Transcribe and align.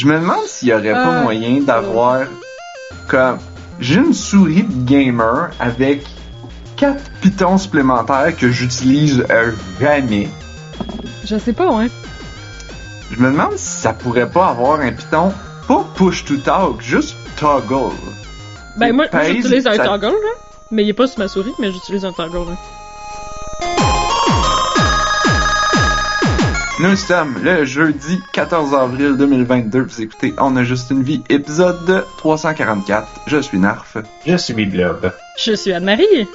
Je 0.00 0.06
me 0.06 0.18
demande 0.18 0.46
s'il 0.46 0.68
y 0.68 0.72
aurait 0.72 0.92
pas 0.92 1.18
Ah. 1.18 1.22
moyen 1.24 1.60
d'avoir 1.60 2.20
comme 3.06 3.36
j'ai 3.80 3.96
une 3.96 4.14
souris 4.14 4.62
de 4.62 4.86
gamer 4.86 5.50
avec 5.60 6.06
quatre 6.78 7.02
pitons 7.20 7.58
supplémentaires 7.58 8.34
que 8.34 8.50
j'utilise 8.50 9.26
euh, 9.30 9.52
jamais. 9.78 10.30
Je 11.26 11.36
sais 11.36 11.52
pas, 11.52 11.70
ouais. 11.70 11.88
Je 13.10 13.20
me 13.20 13.30
demande 13.30 13.58
si 13.58 13.66
ça 13.82 13.92
pourrait 13.92 14.30
pas 14.30 14.46
avoir 14.48 14.80
un 14.80 14.90
piton 14.90 15.34
pas 15.68 15.84
push 15.94 16.24
to 16.24 16.38
talk, 16.38 16.80
juste 16.80 17.14
toggle. 17.38 17.94
Ben, 18.78 18.94
moi, 18.94 19.04
j'utilise 19.26 19.66
un 19.66 19.74
ça- 19.76 19.84
toggle, 19.84 20.06
là. 20.06 20.32
Mais 20.70 20.82
il 20.84 20.88
est 20.88 20.94
pas 20.94 21.08
sur 21.08 21.18
ma 21.18 21.28
souris, 21.28 21.52
mais 21.58 21.70
j'utilise 21.72 22.06
un 22.06 22.12
toggle, 22.12 22.48
là. 22.52 22.56
Nous 26.80 26.96
sommes 26.96 27.34
le 27.44 27.66
jeudi 27.66 28.18
14 28.32 28.72
avril 28.72 29.18
2022. 29.18 29.82
Vous 29.82 30.00
écoutez 30.00 30.32
On 30.38 30.56
a 30.56 30.64
juste 30.64 30.90
une 30.90 31.02
vie, 31.02 31.22
épisode 31.28 32.06
344. 32.16 33.06
Je 33.26 33.36
suis 33.36 33.58
Narf. 33.58 33.98
Je 34.26 34.36
suis 34.38 34.64
Blob. 34.64 35.12
Je 35.36 35.52
suis 35.52 35.74
Anne-Marie. 35.74 36.26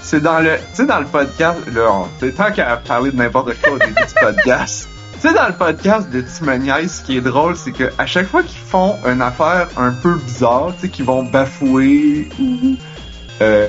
C'est 0.00 0.20
dans 0.20 0.38
le, 0.38 0.58
tu 0.58 0.62
sais, 0.74 0.86
dans 0.86 1.00
le 1.00 1.06
podcast, 1.06 1.58
là, 1.74 1.90
on, 1.90 2.06
c'est 2.20 2.36
tant 2.36 2.52
qu'à 2.52 2.76
parler 2.76 3.10
de 3.10 3.16
n'importe 3.16 3.60
quoi 3.60 3.72
au 3.72 3.78
début 3.78 3.94
du 3.94 4.14
podcast. 4.20 4.88
Tu 5.20 5.26
sais, 5.26 5.34
dans 5.34 5.48
le 5.48 5.54
podcast 5.54 6.08
de 6.08 6.20
Timoniaise, 6.20 7.00
ce 7.00 7.02
qui 7.02 7.16
est 7.16 7.20
drôle, 7.20 7.56
c'est 7.56 7.72
que 7.72 7.90
à 7.98 8.06
chaque 8.06 8.28
fois 8.28 8.44
qu'ils 8.44 8.60
font 8.60 8.94
une 9.04 9.20
affaire 9.20 9.70
un 9.76 9.90
peu 9.90 10.14
bizarre, 10.14 10.72
tu 10.76 10.82
sais, 10.82 10.88
qu'ils 10.88 11.04
vont 11.04 11.24
bafouer 11.24 12.28
ou, 12.38 12.76
euh, 13.42 13.66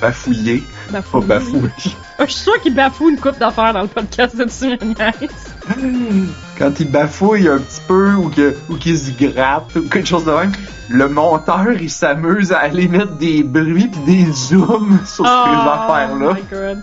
bafouiller, 0.00 0.64
pas 0.92 1.20
Bafouille. 1.20 1.70
Ah, 2.18 2.24
je 2.26 2.32
suis 2.32 2.42
sûr 2.42 2.60
qu'il 2.60 2.74
bafoue 2.74 3.10
une 3.10 3.18
coupe 3.18 3.38
d'affaires 3.38 3.72
dans 3.72 3.82
le 3.82 3.88
podcast 3.88 4.36
de 4.36 4.44
Timoniaise. 4.44 5.54
Quand 6.58 6.80
ils 6.80 6.90
bafouillent 6.90 7.48
un 7.48 7.58
petit 7.58 7.80
peu 7.86 8.12
ou 8.14 8.28
que, 8.28 8.54
ou 8.68 8.78
se 8.78 9.10
grattent 9.12 9.74
ou 9.76 9.82
quelque 9.88 10.06
chose 10.08 10.24
de 10.24 10.32
même, 10.32 10.52
le 10.88 11.08
monteur, 11.08 11.72
il 11.80 11.90
s'amuse 11.90 12.52
à 12.52 12.58
aller 12.58 12.88
mettre 12.88 13.16
des 13.16 13.42
bruits 13.42 13.88
pis 13.88 13.98
des 14.00 14.32
zooms 14.32 14.98
sur 15.06 15.24
ces 15.24 15.30
affaires-là. 15.30 16.30
Oh 16.30 16.34
my 16.34 16.42
god. 16.50 16.82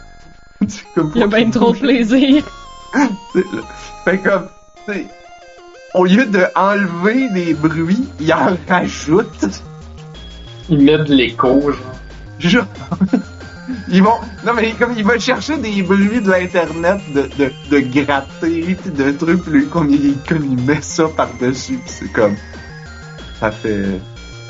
C'est 0.67 0.83
comme 0.95 1.11
Il 1.15 1.21
y 1.21 1.23
a 1.23 1.27
bien 1.27 1.49
trop 1.49 1.71
de 1.73 1.77
plaisir. 1.79 2.43
C'est- 3.33 3.45
Fait 4.05 4.17
comme, 4.17 4.47
tu 4.87 4.93
sais, 4.93 5.07
au 5.93 6.05
lieu 6.05 6.25
de 6.25 6.43
enlever 6.55 7.29
des 7.29 7.53
bruits, 7.53 8.07
il 8.19 8.33
en 8.33 8.57
rajoute. 8.67 9.45
Il 10.69 10.83
met 10.83 10.97
de 10.97 11.13
l'écho, 11.13 11.71
genre. 11.71 11.75
Genre, 12.39 12.65
ils 13.91 14.03
vont, 14.03 14.19
non 14.45 14.53
mais 14.53 14.71
comme 14.73 14.93
il 14.95 15.03
va 15.03 15.17
chercher 15.17 15.57
des 15.57 15.81
bruits 15.81 16.21
de 16.21 16.29
l'internet 16.29 16.99
de, 17.13 17.29
de, 17.37 17.51
de 17.69 17.79
gratter 17.79 18.61
pis 18.61 18.89
de 18.89 19.11
trucs 19.11 19.43
pis 19.43 19.49
lui, 19.49 19.67
comme 19.67 19.89
il, 19.89 20.15
comme 20.27 20.45
il 20.45 20.63
met 20.63 20.81
ça 20.81 21.05
par-dessus 21.07 21.79
pis 21.85 21.91
c'est 21.91 22.11
comme, 22.11 22.35
ça 23.39 23.51
fait, 23.51 23.99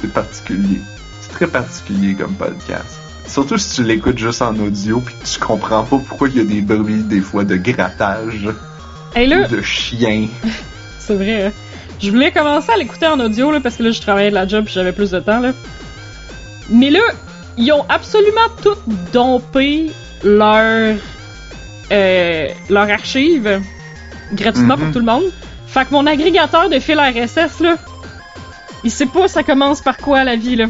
c'est 0.01 0.11
particulier. 0.11 0.81
C'est 1.21 1.31
très 1.31 1.47
particulier 1.47 2.15
comme 2.15 2.33
podcast. 2.33 2.99
Surtout 3.27 3.57
si 3.57 3.75
tu 3.75 3.83
l'écoutes 3.83 4.17
juste 4.17 4.41
en 4.41 4.55
audio 4.57 4.99
que 5.01 5.11
tu 5.23 5.39
comprends 5.39 5.83
pas 5.83 5.97
pourquoi 5.99 6.29
il 6.29 6.37
y 6.37 6.41
a 6.41 6.43
des 6.43 6.61
bruits 6.61 7.03
des 7.03 7.21
fois 7.21 7.43
de 7.43 7.55
grattage 7.57 8.49
Et 9.15 9.27
là, 9.27 9.47
de 9.47 9.61
chiens. 9.61 10.27
c'est 10.99 11.15
vrai, 11.15 11.45
hein. 11.45 11.51
je 12.01 12.09
voulais 12.09 12.31
commencer 12.31 12.71
à 12.71 12.77
l'écouter 12.77 13.07
en 13.07 13.19
audio, 13.19 13.51
là, 13.51 13.59
parce 13.59 13.75
que 13.75 13.83
là, 13.83 13.91
je 13.91 14.01
travaillais 14.01 14.31
de 14.31 14.35
la 14.35 14.47
job 14.47 14.65
j'avais 14.67 14.93
plus 14.93 15.11
de 15.11 15.19
temps, 15.19 15.39
là. 15.39 15.51
Mais 16.71 16.89
là, 16.89 17.01
ils 17.59 17.71
ont 17.71 17.85
absolument 17.89 18.49
tout 18.63 18.77
dompé 19.13 19.91
leur, 20.23 20.95
euh, 21.91 22.47
leur 22.69 22.89
archive 22.89 23.61
gratuitement 24.33 24.75
Mhm. 24.77 24.83
pour 24.83 24.93
tout 24.93 24.99
le 24.99 25.05
monde. 25.05 25.23
Fait 25.67 25.85
que 25.85 25.91
mon 25.91 26.05
agrégateur 26.07 26.69
de 26.69 26.79
fil 26.79 26.99
RSS, 26.99 27.59
là, 27.59 27.75
il 28.83 28.89
sait 28.91 29.05
pas 29.05 29.27
ça 29.27 29.43
commence 29.43 29.81
par 29.81 29.97
quoi 29.97 30.23
la 30.23 30.35
vie, 30.35 30.55
là. 30.55 30.65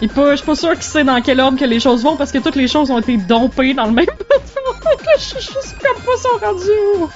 Il 0.00 0.08
pas, 0.08 0.30
je 0.32 0.36
suis 0.36 0.46
pas 0.46 0.56
sûr 0.56 0.72
qu'il 0.72 0.82
sait 0.82 1.04
dans 1.04 1.20
quel 1.22 1.40
ordre 1.40 1.58
que 1.58 1.64
les 1.64 1.80
choses 1.80 2.02
vont 2.02 2.16
parce 2.16 2.32
que 2.32 2.38
toutes 2.38 2.56
les 2.56 2.68
choses 2.68 2.90
ont 2.90 2.98
été 2.98 3.16
dompées 3.16 3.74
dans 3.74 3.84
le 3.86 3.92
même 3.92 4.06
je 5.18 5.22
suis 5.22 5.40
juste 5.40 5.76
comme 5.82 6.02
pas 6.02 6.16
son 6.20 6.46
rendu. 6.46 7.12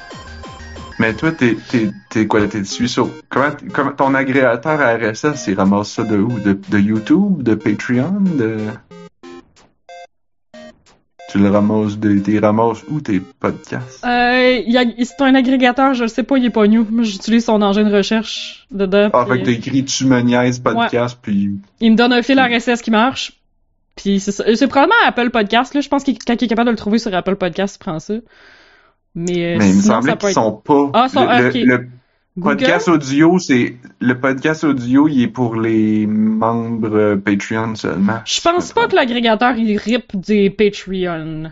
Mais 0.99 1.15
toi, 1.15 1.31
t'es, 1.31 1.57
t'es, 1.71 1.91
t'es 2.11 2.27
quoi, 2.27 2.47
t'es 2.49 2.61
dessus 2.61 2.89
sur, 2.89 3.09
comment, 3.29 3.51
comment, 3.73 3.93
ton 3.93 4.15
agrégateur 4.15 4.81
à 4.81 4.97
RSS, 4.97 5.47
il 5.47 5.55
ramasse 5.55 5.93
ça 5.93 6.03
de 6.03 6.17
où? 6.17 6.41
De, 6.41 6.59
de 6.69 6.79
YouTube? 6.79 7.43
De 7.45 7.55
Patreon? 7.55 8.21
De... 8.37 8.57
Tu 11.31 11.39
le 11.39 11.51
ramasses 11.51 11.99
de, 11.99 12.19
t'es 12.19 12.41
ramasses 12.41 12.83
où 12.89 13.01
tes 13.01 13.21
podcasts? 13.21 14.05
Euh, 14.05 14.61
il 14.67 14.73
y 14.73 14.79
a, 14.79 14.85
c'est 15.05 15.21
un 15.21 15.37
agrégateur, 15.37 15.95
je 15.95 16.03
le 16.03 16.09
sais 16.09 16.25
pas, 16.25 16.37
il 16.37 16.47
est 16.47 16.51
pas 16.51 16.67
new. 16.67 16.85
Moi, 16.91 17.05
j'utilise 17.05 17.45
son 17.45 17.63
engin 17.63 17.85
de 17.85 17.95
recherche 17.95 18.67
dedans. 18.73 19.11
Ah, 19.13 19.25
puis 19.25 19.37
fait 19.37 19.41
que 19.43 19.47
t'as 19.47 19.53
écrit 19.53 19.85
Tu 19.85 20.05
me 20.07 20.21
niaises 20.21 20.59
podcast, 20.59 21.17
puis 21.23 21.51
Il 21.81 21.93
me 21.93 21.97
donne 21.97 22.13
un 22.13 22.23
fil 22.23 22.41
RSS 22.41 22.83
qui 22.83 22.91
marche. 22.91 23.35
Puis 23.95 24.19
c'est 24.19 24.33
ça. 24.33 24.45
C'est 24.55 24.67
probablement 24.67 24.97
Apple 25.07 25.31
Podcast, 25.31 25.75
là. 25.75 25.81
Je 25.81 25.89
pense 25.89 26.03
qu'il 26.03 26.19
quand 26.19 26.41
il 26.41 26.45
est 26.45 26.49
capable 26.49 26.67
de 26.67 26.73
le 26.73 26.77
trouver 26.77 26.99
sur 26.99 27.15
Apple 27.15 27.37
Podcast, 27.37 27.77
il 27.77 27.79
prend 27.79 28.01
ça. 28.01 28.15
Mais, 29.19 29.55
euh, 29.55 29.59
mais 29.59 29.71
il 29.71 29.77
me 29.77 29.83
semblait 29.83 30.17
qu'ils 30.17 30.29
être 30.29 30.35
sont 30.35 30.53
pas. 30.53 30.91
Ah, 30.93 31.09
sont- 31.09 31.27
le, 31.27 31.49
ok. 31.49 31.55
le- 31.55 31.89
Google? 32.39 32.57
podcast 32.57 32.87
audio, 32.87 33.39
c'est, 33.41 33.75
le 34.01 34.21
podcast 34.21 34.63
audio, 34.63 35.09
il 35.09 35.23
est 35.23 35.27
pour 35.29 35.57
les 35.57 36.07
membres 36.07 37.17
Patreon 37.17 37.75
seulement. 37.75 38.21
Je 38.25 38.41
pense 38.41 38.73
pas 38.73 38.87
que 38.87 38.95
l'agrégateur, 38.95 39.57
il 39.57 39.77
rip 39.77 40.15
des 40.15 40.51
Patreon. 40.51 41.51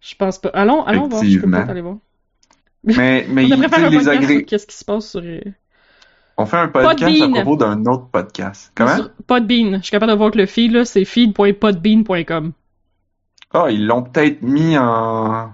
Je 0.00 0.14
pense 0.14 0.38
pas. 0.38 0.50
Allons, 0.50 0.84
allons 0.84 1.08
voir. 1.08 1.24
Je 1.24 1.40
peux 1.40 1.50
peut-être 1.50 1.68
aller 1.70 1.80
voir. 1.80 1.96
Mais, 2.84 3.26
mais 3.28 3.52
On 3.52 3.60
sais, 3.60 3.68
faire 3.68 3.86
un 3.86 3.90
les 3.90 4.08
agré... 4.08 4.44
qu'est-ce 4.44 4.68
qui 4.68 4.76
se 4.76 4.84
passe 4.84 5.10
sur, 5.10 5.20
euh, 5.24 5.40
On 6.36 6.46
fait 6.46 6.58
un 6.58 6.68
podcast 6.68 7.22
à 7.22 7.28
propos 7.28 7.56
d'un 7.56 7.84
autre 7.86 8.06
podcast. 8.12 8.70
Comment? 8.76 8.94
sur 8.94 9.10
Podbean. 9.26 9.78
Je 9.78 9.82
suis 9.82 9.90
capable 9.90 10.12
de 10.12 10.16
voir 10.16 10.30
que 10.30 10.38
le 10.38 10.46
feed, 10.46 10.70
là, 10.70 10.84
c'est 10.84 11.04
feed.podbean.com. 11.04 12.52
Ah, 13.52 13.66
ils 13.68 13.84
l'ont 13.84 14.02
peut-être 14.02 14.42
mis 14.42 14.78
en. 14.78 15.48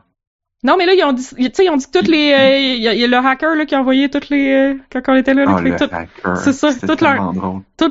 Non, 0.63 0.77
mais 0.77 0.85
là, 0.85 0.93
ils 0.95 1.03
ont 1.05 1.13
dit, 1.15 1.27
ils 1.39 1.71
ont 1.71 1.77
dit 1.77 1.87
que 1.87 1.99
toutes 1.99 2.09
les, 2.09 2.33
euh, 2.33 2.59
il 2.59 2.83
y, 2.83 2.89
a- 2.89 2.93
il 2.95 3.01
y 3.01 3.05
a 3.05 3.07
le 3.07 3.17
hacker, 3.17 3.55
là, 3.57 3.65
qui 3.65 3.75
a 3.75 3.81
envoyé 3.81 4.11
toutes 4.11 4.29
les, 4.29 4.53
euh, 4.53 4.75
quand 4.93 5.01
on 5.09 5.15
était 5.17 5.33
là, 5.33 5.45
là, 5.47 5.55
Ah, 5.57 5.61
le 5.63 5.77
fait 5.77 5.89
tout- 5.89 5.95
hacker. 5.95 6.37
c'est 6.37 6.53
ça, 6.53 6.69
toutes 6.87 7.01
leurs, 7.01 7.33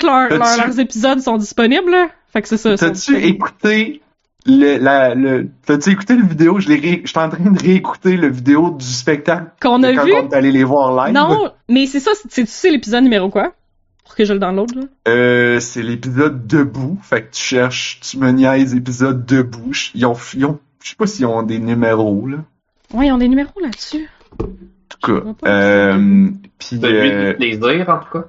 leurs, 0.03 0.30
leurs 0.30 0.80
épisodes 0.80 1.19
sont 1.19 1.38
disponibles, 1.38 1.90
là. 1.90 2.09
Fait 2.31 2.41
que 2.44 2.47
c'est 2.47 2.57
ça. 2.57 2.75
T'as-tu 2.78 3.18
écouté 3.18 4.02
le, 4.46 4.78
la, 4.78 5.16
le, 5.16 5.50
t'as-tu 5.66 5.90
écouté 5.90 6.16
le 6.16 6.24
vidéo? 6.24 6.59
Je 6.59 6.69
l'ai 6.69 6.75
ré... 6.75 7.02
j'étais 7.03 7.19
en 7.19 7.30
train 7.30 7.50
de 7.50 7.59
réécouter 7.59 8.16
le 8.18 8.28
vidéo 8.30 8.69
du 8.69 8.86
spectacle. 8.86 9.47
Qu'on 9.59 9.81
a 9.81 9.91
quand 9.94 10.06
vu? 10.06 10.13
allé 10.31 10.51
les 10.51 10.63
voir 10.63 10.94
live. 11.07 11.16
Non, 11.16 11.51
mais 11.68 11.88
c'est 11.88 12.00
ça, 12.00 12.12
c'est, 12.13 12.30
c'est, 12.31 12.47
c'est 12.47 12.69
l'épisode 12.69 13.03
numéro 13.03 13.30
quoi? 13.30 13.53
Pour 14.06 14.16
que 14.16 14.25
je 14.25 14.34
le 14.34 14.40
download, 14.40 14.75
là. 14.75 14.81
Euh, 15.07 15.59
c'est 15.59 15.81
l'épisode 15.81 16.46
debout. 16.46 17.00
Fait 17.01 17.24
que 17.24 17.31
tu 17.34 17.41
cherches, 17.44 18.00
tu 18.01 18.18
me 18.19 18.30
niaises 18.31 18.75
épisode 18.75 19.25
debout. 19.25 19.72
Ils 19.96 20.06
ont, 20.06 20.16
ils 20.36 20.46
ont, 20.46 20.59
je 20.84 20.90
sais 20.90 20.96
pas 20.96 21.07
s'ils 21.07 21.25
ont 21.25 21.41
des 21.44 21.57
numéros, 21.59 22.28
là. 22.28 22.38
Ouais, 22.94 23.07
ils 23.07 23.11
ont 23.11 23.17
des 23.17 23.27
numéros 23.27 23.59
là-dessus. 23.61 24.09
En 24.41 24.45
tout 24.89 25.22
cas. 25.22 25.47
Euh, 25.47 26.29
Celui 26.59 26.85
euh, 27.11 27.31
du 27.31 27.38
plaisir, 27.38 27.89
en 27.89 28.00
tout 28.00 28.11
cas? 28.19 28.25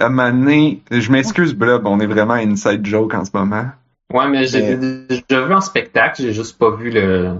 à 0.00 0.06
un 0.06 0.08
moment 0.08 0.30
donné, 0.30 0.82
je 0.90 1.10
m'excuse, 1.12 1.54
Blob, 1.54 1.86
on 1.86 2.00
est 2.00 2.06
vraiment 2.06 2.34
à 2.34 2.38
inside 2.38 2.84
joke 2.84 3.14
en 3.14 3.24
ce 3.24 3.30
moment. 3.34 3.66
Ouais, 4.12 4.28
mais 4.28 4.46
j'ai 4.46 4.76
Mais- 4.76 5.18
déjà 5.28 5.46
vu 5.46 5.54
en 5.54 5.60
spectacle, 5.60 6.20
j'ai 6.22 6.32
juste 6.32 6.58
pas 6.58 6.70
vu 6.70 6.90
le, 6.90 7.36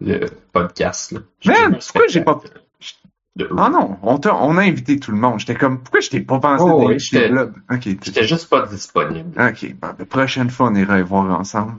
le 0.00 0.26
podcast, 0.52 1.12
là. 1.12 1.20
Man, 1.44 1.78
pourquoi 1.78 2.06
j'ai 2.08 2.20
pas- 2.22 2.40
de- 3.36 3.48
Ah 3.56 3.68
non, 3.70 3.98
on, 4.02 4.18
t'a- 4.18 4.34
on 4.34 4.56
a 4.56 4.62
invité 4.62 4.98
tout 4.98 5.10
le 5.12 5.16
monde. 5.18 5.38
J'étais 5.38 5.54
comme, 5.54 5.80
pourquoi 5.80 6.00
je 6.00 6.10
t'ai 6.10 6.20
pas 6.20 6.40
pensé 6.40 6.64
Oh, 6.66 6.78
oui, 6.80 6.86
d'inviter 6.88 7.18
j'étais- 7.18 7.28
Blob? 7.28 7.54
Ok, 7.70 7.80
t'es- 7.80 7.98
J'étais 8.02 8.24
juste 8.26 8.48
pas 8.48 8.66
disponible. 8.66 9.30
ok. 9.40 9.74
Bon, 9.80 9.88
la 9.98 10.04
prochaine 10.06 10.50
fois, 10.50 10.68
on 10.70 10.74
ira 10.74 10.96
les 10.96 11.02
voir 11.02 11.38
ensemble. 11.38 11.74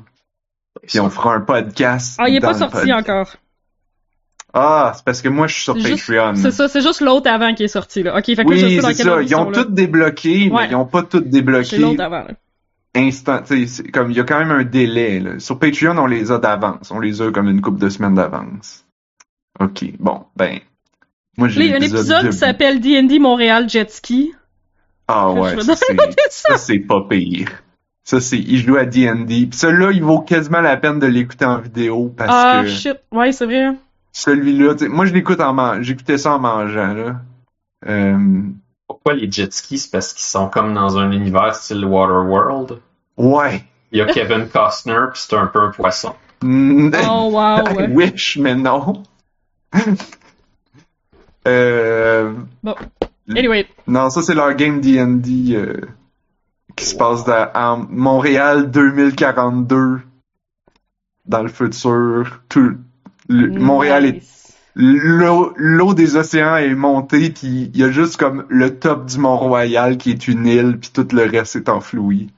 Puis 0.87 0.99
on 0.99 1.09
fera 1.09 1.35
un 1.35 1.41
podcast. 1.41 2.17
Ah, 2.21 2.29
il 2.29 2.35
est 2.35 2.39
pas 2.39 2.53
sorti 2.53 2.75
podcast. 2.77 3.09
encore. 3.09 3.35
Ah, 4.53 4.93
c'est 4.95 5.05
parce 5.05 5.21
que 5.21 5.29
moi, 5.29 5.45
je 5.47 5.53
suis 5.53 5.63
sur 5.63 5.75
C'est 5.79 5.89
juste- 5.89 6.07
Patreon. 6.07 6.35
C'est 6.35 6.51
ça, 6.51 6.67
c'est 6.67 6.81
juste 6.81 7.01
l'autre 7.01 7.29
avant 7.29 7.53
qui 7.53 7.63
est 7.63 7.67
sorti, 7.67 8.01
là. 8.03 8.17
Ok, 8.17 8.25
fait 8.25 8.35
que 8.35 8.55
je 8.55 8.65
Oui, 8.65 8.75
sais 8.75 8.81
dans 8.81 8.87
c'est 8.87 9.03
ça. 9.03 9.21
Ils 9.21 9.35
ont 9.35 9.51
tout 9.51 9.65
débloqué, 9.65 10.49
Ouais. 10.49 10.63
mais 10.63 10.69
ils 10.71 10.75
ont 10.75 10.85
pas 10.85 11.03
tout 11.03 11.21
J'ai 11.23 11.29
débloqué 11.29 11.77
l'autre 11.77 12.01
avant, 12.01 12.23
là. 12.23 12.31
instant. 12.95 13.41
c'est 13.45 13.91
Comme 13.91 14.09
il 14.11 14.17
y 14.17 14.19
a 14.19 14.23
quand 14.23 14.39
même 14.39 14.51
un 14.51 14.63
délai. 14.63 15.19
Là. 15.19 15.39
Sur 15.39 15.59
Patreon, 15.59 15.97
on 15.97 16.07
les 16.07 16.31
a 16.31 16.39
d'avance. 16.39 16.89
On 16.91 16.99
les 16.99 17.21
a 17.21 17.31
comme 17.31 17.47
une 17.47 17.61
couple 17.61 17.79
de 17.79 17.89
semaines 17.89 18.15
d'avance. 18.15 18.85
Ok, 19.59 19.85
bon, 19.99 20.23
ben. 20.35 20.59
Moi, 21.37 21.47
j'ai 21.47 21.61
il 21.65 21.69
y 21.69 21.73
a 21.73 21.75
un 21.77 21.79
épisode 21.81 22.29
qui 22.31 22.37
s'appelle 22.37 22.79
D&D 22.81 23.19
Montréal 23.19 23.69
Jet 23.69 23.89
Ski. 23.91 24.33
Ah 25.07 25.31
ouais, 25.31 25.55
je 25.55 25.61
ça 25.61 25.75
c'est, 25.75 25.95
c'est 26.57 26.79
pas 26.79 27.01
pire. 27.09 27.49
Ça 28.03 28.19
c'est, 28.19 28.37
il 28.39 28.57
joue 28.57 28.77
à 28.77 28.85
D&D. 28.85 29.47
Puis 29.49 29.57
celui-là, 29.59 29.91
il 29.91 30.03
vaut 30.03 30.19
quasiment 30.21 30.61
la 30.61 30.75
peine 30.77 30.99
de 30.99 31.07
l'écouter 31.07 31.45
en 31.45 31.59
vidéo 31.59 32.11
parce 32.17 32.29
Ah, 32.33 32.61
que 32.63 32.69
shit. 32.69 32.97
Ouais, 33.11 33.31
c'est 33.31 33.45
vrai. 33.45 33.69
Celui-là, 34.19 34.73
tu 34.75 34.85
sais, 34.85 34.89
moi 34.89 35.05
je 35.05 35.13
l'écoute 35.13 35.39
en 35.39 35.53
man... 35.53 35.81
j'écoutais 35.83 36.17
ça 36.17 36.33
en 36.33 36.39
mangeant 36.39 36.93
là. 36.93 37.21
Euh, 37.87 38.17
Pourquoi 38.87 39.13
les 39.13 39.31
jet 39.31 39.51
skis? 39.53 39.77
C'est 39.79 39.91
parce 39.91 40.13
qu'ils 40.13 40.25
sont 40.25 40.49
comme 40.49 40.73
dans 40.73 40.97
un 40.97 41.11
univers 41.11 41.55
style 41.55 41.85
Waterworld. 41.85 42.79
ouais. 43.17 43.63
Il 43.91 43.97
y 43.97 44.01
a 44.01 44.05
Kevin 44.05 44.47
Costner, 44.47 44.99
puis 45.11 45.19
c'est 45.27 45.35
un 45.35 45.47
peu 45.47 45.59
un 45.61 45.69
poisson. 45.71 46.13
Mm, 46.43 46.91
Oh, 47.09 47.29
wow, 47.31 47.65
I 47.67 47.75
ouais. 47.75 47.87
wish, 47.87 48.37
mais 48.37 48.53
non. 48.53 49.01
euh, 51.47 52.33
Bon. 52.63 52.75
Anyway, 53.35 53.67
Non, 53.87 54.09
ça 54.09 54.21
c'est 54.21 54.33
leur 54.35 54.53
game 54.55 54.79
D&D 54.81 55.55
euh, 55.55 55.81
qui 56.75 56.85
se 56.85 56.95
passe 56.95 57.23
dans- 57.25 57.49
en 57.53 57.77
Montréal 57.89 58.69
2042 58.71 60.01
dans 61.25 61.43
le 61.43 61.49
futur. 61.49 62.41
Tout, 62.49 62.77
le- 63.29 63.59
Montréal 63.59 64.05
est 64.05 64.21
l'eau 64.75 65.53
l'eau 65.57 65.93
des 65.93 66.15
océans 66.15 66.55
est 66.57 66.73
montée 66.75 67.29
puis 67.31 67.69
il 67.73 67.77
y 67.77 67.83
a 67.83 67.91
juste 67.91 68.17
comme 68.17 68.45
le 68.49 68.77
top 68.79 69.05
du 69.07 69.17
Mont-Royal 69.17 69.97
qui 69.97 70.11
est 70.11 70.27
une 70.27 70.45
île 70.45 70.77
puis 70.79 70.91
tout 70.93 71.07
le 71.11 71.23
reste 71.23 71.55
est 71.55 71.69
enfoui. 71.69 72.29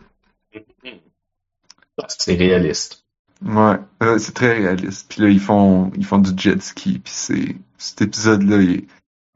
C'est 2.07 2.35
réaliste. 2.35 3.03
Ouais, 3.45 3.77
euh, 4.03 4.17
c'est 4.17 4.33
très 4.33 4.53
réaliste. 4.53 5.07
Puis 5.09 5.21
là 5.21 5.29
ils 5.29 5.39
font 5.39 5.91
ils 5.95 6.05
font 6.05 6.19
du 6.19 6.31
jet 6.35 6.61
ski 6.61 6.99
puis 6.99 7.13
c'est 7.13 7.55
cet 7.77 8.01
épisode 8.01 8.43
là 8.43 8.57
il... 8.61 8.81
puis 8.81 8.87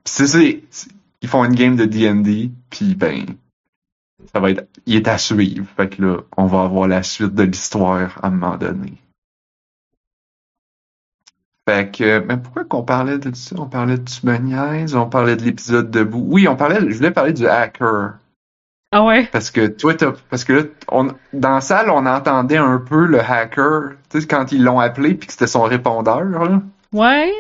c'est 0.06 0.28
ça, 0.28 0.40
c'est- 0.70 0.88
ils 1.22 1.28
font 1.30 1.44
une 1.44 1.56
game 1.56 1.76
de 1.76 1.86
D&D 1.86 2.52
puis 2.70 2.96
ben 2.96 3.26
ça 4.34 4.40
va 4.40 4.52
être 4.52 4.68
il 4.86 4.96
est 4.96 5.08
à 5.08 5.18
suivre. 5.18 5.66
Fait 5.76 5.90
que 5.90 6.02
là 6.02 6.18
on 6.38 6.46
va 6.46 6.64
avoir 6.64 6.88
la 6.88 7.04
suite 7.04 7.34
de 7.36 7.44
l'histoire 7.44 8.18
à 8.24 8.28
un 8.28 8.32
moment 8.32 8.58
donné. 8.58 8.94
Fait 11.68 11.90
que, 11.92 12.20
mais 12.20 12.38
pourquoi 12.38 12.64
qu'on 12.64 12.84
parlait 12.84 13.18
de 13.18 13.36
ça? 13.36 13.56
On 13.58 13.66
parlait 13.66 13.98
de 13.98 14.04
Tu 14.04 14.26
me 14.26 14.38
niaises, 14.38 14.96
on 14.96 15.10
parlait 15.10 15.36
de 15.36 15.44
l'épisode 15.44 15.90
debout. 15.90 16.24
Oui, 16.28 16.48
on 16.48 16.56
parlait, 16.56 16.80
je 16.80 16.96
voulais 16.96 17.12
parler 17.12 17.34
du 17.34 17.48
hacker. 17.48 18.14
Ah 18.92 19.04
ouais? 19.04 19.28
Parce 19.32 19.50
que 19.50 19.66
toi, 19.68 19.94
t'as- 19.96 20.14
parce 20.30 20.44
que 20.44 20.54
là, 20.54 20.64
on, 20.92 21.08
dans 21.34 21.56
la 21.56 21.62
salle, 21.62 21.90
on 21.90 22.06
entendait 22.06 22.58
un 22.58 22.78
peu 22.78 23.06
le 23.06 23.20
hacker, 23.20 23.94
tu 24.10 24.22
sais, 24.22 24.28
quand 24.28 24.52
ils 24.52 24.64
l'ont 24.64 24.80
appelé 24.80 25.16
puis 25.16 25.26
que 25.28 25.34
c'était 25.34 25.48
son 25.48 25.64
répondeur, 25.64 26.24
là. 26.24 26.62
Ouais? 26.94 27.34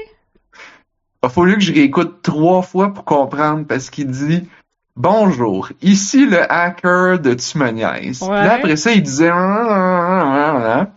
Il 1.23 1.27
a 1.27 1.29
fallu 1.29 1.53
que 1.55 1.61
je 1.61 1.73
réécoute 1.73 2.21
trois 2.23 2.61
fois 2.61 2.93
pour 2.93 3.05
comprendre 3.05 3.65
parce 3.65 3.89
qu'il 3.89 4.07
dit 4.11 4.49
Bonjour, 4.95 5.69
ici 5.81 6.25
le 6.25 6.51
hacker 6.51 7.19
de 7.19 7.33
Tu 7.35 7.57
me 7.57 7.69
niaises. 7.69 8.19
Puis 8.19 8.27
Ouais. 8.29 8.43
là, 8.43 8.53
après 8.55 8.75
ça, 8.75 8.91
il 8.91 9.03
disait 9.03 9.29
Ah, 9.29 9.37
ah, 9.37 10.21
ah, 10.25 10.55
ah, 10.57 10.79
ah. 10.81 10.87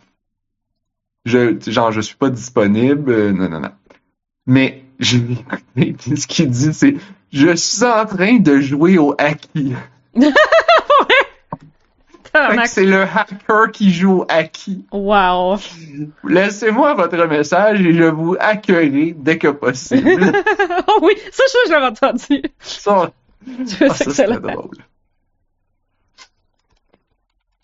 Je, 1.29 1.71
genre, 1.71 1.93
je 1.93 2.01
suis 2.01 2.17
pas 2.17 2.31
disponible, 2.31 3.11
euh, 3.13 3.33
non, 3.33 3.49
non, 3.49 3.61
non. 3.61 3.73
Mais 4.47 4.83
j'ai 4.99 5.19
écouté, 5.77 6.17
ce 6.17 6.27
qu'il 6.27 6.51
dit, 6.51 6.73
c'est 6.73 6.97
Je 7.33 7.55
suis 7.55 7.85
en 7.85 8.07
train 8.07 8.39
de 8.39 8.61
jouer 8.61 8.99
au 8.99 9.15
Tabarnak. 12.33 12.67
c'est 12.67 12.85
le 12.85 13.03
hacker 13.03 13.71
qui 13.73 13.91
joue 13.93 14.21
au 14.21 14.23
hockey. 14.23 14.79
Wow. 14.93 15.59
Laissez-moi 16.25 16.95
votre 16.95 17.25
message 17.27 17.81
et 17.81 17.93
je 17.95 18.05
vous 18.05 18.37
accueillerai 18.39 19.15
dès 19.17 19.39
que 19.39 19.49
possible. 19.49 20.33
oh 20.89 20.99
oui, 21.03 21.13
ça, 21.33 21.43
ça, 21.47 21.59
je 21.67 21.71
l'avais 21.73 21.87
entendu. 21.87 22.43
Ça, 22.61 23.13
Ah, 23.81 23.89
ça, 23.95 24.11
c'était 24.11 24.27
drôle. 24.41 24.77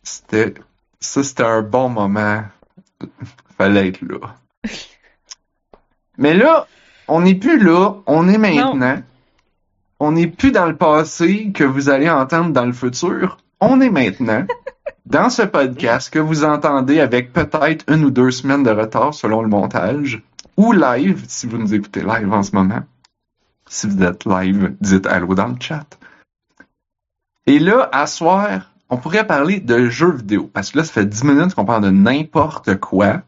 C'était, 0.02 0.54
ça, 1.00 1.22
c'était 1.22 1.42
un 1.44 1.62
bon 1.62 1.88
moment. 1.88 2.44
Fallait 3.56 3.88
être 3.88 4.02
là. 4.02 4.36
Mais 6.18 6.34
là, 6.34 6.66
on 7.08 7.20
n'est 7.22 7.34
plus 7.34 7.58
là, 7.58 7.96
on 8.06 8.28
est 8.28 8.38
maintenant. 8.38 9.02
On 10.00 10.12
n'est 10.12 10.26
plus 10.26 10.52
dans 10.52 10.66
le 10.66 10.76
passé 10.76 11.52
que 11.52 11.64
vous 11.64 11.88
allez 11.88 12.10
entendre 12.10 12.52
dans 12.52 12.66
le 12.66 12.72
futur. 12.72 13.38
On 13.60 13.80
est 13.80 13.90
maintenant 13.90 14.46
dans 15.06 15.30
ce 15.30 15.42
podcast 15.42 16.12
que 16.12 16.18
vous 16.18 16.44
entendez 16.44 17.00
avec 17.00 17.32
peut-être 17.32 17.84
une 17.88 18.04
ou 18.04 18.10
deux 18.10 18.30
semaines 18.30 18.62
de 18.62 18.70
retard 18.70 19.14
selon 19.14 19.42
le 19.42 19.48
montage, 19.48 20.22
ou 20.56 20.72
live 20.72 21.24
si 21.28 21.46
vous 21.46 21.58
nous 21.58 21.74
écoutez 21.74 22.00
live 22.00 22.32
en 22.32 22.42
ce 22.42 22.54
moment. 22.54 22.82
Si 23.66 23.86
vous 23.86 24.02
êtes 24.02 24.24
live, 24.24 24.74
dites 24.80 25.06
allô 25.06 25.34
dans 25.34 25.48
le 25.48 25.56
chat. 25.58 25.86
Et 27.46 27.58
là, 27.58 27.88
à 27.92 28.06
soir, 28.06 28.72
on 28.88 28.96
pourrait 28.96 29.26
parler 29.26 29.60
de 29.60 29.88
jeux 29.88 30.12
vidéo. 30.12 30.50
Parce 30.52 30.70
que 30.70 30.78
là, 30.78 30.84
ça 30.84 30.92
fait 30.92 31.06
10 31.06 31.24
minutes 31.24 31.54
qu'on 31.54 31.64
parle 31.64 31.84
de 31.84 31.90
n'importe 31.90 32.76
quoi. 32.76 33.22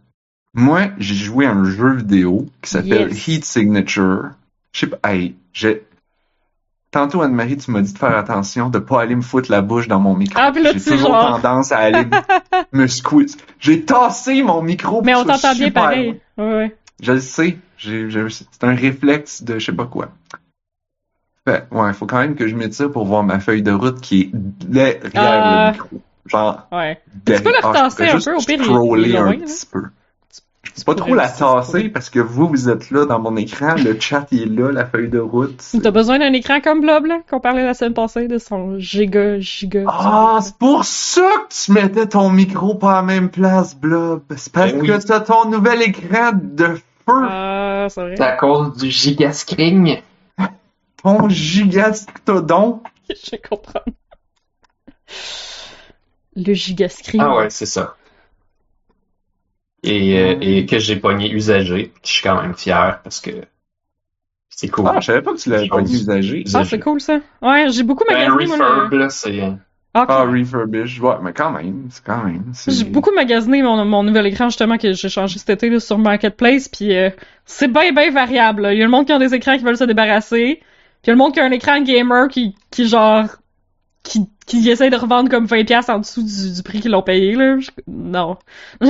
Moi, 0.59 0.89
j'ai 0.99 1.15
joué 1.15 1.45
à 1.47 1.53
un 1.53 1.65
jeu 1.65 1.93
vidéo 1.97 2.47
qui 2.63 2.71
s'appelle 2.71 3.11
Yes. 3.13 3.29
Heat 3.29 3.45
Signature. 3.45 4.31
Je 4.73 4.81
sais 4.81 4.87
pas, 4.87 5.13
hey, 5.13 5.37
j'ai... 5.53 5.85
Tantôt, 6.91 7.21
Anne-Marie, 7.21 7.59
tu 7.59 7.71
m'as 7.71 7.83
dit 7.83 7.93
de 7.93 7.99
faire 7.99 8.17
attention, 8.17 8.71
de 8.71 8.79
pas 8.79 9.03
aller 9.03 9.15
me 9.15 9.21
foutre 9.21 9.51
la 9.51 9.61
bouche 9.61 9.87
dans 9.87 10.01
mon 10.01 10.15
micro. 10.17 10.41
Ah, 10.43 10.51
j'ai 10.55 10.73
tu 10.81 10.91
toujours 10.93 11.13
genre- 11.13 11.43
tendance 11.43 11.73
à 11.73 11.79
aller 11.79 12.07
me, 12.73 12.87
squeeze. 12.87 13.37
J'ai 13.61 13.85
tassé 13.85 14.43
mon 14.43 14.63
micro. 14.63 15.03
Mais 15.03 15.15
on 15.15 15.25
t'entend 15.25 15.53
bien 15.55 15.71
pareil. 15.71 16.21
Ouais, 16.39 16.45
ouais. 16.55 16.77
Je 17.03 17.13
le 17.13 17.21
sais. 17.21 17.59
C'est 17.79 18.65
un 18.65 18.75
réflexe 18.75 19.43
de 19.43 19.59
je 19.59 19.67
sais 19.67 19.73
pas 19.73 19.85
quoi. 19.85 20.09
Fait, 21.47 21.67
ouais, 21.71 21.89
il 21.89 21.95
faut 21.95 22.07
quand 22.07 22.19
même 22.19 22.35
que 22.35 22.49
je 22.49 22.55
m'étire 22.57 22.91
pour 22.91 23.05
voir 23.05 23.23
ma 23.23 23.41
feuille 23.41 23.63
de 23.63 23.73
route 23.73 24.01
qui 24.01 24.23
est 24.23 24.31
derrière 24.33 25.01
Ah. 25.15 25.67
le 25.67 25.73
micro. 25.73 26.01
Genre, 26.25 26.67
Ouais. 26.73 26.99
derrière. 27.27 27.43
peux 27.45 27.53
la 27.53 27.59
Ah, 27.63 27.69
retasser 27.69 28.05
un 28.09 28.19
peu, 28.19 28.37
au 28.37 28.43
pire, 28.45 28.65
scroller 28.65 29.17
un 29.19 29.33
petit 29.33 29.67
peu. 29.71 29.83
C'est 30.75 30.85
pas 30.87 30.95
trop 30.95 31.15
la 31.15 31.29
tasser 31.29 31.89
parce 31.89 32.11
que 32.11 32.19
vous, 32.21 32.49
vous 32.49 32.69
êtes 32.69 32.91
là 32.91 33.05
dans 33.07 33.19
mon 33.19 33.37
écran, 33.37 33.75
le 33.77 33.99
chat 33.99 34.27
il 34.31 34.43
est 34.43 34.47
là, 34.47 34.73
la 34.73 34.87
feuille 34.87 35.09
de 35.09 35.19
route. 35.19 35.63
T'as 35.83 35.91
besoin 35.91 36.19
d'un 36.19 36.33
écran 36.33 36.61
comme 36.61 36.81
Blob, 36.81 37.07
là, 37.07 37.21
qu'on 37.31 37.41
parlait 37.41 37.65
la 37.65 37.75
semaine 37.75 37.95
passée 37.95 38.29
de 38.29 38.39
son 38.39 38.79
giga, 38.79 39.39
giga. 39.41 39.85
Ah, 39.87 40.39
c'est 40.43 40.57
pour 40.57 40.85
ça 40.85 41.29
que 41.49 41.55
tu 41.65 41.73
mettais 41.73 42.07
ton 42.07 42.31
micro 42.31 42.75
pas 42.75 42.93
à 42.93 42.97
la 42.97 43.03
même 43.03 43.31
place, 43.31 43.77
Blob. 43.77 44.23
C'est 44.37 44.53
parce 44.53 44.73
Ben 44.73 44.81
oui. 44.81 44.89
que 44.89 44.97
t'as 45.05 45.21
ton 45.21 45.49
nouvel 45.51 45.83
écran 45.83 46.33
de 46.35 46.75
feu, 47.07 47.27
Ah, 47.29 47.87
c'est 47.89 48.01
vrai. 48.01 48.15
C'est 48.17 48.23
à 48.25 48.37
cause 48.37 48.77
du 48.77 48.91
gigascreen. 48.91 49.99
ton 51.03 51.29
gigastodon. 51.29 52.81
Je 53.09 53.37
comprends. 53.49 53.81
Le 56.35 56.53
gigascreen. 56.53 57.21
Ah 57.21 57.37
ouais, 57.37 57.51
c'est 57.51 57.67
ça. 57.67 57.97
Et, 59.83 60.19
euh, 60.19 60.37
et 60.41 60.67
que 60.67 60.79
j'ai 60.79 60.97
pogné 60.97 61.31
usagé. 61.31 61.93
Je 62.05 62.09
suis 62.11 62.23
quand 62.23 62.41
même 62.43 62.55
fier 62.55 63.01
parce 63.05 63.21
que 63.21 63.31
c'est 64.49 64.69
cool. 64.69 64.87
Ah, 64.89 65.01
je 65.01 65.07
savais 65.07 65.23
pas 65.23 65.33
que 65.35 65.39
tu 65.39 65.51
l'avais 65.51 65.67
Chose. 65.69 65.93
usagé. 66.03 66.45
Ah, 66.55 66.65
c'est 66.65 66.81
cool 66.81 67.01
ça. 67.01 67.21
Ouais, 67.43 67.69
j'ai 67.71 67.83
beaucoup 67.83 68.05
Ben, 68.09 68.15
magasiné, 68.15 68.57
moi. 68.57 68.69
refurb, 68.69 68.93
là, 68.95 69.11
c'est... 69.11 69.41
Ah, 69.95 70.03
ok. 70.03 70.09
Ah, 70.11 70.23
refurbish. 70.25 71.01
Ouais, 71.01 71.15
mais 71.23 71.33
quand 71.33 71.51
même, 71.53 71.87
c'est 71.91 72.05
quand 72.05 72.23
même. 72.25 72.53
J'ai 72.67 72.85
beaucoup 72.85 73.13
magasiné 73.15 73.63
mon, 73.63 73.83
mon 73.85 74.03
nouvel 74.03 74.27
écran 74.27 74.49
justement 74.51 74.77
que 74.77 74.93
j'ai 74.93 75.09
changé 75.09 75.39
cet 75.39 75.49
été 75.51 75.71
là, 75.71 75.81
sur 75.81 75.97
Marketplace 75.99 76.69
puis 76.69 76.95
euh, 76.95 77.09
c'est 77.47 77.69
bien 77.73 77.93
bien 77.93 78.11
variable. 78.11 78.63
là. 78.63 78.73
Il 78.75 78.79
y 78.79 78.83
a 78.83 78.85
le 78.85 78.91
monde 78.91 79.07
qui 79.07 79.13
a 79.13 79.19
des 79.19 79.35
écrans 79.35 79.57
qui 79.57 79.65
veulent 79.65 79.77
se 79.79 79.85
débarrasser, 79.85 80.57
puis 80.61 80.65
il 81.05 81.07
y 81.07 81.11
a 81.11 81.13
le 81.15 81.19
monde 81.19 81.33
qui 81.33 81.41
a 81.41 81.45
un 81.45 81.51
écran 81.51 81.81
gamer 81.81 82.29
qui 82.29 82.55
qui 82.71 82.87
genre 82.87 83.25
qui 84.07 84.29
qui 84.47 84.69
essaie 84.71 84.91
de 84.91 84.97
revendre 84.97 85.29
comme 85.29 85.47
20 85.47 85.65
pièces 85.65 85.89
en 85.89 85.99
dessous 85.99 86.23
du, 86.23 86.53
du 86.55 86.63
prix 86.63 86.81
qu'ils 86.81 86.93
l'ont 86.93 87.03
payé 87.03 87.35
là. 87.35 87.59
Je- 87.59 87.71
non. 87.89 88.37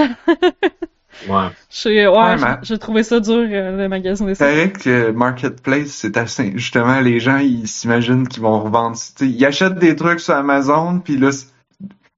Ouais. 1.30 1.46
J'ai 1.70 2.06
ouais, 2.06 2.78
trouvé 2.78 3.02
ça 3.02 3.20
dur 3.20 3.46
euh, 3.50 3.82
de 3.84 3.86
magasiner 3.86 4.34
ça. 4.34 4.44
C'est 4.44 4.52
vrai 4.54 4.70
que 4.72 5.10
Marketplace, 5.12 5.86
c'est 5.88 6.14
assez. 6.18 6.52
Justement, 6.56 7.00
les 7.00 7.20
gens, 7.20 7.38
ils 7.38 7.66
s'imaginent 7.66 8.28
qu'ils 8.28 8.42
vont 8.42 8.60
revendre. 8.60 8.96
tu 8.96 9.24
sais, 9.24 9.26
Ils 9.26 9.44
achètent 9.46 9.78
des 9.78 9.96
trucs 9.96 10.20
sur 10.20 10.34
Amazon, 10.34 11.00
puis 11.02 11.16
là, 11.16 11.30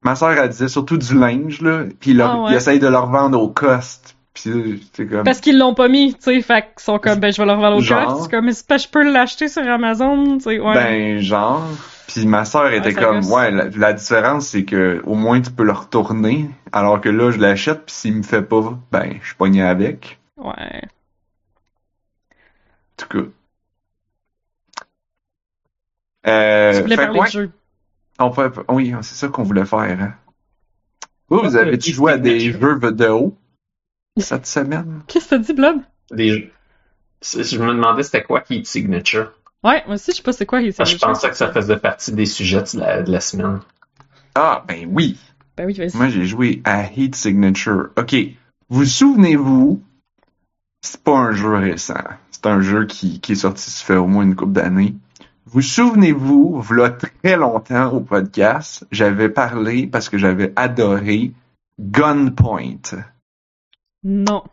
ma 0.03 0.17
soeur, 0.17 0.31
elle 0.33 0.49
disait 0.49 0.67
surtout 0.67 0.97
du 0.99 1.17
linge, 1.17 1.61
là, 1.61 1.85
puis 2.01 2.11
ils, 2.11 2.17
leur- 2.17 2.31
Ah 2.33 2.43
ouais. 2.43 2.53
ils 2.53 2.57
essayent 2.57 2.81
de 2.81 2.89
le 2.89 2.99
revendre 2.99 3.41
au 3.41 3.49
cost. 3.49 4.17
Puis 4.35 4.51
là, 4.51 4.77
c'est 4.93 5.07
comme. 5.07 5.23
Parce 5.23 5.39
qu'ils 5.41 5.59
l'ont 5.59 5.75
pas 5.75 5.87
mis, 5.87 6.15
tu 6.15 6.21
sais, 6.23 6.41
fait 6.43 6.63
qu'ils 6.63 6.83
sont 6.85 6.99
comme 6.99 7.21
ben 7.21 7.33
je 7.33 7.41
vais 7.41 7.47
le 7.47 7.53
revendre 7.53 7.77
au 7.77 7.81
Genre. 7.81 8.05
cost. 8.15 8.23
C'est 8.25 8.31
comme 8.33 8.51
je 8.51 8.89
peux 8.89 9.09
l'acheter 9.13 9.47
sur 9.47 9.63
Amazon, 9.63 10.39
tu 10.39 10.45
sais, 10.45 10.59
ouais. 10.59 10.75
Ben, 10.75 11.19
genre. 11.21 11.63
Puis 12.09 12.27
ma 12.27 12.45
sœur 12.47 12.73
était 12.73 12.95
comme, 12.95 13.25
ouais, 13.31 13.51
la, 13.51 13.67
la 13.69 13.93
différence, 13.93 14.49
c'est 14.49 14.65
que 14.65 15.03
au 15.05 15.15
moins 15.15 15.41
tu 15.43 15.51
peux 15.51 15.63
le 15.65 15.73
retourner, 15.73 16.49
alors 16.73 17.01
que 17.03 17.11
là, 17.11 17.31
je 17.31 17.39
l'achète, 17.39 17.85
puis 17.87 17.95
s'il 17.95 18.17
me 18.17 18.23
fait 18.23 18.43
pas, 18.43 18.79
ben, 18.91 19.19
je 19.21 19.27
suis 19.27 19.37
pogné 19.37 19.63
avec. 19.63 20.19
Ouais. 20.39 20.83
En 22.93 22.97
tout 22.97 23.09
cas. 23.09 23.29
Euh, 26.27 26.73
Je 26.73 26.81
voulais 26.83 26.97
fait 26.97 27.05
parler 27.07 27.21
ouais, 27.21 27.27
de 27.27 27.31
jeu. 27.33 27.51
on 28.19 28.31
peut- 28.31 28.53
oui, 28.69 28.95
c'est 29.03 29.15
ça 29.15 29.29
qu'on 29.29 29.43
voulait 29.43 29.65
faire. 29.67 29.81
Hein. 29.81 30.15
Vous, 31.29 31.41
vous 31.41 31.57
avez-tu 31.57 31.93
joué 31.93 32.13
à 32.13 32.19
des 32.19 32.41
jeux 32.53 32.79
vidéo 32.79 33.37
cette 34.19 34.47
semaine? 34.47 35.03
Qu'est-ce 35.07 35.27
que 35.27 35.31
t'as 35.31 35.39
dit, 35.39 35.53
Blob? 35.53 35.77
Des... 36.11 36.51
c'est- 37.21 37.45
Je 37.45 37.59
me 37.63 37.69
demandais 37.75 38.03
c'était 38.03 38.23
quoi 38.25 38.43
Heat 38.49 38.67
Signature. 38.67 39.33
Ouais, 39.65 39.83
moi 39.87 39.95
aussi, 39.95 40.13
je 40.13 40.17
sais 40.17 40.23
pas 40.23 40.33
c'est 40.33 40.47
quoi 40.47 40.63
Heat 40.63 40.79
Moi, 40.79 40.85
je 40.85 40.97
pensais 40.97 41.29
que 41.31 41.37
ça 41.37 41.53
faisait 41.53 41.79
partie 41.79 42.13
des 42.13 42.27
sujets 42.27 42.63
de 42.63 42.79
la, 42.79 43.03
de 43.03 43.11
la 43.11 43.21
semaine. 43.21 43.61
Ah, 44.35 44.65
ben 44.67 44.89
oui. 44.93 45.19
Ben 45.57 45.67
oui, 45.67 45.75
vas-y. 45.75 45.97
Moi, 45.97 46.09
j'ai 46.09 46.25
joué 46.27 46.63
à 46.65 46.85
Heat 46.85 47.17
Signature. 47.17 47.91
OK. 47.97 48.15
Vous 48.69 48.85
souvenez-vous, 48.85 49.83
c'est 50.83 51.03
pas 51.03 51.17
un 51.17 51.33
jeu 51.33 51.55
récent. 51.57 52.05
C'est 52.31 52.47
un 52.47 52.61
jeu 52.61 52.87
qui, 52.87 53.21
qui 53.21 53.33
est 53.33 53.37
sorti, 53.37 53.69
ça 53.69 53.85
fait 53.85 53.97
au 53.97 54.07
moins 54.07 54.23
une 54.23 54.37
couple 54.37 54.53
d'années. 54.53 54.95
Vous 55.47 55.63
souvenez-vous, 55.63 56.61
v'là 56.61 56.91
très 56.91 57.37
longtemps 57.37 57.91
au 57.93 58.01
podcast, 58.01 58.87
j'avais 58.93 59.31
parlé 59.31 59.87
parce 59.87 60.09
que 60.09 60.19
j'avais 60.19 60.53
adoré 60.55 61.33
Gunpoint. 61.81 63.03
Non. 64.05 64.45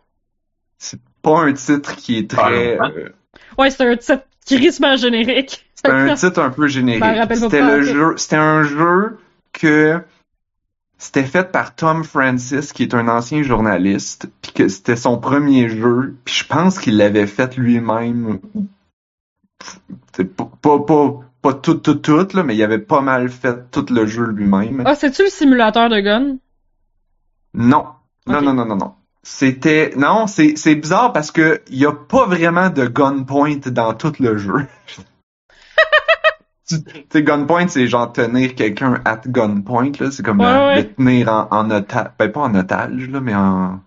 C'est 0.78 1.00
pas 1.22 1.42
un 1.42 1.52
titre 1.52 1.94
qui 1.96 2.18
est 2.18 2.30
très... 2.30 2.80
Euh, 2.80 3.10
Ouais, 3.58 3.70
c'est 3.70 3.86
un 3.86 3.96
titre 3.96 4.25
crissement 4.46 4.96
générique. 4.96 5.66
C'était 5.74 5.90
un 5.90 6.14
titre 6.14 6.40
un 6.40 6.50
peu 6.50 6.68
générique. 6.68 7.04
C'était 7.34 7.62
le 7.62 7.82
jeu, 7.82 8.14
c'était 8.16 8.36
un 8.36 8.62
jeu 8.62 9.18
que 9.52 10.00
c'était 10.98 11.24
fait 11.24 11.52
par 11.52 11.74
Tom 11.74 12.04
Francis, 12.04 12.72
qui 12.72 12.84
est 12.84 12.94
un 12.94 13.08
ancien 13.08 13.42
journaliste, 13.42 14.28
puis 14.40 14.52
que 14.52 14.68
c'était 14.68 14.96
son 14.96 15.18
premier 15.18 15.68
jeu, 15.68 16.16
puis 16.24 16.34
je 16.34 16.46
pense 16.46 16.78
qu'il 16.78 16.96
l'avait 16.96 17.26
fait 17.26 17.56
lui-même. 17.56 18.40
Pas, 20.36 20.50
pas, 20.62 20.78
pas, 20.78 21.20
pas 21.42 21.54
tout, 21.54 21.74
tout, 21.74 21.96
tout, 21.96 22.28
là, 22.34 22.42
mais 22.42 22.56
il 22.56 22.62
avait 22.62 22.78
pas 22.78 23.02
mal 23.02 23.28
fait 23.28 23.70
tout 23.70 23.86
le 23.90 24.06
jeu 24.06 24.26
lui-même. 24.26 24.82
Ah, 24.86 24.94
c'est-tu 24.94 25.24
le 25.24 25.28
simulateur 25.28 25.90
de 25.90 26.00
gun? 26.00 26.36
Non. 27.52 27.86
Non, 28.26 28.42
non, 28.42 28.54
non, 28.54 28.64
non, 28.64 28.76
non. 28.76 28.94
C'était, 29.28 29.92
non, 29.96 30.28
c'est, 30.28 30.56
c'est 30.56 30.76
bizarre 30.76 31.12
parce 31.12 31.32
que 31.32 31.60
il 31.68 31.78
y 31.78 31.84
a 31.84 31.90
pas 31.90 32.26
vraiment 32.26 32.70
de 32.70 32.86
gunpoint 32.86 33.56
dans 33.72 33.92
tout 33.92 34.12
le 34.20 34.36
jeu. 34.36 34.68
tu 36.68 36.76
sais, 37.12 37.22
gunpoint, 37.24 37.66
c'est 37.66 37.88
genre 37.88 38.12
tenir 38.12 38.54
quelqu'un 38.54 39.00
at 39.04 39.22
gunpoint, 39.26 39.90
là. 39.98 40.12
C'est 40.12 40.22
comme 40.24 40.38
Ouais, 40.40 40.46
euh, 40.46 40.66
ouais. 40.68 40.76
le 40.82 40.94
tenir 40.94 41.28
en, 41.32 41.48
en 41.50 41.68
otage. 41.72 42.06
Ben, 42.20 42.30
pas 42.30 42.40
en 42.42 42.54
otage, 42.54 43.08
là, 43.08 43.20
mais 43.20 43.34
en, 43.34 43.80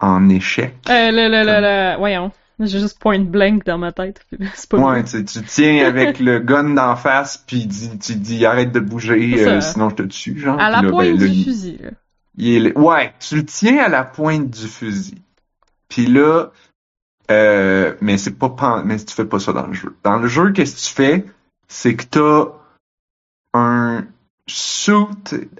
en 0.00 0.28
échec. 0.28 0.74
Euh, 0.90 1.10
le, 1.10 1.28
le, 1.28 1.44
le, 1.44 1.60
le... 1.62 1.96
Voyons. 1.98 2.32
J'ai 2.60 2.80
juste 2.80 2.98
point 3.00 3.18
blank 3.18 3.64
dans 3.64 3.78
ma 3.78 3.92
tête. 3.92 4.26
C'est 4.54 4.68
pas 4.68 4.76
Ouais, 4.76 5.02
tu 5.04 5.24
tu 5.24 5.42
tiens 5.42 5.86
avec 5.86 6.20
le 6.20 6.38
gun 6.40 6.74
d'en 6.74 6.96
face, 6.96 7.42
puis 7.46 7.66
tu 7.66 8.14
dis 8.16 8.44
arrête 8.44 8.72
de 8.72 8.80
bouger, 8.80 9.42
euh, 9.48 9.62
sinon 9.62 9.88
je 9.88 9.94
te 9.94 10.02
tue, 10.02 10.38
genre. 10.38 10.60
À 10.60 10.68
la 10.68 10.82
là, 10.82 10.90
pointe 10.90 11.06
ben, 11.12 11.18
là, 11.18 11.26
du 11.26 11.32
il- 11.32 11.44
fusil, 11.44 11.78
là. 11.82 11.90
Ouais, 12.38 13.14
tu 13.20 13.36
le 13.36 13.44
tiens 13.44 13.78
à 13.78 13.88
la 13.88 14.04
pointe 14.04 14.50
du 14.50 14.66
fusil. 14.66 15.22
Puis 15.88 16.06
là, 16.06 16.50
euh, 17.30 17.94
mais 18.00 18.18
c'est 18.18 18.32
pas 18.38 18.82
mais 18.84 18.96
tu 18.98 19.14
fais 19.14 19.24
pas 19.24 19.38
ça 19.38 19.52
dans 19.52 19.66
le 19.66 19.74
jeu. 19.74 19.96
Dans 20.02 20.18
le 20.18 20.28
jeu, 20.28 20.52
qu'est-ce 20.52 20.76
que 20.76 20.88
tu 20.88 20.94
fais? 20.94 21.26
C'est 21.68 21.94
que 21.94 22.04
t'as 22.04 22.46
un 23.54 24.06
suit 24.46 24.94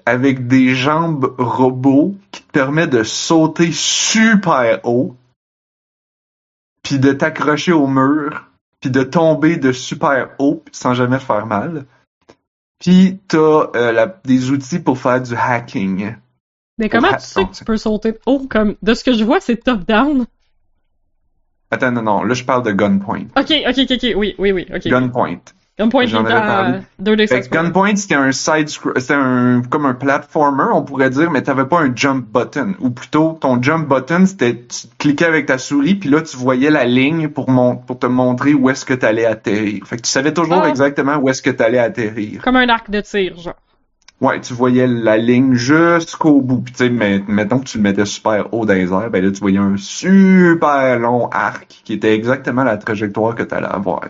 avec 0.05 0.47
des 0.47 0.75
jambes 0.75 1.35
robots 1.37 2.15
qui 2.31 2.43
te 2.43 2.51
permet 2.51 2.87
de 2.87 3.03
sauter 3.03 3.71
super 3.71 4.79
haut, 4.83 5.15
puis 6.83 6.99
de 6.99 7.13
t'accrocher 7.13 7.71
au 7.71 7.87
mur, 7.87 8.47
puis 8.81 8.91
de 8.91 9.03
tomber 9.03 9.57
de 9.57 9.71
super 9.71 10.31
haut 10.39 10.63
sans 10.71 10.93
jamais 10.93 11.19
faire 11.19 11.45
mal. 11.45 11.85
Puis 12.79 13.19
t'as 13.27 13.69
euh, 13.75 14.07
des 14.25 14.51
outils 14.51 14.79
pour 14.79 14.97
faire 14.97 15.21
du 15.21 15.35
hacking. 15.35 16.15
Mais 16.83 16.89
comment 16.89 17.13
tu 17.13 17.19
sais 17.19 17.45
que 17.45 17.53
tu 17.53 17.65
peux 17.65 17.77
sauter 17.77 18.13
haut? 18.25 18.47
Comme 18.49 18.75
de 18.81 18.93
ce 18.93 19.03
que 19.03 19.13
je 19.13 19.23
vois 19.23 19.39
c'est 19.39 19.57
top 19.57 19.85
down. 19.87 20.25
Attends, 21.71 21.91
non, 21.91 22.03
non, 22.03 22.23
là 22.23 22.33
je 22.33 22.43
parle 22.43 22.63
de 22.63 22.71
Gunpoint. 22.71 23.25
Ok 23.37 23.51
ok 23.67 23.77
ok 23.79 23.91
ok 23.91 24.13
oui 24.15 24.35
oui 24.37 24.51
oui 24.51 24.67
ok. 24.73 24.87
Gunpoint. 24.87 25.39
Gunpoint 25.79 26.05
J'en 26.05 26.23
avais 26.23 26.33
parlé. 26.33 26.79
2D 27.01 27.27
Fait 27.27 27.49
Gunpoint, 27.49 27.95
c'était 27.95 28.13
un 28.13 28.31
side 28.31 28.69
c'était 28.69 29.15
un, 29.15 29.63
comme 29.67 29.87
un 29.87 29.95
platformer, 29.95 30.65
on 30.71 30.83
pourrait 30.83 31.09
dire, 31.09 31.31
mais 31.31 31.41
t'avais 31.41 31.65
pas 31.65 31.79
un 31.79 31.95
jump 31.95 32.27
button. 32.31 32.75
Ou 32.79 32.91
plutôt, 32.91 33.39
ton 33.41 33.59
jump 33.59 33.87
button, 33.89 34.27
c'était, 34.27 34.55
tu 34.55 34.87
cliquais 34.99 35.25
avec 35.25 35.47
ta 35.47 35.57
souris, 35.57 35.95
puis 35.95 36.09
là, 36.11 36.21
tu 36.21 36.37
voyais 36.37 36.69
la 36.69 36.85
ligne 36.85 37.27
pour 37.27 37.49
mon, 37.49 37.75
pour 37.75 37.97
te 37.97 38.05
montrer 38.05 38.53
où 38.53 38.69
est-ce 38.69 38.85
que 38.85 38.93
t'allais 38.93 39.25
atterrir. 39.25 39.83
Fait 39.87 39.95
que 39.97 40.03
tu 40.03 40.11
savais 40.11 40.31
toujours 40.31 40.61
Ah. 40.63 40.69
exactement 40.69 41.15
où 41.17 41.27
est-ce 41.29 41.41
que 41.41 41.49
t'allais 41.49 41.79
atterrir. 41.79 42.43
Comme 42.43 42.57
un 42.57 42.69
arc 42.69 42.91
de 42.91 43.01
tir 43.01 43.35
genre. 43.39 43.55
Ouais, 44.21 44.39
tu 44.39 44.53
voyais 44.53 44.87
la 44.87 45.17
ligne 45.17 45.53
jusqu'au 45.53 46.41
bout. 46.41 46.61
Puis 46.61 46.73
tu 46.73 46.85
sais, 46.85 46.89
mettons 46.89 47.59
que 47.59 47.65
tu 47.65 47.77
le 47.77 47.83
mettais 47.83 48.05
super 48.05 48.53
haut 48.53 48.65
dans 48.65 48.73
les 48.73 48.91
airs, 48.93 49.09
ben 49.09 49.23
là, 49.23 49.31
tu 49.31 49.39
voyais 49.41 49.57
un 49.57 49.75
super 49.75 50.97
long 50.99 51.27
arc 51.29 51.81
qui 51.83 51.93
était 51.93 52.13
exactement 52.13 52.63
la 52.63 52.77
trajectoire 52.77 53.35
que 53.35 53.43
t'allais 53.43 53.67
avoir. 53.67 54.07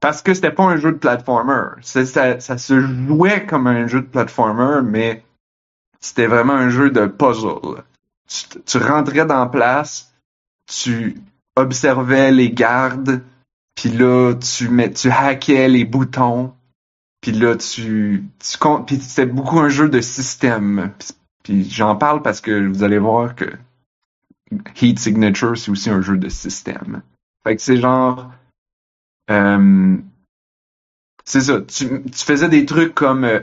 Parce 0.00 0.22
que 0.22 0.32
c'était 0.32 0.52
pas 0.52 0.64
un 0.64 0.76
jeu 0.76 0.92
de 0.92 0.98
platformer. 0.98 1.80
Ça, 1.80 2.38
se 2.40 2.80
jouait 2.80 3.46
comme 3.46 3.66
un 3.66 3.88
jeu 3.88 4.00
de 4.00 4.06
platformer, 4.06 4.82
mais 4.84 5.24
c'était 5.98 6.26
vraiment 6.26 6.52
un 6.52 6.68
jeu 6.68 6.90
de 6.90 7.06
puzzle. 7.06 7.82
Tu, 8.28 8.60
tu 8.64 8.78
rentrais 8.78 9.26
dans 9.26 9.40
la 9.40 9.46
place, 9.46 10.14
tu 10.66 11.20
observais 11.56 12.30
les 12.30 12.52
gardes, 12.52 13.22
puis 13.74 13.90
là, 13.90 14.34
tu, 14.34 14.68
tu 14.92 15.10
hackais 15.10 15.68
les 15.68 15.84
boutons, 15.84 16.54
puis 17.20 17.32
là, 17.32 17.56
tu, 17.56 18.24
tu 18.38 18.58
comptes, 18.58 18.86
puis 18.86 18.96
c'était 18.96 19.26
beaucoup 19.26 19.58
un 19.58 19.68
jeu 19.68 19.88
de 19.88 20.00
système. 20.00 20.92
Puis, 21.42 21.68
j'en 21.68 21.96
parle 21.96 22.22
parce 22.22 22.40
que 22.40 22.68
vous 22.68 22.82
allez 22.82 22.98
voir 22.98 23.34
que 23.34 23.46
Heat 24.80 24.98
Signature, 24.98 25.56
c'est 25.56 25.70
aussi 25.70 25.90
un 25.90 26.00
jeu 26.00 26.16
de 26.16 26.28
système. 26.28 27.02
Fait 27.44 27.56
que 27.56 27.62
c'est 27.62 27.76
genre, 27.76 28.30
euh, 29.30 29.96
c'est 31.24 31.40
ça. 31.40 31.60
Tu, 31.60 31.86
faisais 32.12 32.48
des 32.48 32.64
trucs 32.64 32.94
comme, 32.94 33.24
euh, 33.24 33.40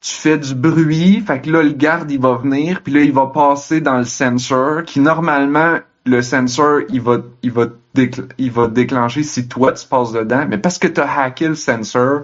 tu 0.00 0.14
fais 0.14 0.38
du 0.38 0.54
bruit, 0.54 1.20
fait 1.20 1.40
que 1.40 1.50
là, 1.50 1.62
le 1.62 1.72
garde, 1.72 2.10
il 2.10 2.20
va 2.20 2.36
venir, 2.36 2.82
puis 2.82 2.92
là, 2.92 3.00
il 3.00 3.12
va 3.12 3.26
passer 3.26 3.80
dans 3.80 3.98
le 3.98 4.04
sensor, 4.04 4.84
qui 4.84 5.00
normalement, 5.00 5.78
le 6.04 6.22
sensor, 6.22 6.82
il 6.88 7.00
va, 7.00 7.18
il 7.42 7.50
va, 7.50 7.66
il 8.38 8.50
va 8.50 8.68
déclencher 8.68 9.22
si 9.22 9.48
toi, 9.48 9.72
tu 9.72 9.86
passes 9.86 10.12
dedans, 10.12 10.46
mais 10.48 10.58
parce 10.58 10.78
que 10.78 10.86
tu 10.86 11.00
as 11.00 11.20
hacké 11.20 11.48
le 11.48 11.54
sensor, 11.54 12.22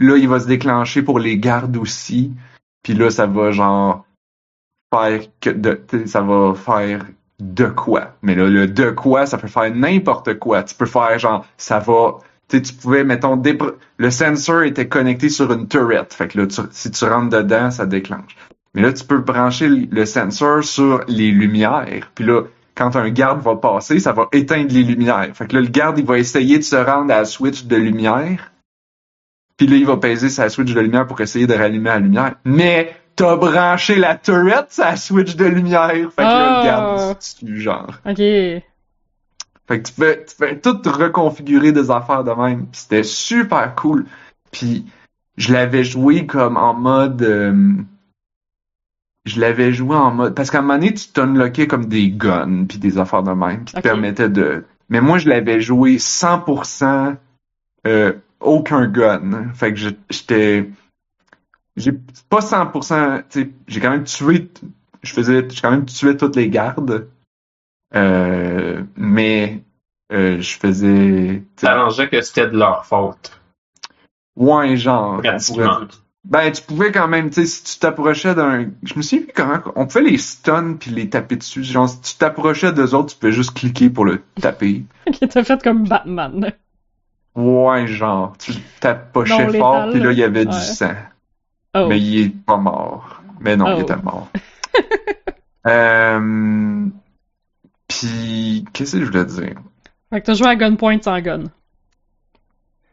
là, 0.00 0.16
il 0.16 0.28
va 0.28 0.40
se 0.40 0.46
déclencher 0.46 1.02
pour 1.02 1.18
les 1.20 1.38
gardes 1.38 1.76
aussi, 1.76 2.32
puis 2.82 2.94
là, 2.94 3.10
ça 3.10 3.26
va 3.26 3.52
genre 3.52 4.04
faire 4.92 5.20
que 5.40 5.50
de, 5.50 5.80
ça 6.06 6.20
va 6.22 6.54
faire 6.54 7.06
de 7.38 7.66
quoi. 7.66 8.16
Mais 8.22 8.34
là, 8.34 8.48
le 8.48 8.66
de 8.66 8.90
quoi, 8.90 9.26
ça 9.26 9.38
peut 9.38 9.48
faire 9.48 9.74
n'importe 9.74 10.38
quoi. 10.38 10.62
Tu 10.62 10.74
peux 10.74 10.86
faire 10.86 11.18
genre, 11.18 11.46
ça 11.56 11.78
va, 11.78 12.18
tu 12.48 12.60
pouvais, 12.74 13.04
mettons, 13.04 13.40
le 13.98 14.10
sensor 14.10 14.64
était 14.64 14.88
connecté 14.88 15.28
sur 15.28 15.52
une 15.52 15.68
turret. 15.68 16.06
Fait 16.10 16.28
que 16.28 16.40
là, 16.40 16.46
tu- 16.46 16.60
si 16.72 16.90
tu 16.90 17.04
rentres 17.04 17.30
dedans, 17.36 17.70
ça 17.70 17.86
déclenche. 17.86 18.36
Mais 18.74 18.82
là, 18.82 18.92
tu 18.92 19.04
peux 19.04 19.18
brancher 19.18 19.68
le 19.68 19.86
le 19.90 20.06
sensor 20.06 20.64
sur 20.64 21.04
les 21.08 21.30
lumières. 21.30 22.10
Puis 22.14 22.24
là, 22.24 22.42
quand 22.74 22.96
un 22.96 23.10
garde 23.10 23.42
va 23.42 23.56
passer, 23.56 23.98
ça 24.00 24.12
va 24.12 24.28
éteindre 24.32 24.72
les 24.72 24.82
lumières. 24.84 25.30
Fait 25.34 25.46
que 25.46 25.54
là, 25.56 25.60
le 25.62 25.68
garde, 25.68 25.98
il 25.98 26.06
va 26.06 26.18
essayer 26.18 26.56
de 26.58 26.62
se 26.62 26.76
rendre 26.76 27.12
à 27.12 27.18
la 27.18 27.24
switch 27.24 27.64
de 27.64 27.76
lumière. 27.76 28.49
Puis 29.60 29.68
là, 29.68 29.76
il 29.76 29.84
va 29.84 29.98
peser 29.98 30.30
sa 30.30 30.48
switch 30.48 30.72
de 30.72 30.80
lumière 30.80 31.06
pour 31.06 31.20
essayer 31.20 31.46
de 31.46 31.52
rallumer 31.52 31.90
la 31.90 31.98
lumière. 31.98 32.34
Mais 32.46 32.96
t'as 33.14 33.36
branché 33.36 33.96
la 33.96 34.16
turret 34.16 34.64
sa 34.70 34.96
switch 34.96 35.36
de 35.36 35.44
lumière. 35.44 35.90
Fait 35.92 36.00
que 36.16 36.22
là, 36.22 36.60
Ah. 36.60 36.62
le 36.62 36.64
garde, 36.64 37.18
tu 37.18 37.60
genre. 37.60 37.90
Ok. 38.06 38.16
Fait 38.16 38.62
que 39.68 39.82
tu 39.82 39.92
fais, 39.92 40.24
tu 40.54 40.60
tout 40.62 40.80
reconfigurer 40.90 41.72
des 41.72 41.90
affaires 41.90 42.24
de 42.24 42.30
même. 42.30 42.68
C'était 42.72 43.02
super 43.02 43.74
cool. 43.74 44.06
Puis 44.50 44.86
je 45.36 45.52
l'avais 45.52 45.84
joué 45.84 46.24
comme 46.24 46.56
en 46.56 46.72
mode... 46.72 47.20
euh, 47.20 47.74
je 49.26 49.40
l'avais 49.40 49.74
joué 49.74 49.94
en 49.94 50.10
mode... 50.10 50.34
Parce 50.34 50.50
qu'à 50.50 50.60
un 50.60 50.62
moment 50.62 50.78
donné, 50.78 50.94
tu 50.94 51.08
t'unlockais 51.08 51.66
comme 51.66 51.84
des 51.84 52.08
guns 52.10 52.64
puis 52.66 52.78
des 52.78 52.96
affaires 52.96 53.22
de 53.22 53.32
même 53.32 53.64
qui 53.64 53.74
te 53.74 53.80
permettaient 53.80 54.30
de... 54.30 54.64
Mais 54.88 55.02
moi, 55.02 55.18
je 55.18 55.28
l'avais 55.28 55.60
joué 55.60 55.98
100% 55.98 57.16
euh, 57.86 58.14
aucun 58.40 58.86
gun. 58.86 59.52
Fait 59.54 59.70
que 59.72 59.78
je- 59.78 59.90
j'étais... 60.10 60.70
J'ai 61.76 61.92
pas 62.28 62.40
100%... 62.40 63.22
tu 63.30 63.42
sais, 63.42 63.50
J'ai 63.68 63.80
quand 63.80 63.90
même 63.90 64.04
tué... 64.04 64.50
Je 65.02 65.12
faisais... 65.12 65.46
J'ai 65.48 65.60
quand 65.60 65.70
même 65.70 65.86
tué 65.86 66.16
toutes 66.16 66.36
les 66.36 66.48
gardes. 66.50 67.08
Euh, 67.94 68.82
mais 68.96 69.62
euh, 70.12 70.40
je 70.40 70.58
faisais... 70.58 71.42
T'arrangeais 71.56 72.08
que 72.08 72.20
c'était 72.20 72.48
de 72.48 72.56
leur 72.56 72.84
faute. 72.86 73.40
Ouais, 74.36 74.76
genre. 74.76 75.20
Pratiquement. 75.22 75.80
Ben, 76.22 76.52
tu 76.52 76.62
pouvais 76.62 76.92
quand 76.92 77.08
même, 77.08 77.30
tu 77.30 77.36
sais, 77.36 77.46
si 77.46 77.64
tu 77.64 77.78
t'approchais 77.78 78.34
d'un... 78.34 78.70
Je 78.82 78.94
me 78.94 79.00
souviens 79.02 79.24
plus 79.24 79.32
comment... 79.34 79.58
On 79.74 79.86
pouvait 79.86 80.02
les 80.10 80.18
stun 80.18 80.74
puis 80.74 80.90
les 80.90 81.08
taper 81.08 81.36
dessus. 81.36 81.64
Genre, 81.64 81.88
si 81.88 82.00
tu 82.02 82.14
t'approchais 82.18 82.72
d'eux 82.72 82.94
autres, 82.94 83.14
tu 83.14 83.18
peux 83.18 83.30
juste 83.30 83.54
cliquer 83.54 83.88
pour 83.88 84.04
le 84.04 84.20
taper. 84.40 84.84
Ok, 85.06 85.16
t'as 85.30 85.44
fait 85.44 85.62
comme 85.62 85.84
Batman. 85.88 86.52
Ouais, 87.34 87.86
genre, 87.86 88.36
tu 88.38 88.52
le 88.52 88.58
tapochais 88.80 89.46
Non, 89.46 89.52
fort, 89.58 89.90
puis 89.90 90.00
là, 90.00 90.12
il 90.12 90.18
y 90.18 90.24
avait 90.24 90.40
ouais. 90.40 90.46
du 90.46 90.56
sang. 90.60 90.94
Oh. 91.74 91.86
Mais 91.88 92.00
il 92.00 92.20
est 92.24 92.28
pas 92.44 92.56
mort. 92.56 93.22
Mais 93.40 93.56
non, 93.56 93.66
Oh. 93.68 93.74
il 93.76 93.82
était 93.82 93.96
mort. 93.96 94.28
euh... 95.66 96.86
Puis, 97.88 98.64
qu'est-ce 98.72 98.92
que 98.96 99.00
je 99.00 99.04
voulais 99.10 99.24
dire? 99.24 99.54
Fait 100.10 100.20
que 100.20 100.26
t'as 100.26 100.34
joué 100.34 100.48
à 100.48 100.56
Gunpoint 100.56 101.00
sans 101.02 101.20
gun. 101.20 101.44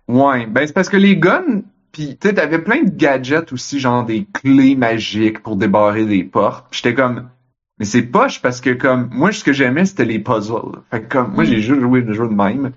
Ouais, 0.08 0.46
ben 0.46 0.66
c'est 0.66 0.74
parce 0.74 0.90
que 0.90 0.98
les 0.98 1.18
guns, 1.18 1.64
puis 1.92 2.18
tu 2.18 2.28
sais, 2.28 2.34
t'avais 2.36 2.60
plein 2.60 2.84
de 2.84 2.90
gadgets 2.90 3.52
aussi, 3.52 3.80
genre 3.80 4.06
des 4.06 4.26
clés 4.26 4.76
magiques 4.76 5.44
pour 5.44 5.56
débarrer 5.58 6.06
des 6.06 6.24
portes. 6.24 6.68
J'étais 6.72 6.94
comme, 6.94 7.30
mais 7.78 7.86
c'est 7.86 8.04
poche 8.04 8.42
parce 8.42 8.62
que 8.62 8.70
comme, 8.70 9.10
moi 9.12 9.32
ce 9.34 9.44
que 9.44 9.52
j'aimais 9.52 9.86
c'était 9.86 10.06
les 10.06 10.20
puzzles. 10.20 10.80
Fait 10.92 11.02
que 11.02 11.08
comme, 11.10 11.34
moi 11.34 11.44
j'ai 11.44 11.60
juste 11.62 11.82
joué 11.82 12.02
le 12.02 12.14
jeu 12.14 12.28
de 12.28 12.34
même. 12.34 12.72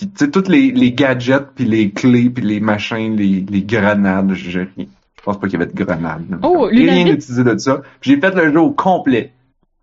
Puis 0.00 0.08
tu 0.08 0.24
sais, 0.24 0.30
tous 0.30 0.48
les, 0.48 0.70
les 0.70 0.92
gadgets, 0.92 1.48
puis 1.54 1.66
les 1.66 1.90
clés, 1.90 2.30
puis 2.30 2.42
les 2.42 2.58
machins, 2.58 3.14
les, 3.14 3.44
les 3.46 3.62
grenades, 3.62 4.32
je, 4.32 4.50
je, 4.50 4.84
pense 5.22 5.38
pas 5.38 5.46
qu'il 5.46 5.60
y 5.60 5.62
avait 5.62 5.70
de 5.70 5.76
grenades. 5.76 6.38
Oh, 6.42 6.70
J'ai 6.72 6.88
rien 6.88 7.06
utilisé 7.06 7.44
de 7.44 7.58
ça. 7.58 7.82
J'ai 8.00 8.18
fait 8.18 8.34
le 8.34 8.50
jeu 8.50 8.60
au 8.60 8.70
complet. 8.70 9.34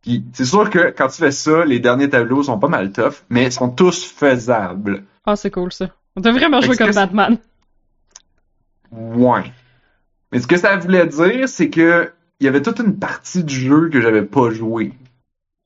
Puis 0.02 0.24
c'est 0.34 0.46
sûr 0.46 0.72
que 0.72 0.92
quand 0.98 1.08
tu 1.10 1.18
fais 1.18 1.30
ça, 1.30 1.66
les 1.66 1.80
derniers 1.80 2.10
tableaux 2.10 2.42
sont 2.42 2.58
pas 2.58 2.68
mal 2.68 2.92
tough, 2.92 3.26
mais 3.30 3.46
ils 3.46 3.52
sont 3.52 3.70
tous 3.70 4.06
faisables. 4.06 5.04
Ah, 5.24 5.36
c'est 5.36 5.52
cool 5.52 5.72
ça. 5.72 5.90
On 6.16 6.22
t'a 6.22 6.32
vraiment 6.32 6.62
que 6.62 6.76
comme 6.76 6.96
Batman. 6.96 7.38
Ouais. 8.92 9.44
Mais 10.32 10.40
ce 10.40 10.48
que 10.48 10.58
ça 10.58 10.78
voulait 10.78 11.06
dire, 11.06 11.48
c'est 11.48 11.70
que 11.70 12.12
il 12.40 12.46
y 12.46 12.48
avait 12.48 12.64
toute 12.64 12.80
une 12.80 12.98
partie 12.98 13.44
du 13.44 13.54
jeu 13.54 13.90
que 13.90 14.02
j'avais 14.02 14.26
pas 14.26 14.50
joué. 14.50 14.94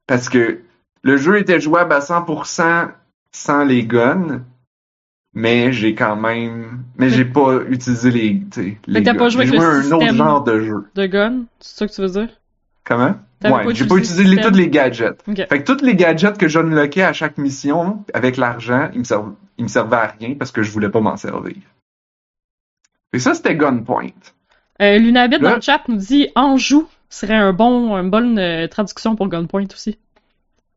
Parce 0.08 0.28
que 0.28 0.60
le 1.04 1.16
jeu 1.16 1.40
était 1.40 1.62
jouable 1.62 1.94
à 1.94 2.00
100% 2.00 2.90
sans 3.32 3.64
les 3.64 3.86
guns, 3.86 4.44
mais 5.34 5.72
j'ai 5.72 5.96
quand 5.96 6.16
même, 6.16 6.84
mais 6.98 7.10
j'ai 7.10 7.26
pas 7.26 7.62
utilisé 7.70 8.12
les, 8.12 8.44
les 8.88 9.04
t'as 9.04 9.14
pas 9.14 9.20
guns. 9.20 9.30
joué 9.30 9.44
avec 9.44 9.56
joué 9.56 9.66
le 9.66 9.66
un 9.66 9.92
autre 9.92 10.16
genre 10.16 10.44
de 10.44 10.60
jeu. 10.60 10.88
De 10.96 11.06
gun, 11.06 11.46
c'est 11.60 11.78
ça 11.78 11.88
que 11.88 11.94
tu 11.94 12.02
veux 12.02 12.10
dire? 12.10 12.30
Comment? 12.84 13.16
Ouais, 13.44 13.74
j'ai 13.74 13.88
pas 13.88 13.96
utilisé 13.96 14.24
utilisé 14.24 14.24
le 14.24 14.36
les, 14.36 14.42
tous 14.42 14.56
les 14.56 14.70
gadgets. 14.70 15.24
Ok. 15.28 15.38
Fait 15.38 15.64
que 15.64 15.72
tous 15.72 15.84
les 15.84 15.96
gadgets 15.96 16.38
que 16.38 16.48
j'unlockais 16.48 17.04
à 17.04 17.14
chaque 17.14 17.38
mission, 17.38 18.04
avec 18.14 18.38
l'argent, 18.38 18.90
ils 18.94 19.00
me 19.00 19.04
servaient, 19.04 19.32
ils 19.58 19.64
me 19.64 19.70
servaient 19.70 19.98
à 19.98 20.16
rien 20.20 20.36
parce 20.36 20.52
que 20.52 20.62
je 20.62 20.72
voulais 20.72 20.90
pas 20.90 21.00
m'en 21.00 21.18
servir. 21.18 21.56
Et 23.14 23.20
ça, 23.20 23.34
c'était 23.34 23.56
Gunpoint. 23.56 24.10
Euh, 24.82 24.98
Lunabit 24.98 25.40
dans 25.40 25.56
le 25.56 25.62
chat 25.62 25.82
nous 25.88 25.98
dit 25.98 26.30
Anjou 26.36 26.88
serait 27.10 27.36
un 27.36 27.52
bon, 27.52 27.96
une 27.96 28.10
bonne 28.10 28.38
euh, 28.40 28.68
traduction 28.68 29.16
pour 29.16 29.28
Gunpoint 29.28 29.66
aussi. 29.74 29.98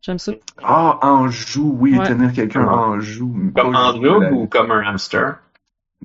J'aime 0.05 0.19
ça. 0.19 0.33
Ah, 0.63 0.99
Anjou, 1.01 1.75
oui, 1.81 1.97
Ouais. 1.97 2.07
tenir 2.07 2.31
quelqu'un 2.35 2.67
Ouais. 2.67 2.75
en 2.75 3.01
joue. 3.01 3.35
Comme 3.57 3.75
en 3.75 3.93
la- 3.93 4.33
ou 4.33 4.47
comme 4.47 4.71
un 4.71 4.87
hamster? 4.87 5.37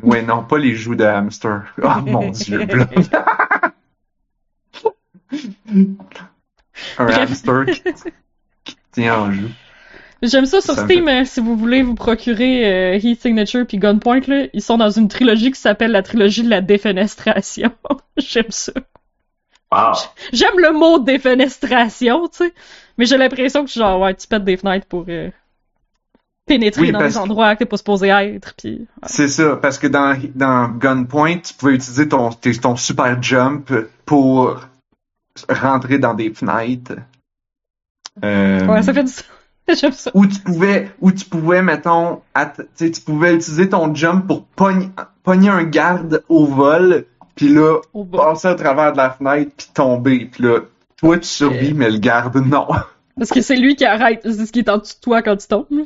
Ouais, 0.02 0.22
non, 0.22 0.46
pas 0.46 0.58
les 0.58 0.74
joues 0.74 0.96
de 0.96 1.04
hamster. 1.04 1.64
Oh 1.84 1.90
mon 2.06 2.30
dieu, 2.30 2.66
blanc. 2.66 2.86
Un 6.98 7.08
hamster 7.08 7.66
qui, 7.66 7.82
qui 8.64 8.76
tient 8.94 9.20
en 9.20 9.32
joue. 9.32 9.50
J'aime 10.22 10.46
ça 10.46 10.62
sur 10.62 10.76
Ça 10.76 10.86
Steam, 10.86 11.08
euh, 11.08 11.24
si 11.26 11.40
vous 11.40 11.56
voulez 11.58 11.82
vous 11.82 11.96
procurer 11.96 12.96
euh, 12.96 13.00
Heat 13.02 13.22
Signature 13.22 13.66
puis 13.68 13.78
Gunpoint, 13.78 14.22
là, 14.28 14.48
ils 14.54 14.62
sont 14.62 14.78
dans 14.78 14.90
une 14.90 15.08
trilogie 15.08 15.52
qui 15.52 15.60
s'appelle 15.60 15.92
la 15.92 16.04
trilogie 16.04 16.44
de 16.44 16.50
la 16.50 16.62
défenestration. 16.62 17.72
J'aime 18.18 18.50
ça. 18.50 18.74
Wow! 19.72 19.94
J'aime 20.34 20.58
le 20.58 20.72
mot 20.74 21.00
défenestration, 21.00 22.28
tu 22.28 22.46
sais. 22.46 22.54
Mais 23.00 23.06
j'ai 23.06 23.18
l'impression 23.18 23.64
que 23.66 23.72
genre, 23.72 24.00
ouais, 24.02 24.14
tu 24.14 24.28
pètes 24.28 24.44
des 24.44 24.58
fenêtres 24.58 24.86
pour 24.86 25.06
euh, 25.08 25.30
pénétrer 26.46 26.82
Oui, 26.82 26.92
dans 26.92 27.00
des 27.00 27.18
endroits 27.18 27.56
que 27.56 27.60
t'es 27.60 27.66
pas 27.66 27.78
supposé 27.78 28.10
être, 28.10 28.54
puis... 28.56 28.80
ouais. 28.80 28.88
C'est 29.08 29.30
ça, 29.30 29.56
parce 29.56 29.80
que 29.80 29.88
dans, 29.88 30.20
dans 30.36 30.68
Gunpoint, 30.68 31.38
tu 31.38 31.54
pouvais 31.54 31.76
utiliser 31.76 32.10
ton, 32.10 32.30
ton 32.32 32.76
super 32.76 33.24
jump 33.24 33.72
pour 34.06 34.60
rentrer 35.48 35.98
dans 35.98 36.14
des 36.14 36.34
fenêtres. 36.34 36.96
Euh, 38.24 38.68
Ouais, 38.68 38.84
ça 38.84 38.94
fait 38.94 39.06
du... 39.06 39.12
J'aime 39.80 39.94
ça. 39.94 40.12
Ou 40.14 40.26
tu 40.26 40.40
pouvais, 40.40 40.92
ou 41.00 41.12
tu 41.12 41.26
pouvais, 41.26 41.62
mettons, 41.62 42.22
att- 42.34 42.62
tu 42.76 43.02
pouvais 43.02 43.36
utiliser 43.36 43.70
ton 43.70 43.94
jump 43.96 44.28
pour 44.28 44.44
pogner, 44.44 44.90
pogner 45.24 45.50
un 45.50 45.64
garde 45.64 46.24
au 46.28 46.46
vol, 46.46 47.06
puis 47.36 47.48
là, 47.48 47.80
passer 48.12 48.48
à 48.50 48.56
travers 48.56 48.92
de 48.92 48.98
la 48.98 49.12
fenêtre, 49.12 49.52
puis 49.56 49.68
tomber. 49.74 50.26
Puis 50.26 50.44
là, 50.44 50.60
toi, 51.00 51.18
tu 51.18 51.28
survis, 51.28 51.74
mais 51.74 51.90
le 51.90 51.98
garde, 51.98 52.36
non. 52.38 52.68
Parce 53.18 53.32
que 53.32 53.42
c'est 53.42 53.56
lui 53.58 53.76
qui 53.76 53.86
arrête, 53.86 54.22
c'est 54.24 54.46
ce 54.46 54.52
qui 54.52 54.60
est 54.60 54.70
en 54.70 54.78
dessous 54.78 54.96
de 54.96 55.00
toi 55.02 55.22
quand 55.22 55.36
tu 55.36 55.48
tombes. 55.48 55.66
là. 55.72 55.84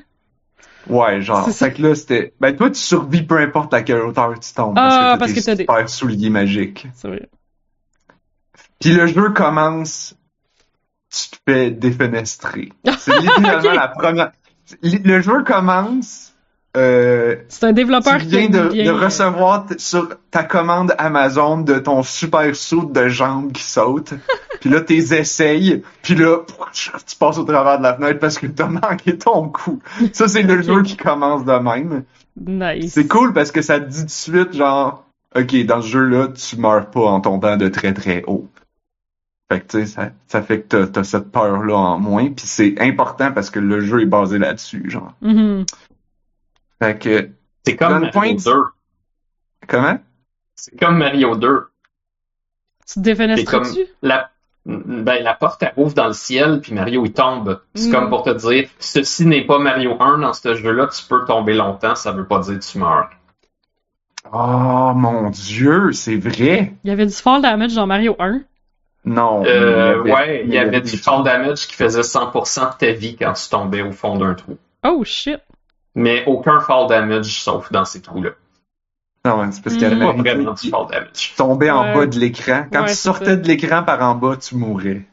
Ouais, 0.87 1.21
genre, 1.21 1.49
C'est 1.49 1.71
que 1.73 1.81
là, 1.81 1.95
c'était... 1.95 2.33
Ben, 2.41 2.55
toi, 2.55 2.69
tu 2.69 2.79
survis 2.79 3.23
peu 3.23 3.37
importe 3.37 3.73
à 3.73 3.81
quelle 3.83 4.01
hauteur 4.01 4.37
tu 4.39 4.53
tombes, 4.53 4.73
Ah, 4.77 5.15
parce 5.17 5.31
que 5.31 5.39
t'as 5.39 5.55
des- 5.55 5.63
super 5.63 5.89
souliers 5.89 6.29
magiques. 6.29 6.87
C'est 6.93 7.07
vrai. 7.07 7.29
Puis 8.79 8.91
le 8.91 9.07
jeu 9.07 9.29
commence, 9.29 10.15
tu 11.09 11.29
te 11.29 11.37
fais 11.47 11.71
défenestrer. 11.71 12.73
C'est 12.99 13.17
littéralement 13.19 13.71
la 13.71 13.87
première... 13.87 14.31
Le 14.81 15.21
jeu 15.21 15.43
commence... 15.43 16.33
Euh, 16.75 17.35
C'est 17.49 17.67
un 17.67 17.71
développeur 17.71 18.17
tu 18.17 18.23
qui 18.23 18.29
viens 18.29 18.49
de, 18.49 18.69
bien, 18.69 18.85
de 18.85 18.89
recevoir 18.91 19.67
sur 19.77 20.09
ta 20.31 20.43
commande 20.43 20.95
Amazon 20.97 21.57
de 21.61 21.77
ton 21.77 22.01
super 22.01 22.55
saut 22.55 22.83
de 22.85 23.07
jambes 23.09 23.51
qui 23.51 23.61
saute. 23.63 24.13
puis 24.63 24.71
là, 24.71 24.79
t'es 24.79 24.95
essayes. 24.95 25.83
Puis 26.03 26.15
là, 26.15 26.37
tu 26.71 27.15
passes 27.17 27.37
au 27.37 27.43
travers 27.43 27.79
de 27.79 27.83
la 27.83 27.95
fenêtre 27.95 28.19
parce 28.21 28.39
que 28.39 28.47
t'as 28.47 28.67
manqué 28.69 29.17
ton 29.17 29.49
coup. 29.49 29.81
Ça, 30.13 30.29
c'est 30.29 30.43
le 30.43 30.61
jeu 30.61 30.83
qui 30.83 30.95
commence 30.95 31.43
de 31.43 31.51
même. 31.51 32.05
Nice. 32.39 32.93
C'est 32.93 33.05
cool 33.05 33.33
parce 33.33 33.51
que 33.51 33.61
ça 33.61 33.81
te 33.81 33.89
dit 33.89 33.99
tout 33.99 34.05
de 34.05 34.09
suite, 34.09 34.53
genre, 34.53 35.05
OK, 35.35 35.53
dans 35.65 35.81
ce 35.81 35.87
jeu-là, 35.87 36.29
tu 36.29 36.55
meurs 36.55 36.89
pas 36.91 37.01
en 37.01 37.19
tombant 37.19 37.57
de 37.57 37.67
très 37.67 37.93
très 37.93 38.23
haut. 38.25 38.47
Fait 39.51 39.59
que, 39.59 39.65
tu 39.67 39.79
sais, 39.79 39.85
ça, 39.85 40.11
ça 40.27 40.41
fait 40.41 40.61
que 40.61 40.67
t'as, 40.67 40.87
t'as 40.87 41.03
cette 41.03 41.29
peur-là 41.29 41.75
en 41.75 41.99
moins. 41.99 42.31
Puis 42.31 42.47
c'est 42.47 42.79
important 42.79 43.33
parce 43.33 43.49
que 43.49 43.59
le 43.59 43.81
jeu 43.81 44.03
est 44.03 44.05
basé 44.05 44.37
là-dessus, 44.37 44.89
genre. 44.89 45.13
Mhm. 45.19 45.65
Fait 46.81 46.97
que, 46.97 47.31
C'est 47.65 47.75
comme. 47.75 48.09
Mario 48.13 48.37
2. 48.37 48.51
comment? 49.67 49.99
C'est 50.55 50.79
comme 50.79 50.99
Mario 50.99 51.35
2. 51.35 51.63
Tu 52.87 52.93
te 52.93 52.99
défenestres 53.01 53.51
comme-? 53.51 53.67
La, 54.01 54.29
ben, 54.65 55.21
la 55.23 55.33
porte, 55.33 55.61
elle 55.63 55.73
ouvre 55.77 55.93
dans 55.93 56.07
le 56.07 56.13
ciel, 56.13 56.61
puis 56.61 56.73
Mario, 56.73 57.05
il 57.05 57.11
tombe. 57.13 57.59
C'est 57.75 57.89
Mm. 57.89 57.91
comme 57.91 58.09
pour 58.09 58.23
te 58.23 58.29
dire, 58.29 58.69
ceci 58.79 59.25
n'est 59.25 59.45
pas 59.45 59.59
Mario 59.59 59.97
1 59.99 60.19
dans 60.19 60.33
ce 60.33 60.55
jeu-là, 60.55 60.87
tu 60.87 61.03
peux 61.05 61.25
tomber 61.25 61.53
longtemps, 61.53 61.95
ça 61.95 62.11
veut 62.11 62.25
pas 62.25 62.39
dire 62.39 62.59
que 62.59 62.63
tu 62.63 62.77
meurs. 62.77 63.09
Oh 64.31 64.93
mon 64.95 65.29
dieu, 65.29 65.91
c'est 65.91 66.15
vrai. 66.15 66.73
Il 66.83 66.89
y 66.89 66.91
avait 66.91 67.05
du 67.05 67.11
fall 67.13 67.41
damage 67.41 67.75
dans 67.75 67.85
Mario 67.87 68.15
1. 68.19 68.41
Non. 69.05 69.43
Euh, 69.45 70.01
il 70.05 70.09
y 70.09 70.11
avait- 70.13 70.27
ouais, 70.29 70.43
il 70.45 70.53
y 70.53 70.57
avait 70.57 70.79
du 70.81 70.95
fall 70.97 71.23
damage 71.23 71.67
qui 71.67 71.73
faisait 71.73 72.03
100% 72.03 72.69
de 72.71 72.77
ta 72.77 72.91
vie 72.93 73.17
quand 73.17 73.33
tu 73.33 73.49
tombais 73.49 73.81
au 73.81 73.91
fond 73.91 74.17
d'un 74.17 74.33
trou. 74.33 74.57
Oh 74.85 75.03
shit. 75.03 75.39
Mais 75.93 76.23
aucun 76.25 76.61
fall 76.61 76.87
damage 76.87 77.41
sauf 77.43 77.69
dans 77.71 77.83
ces 77.85 78.01
trous-là. 78.01 78.29
Non, 79.25 79.49
c'est 79.51 79.63
parce 79.63 79.75
qu'il 79.77 79.87
y 79.87 79.89
Mm. 79.89 80.01
avait 80.01 80.21
vraiment 80.21 80.53
du 80.53 80.69
fall 80.69 80.87
damage. 80.89 81.11
tu 81.13 81.33
tombais 81.35 81.69
en 81.71 81.83
Ouais. 81.83 81.93
bas 81.93 82.05
de 82.07 82.19
l'écran. 82.19 82.65
Quand 82.71 82.81
Ouais, 82.81 82.85
tu 82.87 82.89
c'est 82.95 82.95
sortais 82.95 83.25
ça. 83.25 83.35
de 83.37 83.47
l'écran 83.47 83.83
par 83.83 84.01
en 84.01 84.15
bas, 84.15 84.35
tu 84.37 84.55
mourais. 84.55 85.05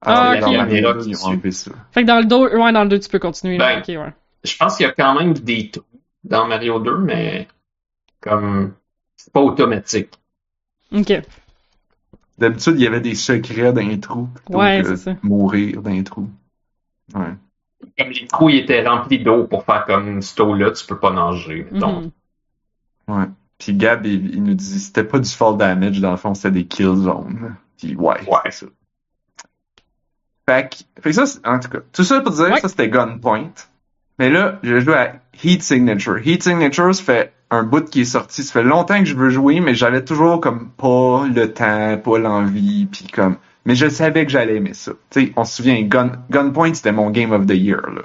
Ah, 0.00 0.32
ok. 0.34 0.40
dans 0.40 0.52
Mario 0.52 0.82
La 0.82 0.92
2, 0.94 1.08
ils 1.08 1.16
ont 1.24 1.28
enlevé 1.28 1.50
ça. 1.50 1.70
Fait 1.92 2.02
que 2.02 2.06
dans 2.06 2.18
le 2.18 2.24
2, 2.26 2.56
ouais, 2.58 2.72
dans 2.72 2.82
le 2.82 2.88
2, 2.90 2.98
tu 3.00 3.08
peux 3.08 3.18
continuer. 3.18 3.56
Ben. 3.58 3.78
Ok, 3.80 3.88
ouais. 3.88 4.12
Je 4.42 4.56
pense 4.56 4.76
qu'il 4.76 4.84
y 4.86 4.88
a 4.88 4.92
quand 4.92 5.14
même 5.18 5.32
des 5.34 5.70
trous 5.70 5.82
dans 6.24 6.46
Mario 6.46 6.78
2, 6.78 6.98
mais 6.98 7.48
comme 8.20 8.74
c'est 9.16 9.32
pas 9.32 9.40
automatique. 9.40 10.10
Ok. 10.92 11.12
D'habitude, 12.38 12.74
il 12.76 12.82
y 12.82 12.86
avait 12.86 13.00
des 13.00 13.14
secrets 13.14 13.72
dans 13.72 13.86
les 13.86 14.00
trous 14.00 14.26
plutôt 14.34 14.58
Ouais, 14.58 14.82
que 14.82 14.88
c'est 14.96 15.04
ça. 15.04 15.16
mourir 15.22 15.80
dans 15.82 15.90
les 15.90 16.04
trous. 16.04 16.28
Ouais. 17.14 17.34
Comme 17.98 18.08
les 18.10 18.26
trous 18.26 18.48
ils 18.50 18.58
étaient 18.60 18.86
remplis 18.86 19.22
d'eau 19.22 19.44
pour 19.44 19.64
faire 19.64 19.84
comme 19.86 20.20
ce 20.20 20.42
eau-là, 20.42 20.70
tu 20.72 20.84
peux 20.86 20.98
pas 20.98 21.12
nager. 21.12 21.66
Mhm. 21.70 22.10
Ouais. 23.08 23.24
Puis 23.58 23.72
Gab, 23.74 24.04
il, 24.06 24.34
il 24.34 24.42
nous 24.42 24.54
dit 24.54 24.80
c'était 24.80 25.04
pas 25.04 25.18
du 25.18 25.30
fall 25.30 25.56
damage, 25.56 26.00
dans 26.00 26.10
le 26.10 26.16
fond, 26.16 26.34
c'était 26.34 26.50
des 26.50 26.64
kill 26.66 26.94
zones. 26.96 27.54
Puis 27.78 27.94
ouais, 27.96 28.16
Ouais. 28.26 28.38
c'est 28.46 28.52
ça. 28.52 28.66
Fait 30.48 30.68
que, 30.70 31.00
fait 31.02 31.10
que 31.10 31.24
ça, 31.26 31.40
en 31.44 31.58
tout 31.58 31.68
cas, 31.70 31.78
tout 31.92 32.04
ça 32.04 32.20
pour 32.20 32.32
dire, 32.32 32.44
Ouais. 32.50 32.60
ça 32.60 32.68
c'était 32.68 32.88
Gunpoint. 32.88 33.52
Mais 34.18 34.30
là, 34.30 34.58
je 34.62 34.78
joue 34.80 34.92
à 34.92 35.14
Heat 35.42 35.62
Signature. 35.62 36.18
Heat 36.24 36.42
Signature, 36.42 36.94
ça 36.94 37.02
fait 37.02 37.32
un 37.50 37.62
bout 37.64 37.84
qui 37.88 38.02
est 38.02 38.04
sorti. 38.04 38.42
Ça 38.42 38.52
fait 38.52 38.62
longtemps 38.62 38.98
que 38.98 39.06
je 39.06 39.14
veux 39.16 39.30
jouer, 39.30 39.60
mais 39.60 39.74
j'avais 39.74 40.04
toujours 40.04 40.40
comme 40.40 40.70
pas 40.70 41.26
le 41.26 41.52
temps, 41.52 41.96
pas 41.98 42.18
l'envie, 42.18 42.86
puis 42.86 43.06
comme. 43.06 43.36
Mais 43.64 43.74
je 43.74 43.88
savais 43.88 44.26
que 44.26 44.30
j'allais 44.30 44.56
aimer 44.56 44.74
ça. 44.74 44.92
Tu 45.10 45.26
sais, 45.26 45.32
on 45.36 45.44
se 45.44 45.56
souvient, 45.56 45.80
Gun, 45.82 46.12
Gunpoint, 46.30 46.74
c'était 46.74 46.92
mon 46.92 47.10
Game 47.10 47.32
of 47.32 47.46
the 47.46 47.54
Year, 47.54 47.80
là. 47.90 48.02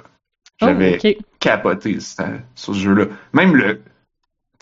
J'avais 0.58 0.98
Oh, 1.04 1.08
ok. 1.08 1.16
capoté 1.38 2.00
sur, 2.00 2.24
ce 2.54 2.72
jeu-là. 2.72 3.06
Même 3.32 3.54
le, 3.54 3.80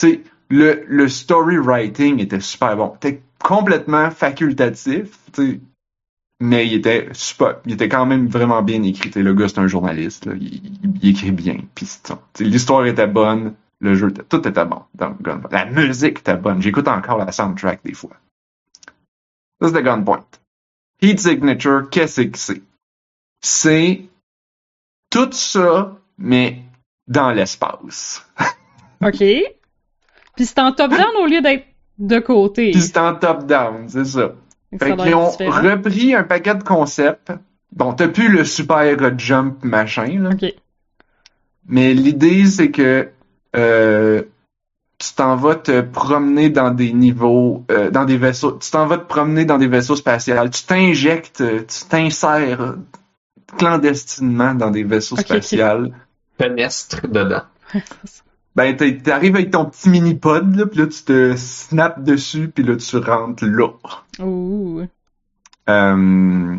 sais, 0.07 0.23
le, 0.51 0.85
le 0.87 1.09
story 1.09 1.59
writing 1.59 2.21
était 2.21 2.41
super 2.41 2.77
bon. 2.77 2.95
C'était 3.01 3.23
complètement 3.43 4.11
facultatif, 4.11 5.19
tu 5.33 5.53
sais, 5.53 5.61
mais 6.41 6.67
il 6.67 6.75
était 6.75 7.09
super, 7.13 7.61
il 7.67 7.73
était 7.73 7.89
quand 7.89 8.07
même 8.07 8.29
vraiment 8.29 8.63
bien 8.63 8.83
écrit. 8.83 9.11
Tu 9.11 9.15
sais, 9.15 9.23
le 9.23 9.35
gars, 9.35 9.49
c'est 9.49 9.59
un 9.59 9.67
journaliste, 9.67 10.27
là. 10.27 10.35
Il, 10.41 11.09
écrit 11.09 11.33
bien. 11.33 11.59
L'histoire 12.39 12.87
était 12.87 13.09
bonne, 13.09 13.55
le 13.81 13.95
jeu, 13.95 14.11
était, 14.11 14.23
tout 14.23 14.47
était 14.47 14.65
bon. 14.65 14.83
dans 14.95 15.11
Gunpoint. 15.21 15.51
La 15.51 15.67
musique 15.67 16.21
était 16.21 16.37
bonne. 16.37 16.63
J'écoute 16.63 16.87
encore 16.87 17.19
la 17.19 17.33
soundtrack 17.33 17.81
des 17.85 17.95
fois. 17.95 18.17
Ça, 19.61 19.69
c'était 19.69 19.83
Gunpoint. 19.83 20.25
Heat 21.03 21.21
Signature, 21.21 21.91
qu'est-ce 21.91 22.23
que 22.23 22.39
c'est? 22.39 22.63
C'est 23.41 24.03
tout 25.11 25.33
ça, 25.33 25.97
mais 26.19 26.63
dans 27.07 27.33
l'espace. 27.33 28.25
Ok. 29.01 29.23
Puis 30.39 30.47
c'est 30.47 30.61
en 30.61 30.71
top-down 30.71 31.17
au 31.21 31.27
lieu 31.27 31.41
d'être 31.43 31.65
de 31.99 32.21
côté. 32.21 32.71
Puis 32.71 32.81
c'est 32.81 32.97
en 32.97 33.13
top-down, 33.17 33.89
c'est 33.89 34.05
ça. 34.05 34.31
Fait 34.71 34.79
que 34.79 34.85
Fait 34.85 34.97
qu'ils 34.97 35.15
ont 35.17 35.31
différent. 35.31 35.63
repris 35.63 36.15
un 36.15 36.23
paquet 36.23 36.55
de 36.55 36.63
concepts. 36.63 37.33
Bon, 37.75 37.93
t'as 37.93 38.07
plus 38.07 38.29
le 38.29 38.45
super 38.45 38.85
jump 39.19 39.65
machin, 39.65 40.21
là. 40.21 40.31
Ok. 40.31 40.55
Mais 41.67 41.93
l'idée, 41.93 42.47
c'est 42.47 42.71
que 42.71 43.09
euh, 43.57 44.23
tu 44.99 45.13
t'en 45.15 45.35
vas 45.35 45.57
te 45.57 45.81
promener 45.81 46.51
dans 46.51 46.71
des 46.71 46.93
niveaux, 46.93 47.65
euh, 47.73 47.91
dans 47.91 48.05
des 48.05 48.17
vaisseaux. 48.17 48.53
Tu 48.53 48.71
t'en 48.71 48.87
vas 48.87 48.99
te 48.99 49.09
promener 49.09 49.45
dans 49.45 49.59
des 49.59 49.67
vaisseaux 49.67 49.97
spatials. 49.97 50.51
Tu 50.51 50.63
t'injectes, 50.65 51.43
tu 51.67 51.85
t'insères 51.89 52.77
clandestinement 53.57 54.55
dans 54.55 54.71
des 54.71 54.85
vaisseaux 54.85 55.17
Ok, 55.17 55.23
ok. 55.23 55.27
spatials. 55.27 55.91
Fenestre 56.41 57.09
dedans. 57.09 57.43
Ben, 58.59 58.77
t'arrives 58.77 59.37
avec 59.37 59.53
ton 59.53 59.67
petit 59.67 59.89
mini-pod, 59.89 60.57
là, 60.57 60.67
pis 60.67 60.79
là, 60.79 60.89
tu 60.89 61.05
te 61.05 61.37
snaps 61.37 62.03
dessus, 62.03 62.49
puis 62.53 62.65
là, 62.65 62.75
tu 62.75 62.97
rentres 62.97 63.45
là. 63.45 63.69
Ouh. 64.19 64.83
Euh... 65.69 66.57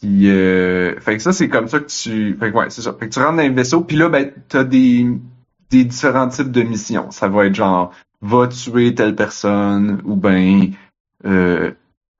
Puis, 0.00 0.30
euh... 0.30 0.98
fait 1.00 1.18
que 1.18 1.22
ça, 1.22 1.34
c'est 1.34 1.50
comme 1.50 1.68
ça 1.68 1.80
que 1.80 1.88
tu... 1.88 2.34
Fait 2.40 2.50
que 2.50 2.56
ouais, 2.56 2.70
c'est 2.70 2.80
ça. 2.80 2.94
Fait 2.94 3.10
que 3.10 3.12
tu 3.12 3.18
rentres 3.18 3.36
dans 3.36 3.42
un 3.42 3.50
vaisseau, 3.50 3.82
puis 3.82 3.98
là, 3.98 4.08
ben, 4.08 4.32
t'as 4.48 4.64
des... 4.64 5.06
des 5.68 5.84
différents 5.84 6.28
types 6.28 6.50
de 6.50 6.62
missions. 6.62 7.10
Ça 7.10 7.28
va 7.28 7.44
être 7.44 7.54
genre, 7.54 7.92
va 8.22 8.48
tuer 8.48 8.94
telle 8.94 9.16
personne, 9.16 10.00
ou 10.06 10.16
ben, 10.16 10.70
euh... 11.26 11.72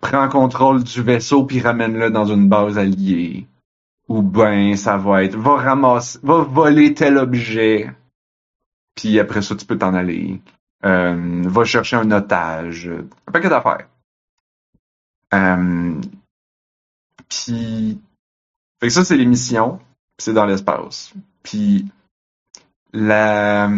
prends 0.03 0.29
contrôle 0.29 0.85
du 0.85 1.01
vaisseau, 1.01 1.45
puis 1.45 1.61
ramène-le 1.61 2.11
dans 2.11 2.27
une 2.27 2.47
base 2.47 2.77
alliée. 2.77 3.47
Ou 4.09 4.23
ben, 4.23 4.77
ça 4.77 4.97
va 4.97 5.25
être, 5.25 5.37
va 5.37 5.57
ramasser, 5.57 6.19
va 6.23 6.39
voler 6.43 6.95
tel 6.95 7.19
objet, 7.19 7.93
puis 8.95 9.21
après 9.21 9.43
ça, 9.43 9.55
tu 9.55 9.67
peux 9.67 9.79
t'en 9.79 9.95
aller. 9.95 10.41
Euh, 10.85 11.43
va 11.45 11.65
chercher 11.65 11.97
un 11.97 12.11
otage. 12.11 12.91
Un 13.27 13.33
paquet 13.33 13.49
d'affaires. 13.49 13.89
Euh, 15.35 16.01
puis, 17.29 18.01
fait 18.81 18.87
que 18.87 18.93
ça, 18.93 19.05
c'est 19.05 19.17
les 19.17 19.27
missions. 19.27 19.81
c'est 20.19 20.33
dans 20.33 20.47
l'espace. 20.47 21.13
Puis, 21.43 21.87
la... 22.93 23.69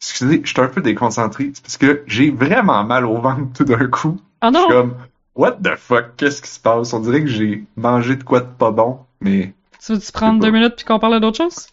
Excusez, 0.00 0.40
je 0.44 0.50
suis 0.50 0.60
un 0.60 0.68
peu 0.68 0.80
déconcentré. 0.80 1.52
parce 1.62 1.76
que 1.76 2.02
j'ai 2.06 2.30
vraiment 2.30 2.84
mal 2.84 3.04
au 3.04 3.20
ventre 3.20 3.52
tout 3.52 3.64
d'un 3.64 3.86
coup. 3.88 4.20
Ah 4.40 4.48
Je 4.48 4.52
non! 4.54 4.60
suis 4.60 4.72
comme, 4.72 4.96
what 5.38 5.52
the 5.62 5.76
fuck, 5.76 6.16
qu'est-ce 6.16 6.42
qui 6.42 6.50
se 6.50 6.60
passe? 6.60 6.92
On 6.92 7.00
dirait 7.00 7.20
que 7.20 7.28
j'ai 7.28 7.64
mangé 7.76 8.16
de 8.16 8.24
quoi 8.24 8.40
de 8.40 8.46
pas 8.46 8.72
bon, 8.72 9.00
mais... 9.20 9.54
Tu 9.80 9.92
veux-tu 9.92 10.12
prendre 10.12 10.40
deux 10.42 10.50
minutes 10.50 10.74
puis 10.76 10.84
qu'on 10.84 10.98
parle 10.98 11.20
d'autre 11.20 11.38
chose? 11.38 11.68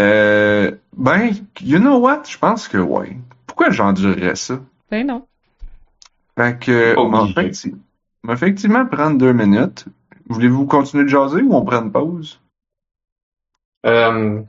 Euh, 0.00 0.72
ben, 0.96 1.30
you 1.60 1.78
know 1.78 1.98
what? 1.98 2.24
Je 2.28 2.36
pense 2.36 2.66
que 2.66 2.78
ouais. 2.78 3.16
Pourquoi 3.46 3.70
j'endurerais 3.70 4.34
ça? 4.34 4.58
Ben 4.90 5.06
non. 5.06 5.26
Fait 6.36 6.58
que, 6.58 6.98
on 6.98 7.08
va 7.10 8.32
effectivement 8.34 8.84
prendre 8.86 9.18
deux 9.18 9.32
minutes. 9.32 9.84
Voulez-vous 10.28 10.66
continuer 10.66 11.04
de 11.04 11.08
jaser 11.08 11.42
ou 11.42 11.54
on 11.54 11.64
prend 11.64 11.82
une 11.82 11.92
pause? 11.92 12.40
Euh, 13.86 14.42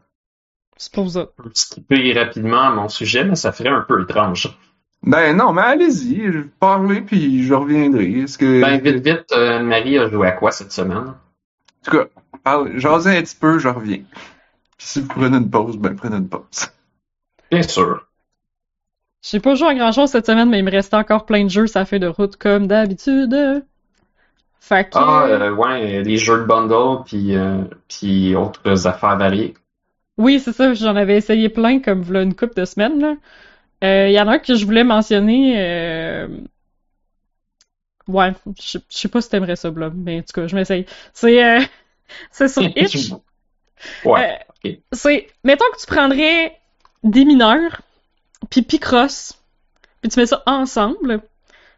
Suppose 0.78 1.14
ça. 1.14 1.28
je 1.38 1.44
peux 1.44 1.52
skipper 1.54 2.14
rapidement 2.14 2.62
à 2.62 2.72
mon 2.72 2.90
sujet, 2.90 3.24
mais 3.24 3.36
ça 3.36 3.52
ferait 3.52 3.70
un 3.70 3.82
peu 3.82 4.02
étrange. 4.02 4.58
Ben 5.04 5.36
non, 5.38 5.54
mais 5.54 5.62
allez-y, 5.62 6.26
je 6.26 6.40
vais 6.40 6.50
parler 6.60 7.02
puis 7.02 7.44
je 7.44 7.54
reviendrai. 7.54 8.22
Est-ce 8.22 8.38
que... 8.38 8.62
Ben, 8.62 8.80
vite, 8.80 9.06
vite, 9.06 9.32
euh, 9.34 9.62
Marie 9.62 10.00
a 10.00 10.10
joué 10.10 10.28
à 10.28 10.32
quoi 10.32 10.52
cette 10.52 10.72
semaine? 10.72 10.98
En 11.08 11.16
tout 11.84 11.92
cas, 11.92 12.06
parle, 12.46 12.78
jasez 12.78 13.18
un 13.18 13.22
petit 13.22 13.36
peu, 13.36 13.60
je 13.60 13.68
reviens. 13.68 14.04
Puis 14.78 14.88
si 14.88 15.02
vous 15.02 15.08
prenez 15.08 15.38
une 15.38 15.50
pause, 15.50 15.78
ben 15.78 15.96
prenez 15.96 16.18
une 16.18 16.30
pause. 16.30 16.70
Bien 17.52 17.64
sûr. 17.64 18.08
J'ai 19.22 19.40
pas 19.40 19.56
joué 19.56 19.70
à 19.70 19.74
grand 19.74 19.92
chose 19.92 20.12
cette 20.12 20.28
semaine, 20.28 20.50
mais 20.50 20.60
il 20.60 20.66
me 20.66 20.72
restait 20.72 20.96
encore 20.96 21.26
plein 21.26 21.44
de 21.44 21.50
jeux, 21.50 21.68
ça 21.68 21.84
fait 21.84 22.00
de 22.00 22.08
route 22.08 22.38
comme 22.38 22.68
d'habitude. 22.68 23.64
Fait 24.60 24.86
que. 24.86 24.98
Ah, 24.98 25.26
euh, 25.28 25.52
ouais, 25.52 26.04
les 26.04 26.18
jeux 26.18 26.40
de 26.40 26.44
bundle, 26.44 27.04
puis, 27.06 27.36
euh, 27.36 27.64
puis 27.88 28.36
autres 28.36 28.88
affaires 28.88 29.18
variées. 29.18 29.56
Oui, 30.18 30.40
c'est 30.40 30.54
ça, 30.54 30.74
j'en 30.74 30.96
avais 30.96 31.18
essayé 31.18 31.50
plein 31.50 31.80
comme 31.82 32.04
une 32.16 32.36
couple 32.36 32.56
de 32.56 32.66
semaines, 32.66 33.00
là. 33.00 33.16
Euh, 33.84 34.08
Il 34.10 34.14
y 34.14 34.20
en 34.20 34.28
a 34.28 34.34
un 34.34 34.40
que 34.40 34.56
je 34.56 34.66
voulais 34.66 34.84
mentionner. 34.84 35.56
euh, 35.60 36.28
Ouais, 38.08 38.34
je 38.62 38.78
je 38.90 38.98
sais 38.98 39.08
pas 39.08 39.22
si 39.22 39.30
t'aimerais 39.30 39.56
ça, 39.56 39.72
Blob, 39.72 39.94
mais 39.98 40.20
en 40.20 40.22
tout 40.22 40.34
cas, 40.34 40.48
je 40.48 40.56
m'essaye. 40.56 40.86
C'est 41.14 41.44
euh, 41.44 41.62
c'est 42.32 42.48
sur 42.48 42.64
Itch. 42.76 43.16
ouais. 44.04 44.40
Euh, 44.66 44.72
c'est, 44.94 45.28
mettons 45.44 45.66
que 45.74 45.80
tu 45.80 45.88
prendrais 45.88 46.58
des 47.04 47.26
mineurs, 47.26 47.82
puis 48.50 48.62
Picross, 48.64 49.36
puis 50.02 50.10
tu 50.12 50.20
mets 50.20 50.28
ça 50.28 50.44
ensemble. 50.48 51.22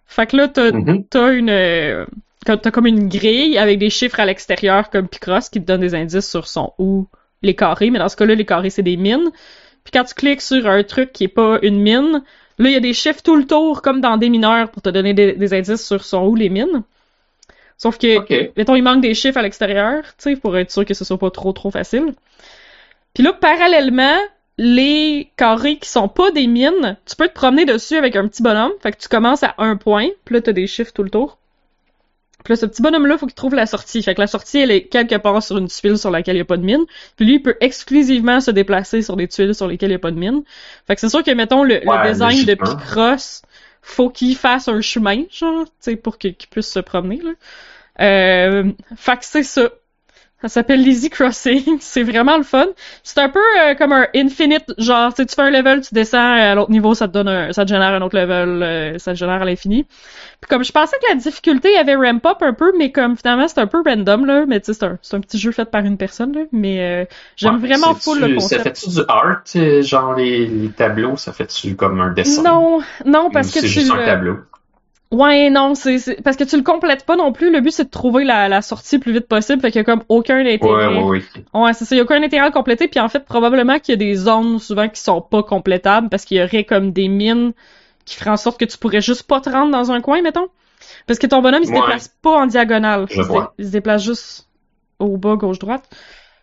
Fait 0.08 0.28
que 0.28 0.38
là, 0.38 0.48
t'as, 0.50 0.72
t'as 1.10 1.34
une, 1.34 1.50
euh, 1.50 2.06
t'as 2.46 2.58
comme 2.72 2.88
une 2.88 3.10
grille 3.10 3.58
avec 3.58 3.80
des 3.80 3.90
chiffres 3.90 4.20
à 4.20 4.26
l'extérieur 4.26 4.90
comme 4.90 5.08
Picross 5.10 5.50
qui 5.50 5.62
te 5.62 5.66
donne 5.68 5.82
des 5.82 5.96
indices 5.96 6.30
sur 6.30 6.48
son 6.48 6.74
où 6.80 7.08
les 7.44 7.56
carrés, 7.56 7.92
mais 7.92 8.00
dans 8.00 8.10
ce 8.10 8.18
cas-là, 8.18 8.36
les 8.36 8.46
carrés, 8.46 8.70
c'est 8.72 8.84
des 8.84 8.98
mines. 8.98 9.32
Puis 9.88 9.98
quand 9.98 10.04
tu 10.04 10.16
cliques 10.16 10.42
sur 10.42 10.68
un 10.68 10.84
truc 10.84 11.14
qui 11.14 11.24
est 11.24 11.30
pas 11.30 11.60
une 11.62 11.80
mine, 11.80 12.22
là, 12.58 12.70
il 12.70 12.74
y 12.74 12.76
a 12.76 12.82
des 12.82 12.92
chiffres 12.92 13.22
tout 13.24 13.38
le 13.38 13.48
tour, 13.48 13.82
comme 13.82 14.02
dans 14.02 14.18
des 14.18 14.28
mineurs, 14.28 14.70
pour 14.70 14.82
te 14.82 14.90
donner 14.90 15.14
des, 15.14 15.32
des 15.32 15.54
indices 15.54 15.88
sur 15.88 16.04
son 16.04 16.26
où 16.28 16.36
les 16.36 16.50
mines. 16.50 16.84
Sauf 17.78 17.98
que, 17.98 18.52
mettons, 18.58 18.76
il 18.76 18.84
manque 18.84 19.00
des 19.00 19.14
chiffres 19.14 19.38
à 19.38 19.42
l'extérieur, 19.42 20.04
tu 20.04 20.12
sais, 20.18 20.36
pour 20.36 20.58
être 20.58 20.72
sûr 20.72 20.84
que 20.84 20.94
ce 20.94 21.06
soit 21.06 21.18
pas 21.18 21.32
trop, 21.32 21.54
trop 21.54 21.72
facile. 21.72 22.16
Puis 23.14 23.24
là, 23.24 23.32
parallèlement, 23.32 24.18
les 24.58 25.32
carrés 25.38 25.78
qui 25.78 25.88
sont 25.88 26.10
pas 26.10 26.32
des 26.32 26.48
mines, 26.48 26.98
tu 27.06 27.16
peux 27.16 27.30
te 27.30 27.34
promener 27.34 27.64
dessus 27.64 27.96
avec 27.96 28.18
un 28.18 28.28
petit 28.28 28.44
bonhomme. 28.44 28.74
Fait 28.84 28.92
que 28.92 28.98
tu 28.98 29.08
commences 29.08 29.44
à 29.44 29.56
un 29.58 29.78
point, 29.78 30.10
puis 30.26 30.36
là, 30.36 30.42
t'as 30.42 30.52
des 30.52 30.68
chiffres 30.68 30.92
tout 30.92 31.04
le 31.04 31.10
tour. 31.10 31.38
Puis 32.44 32.54
là, 32.54 32.56
ce 32.56 32.66
petit 32.66 32.82
bonhomme-là, 32.82 33.18
faut 33.18 33.26
qu'il 33.26 33.36
trouve 33.36 33.56
la 33.56 33.66
sortie. 33.66 34.02
Fait 34.04 34.16
que 34.16 34.22
la 34.22 34.28
sortie, 34.28 34.60
elle 34.60 34.72
est 34.72 34.84
quelque 34.84 35.16
part 35.16 35.42
sur 35.42 35.58
une 35.58 35.68
tuile 35.68 35.98
sur 35.98 36.12
laquelle 36.12 36.36
il 36.36 36.40
n'y 36.40 36.44
a 36.44 36.46
pas 36.46 36.58
de 36.58 36.64
mine. 36.64 36.86
Puis 37.16 37.26
lui, 37.26 37.36
il 37.36 37.42
peut 37.42 37.58
exclusivement 37.62 38.40
se 38.40 38.52
déplacer 38.52 39.02
sur 39.02 39.16
des 39.16 39.28
tuiles 39.28 39.56
sur 39.56 39.68
lesquelles 39.68 39.90
il 39.90 39.94
n'y 39.94 39.98
a 39.98 40.00
pas 40.00 40.12
de 40.12 40.20
mine. 40.20 40.44
Fait 40.86 40.96
que 40.96 41.02
c'est 41.02 41.10
sûr 41.10 41.24
que, 41.24 41.32
mettons, 41.32 41.64
le, 41.64 41.82
design 42.08 42.46
de. 42.46 42.54
Picross, 42.54 43.42
faut 43.82 44.10
qu'il 44.10 44.36
fasse 44.36 44.68
un 44.68 44.82
chemin, 44.82 45.24
genre, 45.32 45.66
tu 45.66 45.72
sais, 45.80 45.96
pour 45.96 46.18
qu'il 46.18 46.36
qu'il 46.36 46.50
puisse 46.50 46.70
se 46.70 46.80
promener, 46.80 47.22
là. 47.24 47.32
Euh, 48.00 48.72
fait 48.96 49.18
que 49.18 49.26
c'est 49.26 49.44
ça. 49.44 49.70
Ça 50.42 50.50
s'appelle 50.50 50.84
l'Easy 50.84 51.10
Crossing. 51.10 51.78
C'est 51.80 52.04
vraiment 52.04 52.38
le 52.38 52.44
fun. 52.44 52.68
C'est 53.04 53.20
un 53.20 53.30
peu 53.30 53.40
euh, 53.60 53.74
comme 53.76 53.92
un 53.92 54.08
infinite, 54.16 54.66
genre, 54.78 55.14
tu 55.14 55.24
fais 55.28 55.42
un 55.42 55.50
level, 55.50 55.82
tu 55.82 55.94
descends 55.96 56.34
à 56.34 56.54
l'autre 56.54 56.70
niveau, 56.72 56.94
ça 56.94 57.08
te 57.08 57.14
donne 57.14 57.28
un, 57.28 57.52
ça 57.54 57.66
te 57.66 57.70
génère 57.70 57.90
un 57.94 58.02
autre 58.02 58.16
level, 58.16 58.62
euh, 58.64 58.98
ça 59.00 59.14
te 59.14 59.18
génère 59.18 59.42
à 59.42 59.46
l'infini. 59.46 59.84
Puis 60.42 60.50
comme 60.50 60.64
je 60.64 60.72
pensais 60.72 60.96
que 61.02 61.10
la 61.10 61.16
difficulté 61.16 61.76
avait 61.78 61.96
ramp 61.96 62.22
up 62.26 62.38
un 62.42 62.54
peu, 62.54 62.72
mais 62.78 62.92
comme 62.92 63.18
finalement 63.18 63.48
c'est 63.48 63.60
un 63.60 63.68
peu 63.68 63.82
random 63.86 64.26
là, 64.26 64.46
mais 64.48 64.60
tu 64.60 64.68
sais 64.68 64.74
c'est 64.74 64.86
un, 64.86 65.00
c'est 65.02 65.16
un 65.18 65.22
petit 65.22 65.40
jeu 65.40 65.52
fait 65.52 65.66
par 65.66 65.84
une 65.86 65.98
personne 65.98 66.34
là, 66.34 66.42
mais 66.52 66.82
euh, 66.82 67.06
j'aime 67.36 67.56
Ouais, 67.56 67.68
vraiment 67.68 67.94
full 67.96 68.20
le 68.20 68.30
Ça 68.40 68.60
concept. 68.60 68.64
fait-tu 68.76 68.90
du 68.90 69.02
art, 69.08 69.42
euh, 69.56 69.82
genre 69.82 70.14
les, 70.16 70.46
les 70.48 70.70
tableaux, 70.70 71.18
ça 71.18 71.34
fait-tu 71.34 71.76
comme 71.76 72.00
un 72.02 72.12
dessin? 72.12 72.44
Non, 72.44 72.82
non 73.06 73.30
Ou 73.30 73.34
parce 73.34 73.52
que 73.52 73.62
c'est 73.62 73.68
juste 73.68 73.92
un 73.92 73.96
le- 73.98 74.06
tableau? 74.06 74.38
Ouais, 75.12 75.50
non, 75.50 75.74
c'est 75.74 76.00
c'est- 76.00 76.22
parce 76.22 76.36
que 76.36 76.44
tu 76.44 76.58
le 76.58 76.64
complètes 76.64 77.06
pas 77.06 77.16
non 77.16 77.32
plus. 77.32 77.50
Le 77.50 77.62
but 77.62 77.72
c'est 77.72 77.86
de 77.86 77.90
trouver 77.90 78.26
la, 78.26 78.50
la 78.50 78.62
sortie 78.62 78.96
le 78.98 79.02
plus 79.02 79.14
vite 79.14 79.28
possible, 79.28 79.62
fait 79.62 79.72
qu'il 79.72 79.80
y 79.80 79.82
a 79.82 79.86
comme 79.86 80.04
aucun 80.10 80.44
Ouais, 80.44 80.54
intérêt. 80.56 80.98
ouais, 80.98 81.04
ouais. 81.04 81.22
Ouais, 81.54 81.74
c'est 81.74 81.86
ça. 81.86 81.96
Il 81.96 81.98
y 81.98 82.02
a 82.02 82.04
aucun 82.04 82.22
intérêt 82.22 82.48
à 82.48 82.52
compléter. 82.52 82.88
Puis 82.90 83.00
en 83.00 83.08
fait, 83.08 83.24
probablement 83.24 83.80
qu'il 83.80 83.94
y 83.94 83.96
a 83.96 83.98
des 83.98 84.16
zones 84.16 84.60
souvent 84.60 84.90
qui 84.90 85.00
sont 85.00 85.22
pas 85.22 85.44
complétables 85.44 86.10
parce 86.10 86.26
qu'il 86.26 86.38
y 86.38 86.44
aurait 86.44 86.66
comme 86.66 86.92
des 86.92 87.08
mines 87.08 87.54
qui 88.06 88.16
feraient 88.16 88.32
en 88.32 88.38
sorte 88.38 88.60
que 88.60 88.66
tu 88.66 88.78
pourrais 88.78 89.00
juste 89.02 89.24
pas 89.24 89.40
te 89.40 89.50
rendre 89.50 89.72
dans 89.72 89.92
un 89.92 90.02
coin, 90.02 90.22
mettons. 90.22 90.48
Parce 91.08 91.20
que 91.20 91.28
ton 91.28 91.42
bonhomme, 91.42 91.64
il 91.64 91.68
se 91.68 91.72
Ouais. 91.72 91.80
déplace 91.80 92.10
pas 92.22 92.32
en 92.42 92.46
diagonale. 92.46 93.06
Je 93.10 93.22
il, 93.22 93.26
se 93.26 93.32
il 93.60 93.66
se 93.66 93.72
déplace 93.72 94.04
juste 94.04 94.48
au 95.00 95.16
bas, 95.18 95.36
gauche, 95.36 95.60
droite. 95.60 95.84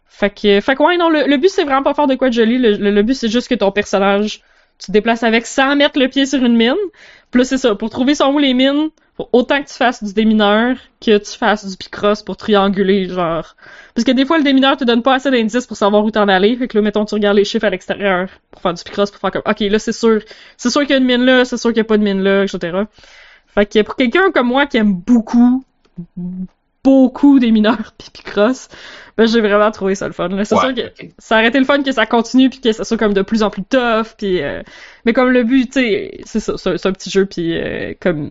Fait 0.06 0.30
que, 0.30 0.60
fait 0.60 0.74
que 0.74 0.82
ouais, 0.82 0.96
non, 0.96 1.10
le, 1.10 1.26
le 1.26 1.36
but 1.36 1.48
c'est 1.50 1.64
vraiment 1.64 1.82
pas 1.82 1.92
faire 1.92 2.06
de 2.06 2.14
quoi 2.14 2.28
de 2.28 2.34
joli. 2.34 2.56
Le, 2.58 2.72
le, 2.76 2.90
le 2.90 3.02
but 3.02 3.14
c'est 3.14 3.28
juste 3.28 3.48
que 3.48 3.54
ton 3.56 3.70
personnage, 3.72 4.42
tu 4.78 4.86
te 4.86 4.92
déplaces 4.92 5.22
avec 5.22 5.46
sans 5.46 5.76
mettre 5.76 5.98
le 5.98 6.08
pied 6.08 6.26
sur 6.26 6.42
une 6.44 6.56
mine. 6.56 6.74
Puis 7.30 7.40
là, 7.40 7.44
c'est 7.44 7.58
ça. 7.58 7.74
Pour 7.74 7.90
trouver 7.90 8.14
son 8.14 8.32
où 8.32 8.38
les 8.38 8.54
mines, 8.54 8.90
faut 9.16 9.28
autant 9.32 9.62
que 9.62 9.68
tu 9.68 9.74
fasses 9.74 10.02
du 10.02 10.12
démineur 10.12 10.76
que 11.00 11.18
tu 11.18 11.38
fasses 11.38 11.66
du 11.66 11.76
picross 11.76 12.22
pour 12.22 12.36
trianguler, 12.36 13.08
genre. 13.08 13.54
Parce 13.94 14.04
que 14.04 14.10
des 14.10 14.24
fois, 14.24 14.38
le 14.38 14.44
démineur 14.44 14.76
te 14.76 14.84
donne 14.84 15.02
pas 15.02 15.14
assez 15.14 15.30
d'indices 15.30 15.66
pour 15.66 15.76
savoir 15.76 16.04
où 16.04 16.10
t'en 16.10 16.26
aller. 16.28 16.56
Fait 16.56 16.66
que 16.66 16.76
là, 16.76 16.82
mettons, 16.82 17.04
tu 17.04 17.14
regardes 17.14 17.36
les 17.36 17.44
chiffres 17.44 17.64
à 17.64 17.70
l'extérieur 17.70 18.28
pour 18.50 18.60
faire 18.60 18.74
du 18.74 18.82
picross, 18.82 19.10
pour 19.10 19.20
faire 19.20 19.30
comme, 19.30 19.42
OK, 19.46 19.60
là, 19.60 19.78
c'est 19.78 19.92
sûr. 19.92 20.20
C'est 20.56 20.70
sûr 20.70 20.80
qu'il 20.82 20.90
y 20.90 20.94
a 20.94 20.96
une 20.96 21.04
mine 21.04 21.24
là, 21.24 21.44
c'est 21.44 21.56
sûr 21.56 21.70
qu'il 21.70 21.78
y 21.78 21.80
a 21.80 21.84
pas 21.84 21.98
de 21.98 22.02
mine 22.02 22.22
là, 22.22 22.42
etc. 22.42 22.82
Fait 23.54 23.66
que 23.66 23.82
pour 23.82 23.94
quelqu'un 23.94 24.32
comme 24.32 24.48
moi 24.48 24.66
qui 24.66 24.78
aime 24.78 24.94
beaucoup, 24.94 25.64
beaucoup 26.84 27.38
des 27.40 27.50
mineurs 27.50 27.92
pis 27.98 28.10
picross, 28.10 28.68
ben, 29.16 29.26
j'ai 29.26 29.40
vraiment 29.40 29.70
trouvé 29.70 29.94
ça 29.94 30.06
le 30.06 30.12
fun. 30.12 30.28
C'est 30.44 30.54
Ouais, 30.54 30.60
sûr 30.60 30.74
que 30.74 31.06
ça 31.18 31.36
aurait 31.36 31.48
été 31.48 31.58
le 31.58 31.64
fun 31.64 31.82
que 31.82 31.92
ça 31.92 32.06
continue 32.06 32.50
puis 32.50 32.60
que 32.60 32.72
ça 32.72 32.84
soit 32.84 32.96
comme 32.96 33.14
de 33.14 33.22
plus 33.22 33.42
en 33.42 33.50
plus 33.50 33.64
tough 33.64 34.14
puis 34.16 34.42
euh, 34.42 34.62
mais 35.04 35.12
comme 35.12 35.30
le 35.30 35.42
but 35.42 35.66
tu 35.66 35.80
sais 35.80 36.20
c'est 36.24 36.40
ça 36.40 36.56
c'est 36.56 36.86
un, 36.86 36.92
petit 36.92 37.10
jeu 37.10 37.26
puis 37.26 37.56
euh, 37.56 37.94
comme 37.98 38.30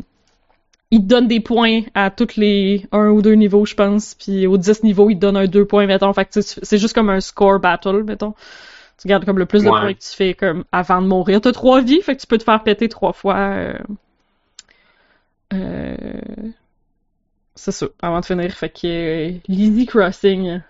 il 0.92 1.02
te 1.02 1.06
donne 1.06 1.28
des 1.28 1.40
points 1.40 1.82
à 1.96 2.12
tous 2.12 2.38
les 2.38 2.86
un 2.92 3.10
ou 3.10 3.22
deux 3.24 3.34
niveaux 3.34 3.66
je 3.66 3.74
pense 3.74 4.14
puis 4.14 4.46
aux 4.46 4.58
10 4.58 4.84
niveaux 4.84 5.10
il 5.10 5.16
te 5.16 5.22
donne 5.22 5.38
un 5.38 5.48
deux 5.48 5.66
points 5.66 5.88
mettons. 5.88 6.14
Fait 6.14 6.26
que 6.26 6.42
c'est 6.42 6.78
juste 6.78 6.94
comme 6.94 7.10
un 7.10 7.20
score 7.20 7.60
battle 7.60 8.04
mettons. 8.04 8.36
Tu 9.02 9.08
gardes 9.08 9.26
comme 9.26 9.40
le 9.40 9.48
plus 9.48 9.64
de 9.64 9.70
points 9.70 9.94
que 9.94 10.00
tu 10.00 10.16
fais 10.16 10.34
comme 10.36 10.66
avant 10.72 11.02
de 11.02 11.08
mourir. 11.08 11.42
T'as 11.42 11.52
trois 11.52 11.82
vies 11.82 12.02
fait 12.02 12.16
que 12.16 12.22
tu 12.22 12.28
peux 12.28 12.38
te 12.38 12.44
faire 12.44 12.62
péter 12.62 12.90
trois 12.90 13.12
fois 13.12 13.38
euh, 13.38 13.74
euh, 15.54 16.06
c'est 17.56 17.72
ça 17.72 17.86
avant 18.02 18.20
de 18.20 18.26
finir 18.26 18.52
fait 18.52 18.70
que 18.70 18.88
euh, 18.88 19.38
l'easy 19.48 19.86
crossing 19.86 20.62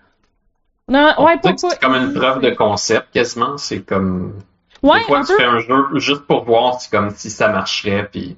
non 0.88 1.14
On 1.16 1.24
ouais 1.24 1.38
pas, 1.38 1.52
c'est 1.56 1.80
comme 1.80 1.94
une 1.94 2.12
preuve 2.12 2.42
de 2.42 2.50
concept, 2.50 3.06
quasiment. 3.12 3.56
C'est 3.56 3.80
comme. 3.80 4.38
Ouais, 4.82 4.98
des 4.98 5.04
fois, 5.06 5.18
un 5.20 5.22
tu 5.22 5.28
peu. 5.32 5.38
fais 5.38 5.44
un 5.44 5.58
jeu 5.60 5.86
juste 5.98 6.26
pour 6.26 6.44
voir 6.44 6.78
si, 6.78 6.90
comme, 6.90 7.08
si 7.10 7.30
ça 7.30 7.48
marcherait, 7.48 8.06
puis. 8.12 8.36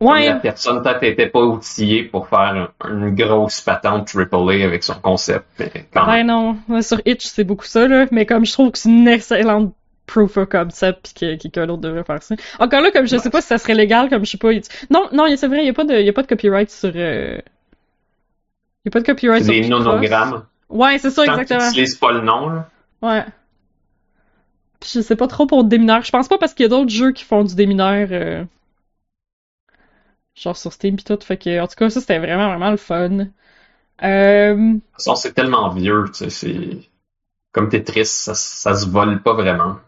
Ouais, 0.00 0.26
la 0.28 0.34
personne 0.36 0.82
peut-être 0.82 1.02
était 1.04 1.28
pas 1.28 1.40
outillée 1.40 2.04
pour 2.04 2.28
faire 2.28 2.38
un- 2.40 2.88
une 2.90 3.14
grosse 3.14 3.62
patente 3.62 4.06
AAA 4.08 4.62
avec 4.64 4.82
son 4.84 4.94
concept. 4.94 5.46
Mais 5.58 5.70
quand 5.92 6.04
ben 6.06 6.24
même. 6.24 6.26
non. 6.68 6.82
Sur 6.82 7.00
Itch, 7.06 7.24
c'est 7.24 7.44
beaucoup 7.44 7.64
ça, 7.64 7.88
là. 7.88 8.06
Mais 8.10 8.26
comme 8.26 8.44
je 8.44 8.52
trouve 8.52 8.70
que 8.72 8.78
c'est 8.78 8.90
une 8.90 9.08
excellente 9.08 9.74
proof 10.06 10.36
of 10.36 10.48
concept 10.48 11.08
pis 11.08 11.14
que 11.14 11.36
quelqu'un 11.36 11.66
d'autre 11.66 11.82
devrait 11.82 12.04
faire 12.04 12.22
ça. 12.22 12.34
Encore 12.58 12.80
là, 12.82 12.90
comme 12.90 13.06
je 13.06 13.16
sais 13.16 13.30
pas 13.30 13.40
si 13.40 13.48
ça 13.48 13.58
serait 13.58 13.74
légal, 13.74 14.08
comme 14.08 14.24
je 14.24 14.30
sais 14.32 14.38
pas. 14.38 14.52
Non, 14.90 15.08
non, 15.12 15.26
c'est 15.36 15.48
vrai, 15.48 15.60
il 15.62 15.66
y 15.66 15.70
a 15.70 15.72
pas 15.74 15.84
de, 15.84 15.94
il 15.94 16.06
y 16.06 16.08
a 16.08 16.12
pas 16.12 16.22
de 16.22 16.28
copyright 16.28 16.70
sur, 16.70 16.92
euh... 16.94 17.38
Il 18.84 18.86
y 18.86 18.88
a 18.88 18.90
pas 18.92 19.00
de 19.00 19.06
copyright 19.06 19.44
C'est 19.44 19.52
sur 19.52 19.54
des 19.54 19.60
Picross. 19.62 19.84
nonogrammes. 19.84 20.46
Ouais, 20.68 20.98
c'est 20.98 21.10
ça, 21.10 21.24
Tant 21.24 21.34
tu 21.34 21.40
exactement. 21.40 21.68
n'utilises 21.68 21.96
pas 21.96 22.12
le 22.12 22.20
nom, 22.20 22.48
là. 22.48 22.70
Ouais. 23.02 23.24
Puis 24.80 24.90
je 24.94 25.00
sais 25.00 25.16
pas 25.16 25.26
trop 25.26 25.46
pour 25.46 25.64
démineur. 25.64 26.02
Je 26.02 26.10
pense 26.10 26.28
pas 26.28 26.38
parce 26.38 26.54
qu'il 26.54 26.64
y 26.64 26.66
a 26.66 26.68
d'autres 26.70 26.90
jeux 26.90 27.12
qui 27.12 27.24
font 27.24 27.44
du 27.44 27.54
démineur, 27.54 28.08
euh, 28.10 28.44
genre 30.34 30.56
sur 30.56 30.72
Steam 30.72 30.96
pis 30.96 31.04
tout. 31.04 31.18
Fait 31.22 31.36
que, 31.36 31.60
en 31.60 31.66
tout 31.66 31.74
cas, 31.76 31.90
ça 31.90 32.00
c'était 32.00 32.18
vraiment, 32.18 32.48
vraiment 32.48 32.70
le 32.70 32.76
fun. 32.76 33.26
Euh, 34.02 34.54
De 34.54 34.72
toute 34.74 34.82
façon, 34.94 35.14
c'est 35.16 35.32
tellement 35.32 35.68
vieux, 35.70 36.04
tu 36.08 36.14
sais, 36.14 36.30
c'est... 36.30 36.78
Comme 37.52 37.70
Tetris, 37.70 38.04
ça, 38.06 38.34
ça 38.34 38.74
se 38.74 38.86
vole 38.86 39.22
pas 39.22 39.32
vraiment. 39.32 39.78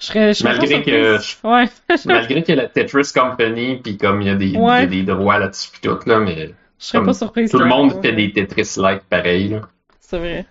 Je 0.00 0.06
serais, 0.06 0.32
je 0.34 0.38
serais 0.40 0.56
Malgré 0.58 0.82
que-. 0.82 1.46
Ouais. 1.46 1.68
Malgré 2.06 2.42
qu'il 2.42 2.54
y 2.56 2.58
a 2.58 2.62
la 2.62 2.68
Tetris 2.68 3.12
Company, 3.14 3.80
puis 3.82 3.96
comme 3.96 4.22
il 4.22 4.28
y 4.28 4.30
a 4.30 4.34
des, 4.34 4.56
Ouais. 4.56 4.86
des 4.86 5.02
droits 5.02 5.38
là-dessus 5.38 5.70
pis 5.70 5.80
tout, 5.80 5.98
là, 6.06 6.18
mais 6.20 6.54
Je 6.78 6.84
serais 6.86 7.04
pas 7.04 7.12
surprise. 7.12 7.50
tout 7.50 7.58
le 7.58 7.66
monde 7.66 8.00
fait 8.02 8.12
des 8.12 8.32
Tetris-like 8.32 9.02
pareil, 9.08 9.48
là. 9.48 9.60
C'est 10.00 10.18
vrai. 10.18 10.46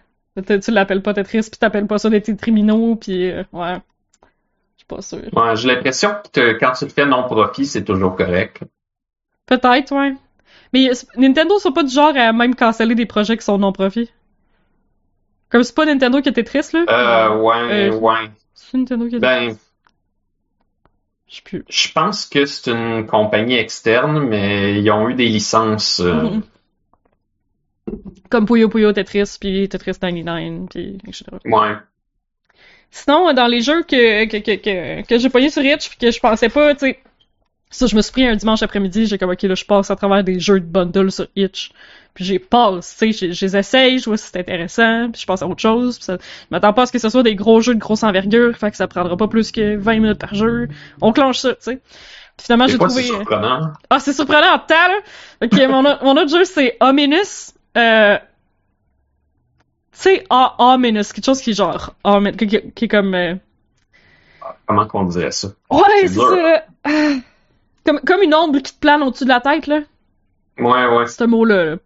Tu 0.48 0.60
tu 0.60 0.72
l'appelles 0.72 1.02
pas 1.04 1.14
Tetris 1.14 1.42
pis 1.52 1.60
t'appelles 1.60 1.86
pas 1.88 1.98
ça 2.00 2.10
des 2.10 2.22
Tetrimino 2.22 2.96
pis, 2.96 3.30
euh, 3.32 3.44
ouais. 3.54 3.76
Je 4.76 4.80
suis 4.80 4.88
pas 4.88 5.02
sûre. 5.02 5.20
Ouais, 5.34 5.56
j'ai 5.56 5.68
l'impression 5.68 6.10
que 6.24 6.30
te- 6.30 6.60
quand 6.60 6.72
tu 6.72 6.86
le 6.86 6.90
fais 6.92 7.06
non-profit, 7.06 7.66
c'est 7.66 7.84
toujours 7.84 8.16
correct. 8.16 8.62
Peut-être, 9.46 9.92
ouais. 9.96 10.14
Mais 10.74 10.90
Nintendo 11.18 11.60
sont 11.60 11.72
pas 11.72 11.84
du 11.84 11.94
genre 11.94 12.16
à 12.18 12.34
même 12.34 12.56
canceller 12.56 12.96
des 12.96 13.06
projets 13.06 13.38
qui 13.38 13.44
sont 13.46 13.58
non-profit. 13.60 14.10
Comme 15.50 15.64
c'est 15.64 15.76
pas 15.76 15.86
Nintendo 15.86 16.20
qui 16.22 16.30
a 16.30 16.32
Tetris, 16.32 16.70
là? 16.74 16.86
Euh, 16.90 17.38
ouais, 17.38 17.90
Euh, 17.90 17.96
ouais. 17.98 18.32
C'est 18.74 18.80
Nintendo 18.80 19.08
qui 19.08 19.16
a 19.18 19.20
Ben, 19.20 19.56
Je 21.28 21.42
plus. 21.44 21.64
je 21.70 21.92
pense 21.92 22.26
que 22.26 22.46
c'est 22.46 22.72
une 22.72 23.06
compagnie 23.06 23.54
externe, 23.56 24.28
mais 24.28 24.80
ils 24.82 24.90
ont 24.92 25.10
eu 25.10 25.14
des 25.14 25.28
licences. 25.30 26.00
euh, 26.00 26.24
Mhm. 26.24 26.42
Comme 28.30 28.46
Puyo 28.48 28.70
Puyo 28.70 28.92
Tetris, 28.94 29.38
puis 29.40 29.70
Tetris 29.70 29.94
99, 30.00 30.68
puis 30.70 30.98
etc. 31.08 31.26
Ouais. 31.46 31.76
Sinon, 32.92 33.34
dans 33.34 33.48
les 33.48 33.62
jeux 33.62 33.84
que, 33.84 34.26
que, 34.26 34.38
que, 34.38 34.56
que, 34.56 35.06
que 35.08 35.18
j'ai 35.20 35.30
pogné 35.30 35.50
sur 35.50 35.64
Itch, 35.64 35.90
puis 35.90 35.98
que 35.98 36.12
je 36.12 36.20
pensais 36.20 36.50
pas, 36.50 36.74
tu 36.76 36.88
sais, 36.88 37.00
ça, 37.70 37.88
je 37.88 37.96
me 37.96 38.02
suis 38.02 38.12
pris 38.12 38.28
un 38.28 38.36
dimanche 38.36 38.64
après-midi, 38.64 39.08
j'ai 39.08 39.18
comme, 39.18 39.32
ok, 39.32 39.42
là, 39.44 39.56
je 39.56 39.66
passe 39.66 39.92
à 39.92 39.96
travers 39.96 40.24
des 40.24 40.40
jeux 40.40 40.60
de 40.60 40.66
bundle 40.66 41.12
sur 41.12 41.28
Itch. 41.36 41.72
Puis 42.14 42.26
j'ai 42.26 42.38
passe, 42.40 42.96
tu 43.00 43.12
sais, 43.12 43.32
je 43.32 43.48
je 43.48 44.06
vois 44.06 44.18
si 44.18 44.30
c'est 44.32 44.40
intéressant, 44.40 45.10
puis 45.12 45.22
je 45.22 45.26
passe 45.26 45.42
à 45.42 45.48
autre 45.48 45.62
chose. 45.62 45.98
Puis 45.98 46.06
ça, 46.06 46.18
je 46.20 46.46
m'attends 46.52 46.72
pas 46.74 46.84
à 46.84 46.86
ce 46.86 46.92
que 46.92 47.00
ce 47.00 47.10
soit 47.10 47.24
des 47.24 47.36
gros 47.36 47.60
jeux 47.62 47.74
de 47.74 47.80
grosse 47.80 48.04
envergure, 48.04 48.56
fait 48.56 48.70
que 48.72 48.78
ça 48.78 48.88
prendra 48.88 49.18
pas 49.18 49.28
plus 49.28 49.52
que 49.52 49.76
20 49.78 49.94
minutes 50.00 50.20
par 50.20 50.36
jeu. 50.36 50.68
On 51.02 51.12
clenche 51.12 51.40
ça, 51.40 51.50
tu 51.56 51.58
sais. 51.62 51.82
Finalement, 52.40 52.68
j'ai 52.68 52.78
trouvé... 52.78 53.02
c'est 53.04 53.08
surprenant? 53.10 53.72
Ah, 53.90 54.00
c'est 54.00 54.14
surprenant 54.14 54.54
en 54.56 54.60
temps, 54.60 54.76
là. 54.76 55.00
Ok, 55.44 55.54
mon, 55.70 55.82
mon 55.84 56.22
autre 56.22 56.30
jeu, 56.30 56.46
c'est 56.46 56.78
Ominous. 56.82 57.54
Euh... 57.78 58.18
Tu 59.92 60.00
sais, 60.00 60.24
Ominous, 60.30 61.14
quelque 61.14 61.26
chose 61.26 61.42
qui 61.42 61.52
est 61.52 61.56
genre... 61.56 61.94
Omin- 62.04 62.36
qui, 62.36 62.48
qui- 62.48 62.86
est 62.86 62.88
comme... 62.88 63.14
euh, 63.14 63.36
Comment 64.66 64.88
qu'on 64.88 65.06
dirait 65.06 65.32
ça? 65.32 65.50
Ouais, 65.70 65.82
C'est 66.02 66.08
ça, 66.10 66.36
là. 66.36 66.66
Ah. 66.84 66.90
Comme, 67.86 68.00
comme 68.02 68.22
une 68.22 68.34
ombre 68.34 68.60
qui 68.60 68.74
te 68.74 68.80
plane 68.80 69.04
au-dessus 69.04 69.26
de 69.26 69.30
la 69.30 69.42
tête, 69.42 69.68
là. 69.68 69.82
Ouais, 70.60 70.86
ouais. 70.86 71.08
Ce 71.08 71.24
mot-là, 71.24 71.78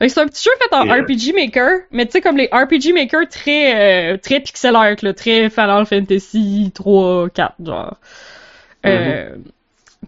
c'est 0.00 0.18
un 0.18 0.26
petit 0.26 0.42
jeu 0.44 0.50
fait 0.58 0.74
en 0.74 0.82
RPG 0.84 1.34
Maker, 1.34 1.80
mais 1.90 2.06
tu 2.06 2.12
sais, 2.12 2.20
comme 2.22 2.36
les 2.38 2.48
RPG 2.50 2.92
Maker 2.94 3.28
très, 3.28 4.12
euh, 4.14 4.16
très 4.16 4.40
pixel 4.40 4.74
art, 4.76 4.96
là, 5.02 5.12
très 5.12 5.50
Final 5.50 5.84
Fantasy 5.86 6.72
3, 6.74 7.28
4, 7.30 7.54
genre. 7.64 7.96
Euh, 8.86 9.36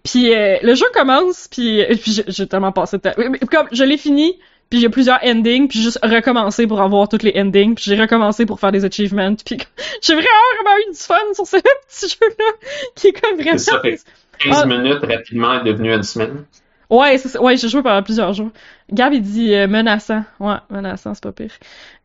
puis 0.04 0.32
euh, 0.34 0.56
le 0.62 0.74
jeu 0.74 0.86
commence, 0.94 1.48
puis, 1.50 1.82
puis 2.02 2.12
j'ai- 2.12 2.24
j'ai 2.28 2.46
tellement 2.46 2.72
passé 2.72 2.96
de 2.98 3.02
temps. 3.02 3.12
Comme 3.50 3.68
je 3.72 3.84
l'ai 3.84 3.96
fini, 3.98 4.38
puis 4.70 4.84
a 4.84 4.90
plusieurs 4.90 5.22
endings, 5.24 5.68
puis 5.68 5.78
j'ai 5.78 5.84
juste 5.84 5.98
recommencé 6.02 6.66
pour 6.66 6.80
avoir 6.80 7.08
toutes 7.08 7.22
les 7.22 7.32
endings, 7.40 7.74
puis 7.74 7.84
j'ai 7.86 8.00
recommencé 8.00 8.46
pour 8.46 8.60
faire 8.60 8.72
des 8.72 8.84
achievements, 8.84 9.34
puis 9.34 9.58
j'ai 10.02 10.14
vraiment, 10.14 10.28
vraiment 10.62 10.78
eu 10.88 10.92
du 10.92 10.98
fun 10.98 11.14
sur 11.34 11.46
ce 11.46 11.56
petit 11.88 12.08
jeu-là, 12.08 12.52
qui 12.94 13.08
est 13.08 13.12
comme 13.20 13.36
vraiment... 13.40 13.58
Ça, 13.58 13.80
fait 13.80 14.00
15 14.38 14.60
Ah. 14.62 14.66
minutes 14.66 15.04
rapidement 15.04 15.54
est 15.60 15.64
devenu 15.64 15.92
une 15.94 16.02
semaine. 16.02 16.44
Ouais, 16.90 17.18
c'est 17.18 17.28
ça. 17.28 17.42
Ouais, 17.42 17.56
j'ai 17.56 17.68
joué 17.68 17.82
pendant 17.82 18.02
plusieurs 18.02 18.32
jours. 18.32 18.50
Gab, 18.92 19.12
il 19.12 19.22
dit 19.22 19.54
euh, 19.54 19.66
menaçant. 19.66 20.22
Ouais, 20.38 20.54
menaçant, 20.70 21.14
c'est 21.14 21.22
pas 21.22 21.32
pire. 21.32 21.50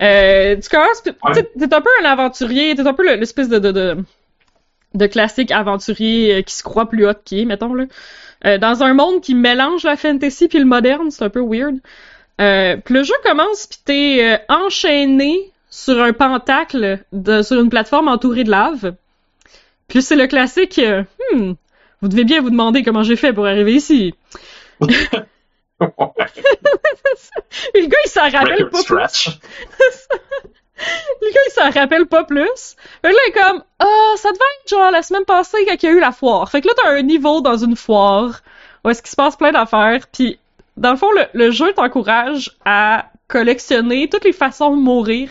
Euh, 0.02 0.56
tu 0.58 0.70
commences, 0.70 1.04
Ouais. 1.06 1.44
t'es 1.58 1.74
un 1.76 1.82
peu 1.82 1.90
un 2.02 2.06
aventurier, 2.06 2.74
t'es 2.76 2.88
un 2.88 2.94
peu 2.94 3.06
le- 3.06 3.16
l'espèce 3.16 3.48
de, 3.50 3.60
de, 3.60 3.72
de, 3.72 3.98
de 4.96 5.06
classique 5.08 5.52
aventurier 5.52 6.36
euh, 6.36 6.42
qui 6.42 6.56
se 6.56 6.64
croit 6.64 6.90
plus 6.90 7.06
hot 7.08 7.14
qu'il 7.24 7.40
est, 7.40 7.46
mettons, 7.46 7.74
là. 7.74 7.86
Euh, 8.46 8.58
dans 8.58 8.82
un 8.82 8.96
monde 8.96 9.22
qui 9.22 9.36
mélange 9.36 9.84
la 9.84 9.96
fantasy 9.96 10.48
puis 10.48 10.58
le 10.58 10.66
moderne, 10.66 11.12
c'est 11.12 11.24
un 11.24 11.30
peu 11.30 11.42
weird. 11.42 11.78
Euh, 12.40 12.76
puis 12.84 12.96
le 12.96 13.04
jeu 13.04 13.14
commence, 13.24 13.68
puis 13.68 13.78
t'es 13.86 14.18
euh, 14.24 14.38
enchaîné 14.50 15.52
sur 15.70 16.02
un 16.02 16.12
pentacle 16.12 17.00
de, 17.12 17.44
sur 17.44 17.62
une 17.62 17.70
plateforme 17.70 18.08
entourée 18.08 18.44
de 18.44 18.50
lave. 18.50 18.96
Puis 19.88 20.02
c'est 20.02 20.16
le 20.16 20.26
classique, 20.26 20.82
hmm, 21.34 21.52
vous 22.02 22.08
devez 22.08 22.24
bien 22.24 22.42
vous 22.42 22.50
demander 22.50 22.82
comment 22.82 23.04
j'ai 23.04 23.16
fait 23.16 23.32
pour 23.32 23.46
arriver 23.46 23.76
ici. 23.76 24.16
Le 27.76 27.88
gars, 27.88 27.98
il 28.06 28.10
s'en 28.10 28.30
rappelle 28.30 28.70
pas 28.70 28.84
plus. 28.84 29.30
Le 31.22 31.32
gars, 31.32 31.40
il 31.48 31.52
s'en 31.52 31.70
rappelle 31.70 32.06
pas 32.08 32.24
plus. 32.24 32.76
Fait 33.02 33.12
là, 33.12 33.20
il 33.28 33.30
est 33.30 33.34
comme, 33.34 33.64
ah, 33.80 34.14
ça 34.16 34.30
devait 34.30 34.40
être 34.64 34.70
genre 34.70 34.92
la 34.92 35.04
semaine 35.04 35.26
passée 35.26 35.66
quand 35.68 35.76
il 35.82 35.86
y 35.86 35.90
a 35.90 35.92
eu 35.92 36.00
la 36.00 36.12
foire. 36.12 36.50
Fait 36.50 36.62
que 36.62 36.68
là, 36.68 36.74
t'as 36.76 36.90
un 36.90 37.02
niveau 37.02 37.42
dans 37.42 37.58
une 37.58 37.76
foire 37.76 38.42
où 38.84 38.90
est-ce 38.90 39.02
qu'il 39.02 39.12
se 39.12 39.16
passe 39.16 39.36
plein 39.36 39.52
d'affaires. 39.52 40.08
Puis, 40.12 40.40
dans 40.78 40.92
le 40.92 40.98
fond, 40.98 41.12
le, 41.12 41.26
le 41.34 41.52
jeu 41.52 41.74
t'encourage 41.74 42.52
à 42.66 43.06
collectionner 43.28 44.10
toutes 44.10 44.24
les 44.26 44.34
façons 44.34 44.76
de 44.76 44.82
mourir. 44.82 45.30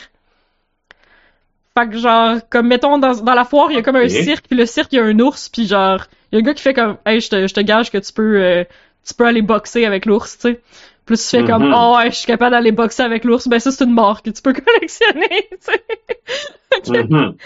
Fait 1.76 1.88
que 1.88 1.98
genre, 1.98 2.38
comme 2.48 2.66
mettons, 2.68 2.98
dans, 2.98 3.14
dans 3.14 3.34
la 3.34 3.44
foire, 3.44 3.70
il 3.70 3.76
y 3.76 3.78
a 3.78 3.82
comme 3.82 3.96
un 3.96 4.08
cirque, 4.08 4.46
puis 4.48 4.58
le 4.58 4.66
cirque, 4.66 4.92
il 4.92 4.96
y 4.96 4.98
a 4.98 5.04
un 5.04 5.18
ours, 5.20 5.48
puis 5.48 5.66
genre, 5.66 6.04
il 6.30 6.36
y 6.36 6.38
a 6.38 6.40
un 6.40 6.44
gars 6.44 6.54
qui 6.54 6.62
fait 6.62 6.74
comme, 6.74 6.96
hey, 7.06 7.20
je 7.20 7.28
te, 7.28 7.46
je 7.46 7.54
te 7.54 7.60
gage 7.60 7.90
que 7.90 7.98
tu 7.98 8.12
peux, 8.12 8.42
euh, 8.42 8.64
tu 9.06 9.14
peux 9.14 9.24
aller 9.24 9.42
boxer 9.42 9.84
avec 9.84 10.06
l'ours, 10.06 10.38
tu 10.38 10.52
sais. 10.52 10.60
Plus 11.06 11.16
tu 11.16 11.36
fais 11.36 11.44
comme, 11.44 11.72
oh 11.74 11.96
ouais, 11.96 12.10
je 12.10 12.16
suis 12.16 12.26
capable 12.26 12.52
d'aller 12.52 12.72
boxer 12.72 13.02
avec 13.02 13.24
l'ours, 13.24 13.48
ben 13.48 13.58
ça 13.58 13.72
c'est 13.72 13.84
une 13.84 13.92
mort 13.92 14.22
que 14.22 14.30
tu 14.30 14.42
peux 14.42 14.52
collectionner, 14.74 15.48
tu 15.50 15.58
sais. 15.60 17.02
Mhm. 17.02 17.36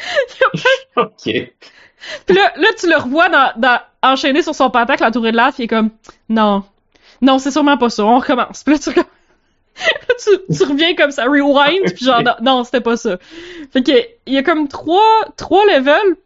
ok. 0.97 1.23
Puis 2.27 2.37
là, 2.37 2.53
là, 2.57 2.69
tu 2.79 2.89
le 2.89 2.97
revois 2.97 3.29
dans, 3.31 3.53
dans, 3.57 3.81
enchaîné 4.03 4.43
sur 4.43 4.55
son 4.55 4.71
pentacle 4.71 5.05
entouré 5.05 5.33
de 5.33 5.37
lave, 5.37 5.55
il 5.59 5.65
est 5.65 5.69
comme, 5.69 5.91
non, 6.29 6.65
non, 7.23 7.39
c'est 7.39 7.51
sûrement 7.51 7.79
pas 7.79 7.89
ça, 7.89 8.05
on 8.05 8.19
recommence. 8.19 8.65
Puis 8.65 8.75
là, 8.75 8.79
tu, 8.79 8.93
tu, 8.95 10.55
tu 10.57 10.65
reviens 10.65 10.95
comme 10.95 11.11
ça, 11.11 11.25
rewind, 11.25 11.95
puis 11.95 12.05
genre, 12.05 12.23
non, 12.23 12.35
non, 12.43 12.65
c'était 12.65 12.83
pas 12.83 12.97
ça. 12.97 13.17
Fait 13.73 13.83
que, 13.83 13.93
il 14.27 14.35
y 14.35 14.39
a 14.39 14.43
comme 14.43 14.69
trois, 14.69 15.25
trois 15.37 15.65
levels 15.67 16.17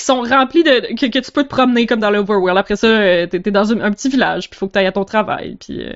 qui 0.00 0.06
sont 0.06 0.22
remplis 0.22 0.62
de, 0.62 0.94
que, 0.94 1.06
que 1.06 1.18
tu 1.18 1.30
peux 1.32 1.44
te 1.44 1.48
promener 1.48 1.86
comme 1.86 2.00
dans 2.00 2.10
l'Overworld. 2.10 2.58
Après 2.58 2.76
ça, 2.76 2.86
euh, 2.86 3.26
t'es, 3.26 3.38
dans 3.38 3.72
un, 3.72 3.80
un 3.80 3.90
petit 3.92 4.08
village, 4.08 4.50
puis 4.50 4.58
faut 4.58 4.66
que 4.66 4.72
t'ailles 4.72 4.86
à 4.86 4.92
ton 4.92 5.04
travail, 5.04 5.56
puis 5.60 5.82
euh, 5.82 5.92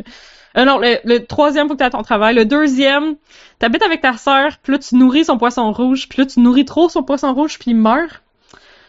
euh, 0.57 0.65
non, 0.65 0.79
le, 0.79 0.99
le 1.05 1.25
troisième, 1.25 1.67
faut 1.67 1.75
que 1.75 1.79
t'ailles 1.79 1.89
à 1.89 1.91
ton 1.91 2.03
travail. 2.03 2.35
Le 2.35 2.45
deuxième, 2.45 3.17
t'habites 3.59 3.83
avec 3.83 4.01
ta 4.01 4.17
sœur, 4.17 4.53
puis 4.63 4.73
là, 4.73 4.79
tu 4.79 4.95
nourris 4.97 5.25
son 5.25 5.39
poisson 5.39 5.73
rouge, 5.73 6.09
puis 6.09 6.21
là, 6.21 6.27
tu 6.27 6.41
nourris 6.41 6.65
trop 6.65 6.89
son 6.89 7.03
poisson 7.03 7.35
rouge, 7.35 7.59
puis 7.59 7.73
il 7.73 7.77
meurt. 7.77 8.23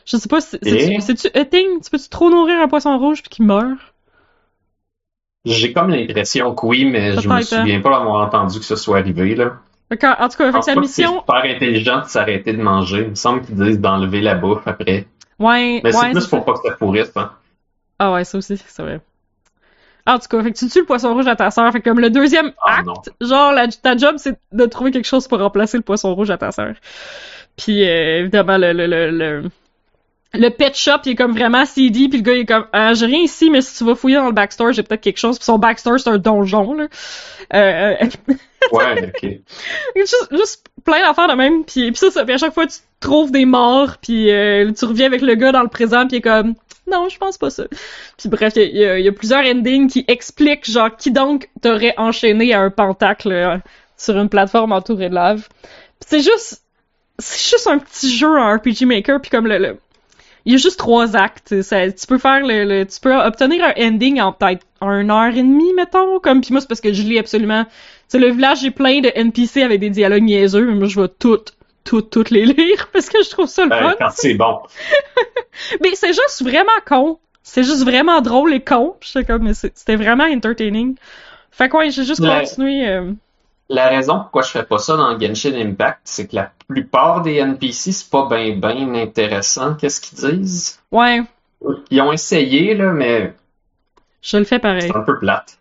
Je 0.06 0.18
sais 0.18 0.30
pas, 0.30 0.40
c'est- 0.42 0.60
c'est-tu 0.62 0.94
Et? 0.94 1.00
c'est-tu 1.02 1.28
a 1.34 1.46
thing? 1.46 1.82
Tu 1.84 1.90
peux-tu 1.90 2.10
trop 2.10 2.30
nourrir 2.30 2.62
un 2.62 2.68
poisson 2.68 2.96
rouge 3.00 3.24
puis 3.24 3.30
qu'il 3.30 3.46
meurt? 3.46 3.80
J'ai 5.46 5.74
comme 5.74 5.90
l'impression 5.90 6.54
que 6.54 6.66
oui, 6.66 6.86
mais 6.86 7.18
je 7.20 7.28
me 7.28 7.34
hein. 7.36 7.42
souviens 7.42 7.82
pas 7.82 7.92
d'avoir 7.92 8.26
entendu 8.26 8.60
que 8.60 8.66
ce 8.66 8.76
soit 8.76 9.00
arrivé, 9.00 9.36
là. 9.36 9.60
En 9.92 9.96
tout 9.96 9.98
cas, 9.98 10.16
fait 10.28 10.36
que 10.36 10.52
pense 10.52 10.66
sa 10.66 10.76
que 10.76 10.84
c'est 10.86 11.04
mission... 11.04 11.20
super 11.20 11.44
intelligent 11.44 12.02
de 12.02 12.06
s'arrêter 12.06 12.54
de 12.54 12.62
manger. 12.62 13.02
Il 13.04 13.10
me 13.12 13.16
semble 13.16 13.42
qu'ils 13.46 13.56
disent 13.56 13.80
d'enlever 13.80 14.22
la 14.22 14.36
bouffe 14.36 14.66
après. 14.68 15.06
Ouais, 15.40 15.82
Mais 15.84 15.92
c'est 15.92 16.00
ouais, 16.00 16.12
plus 16.12 16.28
pour 16.28 16.44
pas 16.46 16.54
que 16.54 16.60
ça 16.68 16.76
pourrisse, 16.76 17.12
hein. 17.16 17.32
Ah 18.00 18.12
ouais, 18.14 18.24
ça 18.24 18.38
aussi, 18.38 18.58
c'est 18.58 18.82
vrai. 18.82 19.00
En 20.08 20.20
tout 20.20 20.28
cas, 20.30 20.44
fait 20.44 20.52
que 20.52 20.58
tu 20.58 20.68
tues 20.70 20.80
le 20.80 20.86
poisson 20.86 21.14
rouge 21.14 21.28
à 21.28 21.36
ta 21.36 21.50
sœur. 21.52 21.72
Fait 21.72 21.82
que 21.82 21.90
comme 21.90 22.00
le 22.00 22.10
deuxième 22.10 22.52
Ah, 22.64 22.78
acte, 22.80 22.86
non. 22.88 22.94
genre, 23.28 23.52
la, 23.54 23.68
ta 23.68 23.98
job, 23.98 24.16
c'est 24.18 24.38
de 24.52 24.66
trouver 24.66 24.92
quelque 24.92 25.08
chose 25.08 25.28
pour 25.28 25.40
remplacer 25.40 25.78
le 25.78 25.84
poisson 25.84 26.14
rouge 26.14 26.30
à 26.30 26.38
ta 26.38 26.52
sœur. 26.52 26.74
Puis, 27.58 27.84
euh, 27.88 28.20
évidemment, 28.20 28.58
le, 28.58 28.72
le, 28.74 28.86
le, 28.88 29.10
le, 29.12 29.44
le 30.34 30.50
pet 30.50 30.76
shop, 30.76 30.98
il 31.06 31.14
est 31.14 31.16
comme 31.16 31.32
vraiment 31.32 31.66
CD, 31.66 32.08
puis 32.10 32.20
le 32.20 32.24
gars, 32.24 32.34
il 32.34 32.40
est 32.42 32.46
comme, 32.46 32.66
ah, 32.74 32.94
j'ai 32.94 33.06
rien 33.08 33.20
ici, 33.20 33.50
mais 33.50 33.62
si 33.62 33.78
tu 33.78 33.84
vas 33.84 33.96
fouiller 33.96 34.18
dans 34.18 34.28
le 34.28 34.34
backstore, 34.34 34.74
j'ai 34.74 34.84
peut-être 34.84 35.02
quelque 35.02 35.18
chose. 35.20 35.38
Puis 35.40 35.46
son 35.46 35.58
backstore, 35.58 36.00
c'est 36.00 36.10
un 36.10 36.18
donjon, 36.18 36.74
là. 36.74 36.88
Euh, 37.54 37.96
Ouais, 38.72 39.12
ok. 39.16 39.30
juste, 39.96 40.64
plein 40.84 41.02
d'affaires 41.02 41.28
de 41.28 41.34
même, 41.34 41.64
puis, 41.66 41.92
puis 41.92 41.98
ça, 41.98 42.12
ça, 42.12 42.24
puis 42.26 42.34
à 42.34 42.38
chaque 42.38 42.54
fois, 42.54 42.68
tu 42.68 42.78
trouves 43.00 43.32
des 43.32 43.46
morts, 43.46 43.98
puis 44.02 44.30
euh, 44.32 44.72
tu 44.72 44.86
reviens 44.86 45.08
avec 45.08 45.22
le 45.22 45.36
gars 45.36 45.52
dans 45.52 45.64
le 45.64 45.70
présent, 45.70 46.08
puis 46.08 46.18
il 46.18 46.20
est 46.20 46.22
comme... 46.22 46.56
Non, 46.92 47.10
je 47.10 47.18
pense 47.18 47.38
pas 47.40 47.50
ça. 47.50 47.64
Puis 48.18 48.30
bref, 48.30 48.54
il 48.58 48.78
y, 48.78 49.08
a- 49.08 49.12
plusieurs 49.12 49.44
endings 49.44 49.88
qui 49.90 50.06
expliquent, 50.08 50.70
genre, 50.70 50.96
qui 50.96 51.10
donc 51.12 51.50
t'aurait 51.62 51.96
enchaîné 51.98 52.54
à 52.54 52.62
un 52.62 52.70
pentacle 52.70 53.32
euh, 53.32 53.58
sur 53.98 54.16
une 54.18 54.30
plateforme 54.30 54.72
entourée 54.72 55.10
de 55.10 55.16
lave. 55.16 55.48
C'est 56.06 56.20
juste... 56.22 56.62
C'est 57.18 57.40
juste 57.56 57.68
un 57.68 57.80
petit 57.80 58.14
jeu 58.14 58.28
en 58.28 58.54
RPG 58.58 58.86
Maker, 58.86 59.22
puis 59.22 59.32
comme 59.32 59.48
le... 59.48 59.78
il 60.46 60.52
y 60.52 60.56
a 60.56 60.58
juste 60.58 60.78
trois 60.78 61.16
actes. 61.16 61.56
Tu 61.68 62.08
peux 62.08 62.18
faire 62.18 62.42
le, 62.46 62.66
le- 62.66 62.86
tu 62.86 63.00
peux 63.00 63.16
obtenir 63.16 63.64
un 63.64 63.74
ending 63.88 64.20
en 64.20 64.34
peut-être 64.34 64.66
une 64.82 65.10
heure 65.10 65.30
et 65.34 65.42
demie, 65.42 65.74
mettons. 65.76 66.20
Comme 66.20 66.42
puis 66.42 66.52
moi 66.52 66.60
c'est 66.62 66.68
parce 66.68 66.82
que 66.82 66.92
je 66.94 67.02
lis 67.04 67.18
absolument. 67.18 67.66
C'est 68.08 68.20
le 68.20 68.30
village 68.32 68.62
j'ai 68.62 68.72
plein 68.72 69.02
de 69.02 69.12
NPC 69.14 69.64
avec 69.64 69.80
des 69.80 69.90
dialogues 69.90 70.24
niaiseux, 70.24 70.66
mais 70.66 70.76
moi 70.76 70.88
je 70.88 71.00
vais 71.02 71.08
toutes, 71.08 71.54
toutes, 71.84 72.10
toutes 72.12 72.30
les 72.30 72.46
lire 72.46 72.88
parce 72.94 73.10
que 73.10 73.24
je 73.24 73.30
trouve 73.30 73.48
ça 73.48 73.64
le 73.64 73.70
Ben, 73.70 73.90
fun. 73.90 73.96
quand 74.00 74.10
c'est 74.12 74.34
bon. 74.36 74.60
Mais 75.82 75.96
c'est 75.96 76.14
juste 76.14 76.44
vraiment 76.44 76.72
con. 76.88 77.20
C'est 77.44 77.64
juste 77.64 77.84
vraiment 77.84 78.22
drôle 78.22 78.54
et 78.54 78.60
con. 78.64 78.96
J'étais 79.02 79.26
comme, 79.26 79.54
c'était 79.54 79.96
vraiment 79.96 80.26
entertaining. 80.26 80.96
Fait 81.52 81.70
que 81.70 81.78
ouais, 81.78 81.92
j'ai 81.92 82.04
juste 82.04 82.20
Ouais. 82.22 82.40
continué. 82.42 82.88
euh, 82.88 83.12
La 83.70 83.88
raison 83.90 84.20
pourquoi 84.20 84.42
je 84.42 84.50
fais 84.50 84.64
pas 84.64 84.78
ça 84.80 84.98
dans 84.98 85.18
Genshin 85.20 85.54
Impact, 85.56 86.00
c'est 86.04 86.28
que 86.28 86.36
la 86.36 86.52
plupart 86.68 87.22
des 87.22 87.36
NPC, 87.36 87.92
c'est 87.92 88.10
pas 88.10 88.28
ben 88.30 88.60
ben 88.60 88.96
intéressant. 88.96 89.76
Qu'est-ce 89.76 90.02
qu'ils 90.02 90.18
disent? 90.40 90.80
Ouais, 90.92 91.22
Ils 91.90 92.02
ont 92.02 92.12
essayé, 92.12 92.76
là, 92.76 92.92
mais 92.92 93.34
je 94.22 94.38
le 94.38 94.44
fais 94.44 94.60
pareil. 94.60 94.84
c'est 94.92 94.96
un 94.98 95.02
peu 95.02 95.18
plate. 95.20 95.58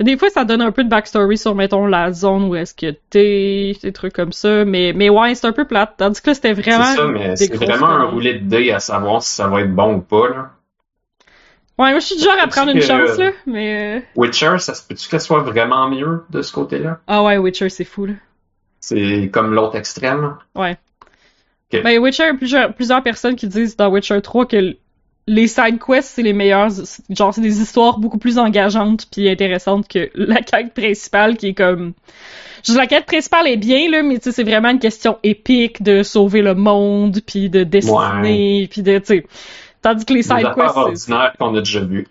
Des 0.00 0.16
fois, 0.16 0.30
ça 0.30 0.44
donne 0.44 0.62
un 0.62 0.72
peu 0.72 0.82
de 0.82 0.88
backstory 0.88 1.36
sur, 1.36 1.54
mettons, 1.54 1.86
la 1.86 2.10
zone 2.12 2.44
où 2.44 2.54
est-ce 2.54 2.74
que 2.74 2.90
t'es, 3.10 3.76
des 3.82 3.92
trucs 3.92 4.14
comme 4.14 4.32
ça. 4.32 4.64
Mais, 4.64 4.92
mais 4.94 5.10
ouais, 5.10 5.34
c'est 5.34 5.46
un 5.46 5.52
peu 5.52 5.66
plate. 5.66 5.94
Tandis 5.98 6.22
que 6.22 6.30
là, 6.30 6.34
c'était 6.34 6.54
C'est 6.54 6.62
vraiment. 6.62 6.84
ça, 6.84 7.06
mais 7.06 7.36
c'est 7.36 7.54
vraiment 7.54 7.88
un 7.88 8.04
roulet 8.04 8.34
de 8.38 8.44
dés 8.46 8.72
à 8.72 8.80
savoir 8.80 9.22
si 9.22 9.34
ça 9.34 9.46
va 9.48 9.60
être 9.60 9.74
bon 9.74 9.96
ou 9.96 10.00
pas, 10.00 10.28
là. 10.30 10.50
Ouais, 11.78 11.90
moi, 11.90 11.98
je 11.98 12.06
suis 12.06 12.16
du 12.16 12.24
genre 12.24 12.36
à 12.42 12.46
prendre 12.48 12.70
une 12.74 12.80
chance, 12.82 13.18
là. 13.18 13.30
Mais. 13.46 13.98
euh, 13.98 14.00
Witcher, 14.16 14.58
ça 14.58 14.74
se 14.74 14.86
peut-tu 14.86 15.08
qu'elle 15.08 15.20
soit 15.20 15.40
vraiment 15.42 15.88
mieux 15.88 16.24
de 16.30 16.42
ce 16.42 16.52
côté-là? 16.52 17.00
Ah 17.06 17.22
ouais, 17.22 17.36
Witcher, 17.38 17.68
c'est 17.68 17.84
fou, 17.84 18.06
là. 18.06 18.14
C'est 18.80 19.28
comme 19.32 19.52
l'autre 19.54 19.76
extrême. 19.76 20.36
Ouais. 20.54 20.76
Ok. 21.72 21.82
Ben, 21.82 21.98
Witcher, 21.98 22.24
il 22.24 22.26
y 22.26 22.30
a 22.30 22.34
plusieurs, 22.34 22.74
plusieurs 22.74 23.02
personnes 23.02 23.36
qui 23.36 23.46
disent 23.48 23.76
dans 23.76 23.88
Witcher 23.90 24.20
3 24.22 24.46
que 24.46 24.76
les 25.30 25.46
side 25.46 25.78
quests, 25.78 26.10
c'est 26.16 26.22
les 26.22 26.32
meilleurs. 26.32 26.70
Genre, 27.08 27.32
c'est 27.32 27.40
des 27.40 27.60
histoires 27.60 27.98
beaucoup 27.98 28.18
plus 28.18 28.36
engageantes 28.36 29.06
puis 29.12 29.30
intéressantes 29.30 29.86
que 29.86 30.10
la 30.16 30.42
quête 30.42 30.74
principale 30.74 31.36
qui 31.36 31.48
est 31.48 31.54
comme. 31.54 31.92
Dire, 32.64 32.76
la 32.76 32.88
quête 32.88 33.06
principale 33.06 33.46
est 33.46 33.56
bien, 33.56 33.88
là, 33.90 34.02
mais 34.02 34.18
tu 34.18 34.24
sais, 34.24 34.32
c'est 34.32 34.42
vraiment 34.42 34.70
une 34.70 34.80
question 34.80 35.18
épique 35.22 35.82
de 35.84 36.02
sauver 36.02 36.42
le 36.42 36.54
monde 36.56 37.20
puis 37.24 37.48
de 37.48 37.62
dessiner 37.62 38.68
puis 38.70 38.82
de, 38.82 38.98
tu 38.98 39.04
sais. 39.06 39.26
Tandis 39.82 40.04
que 40.04 40.12
les 40.14 40.22
side 40.22 40.52
quests, 40.54 40.74
c'est- 40.74 40.78
ordinaires 41.12 41.32
qu'on 41.38 41.54
a 41.54 41.60
déjà 41.60 41.80
vues. 41.80 42.08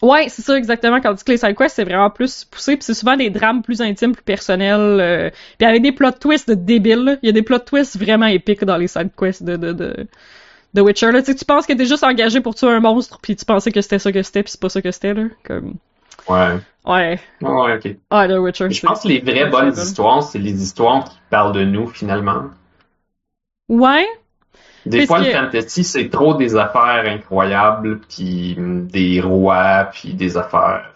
Ouais, 0.00 0.28
c'est 0.28 0.42
ça 0.42 0.56
exactement. 0.56 1.00
Tandis 1.00 1.24
que 1.24 1.32
les 1.32 1.38
side 1.38 1.56
quests, 1.56 1.74
c'est 1.76 1.84
vraiment 1.84 2.08
plus 2.08 2.44
poussé, 2.44 2.76
puis 2.76 2.84
c'est 2.84 2.94
souvent 2.94 3.16
des 3.16 3.30
drames 3.30 3.62
plus 3.62 3.82
intimes, 3.82 4.12
plus 4.12 4.22
personnels, 4.22 5.00
euh, 5.00 5.30
puis 5.58 5.66
avec 5.68 5.82
des 5.82 5.92
plot 5.92 6.12
twists 6.12 6.48
de 6.48 6.54
débiles. 6.54 7.18
Il 7.22 7.26
y 7.26 7.30
a 7.30 7.32
des 7.32 7.42
plot 7.42 7.58
twists 7.58 7.98
vraiment 7.98 8.26
épiques 8.26 8.64
dans 8.64 8.76
les 8.76 8.86
side 8.88 9.10
quests 9.18 9.42
de 9.42 9.56
de 9.56 9.72
de, 9.72 10.06
de 10.74 10.80
Witcher. 10.80 11.12
Là. 11.12 11.22
Tu 11.22 11.34
penses 11.44 11.66
que 11.66 11.72
t'es 11.72 11.86
juste 11.86 12.04
engagé 12.04 12.40
pour 12.40 12.54
tuer 12.54 12.68
un 12.68 12.80
monstre, 12.80 13.18
puis 13.20 13.36
tu 13.36 13.44
pensais 13.44 13.72
que 13.72 13.80
c'était 13.80 13.98
ça 13.98 14.12
que 14.12 14.22
c'était, 14.22 14.42
puis 14.42 14.52
c'est 14.52 14.60
pas 14.60 14.68
ça 14.68 14.80
que 14.82 14.90
c'était 14.90 15.14
là. 15.14 15.24
Comme 15.44 15.74
Ouais. 16.28 16.58
ouais, 16.84 17.20
Ouais, 17.40 17.74
ok. 17.76 17.96
ah 18.10 18.28
The 18.28 18.32
Witcher. 18.38 18.70
Je 18.70 18.86
pense 18.86 19.02
que 19.02 19.08
les 19.08 19.20
vraies 19.20 19.46
bonnes 19.48 19.70
bon. 19.70 19.82
histoires, 19.82 20.22
c'est 20.22 20.38
les 20.38 20.62
histoires 20.62 21.04
qui 21.04 21.16
parlent 21.30 21.52
de 21.52 21.64
nous, 21.64 21.86
finalement. 21.88 22.44
Ouais, 23.68 24.06
Des 24.86 25.06
fois, 25.06 25.20
le 25.20 25.30
fantasy, 25.30 25.84
c'est 25.84 26.08
trop 26.10 26.34
des 26.34 26.56
affaires 26.56 27.04
incroyables, 27.06 28.00
puis 28.00 28.56
des 28.58 29.20
rois, 29.20 29.88
puis 29.92 30.14
des 30.14 30.36
affaires. 30.36 30.92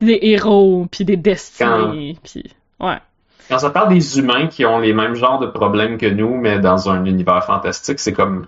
des 0.00 0.18
héros, 0.22 0.86
puis 0.90 1.04
des 1.04 1.16
destinées, 1.16 2.16
puis 2.22 2.44
ouais. 2.80 2.98
Quand 3.48 3.58
ça 3.58 3.70
parle 3.70 3.88
des 3.90 4.18
humains 4.18 4.46
qui 4.46 4.64
ont 4.64 4.78
les 4.78 4.92
mêmes 4.94 5.14
genres 5.14 5.38
de 5.38 5.46
problèmes 5.46 5.98
que 5.98 6.06
nous, 6.06 6.36
mais 6.36 6.58
dans 6.60 6.88
un 6.88 7.04
univers 7.04 7.44
fantastique, 7.44 7.98
c'est 7.98 8.12
comme... 8.12 8.46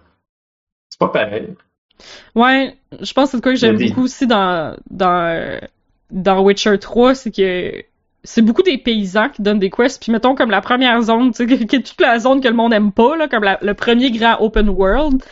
C'est 0.95 0.99
pas 1.01 1.09
pareil. 1.09 1.49
Ouais, 2.37 2.77
je 3.01 3.13
pense 3.13 3.27
que 3.27 3.31
c'est 3.33 3.37
de 3.39 3.43
quoi 3.43 3.53
que 3.53 3.59
j'aime 3.59 3.77
beaucoup 3.89 4.05
aussi 4.05 4.27
dans, 4.29 4.77
dans, 4.91 5.61
dans 6.11 6.41
Witcher 6.43 6.79
3, 6.79 7.15
c'est 7.17 7.31
que 7.35 7.73
c'est 8.23 8.43
beaucoup 8.43 8.63
des 8.63 8.79
paysans 8.79 9.29
qui 9.29 9.43
donnent 9.43 9.59
des 9.59 9.71
quests, 9.71 10.01
puis 10.03 10.13
mettons 10.13 10.35
comme 10.37 10.51
la 10.51 10.61
première 10.61 11.01
zone, 11.03 11.33
tu 11.33 11.49
sais, 11.49 11.67
qui 11.67 11.77
est 11.77 11.81
toute 11.83 12.01
la 12.01 12.19
zone 12.21 12.41
que 12.41 12.49
le 12.49 12.55
monde 12.55 12.73
aime 12.73 12.93
pas, 12.93 13.17
là, 13.17 13.27
comme 13.29 13.43
la- 13.43 13.59
le 13.61 13.75
premier 13.75 14.11
grand 14.13 14.37
open 14.41 14.69
world. 14.69 15.23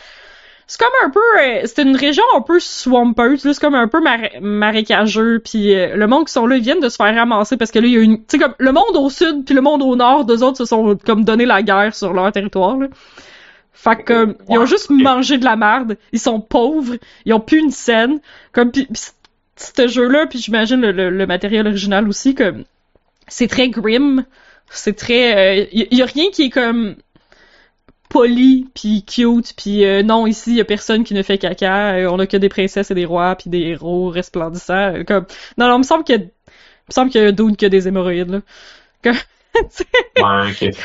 C'est 0.67 0.79
comme 0.79 0.93
un 1.05 1.09
peu, 1.09 1.19
euh, 1.41 1.61
c'est 1.65 1.81
une 1.81 1.95
région 1.95 2.23
un 2.35 2.41
peu 2.41 2.59
swampeuse, 2.59 3.41
c'est 3.41 3.59
comme 3.59 3.75
un 3.75 3.87
peu 3.87 4.01
mar- 4.01 4.19
marécageux, 4.41 5.39
puis 5.43 5.73
euh, 5.75 5.95
le 5.95 6.07
monde 6.07 6.25
qui 6.27 6.33
sont 6.33 6.45
là, 6.45 6.55
ils 6.57 6.61
viennent 6.63 6.79
de 6.79 6.87
se 6.89 6.95
faire 6.95 7.13
ramasser 7.15 7.57
parce 7.57 7.71
que 7.71 7.79
là, 7.79 7.87
il 7.87 7.93
y 7.93 7.97
a 7.97 8.01
une, 8.01 8.17
tu 8.19 8.23
sais, 8.29 8.37
comme 8.39 8.53
le 8.57 8.71
monde 8.71 8.95
au 8.95 9.09
sud 9.09 9.43
puis 9.45 9.55
le 9.55 9.61
monde 9.61 9.81
au 9.81 9.95
nord, 9.95 10.25
deux 10.25 10.41
autres 10.43 10.57
se 10.57 10.65
sont 10.65 10.97
comme 11.05 11.23
donné 11.25 11.45
la 11.45 11.61
guerre 11.63 11.93
sur 11.95 12.13
leur 12.13 12.31
territoire, 12.31 12.77
là. 12.77 12.87
Fait 13.73 13.95
que, 13.97 14.03
comme, 14.03 14.35
ils 14.49 14.57
ont 14.57 14.65
juste 14.65 14.89
mangé 14.89 15.37
de 15.37 15.45
la 15.45 15.55
merde, 15.55 15.97
ils 16.11 16.19
sont 16.19 16.39
pauvres, 16.39 16.95
ils 17.25 17.33
ont 17.33 17.39
plus 17.39 17.59
une 17.59 17.71
scène, 17.71 18.19
comme, 18.51 18.71
pis, 18.71 18.85
pis 18.85 19.01
ce 19.57 19.87
jeu-là, 19.87 20.27
puis 20.27 20.39
j'imagine 20.39 20.79
le, 20.81 20.91
le, 20.91 21.09
le 21.09 21.27
matériel 21.27 21.67
original 21.67 22.07
aussi, 22.07 22.33
comme, 22.35 22.63
c'est 23.27 23.47
très 23.47 23.69
grim, 23.69 24.25
c'est 24.69 24.95
très, 24.95 25.61
euh, 25.61 25.65
y, 25.71 25.95
y 25.95 26.01
a 26.01 26.05
rien 26.05 26.29
qui 26.31 26.43
est 26.43 26.49
comme 26.49 26.95
poli 28.09 28.67
puis 28.75 29.03
cute 29.03 29.53
puis 29.57 29.85
euh, 29.85 30.03
non 30.03 30.27
ici 30.27 30.53
y 30.55 30.61
a 30.61 30.65
personne 30.65 31.03
qui 31.03 31.15
ne 31.15 31.23
fait 31.23 31.39
caca 31.39 31.93
euh, 31.95 32.09
on 32.11 32.19
a 32.19 32.27
que 32.27 32.37
des 32.37 32.49
princesses 32.49 32.91
et 32.91 32.93
des 32.93 33.05
rois 33.05 33.35
puis 33.35 33.49
des 33.49 33.59
héros 33.61 34.09
resplendissants 34.09 34.93
euh, 34.93 35.03
comme 35.03 35.25
non 35.57 35.67
non 35.67 35.75
il 35.75 35.79
me 35.79 35.83
semble 35.83 36.03
qu'il 36.03 36.15
y 36.17 36.19
a 36.19 36.21
il 36.21 36.27
me 36.89 36.93
semble 36.93 37.09
qu'il 37.09 37.21
y 37.23 37.25
a 37.25 37.55
qui 37.55 37.65
a 37.65 37.69
des 37.69 37.87
hémorroïdes 37.87 38.29
là. 38.29 38.41
Comme- 39.03 39.15
Ouais, 40.17 40.51
ok. 40.51 40.75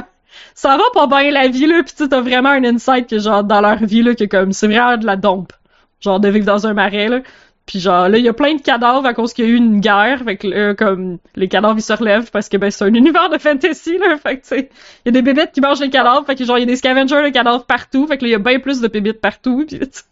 ça 0.58 0.76
va 0.76 0.82
pas 0.92 1.06
bien 1.06 1.30
la 1.30 1.46
vie 1.46 1.66
là 1.66 1.84
puis 1.84 1.94
tu 1.96 2.08
t'as 2.08 2.20
vraiment 2.20 2.48
un 2.48 2.64
insight 2.64 3.08
que 3.08 3.20
genre 3.20 3.44
dans 3.44 3.60
leur 3.60 3.76
vie 3.76 4.02
là 4.02 4.16
que 4.16 4.24
comme 4.24 4.52
c'est 4.52 4.66
vraiment 4.66 4.96
de 4.96 5.06
la 5.06 5.14
dompe. 5.14 5.52
Genre 6.00 6.18
de 6.18 6.28
vivre 6.28 6.46
dans 6.46 6.66
un 6.66 6.74
marais 6.74 7.06
là. 7.06 7.20
Puis 7.64 7.78
genre 7.78 8.08
là 8.08 8.18
il 8.18 8.24
y 8.24 8.28
a 8.28 8.32
plein 8.32 8.56
de 8.56 8.60
cadavres 8.60 9.06
à 9.06 9.14
cause 9.14 9.32
qu'il 9.32 9.44
y 9.44 9.48
a 9.48 9.52
eu 9.52 9.54
une 9.54 9.78
guerre. 9.78 10.24
Fait 10.24 10.36
que 10.36 10.48
là, 10.48 10.74
comme 10.74 11.18
les 11.36 11.46
cadavres 11.46 11.78
ils 11.78 11.82
se 11.82 11.92
relèvent 11.92 12.32
parce 12.32 12.48
que 12.48 12.56
ben 12.56 12.72
c'est 12.72 12.84
un 12.84 12.92
univers 13.02 13.30
de 13.30 13.38
fantasy 13.38 13.98
là. 13.98 14.16
Fait 14.16 14.40
que 14.40 14.48
tu 14.48 14.56
il 14.56 14.68
y 15.06 15.08
a 15.10 15.12
des 15.12 15.22
bébêtes 15.22 15.52
qui 15.52 15.60
mangent 15.60 15.78
les 15.78 15.90
cadavres. 15.90 16.26
Fait 16.26 16.34
que 16.34 16.44
genre 16.44 16.58
il 16.58 16.62
y 16.62 16.64
a 16.64 16.66
des 16.66 16.74
scavengers 16.74 17.22
de 17.22 17.28
cadavres 17.28 17.64
partout. 17.64 18.08
Fait 18.08 18.18
que 18.18 18.24
là 18.24 18.28
il 18.28 18.32
y 18.32 18.34
a 18.34 18.40
bien 18.40 18.58
plus 18.58 18.80
de 18.80 18.88
bébites 18.88 19.20
partout 19.20 19.64
puis 19.64 19.78
tu 19.78 19.86
sais, 19.92 20.02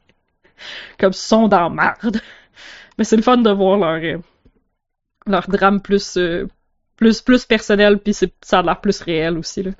comme 1.00 1.12
sont 1.12 1.48
dans 1.48 1.70
marde. 1.70 2.20
Mais 2.98 3.04
c'est 3.04 3.16
le 3.16 3.22
fun 3.22 3.38
de 3.38 3.50
voir 3.50 3.78
leur 3.78 4.00
euh, 4.00 4.18
leur 5.26 5.48
drame 5.48 5.80
plus 5.80 6.16
euh, 6.16 6.46
plus 6.96 7.20
plus 7.20 7.46
personnel 7.46 7.98
puis 7.98 8.14
ça 8.14 8.60
a 8.60 8.62
l'air 8.62 8.80
plus 8.80 9.00
réel 9.00 9.38
aussi 9.38 9.64
là 9.64 9.72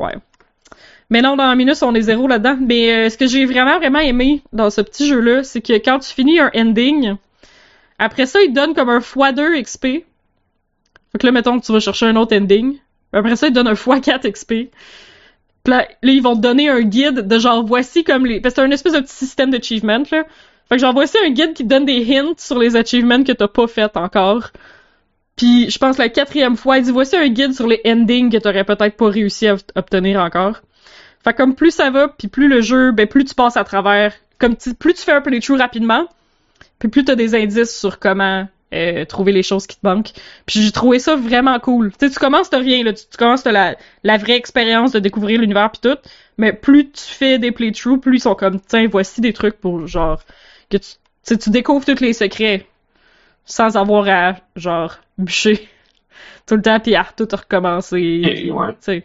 ouais 0.00 0.16
mais 1.10 1.22
non, 1.22 1.34
dans 1.34 1.54
Minus, 1.56 1.82
on 1.82 1.94
est 1.94 2.02
zéro 2.02 2.28
là-dedans. 2.28 2.56
Mais 2.60 2.92
euh, 2.92 3.10
ce 3.10 3.18
que 3.18 3.26
j'ai 3.26 3.44
vraiment, 3.44 3.78
vraiment 3.78 3.98
aimé 3.98 4.42
dans 4.52 4.70
ce 4.70 4.80
petit 4.80 5.06
jeu-là, 5.08 5.42
c'est 5.42 5.60
que 5.60 5.72
quand 5.72 5.98
tu 5.98 6.14
finis 6.14 6.38
un 6.38 6.50
ending, 6.54 7.16
après 7.98 8.26
ça, 8.26 8.40
il 8.40 8.50
te 8.50 8.54
donne 8.54 8.74
comme 8.74 8.88
un 8.88 9.00
x2 9.00 9.60
XP. 9.62 10.04
Que 11.18 11.26
là, 11.26 11.32
mettons 11.32 11.58
que 11.58 11.66
tu 11.66 11.72
vas 11.72 11.80
chercher 11.80 12.06
un 12.06 12.14
autre 12.14 12.36
ending. 12.36 12.78
Après 13.12 13.34
ça, 13.34 13.48
il 13.48 13.50
te 13.50 13.56
donne 13.56 13.66
un 13.66 13.74
x4 13.74 14.30
XP. 14.30 14.52
Là, 15.66 15.88
là, 16.02 16.12
ils 16.12 16.22
vont 16.22 16.36
te 16.36 16.40
donner 16.40 16.70
un 16.70 16.80
guide 16.80 17.26
de 17.26 17.38
genre, 17.38 17.64
voici 17.64 18.04
comme 18.04 18.24
les... 18.24 18.40
Parce 18.40 18.54
que 18.54 18.62
c'est 18.62 18.66
un 18.66 18.70
espèce 18.70 18.92
de 18.92 19.00
petit 19.00 19.14
système 19.14 19.50
d'achievement, 19.50 20.02
là. 20.10 20.24
Fait 20.68 20.76
que 20.76 20.78
genre, 20.78 20.94
voici 20.94 21.16
un 21.26 21.30
guide 21.30 21.52
qui 21.54 21.64
te 21.64 21.68
donne 21.68 21.84
des 21.84 22.16
hints 22.16 22.34
sur 22.38 22.56
les 22.56 22.76
achievements 22.76 23.24
que 23.24 23.32
t'as 23.32 23.48
pas 23.48 23.66
fait 23.66 23.96
encore. 23.96 24.50
Puis 25.40 25.70
je 25.70 25.78
pense 25.78 25.96
la 25.96 26.10
quatrième 26.10 26.54
fois, 26.54 26.76
il 26.76 26.84
dit, 26.84 26.90
voici 26.90 27.16
un 27.16 27.28
guide 27.28 27.54
sur 27.54 27.66
les 27.66 27.80
endings 27.86 28.30
que 28.30 28.36
t'aurais 28.36 28.64
peut-être 28.64 28.94
pas 28.94 29.08
réussi 29.08 29.48
à 29.48 29.56
obtenir 29.74 30.20
encore. 30.20 30.60
Fait 31.24 31.32
comme 31.32 31.54
plus 31.54 31.70
ça 31.70 31.88
va, 31.88 32.08
puis 32.08 32.28
plus 32.28 32.46
le 32.46 32.60
jeu, 32.60 32.92
ben 32.92 33.06
plus 33.06 33.24
tu 33.24 33.34
passes 33.34 33.56
à 33.56 33.64
travers, 33.64 34.12
comme 34.38 34.54
plus 34.54 34.92
tu 34.92 35.00
fais 35.00 35.12
un 35.12 35.22
playthrough 35.22 35.56
rapidement, 35.56 36.06
puis 36.78 36.90
plus 36.90 37.06
t'as 37.06 37.14
des 37.14 37.34
indices 37.34 37.74
sur 37.74 37.98
comment 37.98 38.48
euh, 38.74 39.06
trouver 39.06 39.32
les 39.32 39.42
choses 39.42 39.66
qui 39.66 39.78
te 39.78 39.86
manquent. 39.86 40.12
Puis 40.44 40.62
j'ai 40.62 40.72
trouvé 40.72 40.98
ça 40.98 41.16
vraiment 41.16 41.58
cool. 41.58 41.90
Tu 41.98 42.10
tu 42.10 42.18
commences 42.18 42.50
t'as 42.50 42.58
rien 42.58 42.84
là, 42.84 42.92
tu, 42.92 43.04
commences 43.16 43.42
t'as 43.42 43.76
la, 44.04 44.18
vraie 44.18 44.36
expérience 44.36 44.92
de 44.92 44.98
découvrir 44.98 45.40
l'univers 45.40 45.70
puis 45.70 45.80
tout, 45.80 45.98
mais 46.36 46.52
plus 46.52 46.90
tu 46.90 47.02
fais 47.02 47.38
des 47.38 47.50
playthroughs, 47.50 47.96
plus 47.96 48.18
ils 48.18 48.20
sont 48.20 48.34
comme 48.34 48.60
tiens 48.60 48.88
voici 48.88 49.22
des 49.22 49.32
trucs 49.32 49.58
pour 49.58 49.86
genre 49.86 50.20
que 50.70 50.76
tu, 50.76 51.38
tu 51.38 51.48
découvres 51.48 51.86
tous 51.86 52.00
les 52.00 52.12
secrets 52.12 52.66
sans 53.50 53.76
avoir 53.76 54.08
à 54.08 54.36
genre 54.56 54.94
bûcher 55.18 55.68
tout 56.46 56.56
le 56.56 56.62
temps 56.62 56.80
puis 56.80 56.94
à 56.96 57.06
tout 57.16 57.28
recommencer. 57.30 58.50
Ouais. 58.52 59.02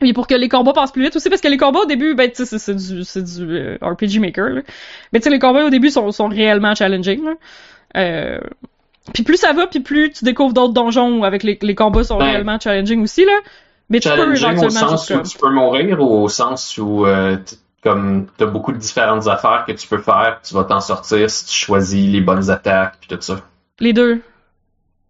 Puis 0.00 0.12
pour 0.12 0.26
que 0.26 0.34
les 0.34 0.48
combats 0.48 0.72
passent 0.72 0.92
plus 0.92 1.02
vite 1.04 1.16
aussi, 1.16 1.28
parce 1.28 1.40
que 1.40 1.48
les 1.48 1.56
combats 1.56 1.80
au 1.80 1.86
début, 1.86 2.14
ben, 2.14 2.28
tu 2.30 2.44
sais, 2.44 2.46
c'est- 2.46 2.58
c'est 2.58 2.74
du, 2.74 3.04
c'est 3.04 3.22
du 3.22 3.56
euh, 3.56 3.78
RPG 3.80 4.18
Maker, 4.18 4.48
là. 4.50 4.60
Mais 5.12 5.20
tu 5.20 5.24
sais, 5.24 5.30
les 5.30 5.38
combats 5.38 5.64
au 5.64 5.70
début 5.70 5.90
sont, 5.90 6.10
sont 6.10 6.28
réellement 6.28 6.74
challenging, 6.74 7.24
là. 7.24 7.32
Euh, 7.96 8.40
Puis 9.12 9.22
plus 9.22 9.36
ça 9.36 9.52
va, 9.52 9.66
puis 9.68 9.80
plus 9.80 10.10
tu 10.10 10.24
découvres 10.24 10.52
d'autres 10.52 10.72
donjons 10.72 11.22
avec 11.22 11.42
les, 11.44 11.58
les 11.62 11.74
combats 11.74 12.02
sont 12.04 12.18
Ben, 12.18 12.24
réellement 12.24 12.58
challenging 12.58 13.02
aussi, 13.02 13.24
là. 13.24 13.32
Mais 13.88 14.00
tu 14.00 14.08
peux 14.16 14.32
au 14.66 14.70
sens 14.70 15.06
où 15.10 15.22
tu 15.30 15.38
peux 15.38 15.50
mourir 15.50 16.00
ou 16.00 16.22
au 16.24 16.28
sens 16.28 16.76
où 16.78 17.06
euh, 17.06 17.36
comme 17.82 18.26
t'as 18.36 18.46
beaucoup 18.46 18.72
de 18.72 18.78
différentes 18.78 19.28
affaires 19.28 19.64
que 19.66 19.72
tu 19.72 19.86
peux 19.86 19.98
faire, 19.98 20.40
tu 20.42 20.54
vas 20.54 20.64
t'en 20.64 20.80
sortir 20.80 21.28
si 21.30 21.44
tu 21.46 21.52
choisis 21.52 22.10
les 22.10 22.20
bonnes 22.22 22.50
attaques 22.50 22.96
puis 23.00 23.08
tout 23.14 23.20
ça. 23.20 23.36
Les 23.80 23.92
deux. 23.92 24.20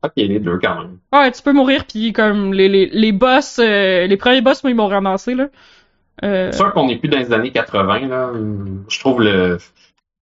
Ok, 0.03 0.13
les 0.17 0.39
deux 0.39 0.59
quand 0.59 0.83
même. 0.83 0.99
Ouais, 1.13 1.31
tu 1.33 1.43
peux 1.43 1.53
mourir, 1.53 1.87
puis 1.87 2.13
comme 2.13 2.53
les, 2.53 2.69
les, 2.69 2.87
les 2.87 3.13
boss, 3.13 3.59
euh, 3.59 4.07
les 4.07 4.17
premiers 4.19 4.43
boss, 4.43 4.63
moi, 4.63 4.71
ils 4.71 4.75
m'ont 4.75 4.87
ramassé, 4.89 5.35
là. 5.35 5.49
Euh, 6.23 6.51
C'est 6.53 6.59
sûr 6.59 6.73
qu'on 6.73 6.87
n'est 6.87 6.97
plus 6.99 7.09
dans 7.09 7.19
les 7.19 7.33
années 7.33 7.51
80 7.51 8.07
là. 8.07 8.31
Je 8.89 9.01
trouve 9.01 9.21
le 9.23 9.59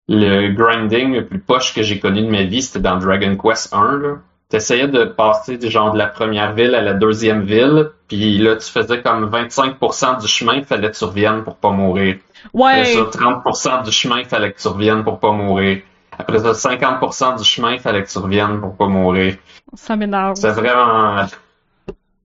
le 0.09 0.53
grinding 0.53 1.15
le 1.15 1.27
plus 1.27 1.39
poche 1.39 1.75
que 1.75 1.83
j'ai 1.83 1.99
connu 2.01 2.23
de 2.23 2.29
ma 2.31 2.43
vie, 2.45 2.63
c'était 2.63 2.81
dans 2.81 2.99
Dragon 2.99 3.37
Quest 3.37 3.73
1 3.75 3.99
là. 3.99 4.17
T'essayais 4.49 4.89
de 4.89 5.05
passer 5.05 5.59
du 5.59 5.71
genre 5.71 5.93
de 5.93 5.99
la 5.99 6.07
première 6.07 6.55
ville 6.55 6.75
à 6.75 6.83
la 6.83 6.95
deuxième 6.95 7.43
ville, 7.43 7.91
puis 8.09 8.39
là 8.39 8.57
tu 8.57 8.71
faisais 8.71 9.03
comme 9.03 9.29
25% 9.31 10.21
du 10.21 10.27
chemin, 10.29 10.55
il 10.55 10.65
fallait 10.65 10.91
que 10.91 10.97
tu 10.97 11.05
reviennes 11.05 11.45
pour 11.45 11.57
pas 11.57 11.71
mourir. 11.71 12.17
ouais, 12.55 12.71
Après 12.71 12.85
ça, 12.85 13.01
30% 13.11 13.85
du 13.85 13.93
chemin, 13.93 14.19
il 14.21 14.25
fallait 14.27 14.53
que 14.53 14.61
tu 14.61 14.69
reviennes 14.69 15.05
pour 15.05 15.21
pas 15.21 15.33
mourir. 15.33 15.83
Après 16.23 16.39
ça, 16.39 16.53
50% 16.55 17.39
du 17.39 17.45
chemin, 17.45 17.73
il 17.75 17.81
fallait 17.81 18.03
que 18.03 18.09
tu 18.11 18.19
reviennes 18.19 18.61
pour 18.61 18.77
pas 18.77 18.87
mourir. 18.87 19.37
ça 19.75 19.97
m'énerve. 19.97 20.35
C'est 20.37 20.51
vraiment... 20.53 21.27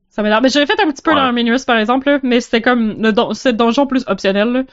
Ça 0.09 0.23
m'énerve. 0.23 0.41
Mais 0.43 0.49
j'avais 0.49 0.65
fait 0.65 0.79
un 0.81 0.91
petit 0.91 1.01
peu 1.01 1.11
Ouais. 1.11 1.17
dans 1.17 1.31
Minus, 1.33 1.65
par 1.65 1.77
exemple, 1.77 2.09
là, 2.09 2.19
mais 2.23 2.41
c'était 2.41 2.61
comme 2.61 3.01
le 3.01 3.11
don 3.13 3.33
c'est 3.33 3.53
donjon 3.53 3.85
plus 3.87 4.03
optionnel, 4.07 4.51
là. 4.51 4.63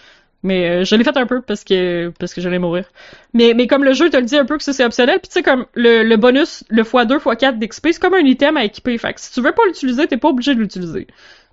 Mais 0.46 0.68
euh, 0.68 0.84
je 0.84 0.94
l'ai 0.94 1.04
fait 1.04 1.16
un 1.16 1.24
peu 1.26 1.40
parce 1.40 1.64
que 1.64 2.12
parce 2.18 2.34
que 2.34 2.42
j'allais 2.42 2.58
mourir. 2.58 2.84
Mais 3.32 3.54
mais 3.54 3.66
comme 3.66 3.82
le 3.82 3.94
jeu 3.94 4.10
te 4.10 4.16
le 4.18 4.24
dit 4.24 4.36
un 4.36 4.44
peu 4.44 4.58
que 4.58 4.62
ça 4.62 4.74
c'est 4.74 4.84
optionnel, 4.84 5.18
puis 5.20 5.28
tu 5.28 5.32
sais 5.34 5.42
comme 5.42 5.64
le, 5.74 6.02
le 6.02 6.16
bonus 6.18 6.64
le 6.68 6.82
x2 6.82 7.16
x4 7.18 7.58
d'XP, 7.58 7.88
c'est 7.92 7.98
comme 8.00 8.12
un 8.12 8.18
item 8.18 8.58
à 8.58 8.64
équiper. 8.64 8.98
Fait 8.98 9.14
que 9.14 9.20
si 9.22 9.32
tu 9.32 9.40
veux 9.40 9.52
pas 9.52 9.62
l'utiliser, 9.66 10.06
t'es 10.06 10.18
pas 10.18 10.28
obligé 10.28 10.54
de 10.54 10.60
l'utiliser. 10.60 11.06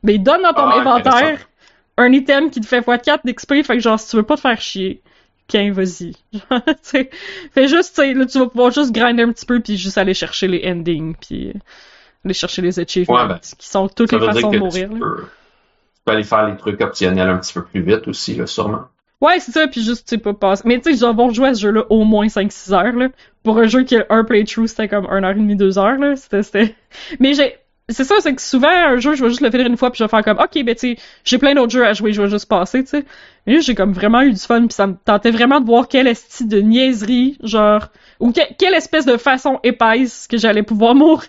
Mais 0.03 0.15
il 0.15 0.24
donne 0.24 0.41
dans 0.41 0.53
ton 0.53 0.67
Ah, 0.67 0.80
inventaire 0.80 1.39
un 1.97 2.11
item 2.11 2.49
qui 2.49 2.59
te 2.59 2.65
fait 2.65 2.82
x4 2.82 3.19
d'XP, 3.24 3.63
fait 3.65 3.76
que 3.76 3.80
genre 3.80 3.97
si 3.97 4.09
tu 4.09 4.17
veux 4.17 4.24
pas 4.24 4.36
te 4.36 4.41
faire 4.41 4.59
chier, 4.59 5.01
vas-y. 5.72 6.14
Fais 6.84 7.68
juste 7.68 7.95
tu 7.95 8.02
sais 8.02 8.14
là 8.14 8.26
tu 8.26 8.39
vas 8.39 8.47
pouvoir 8.47 8.72
juste 8.72 8.91
grinder 8.91 9.24
un 9.24 9.32
petit 9.32 9.45
peu 9.45 9.60
puis 9.60 9.78
juste 9.78 9.97
aller 9.97 10.14
chercher 10.14 10.47
les 10.47 10.70
endings 10.70 11.16
puis 11.16 11.49
euh, 11.49 11.60
aller 12.26 12.34
chercher 12.34 12.62
les 12.62 12.80
achievements 12.80 13.16
Ouais, 13.16 13.28
ben, 13.28 13.39
qui 13.39 13.68
sont 13.68 13.88
toutes 13.88 14.12
les 14.12 14.20
façons 14.20 14.52
de 14.52 14.58
mourir. 14.58 14.89
tu 14.89 14.99
peux, 14.99 15.18
tu 15.18 16.02
peux 16.06 16.12
aller 16.12 16.24
faire 16.24 16.47
les 16.47 16.58
trucs 16.58 16.82
optionnels 16.82 17.30
un 17.30 17.38
petit 17.38 17.54
peu 17.54 17.64
plus 17.64 17.82
vite 17.82 18.08
aussi, 18.08 18.36
là, 18.36 18.47
sûrement. 18.47 18.86
Ouais, 19.22 19.39
c'est 19.39 19.52
ça, 19.52 19.68
puis 19.68 19.84
juste, 19.84 20.08
tu 20.08 20.16
sais, 20.16 20.18
pas 20.18 20.34
passer. 20.34 20.64
Mais 20.66 20.80
tu 20.80 20.95
sais, 20.95 21.08
joué 21.32 21.47
à 21.47 21.54
ce 21.54 21.62
jeu-là 21.62 21.86
au 21.91 22.04
moins 22.06 22.26
5-6 22.26 22.74
heures, 22.74 22.93
là. 22.93 23.10
Pour 23.43 23.60
un 23.60 23.68
jeu 23.68 23.84
qui 23.84 23.95
a 23.95 24.06
un 24.10 24.24
playthrough, 24.24 24.68
c'était 24.68 24.88
comme 24.88 25.06
1h30, 25.06 25.56
2 25.56 25.78
heures, 25.78 25.97
là. 25.97 26.16
C'était, 26.16 26.41
c'était... 26.41 26.76
Mais 27.20 27.36
j'ai... 27.36 27.56
C'est 27.92 28.04
ça, 28.04 28.16
c'est 28.20 28.34
que 28.36 28.42
souvent, 28.42 28.70
un 28.70 28.98
jeu, 28.98 29.16
je 29.16 29.24
vais 29.24 29.30
juste 29.30 29.42
le 29.42 29.52
finir 29.52 29.68
une 29.68 29.78
fois, 29.78 29.92
puis 29.92 30.00
je 30.00 30.04
vais 30.04 30.08
faire 30.10 30.24
comme, 30.24 30.38
ok, 30.39 30.64
ben 30.64 30.76
tu 30.76 30.96
sais, 30.96 30.98
j'ai 31.24 31.38
plein 31.38 31.54
d'autres 31.56 31.72
jeux 31.72 31.86
à 31.86 31.94
jouer, 31.94 32.14
je 32.14 32.22
vais 32.22 32.30
juste 32.30 32.48
passer, 32.48 32.84
tu 32.84 32.89
sais. 32.89 33.06
Mais 33.48 33.56
là, 33.56 33.60
j'ai 33.60 33.76
comme 33.76 33.94
vraiment 33.94 34.22
eu 34.22 34.32
du 34.32 34.39
fun, 34.39 34.62
puis 34.68 34.74
ça 34.74 34.88
me 34.88 34.96
tentait 35.04 35.32
vraiment 35.32 35.60
de 35.60 35.66
voir 35.66 35.88
quelle 35.88 36.08
esti 36.08 36.46
de 36.46 36.60
niaiserie, 36.62 37.38
genre, 37.44 37.88
ou 38.20 38.32
que- 38.32 38.54
quelle 38.58 38.74
espèce 38.76 39.06
de 39.06 39.18
façon 39.18 39.60
épaisse 39.64 40.28
que 40.28 40.38
j'allais 40.38 40.64
pouvoir 40.64 40.96
mourir 40.96 41.28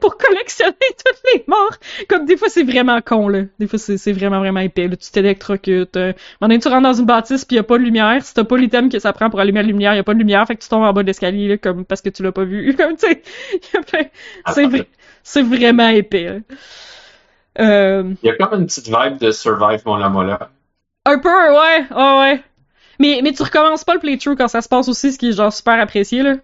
pour 0.00 0.16
collectionner 0.16 0.72
toutes 0.80 1.22
les 1.34 1.44
morts. 1.48 1.76
Comme 2.08 2.26
des 2.26 2.36
fois, 2.36 2.48
c'est 2.48 2.62
vraiment 2.62 3.00
con, 3.00 3.28
là. 3.28 3.42
Des 3.58 3.66
fois, 3.66 3.78
c'est 3.78 4.12
vraiment, 4.12 4.38
vraiment 4.38 4.60
épais, 4.60 4.86
là. 4.88 4.96
Tu 4.96 5.10
t'électrocutes, 5.10 5.96
euh, 5.96 6.12
tu 6.40 6.68
rentres 6.68 6.82
dans 6.82 6.92
une 6.94 7.06
bâtisse 7.06 7.44
puis 7.44 7.56
y 7.56 7.58
a 7.58 7.62
pas 7.62 7.78
de 7.78 7.82
lumière. 7.82 8.24
Si 8.24 8.34
t'as 8.34 8.44
pas 8.44 8.56
l'item 8.56 8.88
que 8.88 8.98
ça 8.98 9.12
prend 9.12 9.30
pour 9.30 9.40
allumer 9.40 9.62
la 9.62 9.66
lumière, 9.68 9.94
y 9.94 9.98
a 9.98 10.04
pas 10.04 10.14
de 10.14 10.18
lumière, 10.18 10.46
fait 10.46 10.54
que 10.56 10.62
tu 10.62 10.68
tombes 10.68 10.84
en 10.84 10.92
bas 10.92 11.02
de 11.02 11.06
l'escalier, 11.08 11.48
là, 11.48 11.56
comme 11.58 11.84
parce 11.84 12.02
que 12.02 12.10
tu 12.10 12.22
l'as 12.22 12.32
pas 12.32 12.44
vu. 12.44 12.74
Comme, 12.78 12.96
tu 12.96 13.06
sais, 13.08 13.22
y 13.74 13.76
a 13.76 13.82
plein- 13.82 14.06
c'est 14.52 14.66
vrai, 14.66 14.88
c'est 15.24 15.42
vraiment 15.42 15.88
épais, 15.88 16.24
là. 16.24 16.38
Euh, 17.60 18.14
Il 18.22 18.26
y 18.28 18.30
a 18.30 18.36
comme 18.36 18.60
une 18.60 18.66
petite 18.66 18.86
vibe 18.88 19.18
de 19.18 19.30
Survive 19.30 19.82
Mola 19.86 20.08
Mola. 20.08 20.50
un 21.06 21.18
peu, 21.18 21.28
ouais, 21.28 21.86
ouais, 21.90 22.18
ouais. 22.20 22.42
Mais, 23.00 23.20
mais 23.22 23.32
tu 23.32 23.42
recommences 23.42 23.84
pas 23.84 23.94
le 23.94 24.00
playthrough 24.00 24.36
quand 24.36 24.48
ça 24.48 24.60
se 24.60 24.68
passe 24.68 24.88
aussi, 24.88 25.12
ce 25.12 25.18
qui 25.18 25.28
est 25.30 25.32
genre 25.32 25.52
super 25.52 25.80
apprécié, 25.80 26.22
là. 26.22 26.34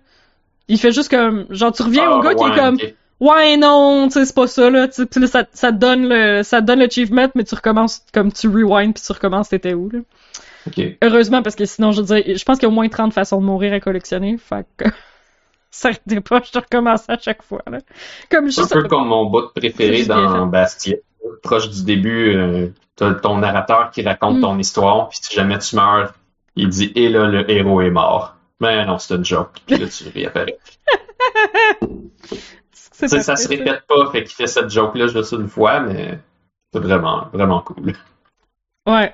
Il 0.68 0.78
fait 0.78 0.92
juste 0.92 1.10
comme, 1.10 1.46
genre, 1.50 1.72
tu 1.72 1.82
reviens 1.82 2.08
au 2.10 2.20
Ah, 2.20 2.22
gars 2.22 2.34
qui 2.34 2.44
est 2.44 2.54
comme, 2.56 2.78
ouais, 3.20 3.56
non, 3.56 4.06
tu 4.08 4.14
sais, 4.14 4.24
c'est 4.24 4.34
pas 4.34 4.46
ça, 4.46 4.70
là. 4.70 4.86
Ça, 4.90 5.04
ça 5.52 5.72
te 5.72 5.76
donne 5.78 6.08
le, 6.08 6.42
ça 6.44 6.60
te 6.60 6.66
donne 6.66 6.78
l'achievement, 6.78 7.28
mais 7.34 7.44
tu 7.44 7.54
recommences, 7.56 8.02
comme 8.14 8.32
tu 8.32 8.48
rewind 8.48 8.94
puis 8.94 9.02
tu 9.04 9.12
recommences 9.12 9.48
t'étais 9.48 9.74
où, 9.74 9.90
là. 9.90 9.98
Heureusement, 11.02 11.42
parce 11.42 11.56
que 11.56 11.64
sinon, 11.64 11.90
je 11.90 12.02
dirais, 12.02 12.34
je 12.36 12.44
pense 12.44 12.58
qu'il 12.58 12.64
y 12.64 12.66
a 12.66 12.72
au 12.72 12.74
moins 12.74 12.88
30 12.88 13.12
façons 13.12 13.40
de 13.40 13.46
mourir 13.46 13.72
à 13.72 13.80
collectionner, 13.80 14.36
fait 14.38 14.66
que, 14.76 14.84
ça 15.70 15.88
arrêtait 15.88 16.20
pas, 16.20 16.40
je 16.44 16.50
te 16.50 16.58
recommence 16.58 17.08
à 17.08 17.18
chaque 17.18 17.42
fois, 17.42 17.62
là. 17.70 17.78
Comme 18.30 18.50
C'est 18.50 18.62
un 18.62 18.66
peu 18.82 18.88
comme 18.88 19.06
mon 19.08 19.26
bout 19.26 19.48
préféré 19.54 20.04
dans 20.04 20.46
Bastia. 20.46 20.96
Proche 21.42 21.68
du 21.70 21.84
début, 21.84 22.34
euh, 22.36 22.68
t'as 22.96 23.14
ton 23.14 23.38
narrateur 23.38 23.90
qui 23.90 24.02
raconte 24.02 24.38
Mm. 24.38 24.40
ton 24.42 24.58
histoire, 24.58 25.08
puis 25.08 25.18
si 25.22 25.34
jamais 25.34 25.58
tu 25.58 25.76
meurs, 25.76 26.14
il 26.56 26.68
dit 26.68 26.92
«Et 26.96 27.08
là, 27.08 27.26
le 27.26 27.48
héros 27.50 27.80
est 27.82 27.90
mort». 27.90 28.36
Mais 28.60 28.84
non, 28.84 28.98
c'est 28.98 29.14
une 29.14 29.24
joke. 29.24 29.52
Puis 29.66 29.76
là, 29.78 29.86
tu 29.88 30.08
réapparais. 30.08 30.58
c'est 32.72 33.08
ça 33.08 33.16
parfait, 33.18 33.36
se 33.42 33.48
répète 33.48 33.86
pas, 33.86 34.10
fait 34.10 34.24
qu'il 34.24 34.34
fait 34.34 34.46
cette 34.46 34.70
joke-là 34.70 35.06
juste 35.06 35.32
une 35.32 35.48
fois, 35.48 35.80
mais 35.80 36.18
c'est 36.72 36.80
vraiment, 36.80 37.28
vraiment 37.32 37.60
cool. 37.62 37.94
Ouais. 38.86 39.12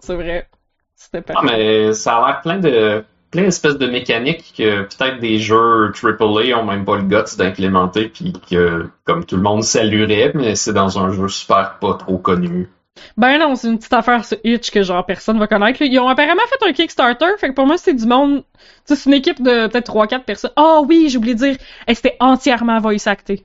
C'est 0.00 0.14
vrai. 0.14 0.48
C'était 0.94 1.18
Ah, 1.28 1.32
parfait. 1.34 1.46
mais 1.46 1.92
ça 1.92 2.16
a 2.16 2.26
l'air 2.26 2.40
plein 2.40 2.58
de 2.58 3.04
plein 3.36 3.44
d'espèces 3.44 3.76
de 3.76 3.86
mécaniques 3.86 4.54
que 4.56 4.82
peut-être 4.82 5.20
des 5.20 5.38
jeux 5.38 5.92
AAA 5.92 6.58
ont 6.58 6.64
même 6.64 6.84
pas 6.86 6.96
le 6.96 7.02
guts 7.02 7.36
d'implémenter, 7.36 8.08
puis 8.08 8.32
que 8.50 8.88
comme 9.04 9.24
tout 9.26 9.36
le 9.36 9.42
monde 9.42 9.62
saluerait, 9.62 10.32
mais 10.34 10.54
c'est 10.54 10.72
dans 10.72 10.98
un 10.98 11.12
jeu 11.12 11.28
super 11.28 11.78
pas 11.78 11.94
trop 11.94 12.16
connu. 12.16 12.70
Ben 13.18 13.38
non, 13.38 13.54
c'est 13.54 13.68
une 13.68 13.76
petite 13.76 13.92
affaire 13.92 14.24
sur 14.24 14.38
Itch 14.42 14.70
que 14.70 14.82
genre 14.82 15.04
personne 15.04 15.38
va 15.38 15.46
connaître. 15.46 15.82
Ils 15.82 15.98
ont 15.98 16.08
apparemment 16.08 16.40
fait 16.48 16.66
un 16.66 16.72
Kickstarter, 16.72 17.26
fait 17.38 17.50
que 17.50 17.54
pour 17.54 17.66
moi 17.66 17.76
c'est 17.76 17.92
du 17.92 18.06
monde. 18.06 18.42
C'est 18.86 19.04
une 19.04 19.12
équipe 19.12 19.42
de 19.42 19.66
peut-être 19.66 19.92
3-4 19.92 20.20
personnes. 20.20 20.52
Ah 20.56 20.80
oui, 20.88 21.08
j'ai 21.10 21.18
oublié 21.18 21.34
de 21.34 21.40
dire, 21.40 21.56
c'était 21.92 22.16
entièrement 22.20 22.80
voice 22.80 23.06
acté. 23.06 23.44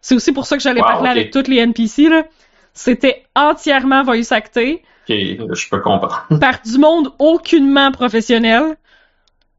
C'est 0.00 0.14
aussi 0.14 0.32
pour 0.32 0.46
ça 0.46 0.56
que 0.56 0.62
j'allais 0.62 0.80
Wow, 0.80 0.86
parler 0.86 1.10
avec 1.10 1.30
toutes 1.30 1.48
les 1.48 1.58
NPC 1.58 2.08
là. 2.08 2.24
C'était 2.72 3.24
entièrement 3.34 4.02
voice 4.02 4.32
acté 4.32 4.82
Ok, 5.08 5.14
je 5.14 5.68
peux 5.68 5.80
comprendre. 5.80 6.26
par 6.40 6.60
du 6.64 6.78
monde 6.78 7.12
aucunement 7.18 7.92
professionnel. 7.92 8.76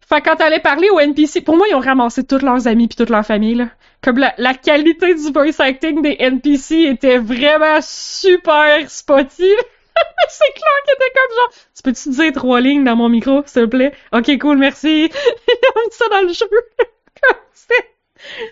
Fait 0.09 0.21
que 0.21 0.29
quand 0.29 0.35
t'allais 0.37 0.59
parler 0.59 0.89
aux 0.89 0.99
NPC, 0.99 1.41
pour 1.41 1.57
moi 1.57 1.67
ils 1.69 1.75
ont 1.75 1.79
ramassé 1.79 2.23
tous 2.25 2.39
leurs 2.41 2.67
amis 2.67 2.87
puis 2.87 2.95
toute 2.95 3.09
leur 3.09 3.25
famille 3.25 3.55
là. 3.55 3.67
Comme 4.01 4.17
la, 4.19 4.33
la 4.37 4.53
qualité 4.53 5.13
du 5.15 5.31
voice 5.33 5.59
acting 5.59 6.01
des 6.01 6.15
NPC 6.19 6.83
était 6.83 7.17
vraiment 7.17 7.79
super 7.81 8.89
spotty. 8.89 9.51
C'est 10.29 10.53
clair 10.53 10.77
qu'il 10.85 10.93
était 10.93 11.13
comme 11.13 11.35
genre, 11.35 11.53
tu 11.75 11.81
peux-tu 11.83 12.09
dire 12.09 12.31
trois 12.31 12.61
lignes 12.61 12.83
dans 12.83 12.95
mon 12.95 13.09
micro, 13.09 13.41
s'il 13.47 13.63
te 13.63 13.67
plaît? 13.67 13.91
Ok, 14.13 14.37
cool, 14.39 14.57
merci. 14.57 15.09
Ils 15.47 15.67
ont 15.75 15.79
mis 15.85 15.91
ça 15.91 16.05
dans 16.11 16.21
le 16.21 16.33
jeu. 16.33 16.45
Comme 17.21 17.37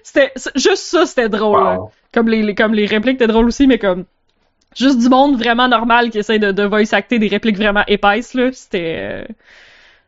c'était, 0.03 0.31
juste 0.55 0.77
ça, 0.83 1.05
c'était 1.05 1.29
drôle. 1.29 1.63
là. 1.63 1.77
Wow. 1.79 1.91
Comme 2.13 2.27
les, 2.29 2.41
les- 2.41 2.55
comme 2.55 2.73
les 2.73 2.85
répliques 2.85 3.15
étaient 3.15 3.27
drôles 3.27 3.47
aussi, 3.47 3.67
mais 3.67 3.77
comme, 3.77 4.05
juste 4.75 4.99
du 4.99 5.09
monde 5.09 5.37
vraiment 5.37 5.67
normal 5.67 6.09
qui 6.09 6.17
essaie 6.19 6.39
de, 6.39 6.51
de 6.51 6.63
voice 6.63 6.93
acter 6.93 7.19
des 7.19 7.27
répliques 7.27 7.57
vraiment 7.57 7.83
épaisses, 7.87 8.33
là. 8.33 8.51
C'était, 8.51 8.95
euh, 8.97 9.25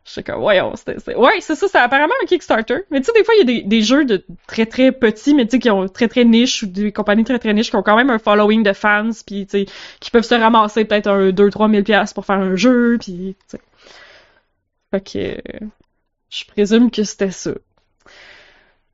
je 0.08 0.14
sais 0.14 0.24
comme, 0.24 0.40
voyons, 0.40 0.74
c'était, 0.78 1.16
ouais, 1.16 1.42
c'est 1.42 1.56
ça, 1.56 1.68
c'est 1.68 1.78
apparemment 1.78 2.14
un 2.24 2.26
Kickstarter. 2.26 2.86
Mais 2.92 3.02
tu 3.02 3.08
sais, 3.08 3.12
des 3.12 3.26
fois, 3.26 3.36
il 3.36 3.40
y 3.40 3.42
a 3.42 3.44
des, 3.44 3.62
des 3.64 3.82
jeux 3.82 4.06
de 4.06 4.24
très 4.48 4.66
très 4.66 4.94
petits, 4.94 5.34
mais 5.34 5.46
tu 5.46 5.52
sais, 5.52 5.60
qui 5.60 5.70
ont 5.70 5.86
très 5.90 6.08
très 6.08 6.24
niche, 6.24 6.64
ou 6.64 6.68
des 6.68 6.94
compagnies 6.94 7.26
très 7.26 7.40
très 7.40 7.54
niches 7.54 7.70
qui 7.70 7.76
ont 7.76 7.84
quand 7.84 7.98
même 7.98 8.10
un 8.10 8.18
following 8.18 8.64
de 8.64 8.72
fans, 8.72 9.10
puis 9.26 9.46
tu 9.46 9.66
sais, 9.66 9.66
qui 10.00 10.10
peuvent 10.10 10.24
se 10.24 10.34
ramasser 10.34 10.86
peut-être 10.86 11.08
un 11.08 11.32
2-3 11.32 11.70
000 11.72 11.84
piastres 11.84 12.16
pour 12.16 12.26
faire 12.26 12.38
un 12.38 12.56
jeu, 12.56 12.98
puis 13.02 13.36
tu 13.50 13.58
sais. 13.58 13.62
Fait 14.92 15.02
que, 15.02 15.66
je 16.30 16.46
présume 16.46 16.90
que 16.90 17.04
c'était 17.04 17.32
ça. 17.32 17.52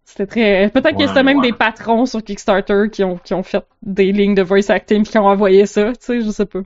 C'était 0.04 0.26
très, 0.26 0.70
peut-être 0.70 0.98
que 0.98 1.08
c'était 1.08 1.22
même 1.22 1.40
ouais. 1.40 1.52
des 1.52 1.54
patrons 1.54 2.08
sur 2.08 2.24
Kickstarter 2.24 2.86
qui 2.92 3.04
ont, 3.04 3.18
qui 3.18 3.36
ont 3.36 3.44
fait 3.44 3.64
des 3.84 4.12
lignes 4.12 4.36
de 4.36 4.42
voice 4.42 4.70
acting 4.70 5.04
puis 5.04 5.12
qui 5.12 5.18
ont 5.20 5.28
envoyé 5.28 5.68
ça, 5.68 5.92
tu 5.92 5.98
sais, 6.00 6.22
je 6.22 6.30
sais 6.32 6.48
pas. 6.48 6.62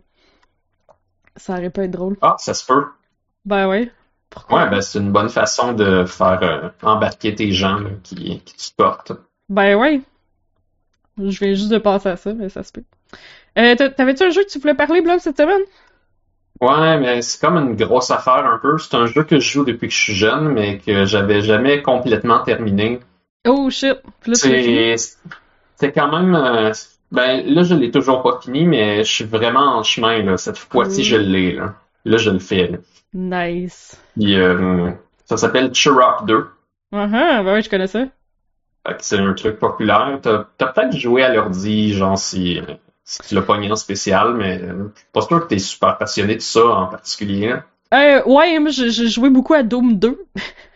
Ça 1.35 1.53
aurait 1.53 1.69
pas 1.69 1.83
être 1.83 1.91
drôle. 1.91 2.15
Ah, 2.21 2.35
ça 2.39 2.53
se 2.53 2.65
peut. 2.65 2.85
Ben 3.43 3.67
ouais. 3.67 3.91
Pourquoi? 4.29 4.63
Ouais, 4.63 4.69
ben 4.69 4.81
c'est 4.81 4.99
une 4.99 5.11
bonne 5.11 5.29
façon 5.29 5.73
de 5.73 6.05
faire 6.05 6.39
euh, 6.43 6.69
embarquer 6.83 7.33
tes 7.35 7.51
gens 7.51 7.77
là, 7.79 7.89
qui, 8.03 8.41
qui 8.41 8.55
te 8.55 8.61
supportent. 8.61 9.13
Ben 9.49 9.75
ouais. 9.75 10.01
Je 11.17 11.39
viens 11.39 11.53
juste 11.53 11.69
de 11.69 11.77
penser 11.77 12.09
à 12.09 12.17
ça, 12.17 12.33
mais 12.33 12.49
ça 12.49 12.63
se 12.63 12.71
peut. 12.71 12.83
Euh, 13.57 13.75
t'a- 13.75 13.89
t'avais-tu 13.89 14.23
un 14.23 14.29
jeu 14.29 14.43
que 14.43 14.49
tu 14.49 14.59
voulais 14.59 14.75
parler, 14.75 15.01
Blob, 15.01 15.19
cette 15.19 15.37
semaine? 15.37 15.61
Ouais, 16.61 16.99
mais 16.99 17.21
c'est 17.21 17.39
comme 17.39 17.57
une 17.57 17.75
grosse 17.75 18.11
affaire 18.11 18.45
un 18.45 18.57
peu. 18.57 18.77
C'est 18.77 18.95
un 18.95 19.05
jeu 19.05 19.23
que 19.23 19.39
je 19.39 19.49
joue 19.51 19.63
depuis 19.63 19.87
que 19.87 19.93
je 19.93 19.99
suis 19.99 20.15
jeune, 20.15 20.49
mais 20.49 20.79
que 20.79 21.05
j'avais 21.05 21.41
jamais 21.41 21.81
complètement 21.81 22.39
terminé. 22.39 22.99
Oh 23.47 23.69
shit. 23.69 23.97
C'est 24.33 25.91
quand 25.91 26.11
même 26.11 26.35
euh, 26.35 26.71
ben 27.11 27.43
là 27.45 27.63
je 27.63 27.75
l'ai 27.75 27.91
toujours 27.91 28.23
pas 28.23 28.39
fini, 28.41 28.65
mais 28.65 29.03
je 29.03 29.11
suis 29.11 29.23
vraiment 29.23 29.77
en 29.77 29.83
chemin 29.83 30.21
là. 30.23 30.37
Cette 30.37 30.57
fois-ci 30.57 31.03
je 31.03 31.15
l'ai 31.15 31.53
là. 31.53 31.75
Là 32.07 32.17
je 32.17 32.29
le 32.29 32.39
fais. 32.39 32.67
Là. 32.67 32.77
Nice. 33.13 33.97
Puis, 34.17 34.35
euh, 34.39 34.91
ça 35.25 35.37
s'appelle 35.37 35.73
Chirop 35.73 36.25
2. 36.25 36.47
Uh-huh, 36.93 37.43
ben 37.43 37.53
oui, 37.53 37.61
je 37.61 37.69
connais 37.69 37.87
ça. 37.87 38.05
Fait 38.87 38.93
que 38.95 39.03
c'est 39.03 39.17
un 39.17 39.33
truc 39.33 39.59
populaire. 39.59 40.19
T'as 40.21 40.45
t'as 40.57 40.67
peut-être 40.67 40.95
joué 40.95 41.23
à 41.23 41.33
l'ordi, 41.33 41.93
genre 41.93 42.17
si, 42.17 42.61
si 43.03 43.19
tu 43.27 43.35
l'as 43.35 43.41
pogné 43.41 43.71
en 43.71 43.75
spécial, 43.75 44.33
mais 44.35 44.61
euh, 44.61 44.91
je 44.95 44.99
suis 44.99 45.09
pas 45.11 45.21
sûr 45.21 45.41
que 45.41 45.47
t'es 45.47 45.59
super 45.59 45.97
passionné 45.97 46.35
de 46.35 46.41
ça 46.41 46.65
en 46.65 46.87
particulier. 46.87 47.55
Euh, 47.93 48.23
ouais, 48.25 48.59
moi, 48.59 48.71
j'ai 48.71 49.07
joué 49.07 49.29
beaucoup 49.29 49.53
à 49.53 49.63
Doom 49.63 49.97
2. 49.99 50.25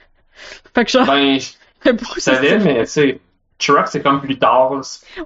fait 0.74 0.86
que 0.86 0.92
genre, 0.92 1.06
Ben, 1.06 1.40
je 1.86 2.20
savais, 2.20 2.60
mais 2.60 2.80
tu 2.82 2.92
sais, 2.92 3.20
Truck 3.62 3.88
c'est 3.88 4.02
comme 4.02 4.20
plus 4.22 4.38
tard. 4.38 4.72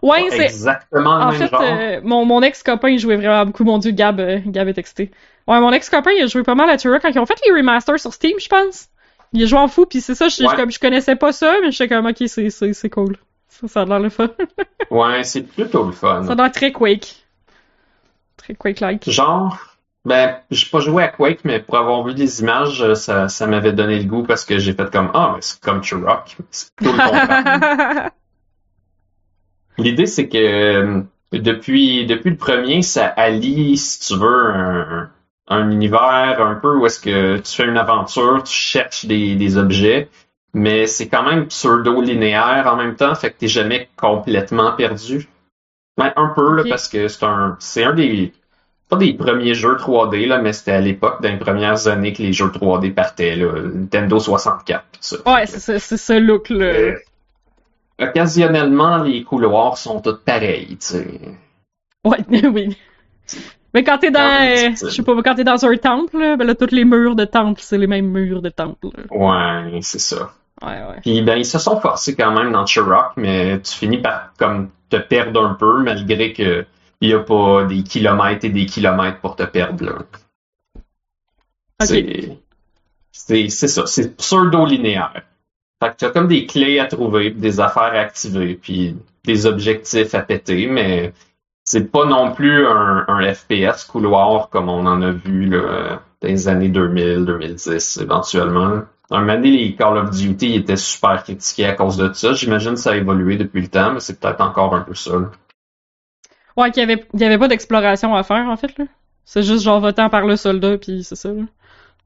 Ouais, 0.02 0.26
c'est, 0.30 0.40
exactement 0.46 1.18
le 1.18 1.24
En 1.24 1.32
même 1.32 1.40
fait, 1.40 1.48
genre. 1.48 1.62
euh, 1.64 2.00
mon, 2.04 2.26
mon 2.26 2.42
ex-copain, 2.42 2.90
il 2.90 3.00
jouait 3.00 3.16
vraiment 3.16 3.46
beaucoup. 3.46 3.64
Mon 3.64 3.78
dieu, 3.78 3.92
Gab, 3.92 4.20
euh, 4.20 4.40
Gab 4.46 4.68
est 4.68 4.74
texté. 4.74 5.12
Ouais, 5.48 5.60
mon 5.60 5.72
ex-copain, 5.72 6.12
il 6.18 6.24
a 6.24 6.28
joué 6.28 6.44
pas 6.44 6.56
mal 6.56 6.70
à 6.70 6.78
Turok 6.78 7.02
quand 7.02 7.10
ils 7.10 7.20
ont 7.20 7.26
fait 7.26 7.40
les 7.48 7.54
remasters 7.54 8.00
sur 8.00 8.14
Steam, 8.14 8.38
je 8.40 8.48
pense. 8.48 8.88
Il 9.34 9.44
a 9.44 9.46
joué 9.46 9.60
en 9.60 9.68
fou, 9.68 9.86
puis 9.86 10.02
c'est 10.02 10.16
ça, 10.16 10.28
je, 10.28 10.44
Ouais. 10.44 10.56
comme 10.56 10.72
je 10.72 10.80
connaissais 10.80 11.16
pas 11.16 11.32
ça, 11.32 11.56
mais 11.62 11.72
j'étais 11.72 11.88
comme, 11.94 12.06
ok, 12.06 12.24
c'est, 12.28 12.90
cool. 12.90 13.18
Ça, 13.50 13.68
ça 13.68 13.82
a 13.82 13.86
l'air 13.86 14.00
le 14.00 14.10
fun. 14.10 14.30
Ouais, 14.92 15.24
c'est 15.24 15.42
plutôt 15.44 15.84
le 15.86 15.92
fun. 15.92 16.24
ça 16.24 16.32
a 16.34 16.36
l'air 16.36 16.52
très 16.52 16.72
Quake. 16.72 17.26
Très 18.38 18.54
Quake-like. 18.54 19.10
Genre, 19.10 19.58
ben, 20.06 20.38
j'ai 20.52 20.68
pas 20.70 20.80
joué 20.80 21.04
à 21.04 21.08
Quake, 21.08 21.40
mais 21.44 21.60
pour 21.60 21.78
avoir 21.78 22.04
vu 22.04 22.14
des 22.14 22.42
images, 22.42 22.82
euh, 22.82 22.94
ça, 22.96 23.28
ça 23.28 23.48
m'avait 23.48 23.74
donné 23.74 23.98
le 23.98 24.06
goût 24.06 24.24
parce 24.24 24.46
que 24.46 24.58
j'ai 24.60 24.74
fait 24.74 24.90
comme, 24.92 25.10
ah, 25.14 25.32
mais 25.36 25.42
c'est 25.42 25.60
comme 25.60 25.82
Turok. 25.82 26.38
C'est 26.52 26.74
plutôt 26.76 26.92
le 26.94 26.98
contraire. 27.00 28.12
L'idée, 29.78 30.06
c'est 30.06 30.28
que 30.28 30.38
euh, 30.38 31.02
depuis, 31.32 32.06
depuis 32.06 32.32
le 32.32 32.38
premier, 32.38 32.82
ça 32.82 33.06
allie, 33.06 33.78
si 33.78 34.00
tu 34.00 34.20
veux, 34.20 34.48
un, 34.48 35.10
un 35.48 35.70
univers 35.70 36.42
un 36.42 36.56
peu 36.56 36.76
où 36.76 36.86
est-ce 36.86 37.00
que 37.00 37.38
tu 37.38 37.56
fais 37.56 37.66
une 37.66 37.78
aventure, 37.78 38.44
tu 38.44 38.54
cherches 38.54 39.06
des, 39.06 39.36
des 39.36 39.58
objets, 39.58 40.10
mais 40.54 40.88
c'est 40.88 41.08
quand 41.08 41.24
même 41.24 41.48
pseudo-linéaire 41.48 42.68
en 42.68 42.78
même 42.78 42.96
temps, 42.96 43.14
fait 43.16 43.32
que 43.32 43.40
t'es 43.40 43.48
jamais 43.48 43.90
complètement 43.96 44.72
perdu. 44.74 45.28
Ben, 45.98 46.12
un 46.16 46.28
peu, 46.28 46.56
là, 46.56 46.64
parce 46.68 46.88
que 46.88 47.08
c'est 47.08 47.24
un, 47.24 47.56
c'est 47.60 47.84
un 47.84 47.94
des, 47.94 48.34
pas 48.90 48.98
des 48.98 49.14
premiers 49.14 49.54
jeux 49.54 49.76
3D, 49.76 50.28
là, 50.28 50.40
mais 50.40 50.52
c'était 50.52 50.72
à 50.72 50.82
l'époque, 50.82 51.22
dans 51.22 51.30
les 51.30 51.38
premières 51.38 51.88
années 51.88 52.12
que 52.12 52.22
les 52.22 52.34
jeux 52.34 52.48
3D 52.48 52.94
partaient, 52.94 53.36
là, 53.36 53.52
Nintendo 53.74 54.20
64, 54.20 54.84
pis 54.92 55.00
ça. 55.02 55.18
ouais, 55.26 55.46
c'est, 55.46 55.60
c'est, 55.60 55.80
c'est 55.80 55.98
ce 55.98 56.14
look-là. 56.20 56.66
Euh, 56.66 56.96
occasionnellement, 58.00 58.98
les 58.98 59.24
couloirs 59.24 59.78
sont 59.78 60.02
tous 60.02 60.20
pareils, 60.24 60.78
tu 60.78 60.86
sais. 60.86 61.20
Ouais, 62.04 62.18
oui. 62.48 62.78
Mais 63.74 63.84
quand 63.84 63.98
t'es 63.98 64.12
dans, 64.12 64.22
euh, 64.22 64.72
je 64.80 64.90
sais 64.90 65.04
pas, 65.04 65.14
quand 65.22 65.36
t'es 65.36 65.44
dans 65.44 65.66
un 65.66 65.76
temple, 65.78 66.38
ben 66.38 66.46
là, 66.46 66.56
tous 66.56 66.72
les 66.72 66.86
murs 66.86 67.16
de 67.16 67.26
temple, 67.26 67.60
c'est 67.62 67.78
les 67.78 67.88
mêmes 67.88 68.10
murs 68.10 68.42
de 68.42 68.50
temple. 68.50 68.88
Ouais, 69.10 69.80
c'est 69.82 70.00
ça. 70.00 70.34
Ouais, 70.62 70.70
ouais. 70.70 71.02
Puis 71.02 71.22
ben 71.22 71.38
ils 71.38 71.46
se 71.46 71.60
sont 71.60 71.82
forcés 71.82 72.16
quand 72.16 72.32
même 72.32 72.54
dans 72.54 72.64
Turok, 72.64 73.12
mais 73.18 73.60
tu 73.62 73.74
finis 73.74 73.98
par 73.98 74.32
comme 74.38 74.70
te 74.90 74.96
perdre 74.96 75.46
un 75.46 75.54
peu 75.56 75.84
malgré 75.84 76.32
que 76.32 76.66
il 77.02 77.10
y 77.10 77.14
a 77.14 77.20
pas 77.20 77.66
des 77.66 77.84
kilomètres 77.84 78.46
et 78.46 78.50
des 78.50 78.66
kilomètres 78.66 79.20
pour 79.20 79.36
te 79.36 79.44
perdre 79.44 79.84
là. 79.84 79.96
Ok. 80.78 81.88
C'est 81.88 82.40
c'est 83.12 83.50
c'est 83.50 83.68
ça, 83.68 83.86
c'est 83.86 84.16
pseudo-linéaire. 84.16 85.24
Fait 85.82 85.92
que 85.92 85.98
tu 85.98 86.06
as 86.06 86.10
comme 86.10 86.28
des 86.28 86.46
clés 86.46 86.80
à 86.80 86.86
trouver, 86.86 87.32
des 87.32 87.60
affaires 87.60 87.84
à 87.84 88.00
activer, 88.00 88.56
puis 88.56 88.96
des 89.26 89.46
objectifs 89.46 90.14
à 90.16 90.22
péter, 90.22 90.68
mais 90.68 91.14
c'est 91.64 91.92
pas 91.92 92.06
non 92.06 92.32
plus 92.32 92.66
un, 92.66 93.06
un 93.08 93.34
FPS 93.34 93.84
couloir 93.86 94.50
comme 94.50 94.70
on 94.70 94.86
en 94.86 95.02
a 95.02 95.12
vu 95.12 95.48
là, 95.48 96.02
dans 96.22 96.28
les 96.28 96.48
années 96.48 96.70
2000, 96.70 97.26
2010 97.26 97.98
éventuellement. 97.98 98.84
Un 99.12 99.20
moment 99.20 99.34
donné, 99.34 99.52
les 99.52 99.76
Call 99.76 99.98
of 99.98 100.12
Duty 100.12 100.56
étaient 100.56 100.78
super 100.78 101.24
critiqués 101.24 101.66
à 101.66 101.74
cause 101.74 101.98
de 101.98 102.12
ça. 102.14 102.34
J'imagine 102.34 102.74
que 102.74 102.80
ça 102.80 102.92
a 102.92 102.96
évolué 102.96 103.38
depuis 103.38 103.62
le 103.62 103.68
temps, 103.68 103.94
mais 103.94 104.00
c'est 104.00 104.20
peut-être 104.20 104.42
encore 104.42 104.74
un 104.74 104.82
peu 104.82 104.96
ça. 104.96 105.14
là. 105.20 105.32
Ouais, 106.58 106.72
qu'il 106.72 106.82
y 106.82 106.84
avait, 106.84 107.06
il 107.14 107.20
y 107.20 107.24
avait 107.24 107.38
pas 107.38 107.48
d'exploration 107.48 108.16
à 108.16 108.24
faire, 108.24 108.48
en 108.48 108.56
fait, 108.56 108.78
là. 108.78 108.86
C'est 109.26 109.44
juste 109.44 109.64
genre 109.64 109.80
votant 109.82 110.10
par 110.10 110.26
le 110.26 110.36
soldat, 110.38 110.78
puis 110.78 111.04
c'est 111.04 111.16
ça, 111.16 111.30
là. 111.34 111.44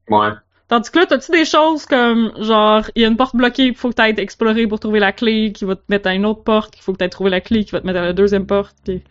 Ouais. 0.10 0.32
Tandis 0.70 0.92
que 0.92 1.00
là, 1.00 1.06
t'as-tu 1.08 1.32
des 1.32 1.46
choses 1.46 1.86
comme, 1.86 2.32
genre, 2.40 2.84
il 2.96 3.02
y 3.02 3.06
a 3.06 3.08
une 3.10 3.18
porte 3.18 3.36
bloquée, 3.36 3.66
il 3.66 3.76
faut 3.76 3.90
que 3.90 3.96
t'ailles 3.96 4.14
explorer 4.18 4.68
pour 4.68 4.80
trouver 4.80 5.00
la 5.00 5.12
clé, 5.12 5.52
qui 5.52 5.66
va 5.66 5.76
te 5.76 5.82
mettre 5.90 6.08
à 6.08 6.14
une 6.14 6.26
autre 6.26 6.44
porte, 6.44 6.76
il 6.78 6.82
faut 6.82 6.94
que 6.94 6.98
t'ailles 7.00 7.10
trouver 7.10 7.32
la 7.32 7.42
clé, 7.42 7.66
qui 7.66 7.72
va 7.72 7.82
te 7.82 7.88
mettre 7.88 8.00
à 8.00 8.04
la 8.04 8.14
deuxième 8.14 8.46
porte, 8.46 8.76
puis... 8.86 9.02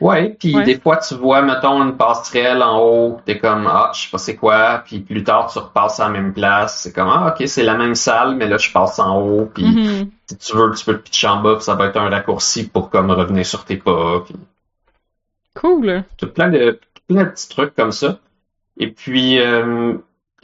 Ouais, 0.00 0.30
puis 0.40 0.54
Ouais. 0.56 0.64
des 0.64 0.78
fois 0.78 0.96
tu 0.96 1.14
vois, 1.14 1.40
mettons, 1.40 1.80
une 1.82 1.96
passerelle 1.96 2.62
en 2.64 2.80
haut, 2.80 3.20
t'es 3.24 3.38
comme 3.38 3.68
ah, 3.68 3.92
je 3.94 4.02
sais 4.02 4.08
pas 4.10 4.18
c'est 4.18 4.34
quoi, 4.34 4.82
puis 4.84 4.98
plus 4.98 5.22
tard 5.22 5.50
tu 5.50 5.58
repasses 5.60 6.00
à 6.00 6.06
la 6.06 6.10
même 6.10 6.34
place, 6.34 6.80
c'est 6.80 6.92
comme 6.92 7.08
ah 7.08 7.32
ok 7.32 7.46
c'est 7.46 7.62
la 7.62 7.74
même 7.76 7.94
salle, 7.94 8.34
mais 8.34 8.48
là 8.48 8.58
je 8.58 8.70
passe 8.72 8.98
en 8.98 9.20
haut, 9.22 9.48
puis 9.54 9.64
Mhm. 9.64 10.10
si 10.28 10.36
tu 10.36 10.56
veux 10.56 10.72
tu 10.74 10.84
peux 10.84 10.94
te 10.98 11.02
pitcher 11.04 11.28
en 11.28 11.40
bas, 11.40 11.54
puis 11.54 11.64
ça 11.64 11.76
va 11.76 11.86
être 11.86 11.96
un 11.96 12.10
raccourci 12.10 12.68
pour 12.68 12.90
comme 12.90 13.12
revenir 13.12 13.46
sur 13.46 13.64
tes 13.64 13.76
pas, 13.76 14.24
puis 14.26 14.34
Cool. 15.54 16.04
tout 16.18 16.26
plein 16.28 16.48
de 16.50 16.80
plein 17.06 17.22
de 17.24 17.28
petits 17.30 17.48
trucs 17.48 17.74
comme 17.76 17.92
ça. 17.92 18.18
Et 18.78 18.88
puis 18.88 19.38
euh, 19.38 19.94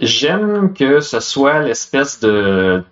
j'aime 0.01 0.73
que 0.75 1.01
ce 1.01 1.21
soit 1.21 1.61
l'espèce 1.61 2.21
de 2.21 2.83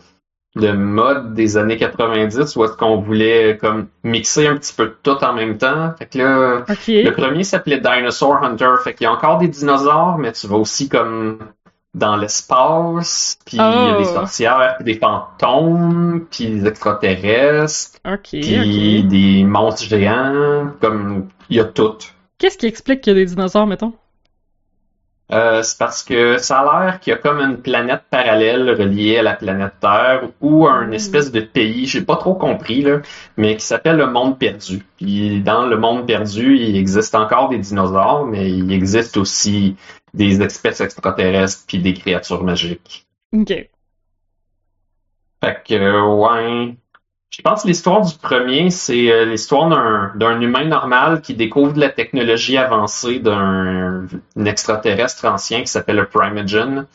de 0.57 0.73
mode 0.73 1.35
des 1.35 1.57
années 1.57 1.77
90 1.77 2.57
où 2.57 2.65
est-ce 2.65 2.73
qu'on 2.73 2.97
voulait 2.97 3.59
comme 3.61 3.87
mixer 4.03 4.49
un 4.49 4.57
petit 4.57 4.73
peu 4.75 4.87
de 4.87 4.97
tout 5.05 5.23
en 5.25 5.33
même 5.33 5.57
temps. 5.57 5.93
Fait 5.97 6.07
que 6.07 6.19
là, 6.19 6.65
le 6.69 7.11
premier 7.11 7.45
s'appelait 7.45 7.79
Dinosaur 7.79 8.43
Hunter, 8.43 8.75
fait 8.83 8.95
qu'il 8.95 9.05
y 9.05 9.07
a 9.07 9.13
encore 9.13 9.39
des 9.39 9.47
dinosaures, 9.49 10.19
mais 10.19 10.33
tu 10.33 10.49
vas 10.49 10.57
aussi 10.57 10.89
comme 10.89 11.39
dans 11.95 12.17
l'espace, 12.17 13.39
puis 13.45 13.57
il 13.57 13.61
y 13.61 13.63
a 13.63 13.95
Oh. 13.95 13.99
des 13.99 14.05
sorcières, 14.05 14.75
puis 14.77 14.85
des 14.85 14.99
fantômes, 14.99 16.27
puis 16.31 16.47
des 16.47 16.67
extraterrestres, 16.67 17.99
Ok, 18.05 18.29
puis 18.31 19.05
des 19.05 19.45
monstres 19.45 19.85
géants, 19.85 20.73
comme 20.81 21.29
il 21.51 21.57
y 21.57 21.61
a 21.61 21.65
tout. 21.65 21.99
Qu'est-ce 22.39 22.59
qui 22.59 22.67
explique 22.67 23.01
qu'il 23.03 23.13
y 23.13 23.17
a 23.17 23.19
des 23.19 23.27
dinosaures, 23.27 23.67
mettons? 23.67 23.93
Euh, 25.31 25.62
c'est 25.62 25.76
parce 25.79 26.03
que 26.03 26.39
ça 26.39 26.61
a 26.61 26.85
l'air 26.85 27.01
qu'il 27.01 27.11
y 27.11 27.14
a 27.14 27.18
comme 27.18 27.39
une 27.41 27.59
planète 27.61 28.03
parallèle 28.11 28.70
reliée 28.70 29.18
à 29.18 29.22
la 29.22 29.35
planète 29.35 29.74
Terre 29.81 30.22
ou 30.41 30.66
un 30.66 30.87
Mm. 30.87 30.93
espèce 30.95 31.31
de 31.33 31.41
pays, 31.41 31.87
j'ai 31.87 32.01
pas 32.03 32.16
trop 32.16 32.35
compris 32.35 32.81
là, 32.83 33.01
mais 33.37 33.57
qui 33.57 33.64
s'appelle 33.66 33.97
le 33.97 34.07
monde 34.07 34.39
perdu. 34.39 34.87
Puis 34.97 35.43
dans 35.43 35.66
le 35.66 35.76
monde 35.76 36.07
perdu, 36.07 36.57
il 36.57 36.76
existe 36.76 37.14
encore 37.14 37.51
des 37.51 37.59
dinosaures, 37.59 38.24
mais 38.26 38.51
il 38.51 38.72
existe 38.72 39.16
aussi 39.18 39.76
des 40.14 40.41
espèces 40.43 40.81
extraterrestres 40.81 41.64
puis 41.66 41.79
des 41.79 41.93
créatures 41.95 42.43
magiques. 42.43 43.07
Ok. 43.35 43.53
Fait 45.43 45.62
que 45.64 46.03
ouais, 46.16 46.76
je 47.31 47.43
pense 47.43 47.62
que 47.62 47.68
l'histoire 47.68 48.01
du 48.01 48.16
premier, 48.16 48.70
c'est 48.70 49.12
euh, 49.12 49.26
l'histoire 49.26 49.68
d'un 50.14 50.41
humain 50.41 50.64
normal 50.64 51.20
qui 51.20 51.35
découvre 51.35 51.74
de 51.74 51.81
la 51.81 51.91
technologie 51.91 52.57
avancée 52.57 53.18
d'un 53.20 54.07
un 54.37 54.45
extraterrestre 54.45 55.26
ancien 55.26 55.61
qui 55.61 55.66
s'appelle 55.66 55.97
le 55.97 56.07
Primogen. 56.07 56.87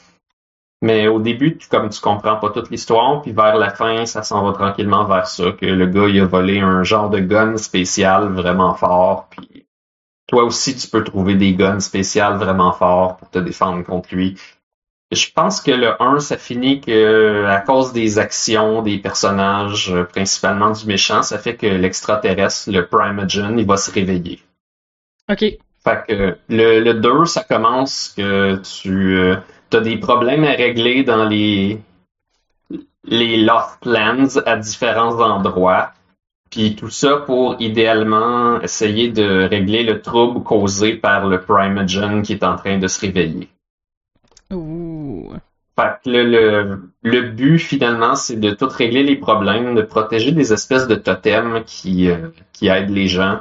Mais 0.82 1.08
au 1.08 1.20
début, 1.20 1.58
comme 1.70 1.90
tu 1.90 2.02
comprends 2.02 2.36
pas 2.36 2.50
toute 2.50 2.70
l'histoire, 2.70 3.22
puis 3.22 3.32
vers 3.32 3.56
la 3.56 3.70
fin, 3.70 4.06
ça 4.06 4.22
s'en 4.22 4.44
va 4.44 4.52
tranquillement 4.52 5.06
vers 5.06 5.28
ça, 5.28 5.52
que 5.52 5.66
le 5.66 5.86
gars 5.86 6.10
il 6.10 6.20
a 6.20 6.26
volé 6.26 6.60
un 6.60 6.84
genre 6.84 7.10
de 7.10 7.20
gun 7.20 7.56
spécial 7.56 8.28
vraiment 8.34 8.74
fort, 8.74 9.28
puis 9.30 9.66
toi 10.28 10.44
aussi 10.44 10.76
tu 10.76 10.90
peux 10.90 11.04
trouver 11.04 11.36
des 11.36 11.54
guns 11.54 11.80
spéciales 11.80 12.38
vraiment 12.38 12.74
forts 12.74 13.16
pour 13.16 13.30
te 13.30 13.40
défendre 13.40 13.82
contre 13.86 14.14
lui. 14.14 14.38
Je 15.14 15.32
pense 15.32 15.62
que 15.62 15.72
le 15.72 16.02
1, 16.02 16.20
ça 16.20 16.38
finit 16.38 16.82
que 16.82 17.46
à 17.46 17.60
cause 17.60 17.94
des 17.94 18.20
actions 18.20 18.82
des 18.82 18.98
personnages, 18.98 19.92
euh, 19.92 20.04
principalement 20.04 20.72
du 20.72 20.86
méchant, 20.86 21.24
ça 21.24 21.38
fait 21.38 21.56
que 21.56 21.68
l'extraterrestre, 21.68 22.72
le 22.72 22.86
Primogen, 22.86 23.58
il 23.58 23.66
va 23.66 23.78
se 23.78 23.92
réveiller. 23.92 24.42
Ok. 25.30 25.40
Fait 25.84 26.04
que 26.08 26.38
le, 26.50 26.80
le 26.80 26.94
2, 26.94 27.26
ça 27.26 27.44
commence 27.44 28.14
que 28.16 28.56
tu 28.58 29.18
as 29.76 29.82
des 29.82 29.98
problèmes 29.98 30.44
à 30.44 30.52
régler 30.52 31.04
dans 31.04 31.26
les 31.26 31.80
les 33.06 33.38
Lost 33.38 33.86
Lands 33.86 34.38
à 34.46 34.56
différents 34.56 35.20
endroits. 35.20 35.92
Puis 36.50 36.76
tout 36.76 36.90
ça 36.90 37.18
pour 37.18 37.56
idéalement 37.60 38.62
essayer 38.62 39.10
de 39.10 39.48
régler 39.50 39.84
le 39.84 40.02
trouble 40.02 40.44
causé 40.44 40.94
par 40.94 41.28
le 41.28 41.42
Primogen 41.42 42.22
qui 42.22 42.34
est 42.34 42.44
en 42.44 42.56
train 42.56 42.78
de 42.78 42.88
se 42.88 43.02
réveiller. 43.02 43.50
Fait 45.76 45.94
que 46.04 46.10
le, 46.10 46.24
le, 46.24 46.82
le 47.02 47.22
but 47.30 47.58
finalement, 47.58 48.16
c'est 48.16 48.40
de 48.40 48.52
tout 48.52 48.68
régler 48.68 49.04
les 49.04 49.16
problèmes, 49.16 49.74
de 49.76 49.82
protéger 49.82 50.32
des 50.32 50.54
espèces 50.54 50.88
de 50.88 50.96
totems 50.96 51.64
qui, 51.66 52.10
euh, 52.10 52.30
qui 52.52 52.68
aident 52.68 52.92
les 52.92 53.08
gens. 53.08 53.40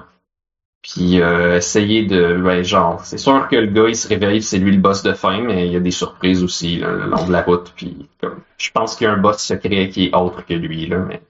Puis 0.83 1.21
euh, 1.21 1.59
essayer 1.59 2.07
de. 2.07 2.37
Ben, 2.43 2.65
genre, 2.65 3.05
c'est 3.05 3.19
sûr 3.19 3.47
que 3.49 3.55
le 3.57 3.67
gars 3.69 3.87
il 3.89 3.95
se 3.95 4.09
réveille, 4.09 4.43
c'est 4.43 4.59
lui 4.59 4.73
le 4.73 4.81
boss 4.81 5.03
de 5.05 5.13
fin, 5.13 5.41
mais 5.41 5.67
il 5.67 5.73
y 5.73 5.77
a 5.77 5.81
des 5.81 5.93
surprises 5.93 6.43
aussi 6.43 6.79
là, 6.79 6.91
le 6.91 7.05
long 7.07 7.25
de 7.25 7.31
la 7.31 7.43
route. 7.43 7.73
Puis 7.77 8.09
comme, 8.21 8.41
je 8.59 8.71
pense 8.73 8.97
qu'il 8.97 9.07
y 9.07 9.11
a 9.11 9.13
un 9.13 9.19
boss 9.19 9.39
secret 9.39 9.91
qui 9.91 10.07
est 10.07 10.15
autre 10.17 10.45
que 10.45 10.55
lui, 10.55 10.87
là, 10.87 10.99
mais. 10.99 11.23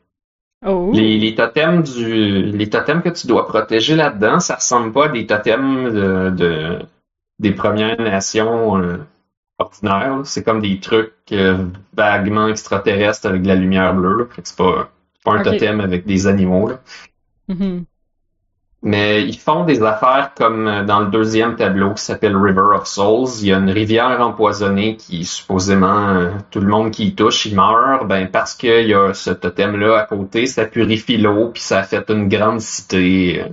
Oh. 0.64 0.92
Les, 0.94 1.18
les 1.18 1.34
totems 1.34 1.82
du. 1.82 2.44
Les 2.44 2.70
totems 2.70 3.02
que 3.02 3.10
tu 3.10 3.26
dois 3.26 3.46
protéger 3.46 3.94
là-dedans, 3.94 4.40
ça 4.40 4.54
ressemble 4.54 4.92
pas 4.92 5.06
à 5.06 5.08
des 5.08 5.26
totems 5.26 5.92
de, 5.92 6.30
de- 6.30 6.78
des 7.38 7.50
Premières 7.52 8.00
Nations 8.00 8.78
euh, 8.78 8.98
ordinaires. 9.62 10.16
là. 10.18 10.22
C'est 10.24 10.42
comme 10.42 10.60
des 10.60 10.78
trucs 10.80 11.12
euh, 11.32 11.64
vaguement 11.94 12.48
extraterrestres 12.48 13.26
avec 13.26 13.42
de 13.42 13.48
la 13.48 13.54
lumière 13.54 13.94
bleue. 13.94 14.28
C'est 14.42 14.56
pas, 14.56 14.90
pas 15.24 15.32
un 15.34 15.42
totem 15.42 15.80
avec 15.80 16.06
des 16.06 16.26
animaux. 16.26 16.68
là. 16.68 16.80
Mhm. 17.48 17.84
Mais 18.84 19.22
ils 19.22 19.38
font 19.38 19.64
des 19.64 19.80
affaires 19.84 20.32
comme 20.36 20.66
euh, 20.66 20.84
dans 20.84 20.98
le 21.00 21.06
deuxième 21.06 21.54
tableau 21.54 21.94
qui 21.94 22.02
s'appelle 22.02 22.36
River 22.36 22.74
of 22.74 22.86
Souls. 22.88 23.28
Il 23.40 23.46
y 23.46 23.52
a 23.52 23.58
une 23.58 23.70
rivière 23.70 24.20
empoisonnée 24.20 24.96
qui 24.96 25.24
supposément 25.24 26.08
euh, 26.08 26.30
tout 26.50 26.60
le 26.60 26.66
monde 26.66 26.90
qui 26.90 27.06
y 27.06 27.14
touche, 27.14 27.46
il 27.46 27.54
meurt. 27.54 28.08
Ben 28.08 28.28
parce 28.28 28.54
qu'il 28.54 28.88
y 28.88 28.94
a 28.94 29.14
ce 29.14 29.30
totem-là 29.30 29.98
à 30.00 30.04
côté, 30.04 30.46
ça 30.46 30.64
purifie 30.64 31.16
l'eau 31.16 31.50
puis 31.50 31.62
ça 31.62 31.78
a 31.78 31.82
fait 31.84 32.10
une 32.10 32.28
grande 32.28 32.60
cité. 32.60 33.44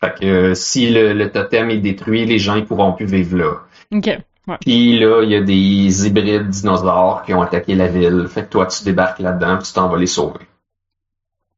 Fait 0.00 0.14
que 0.14 0.54
si 0.54 0.90
le, 0.90 1.12
le 1.12 1.32
totem 1.32 1.70
est 1.70 1.78
détruit, 1.78 2.24
les 2.24 2.38
gens 2.38 2.54
ils 2.54 2.66
pourront 2.66 2.92
plus 2.92 3.06
vivre 3.06 3.36
là. 3.36 3.52
Ok. 3.92 4.16
Ouais. 4.46 4.56
Puis 4.60 4.98
là, 5.00 5.22
il 5.22 5.30
y 5.30 5.36
a 5.36 5.40
des 5.40 6.06
hybrides 6.06 6.48
dinosaures 6.50 7.22
qui 7.24 7.34
ont 7.34 7.42
attaqué 7.42 7.74
la 7.74 7.88
ville. 7.88 8.26
Fait 8.28 8.44
que 8.44 8.50
toi, 8.50 8.66
tu 8.66 8.84
débarques 8.84 9.18
là-dedans 9.18 9.56
puis 9.58 9.66
tu 9.66 9.72
t'en 9.72 9.88
vas 9.88 9.98
les 9.98 10.06
sauver. 10.06 10.40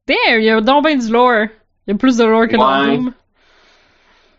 Damn, 0.06 0.38
il 0.40 0.44
y 0.44 0.50
a 0.50 0.60
donc 0.62 0.84
ben 0.84 0.98
du 0.98 1.10
lore. 1.12 1.48
Il 1.86 1.92
y 1.92 1.94
a 1.94 1.98
plus 1.98 2.16
de 2.16 2.24
lore 2.24 2.48
que 2.48 2.56
dans 2.56 2.80
Ouais. 2.86 2.96
Doom. 2.96 3.12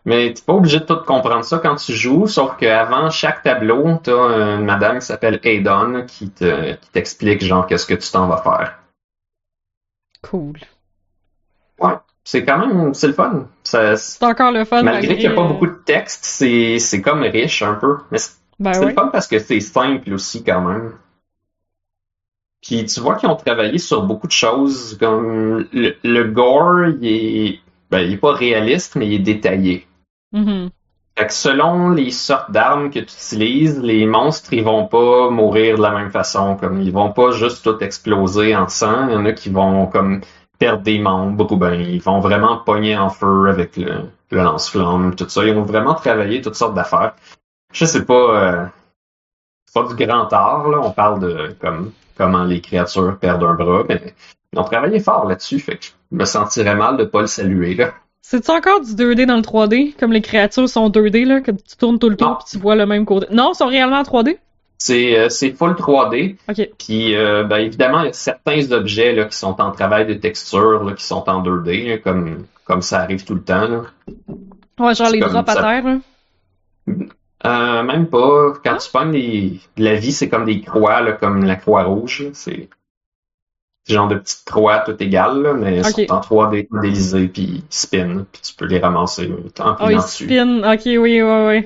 Mais 0.06 0.34
t'es 0.34 0.41
pas 0.41 0.54
obligé 0.54 0.80
de 0.80 0.86
tout 0.86 0.97
comprendre 1.06 1.43
ça 1.43 1.60
quand 1.60 1.76
tu 1.76 1.93
joues, 1.93 2.26
sauf 2.26 2.58
qu'avant 2.58 3.10
chaque 3.12 3.43
tableau, 3.43 4.00
t'as 4.02 4.56
une 4.58 4.66
madame 4.66 4.97
qui 5.00 5.06
s'appelle 5.06 5.39
Aidon 5.43 6.06
qui 6.08 6.32
te, 6.32 6.74
qui 6.76 6.89
t'explique 6.91 7.43
genre 7.43 7.68
qu'est-ce 7.68 7.86
que 7.86 7.93
tu 7.93 8.10
t'en 8.12 8.26
vas 8.28 8.38
faire. 8.41 8.80
Cool. 10.24 10.58
Ouais. 11.80 11.93
C'est 12.24 12.45
quand 12.45 12.60
même, 12.60 12.93
c'est 12.93 13.08
le 13.08 13.14
fun. 13.14 13.47
Ça, 13.64 13.95
C'est 13.97 14.24
encore 14.24 14.52
le 14.52 14.64
fun. 14.66 14.84
malgré 14.84 15.16
qu'il 15.18 15.28
n'y 15.28 15.34
a 15.34 15.36
pas 15.36 15.45
euh, 15.45 15.47
beaucoup 15.47 15.68
de 15.68 15.82
texte, 15.86 16.24
c'est, 16.26 16.78
c'est 16.80 17.02
comme 17.02 17.22
riche 17.24 17.62
un 17.62 17.74
peu. 17.76 17.97
Mais 18.12 18.18
c'est 18.20 18.34
Ben 18.60 18.74
c'est 18.74 18.80
ouais. 18.82 18.88
le 18.88 18.93
fun 18.93 19.07
parce 19.07 19.28
que 19.28 19.39
c'est 19.39 19.60
simple 19.60 20.14
aussi 20.14 20.43
quand 20.43 20.62
même. 20.62 20.93
Puis 22.62 22.86
tu 22.86 22.99
vois 22.99 23.16
qu'ils 23.16 23.30
ont 23.30 23.36
travaillé 23.36 23.78
sur 23.78 24.03
beaucoup 24.03 24.28
de 24.28 24.34
choses, 24.34 24.97
comme 24.99 25.66
le, 25.72 25.95
le 26.03 26.24
gore, 26.26 26.88
il 27.01 27.07
est, 27.07 27.60
ben, 27.89 27.99
il 27.99 28.14
est 28.14 28.18
pas 28.18 28.34
réaliste, 28.34 28.95
mais 28.95 29.07
il 29.07 29.14
est 29.14 29.20
détaillé. 29.20 29.88
Mhm. 30.34 30.70
Fait 31.18 31.28
que 31.28 31.34
selon 31.34 31.89
les 31.89 32.12
sortes 32.12 32.51
d'armes 32.51 32.91
que 32.91 32.99
tu 32.99 33.14
utilises, 33.14 33.82
les 33.82 34.05
monstres, 34.05 34.53
ils 34.53 34.64
vont 34.64 34.88
pas 34.88 35.30
mourir 35.30 35.78
de 35.78 35.82
la 35.82 35.91
même 35.91 36.12
façon. 36.12 36.55
Comme 36.55 36.82
ils 36.82 36.91
vont 36.91 37.12
pas 37.12 37.32
juste 37.32 37.64
tout 37.64 37.78
exploser 37.84 38.55
en 38.55 38.68
sang. 38.68 39.07
Il 39.07 39.14
y 39.14 39.18
en 39.18 39.26
a 39.26 39.34
qui 39.34 39.49
vont 39.49 39.88
comme 39.88 40.22
perdre 40.60 40.84
des 40.84 40.99
membres 40.99 41.51
ou 41.51 41.57
ben 41.57 41.74
ils 41.74 42.01
vont 42.01 42.20
vraiment 42.20 42.57
pogner 42.57 42.97
en 42.97 43.10
feu 43.10 43.47
avec 43.49 43.78
le, 43.78 44.10
le 44.32 44.43
lance-flamme, 44.43 45.16
tout 45.16 45.28
ça. 45.28 45.45
Ils 45.45 45.57
ont 45.57 45.64
vraiment 45.64 45.93
travaillé 45.93 46.41
toutes 46.41 46.55
sortes 46.55 46.76
d'affaires. 46.76 47.16
Je 47.74 47.86
sais 47.86 48.06
pas, 48.06 48.14
euh, 48.14 48.66
c'est 49.66 49.74
pas 49.74 49.88
du 49.88 50.06
grand 50.06 50.32
art, 50.34 50.68
là. 50.70 50.80
On 50.82 50.92
parle 50.92 51.20
de 51.20 51.56
comme 51.62 51.92
comment 52.18 52.44
les 52.44 52.62
créatures 52.62 53.18
perdent 53.20 53.44
un 53.44 53.54
bras, 53.54 53.84
mais 53.88 54.14
ils 54.54 54.60
ont 54.60 54.64
travaillé 54.64 55.00
fort 55.00 55.28
là-dessus. 55.28 55.60
Fait 55.60 55.78
que 55.78 55.86
je 55.86 56.18
me 56.18 56.26
sentirais 56.26 56.76
mal 56.76 56.98
de 56.98 57.04
pas 57.04 57.22
le 57.22 57.28
saluer, 57.28 57.76
là. 57.76 57.94
C'est-tu 58.22 58.52
encore 58.52 58.82
du 58.82 58.92
2D 58.92 59.26
dans 59.26 59.38
le 59.38 59.42
3D? 59.42 59.96
Comme 59.98 60.12
les 60.12 60.22
créatures 60.22 60.70
sont 60.70 60.90
2D, 60.90 61.26
là, 61.26 61.42
que 61.42 61.52
tu 61.52 61.78
tournes 61.78 61.98
tout 61.98 62.10
le 62.10 62.16
tour 62.16 62.38
puis 62.38 62.48
tu 62.52 62.58
vois 62.60 62.76
le 62.76 62.86
même 62.86 63.06
côté. 63.06 63.28
Non, 63.32 63.54
ils 63.54 63.58
sont 63.58 63.68
réellement 63.68 64.00
en 64.00 64.04
3D? 64.04 64.38
C'est, 64.78 65.18
euh, 65.18 65.30
full 65.30 65.74
3D. 65.74 66.38
Ok. 66.48 66.70
Puis, 66.78 67.16
euh, 67.16 67.44
ben, 67.44 67.58
évidemment, 67.58 68.02
il 68.02 68.08
y 68.08 68.10
a 68.10 68.14
certains 68.14 68.72
objets 68.72 69.14
là, 69.14 69.26
qui 69.26 69.38
sont 69.38 69.60
en 69.60 69.72
travail 69.72 70.06
de 70.06 70.14
texture, 70.14 70.84
là, 70.84 70.94
qui 70.94 71.04
sont 71.04 71.28
en 71.30 71.42
2D, 71.42 71.90
là, 71.90 71.98
comme, 71.98 72.46
comme 72.66 72.82
ça 72.82 73.00
arrive 73.00 73.26
tout 73.26 73.36
le 73.36 73.42
temps. 73.42 73.68
Là. 73.68 73.82
Ouais, 74.80 74.96
genre 74.96 75.10
les 75.10 75.20
drops 75.20 75.50
à 75.50 75.54
ça. 75.54 75.62
terre, 75.62 75.84
là. 75.84 75.98
Euh, 77.46 77.84
même 77.84 78.08
pas. 78.08 78.54
Quand 78.64 78.74
Ah. 78.74 78.78
tu 78.78 78.92
pognes 78.92 79.12
des, 79.12 79.60
de 79.78 79.84
la 79.84 79.96
vie, 79.96 80.12
c'est 80.12 80.30
comme 80.30 80.46
des 80.46 80.62
croix, 80.62 81.02
là, 81.02 81.14
comme 81.14 81.46
la 81.46 81.56
croix 81.56 81.84
rouge. 81.84 82.28
C'est 82.34 82.70
genre 83.88 84.08
de 84.08 84.16
petites 84.16 84.46
croix 84.46 84.80
toutes 84.80 85.02
égales, 85.02 85.42
là, 85.42 85.54
mais 85.54 85.80
Ok. 85.80 86.06
sont 86.08 86.12
en 86.14 86.20
3D 86.22 86.68
modélisées, 86.70 87.28
puis 87.28 87.42
ils 87.42 87.64
spin, 87.70 88.26
puis 88.32 88.42
tu 88.42 88.54
peux 88.54 88.66
les 88.66 88.80
ramasser 88.80 89.32
en 89.60 89.72
Oh, 89.72 89.76
pilant 89.78 89.90
ils 89.90 89.96
dessus. 89.98 90.26
spin. 90.26 90.60
Ok, 90.74 90.82
oui, 90.86 90.98
oui, 90.98 91.22
oui. 91.24 91.58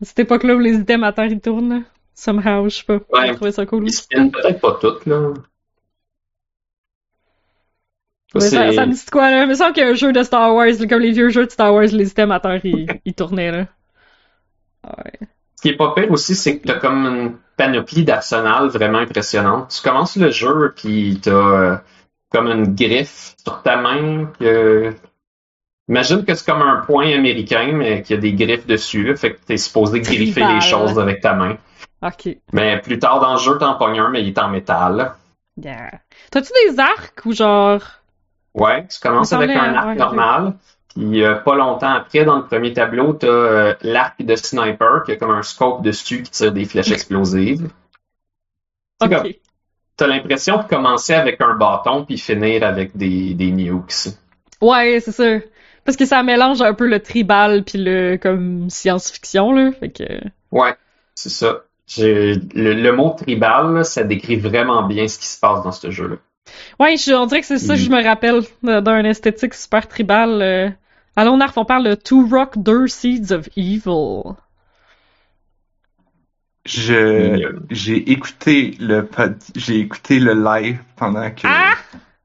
À 0.00 0.04
cette 0.04 0.18
époque-là 0.20 0.54
où 0.54 0.58
les 0.60 0.74
items 0.74 1.04
à 1.04 1.12
terre, 1.12 1.26
ils 1.26 1.40
tournent, 1.40 1.68
là. 1.70 1.80
Somehow, 2.14 2.68
je 2.68 2.76
sais 2.76 2.84
pas. 2.84 3.00
Ouais. 3.12 3.28
J'ai 3.28 3.34
trouvé 3.34 3.52
ça 3.52 3.66
cool. 3.66 3.84
Ils 3.88 3.92
spin 3.92 4.28
peut-être 4.28 4.60
pas 4.60 4.78
toutes, 4.80 5.06
là. 5.06 5.32
Ouais, 8.34 8.40
ça, 8.40 8.86
me 8.86 8.92
dit 8.92 9.06
quoi, 9.10 9.30
là? 9.30 9.42
Il 9.42 9.48
me 9.48 9.54
semble 9.54 9.74
qu'il 9.74 9.82
y 9.82 9.86
a 9.86 9.90
un 9.90 9.94
jeu 9.94 10.12
de 10.12 10.22
Star 10.22 10.54
Wars, 10.54 10.68
comme 10.88 11.00
les 11.00 11.12
vieux 11.12 11.28
jeux 11.28 11.46
de 11.46 11.50
Star 11.50 11.74
Wars, 11.74 11.82
les 11.84 12.10
items 12.10 12.32
à 12.32 12.40
terre, 12.40 12.60
ils, 12.64 12.86
ils 13.04 13.14
tournaient, 13.14 13.50
là. 13.52 13.66
Ouais. 14.84 15.28
Ce 15.56 15.62
qui 15.62 15.68
est 15.68 15.76
pas 15.76 15.94
pire 15.94 16.10
aussi, 16.10 16.34
c'est 16.34 16.58
que 16.58 16.66
t'as 16.66 16.78
comme 16.78 17.06
une 17.06 17.36
panoplie 17.56 18.04
d'arsenal 18.04 18.68
vraiment 18.68 18.98
impressionnante. 18.98 19.68
Tu 19.70 19.82
commences 19.82 20.16
le 20.16 20.30
jeu, 20.30 20.74
puis 20.76 21.20
t'as 21.22 21.30
euh, 21.30 21.76
comme 22.30 22.48
une 22.48 22.74
griffe 22.74 23.34
sur 23.42 23.62
ta 23.62 23.76
main. 23.76 24.26
Que... 24.40 24.92
Imagine 25.88 26.24
que 26.24 26.34
c'est 26.34 26.44
comme 26.44 26.62
un 26.62 26.78
point 26.84 27.12
américain, 27.12 27.70
mais 27.74 28.02
qu'il 28.02 28.16
y 28.16 28.18
a 28.18 28.22
des 28.22 28.32
griffes 28.32 28.66
dessus. 28.66 29.16
Fait 29.16 29.34
que 29.34 29.40
t'es 29.44 29.56
supposé 29.56 30.00
griffer 30.00 30.40
Tribal. 30.40 30.54
les 30.54 30.60
choses 30.60 30.98
avec 30.98 31.20
ta 31.20 31.34
main. 31.34 31.56
Ok. 32.02 32.36
Mais 32.52 32.80
plus 32.80 32.98
tard 32.98 33.20
dans 33.20 33.34
le 33.34 33.38
jeu, 33.38 33.58
t'en 33.58 33.74
pognes 33.74 34.00
un, 34.00 34.08
mais 34.08 34.22
il 34.22 34.28
est 34.28 34.38
en 34.38 34.48
métal. 34.48 35.14
Yeah. 35.56 36.00
T'as-tu 36.30 36.50
des 36.66 36.80
arcs 36.80 37.20
ou 37.24 37.32
genre? 37.32 37.82
Ouais, 38.54 38.86
tu 38.88 38.98
commences 39.00 39.32
avec 39.32 39.50
un 39.50 39.74
arc 39.74 39.86
ouais, 39.86 39.94
normal. 39.94 40.54
Puis 40.94 41.22
euh, 41.22 41.36
pas 41.36 41.56
longtemps 41.56 41.90
après, 41.94 42.24
dans 42.24 42.36
le 42.36 42.44
premier 42.44 42.72
tableau, 42.72 43.14
t'as 43.14 43.26
euh, 43.26 43.74
l'arc 43.82 44.20
de 44.22 44.36
sniper 44.36 45.02
qui 45.04 45.12
a 45.12 45.16
comme 45.16 45.30
un 45.30 45.42
scope 45.42 45.82
dessus 45.82 46.22
qui 46.22 46.30
tire 46.30 46.52
des 46.52 46.64
flèches 46.64 46.90
explosives. 46.90 47.68
C'est 49.00 49.08
comme- 49.08 49.26
Ok. 49.26 49.36
T'as 49.96 50.06
l'impression 50.06 50.56
de 50.58 50.62
commencer 50.68 51.12
avec 51.14 51.40
un 51.40 51.54
bâton 51.54 52.04
puis 52.04 52.18
finir 52.18 52.64
avec 52.64 52.96
des, 52.96 53.34
des 53.34 53.50
nukes. 53.50 54.08
Ouais, 54.60 55.00
c'est 55.00 55.12
ça. 55.12 55.38
Parce 55.84 55.96
que 55.96 56.06
ça 56.06 56.22
mélange 56.22 56.62
un 56.62 56.74
peu 56.74 56.86
le 56.86 57.00
tribal 57.00 57.62
puis 57.64 57.78
le 57.78 58.16
comme 58.16 58.70
science-fiction, 58.70 59.52
là. 59.52 59.70
Fait 59.72 59.90
que. 59.90 60.04
Ouais, 60.50 60.74
c'est 61.14 61.28
ça. 61.30 61.62
Le, 61.98 62.34
le 62.54 62.92
mot 62.92 63.14
tribal, 63.18 63.74
là, 63.74 63.84
ça 63.84 64.02
décrit 64.02 64.36
vraiment 64.36 64.82
bien 64.82 65.06
ce 65.08 65.18
qui 65.18 65.26
se 65.26 65.38
passe 65.38 65.62
dans 65.62 65.72
ce 65.72 65.90
jeu-là. 65.90 66.16
Ouais, 66.80 66.96
je, 66.96 67.12
on 67.12 67.26
dirait 67.26 67.40
que 67.40 67.46
c'est 67.46 67.58
ça 67.58 67.74
que 67.74 67.80
je 67.80 67.90
me 67.90 68.02
rappelle 68.02 68.40
de- 68.62 68.80
d'un 68.80 69.04
esthétique 69.04 69.54
super 69.54 69.86
tribal. 69.88 70.40
Euh... 70.42 70.70
À 71.16 71.24
Lonarf, 71.24 71.56
on 71.58 71.64
parle 71.64 71.84
de 71.84 71.94
Two 71.94 72.26
Rock, 72.30 72.58
Deux 72.58 72.86
Seeds 72.88 73.32
of 73.32 73.48
Evil. 73.56 74.34
Je, 76.64 77.58
j'ai 77.70 78.12
écouté 78.12 78.76
le 78.78 79.08
j'ai 79.56 79.80
écouté 79.80 80.20
le 80.20 80.32
live 80.32 80.78
pendant 80.96 81.28
que 81.30 81.46
Ah! 81.46 81.74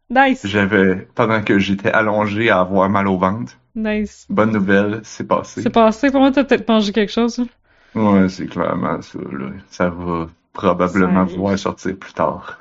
Nice! 0.10 0.46
j'avais, 0.46 1.08
pendant 1.16 1.42
que 1.42 1.58
j'étais 1.60 1.92
allongé 1.92 2.50
à 2.50 2.60
avoir 2.60 2.88
mal 2.90 3.08
au 3.08 3.18
ventre. 3.18 3.54
Nice. 3.76 4.26
Bonne 4.30 4.52
nouvelle, 4.52 5.02
c'est 5.04 5.28
passé. 5.28 5.62
C'est 5.64 5.70
passé. 5.72 6.12
Pour 6.12 6.22
moi, 6.22 6.32
t'as 6.32 6.44
peut-être 6.44 6.68
mangé 6.68 6.92
quelque 6.92 7.12
chose. 7.12 7.40
hein? 7.40 7.48
Ouais, 7.96 8.30
c'est 8.30 8.46
clairement 8.48 9.02
ça, 9.02 9.20
là. 9.20 9.50
Ça 9.70 9.90
va 9.90 10.28
probablement 10.54 11.28
Ça 11.28 11.34
pouvoir 11.34 11.60
sortir 11.60 11.96
plus 11.98 12.14
tard. 12.14 12.60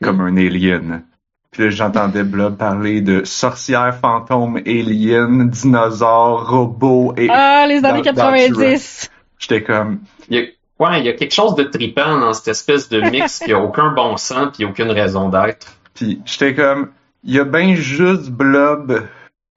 Comme 0.00 0.20
un 0.20 0.36
alien. 0.36 1.02
Puis 1.50 1.64
là, 1.64 1.70
j'entendais 1.70 2.22
Blob 2.22 2.56
parler 2.56 3.00
de 3.00 3.24
sorcières, 3.24 3.96
fantômes, 4.00 4.58
aliens, 4.58 5.46
dinosaures, 5.46 6.48
robots 6.48 7.12
et 7.16 7.28
Ah, 7.28 7.66
les 7.68 7.84
années 7.84 8.02
Dans- 8.02 8.12
dans 8.12 8.32
90! 8.32 9.10
j'étais 9.38 9.62
comme, 9.64 10.00
Il 10.28 10.36
y 10.36 10.40
a, 10.40 10.42
ouais, 10.84 11.00
il 11.00 11.06
y 11.06 11.08
a 11.08 11.12
quelque 11.14 11.34
chose 11.34 11.56
de 11.56 11.64
tripant 11.64 12.18
dans 12.20 12.32
cette 12.32 12.48
espèce 12.48 12.88
de 12.88 13.00
mix 13.00 13.38
qui 13.44 13.52
a 13.52 13.58
aucun 13.58 13.90
bon 13.92 14.16
sens 14.16 14.50
puis 14.54 14.64
aucune 14.64 14.90
raison 14.90 15.28
d'être. 15.28 15.74
Puis 15.94 16.22
j'étais 16.24 16.54
comme, 16.54 16.90
il 17.24 17.34
y 17.34 17.40
a 17.40 17.44
bien 17.44 17.74
juste 17.74 18.30
Blob 18.30 19.06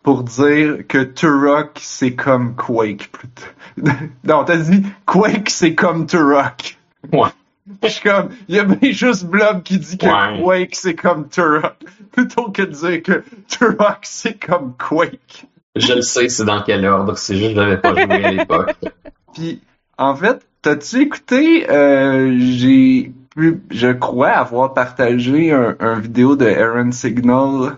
pour 0.03 0.23
dire 0.23 0.79
que 0.87 1.03
Turok 1.03 1.77
c'est 1.79 2.15
comme 2.15 2.55
Quake 2.55 3.09
plutôt. 3.11 3.43
non, 4.23 4.43
t'as 4.43 4.57
dit 4.57 4.83
Quake 5.05 5.49
c'est 5.49 5.75
comme 5.75 6.07
Turok. 6.07 6.77
Ouais. 7.11 7.29
Je 7.83 7.87
suis 7.87 8.09
comme, 8.09 8.29
il 8.47 8.55
y 8.55 8.59
a 8.59 8.63
bien 8.63 8.91
juste 8.91 9.25
Blob 9.25 9.63
qui 9.63 9.77
dit 9.77 9.97
que 9.97 10.05
Ouais. 10.05 10.41
Quake 10.41 10.75
c'est 10.75 10.95
comme 10.95 11.29
Turok 11.29 11.75
plutôt 12.11 12.51
que 12.51 12.63
de 12.63 12.71
dire 12.71 13.03
que 13.03 13.23
Turok 13.47 13.99
c'est 14.03 14.33
comme 14.33 14.73
Quake. 14.77 15.45
Je 15.75 15.93
le 15.93 16.01
sais, 16.01 16.29
c'est 16.29 16.45
dans 16.45 16.61
quel 16.61 16.85
ordre. 16.85 17.17
C'est 17.17 17.35
juste 17.35 17.49
que 17.49 17.55
je 17.55 17.59
l'avais 17.59 17.77
pas 17.77 17.93
joué 17.93 18.23
à 18.23 18.31
l'époque. 18.31 18.75
Puis 19.33 19.61
en 19.97 20.15
fait, 20.15 20.45
t'as-tu 20.61 21.01
écouté 21.01 21.69
euh, 21.69 22.35
j'ai 22.37 23.11
pu, 23.35 23.61
je 23.71 23.91
crois 23.91 24.29
avoir 24.29 24.73
partagé 24.73 25.51
un, 25.51 25.75
un 25.79 25.99
vidéo 25.99 26.35
de 26.35 26.45
Aaron 26.45 26.91
Signal 26.91 27.77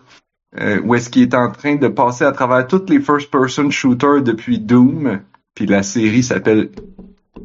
euh, 0.60 0.80
où 0.82 0.96
est-ce 0.96 1.10
qu'il 1.10 1.24
est 1.24 1.34
en 1.34 1.52
train 1.52 1.76
de 1.76 1.88
passer 1.88 2.24
à 2.24 2.32
travers 2.32 2.66
toutes 2.68 2.90
les 2.90 3.00
first-person 3.00 3.70
shooters 3.72 4.22
depuis 4.22 4.60
Doom. 4.60 5.20
Puis 5.54 5.66
la 5.66 5.84
série 5.84 6.24
s'appelle 6.24 6.70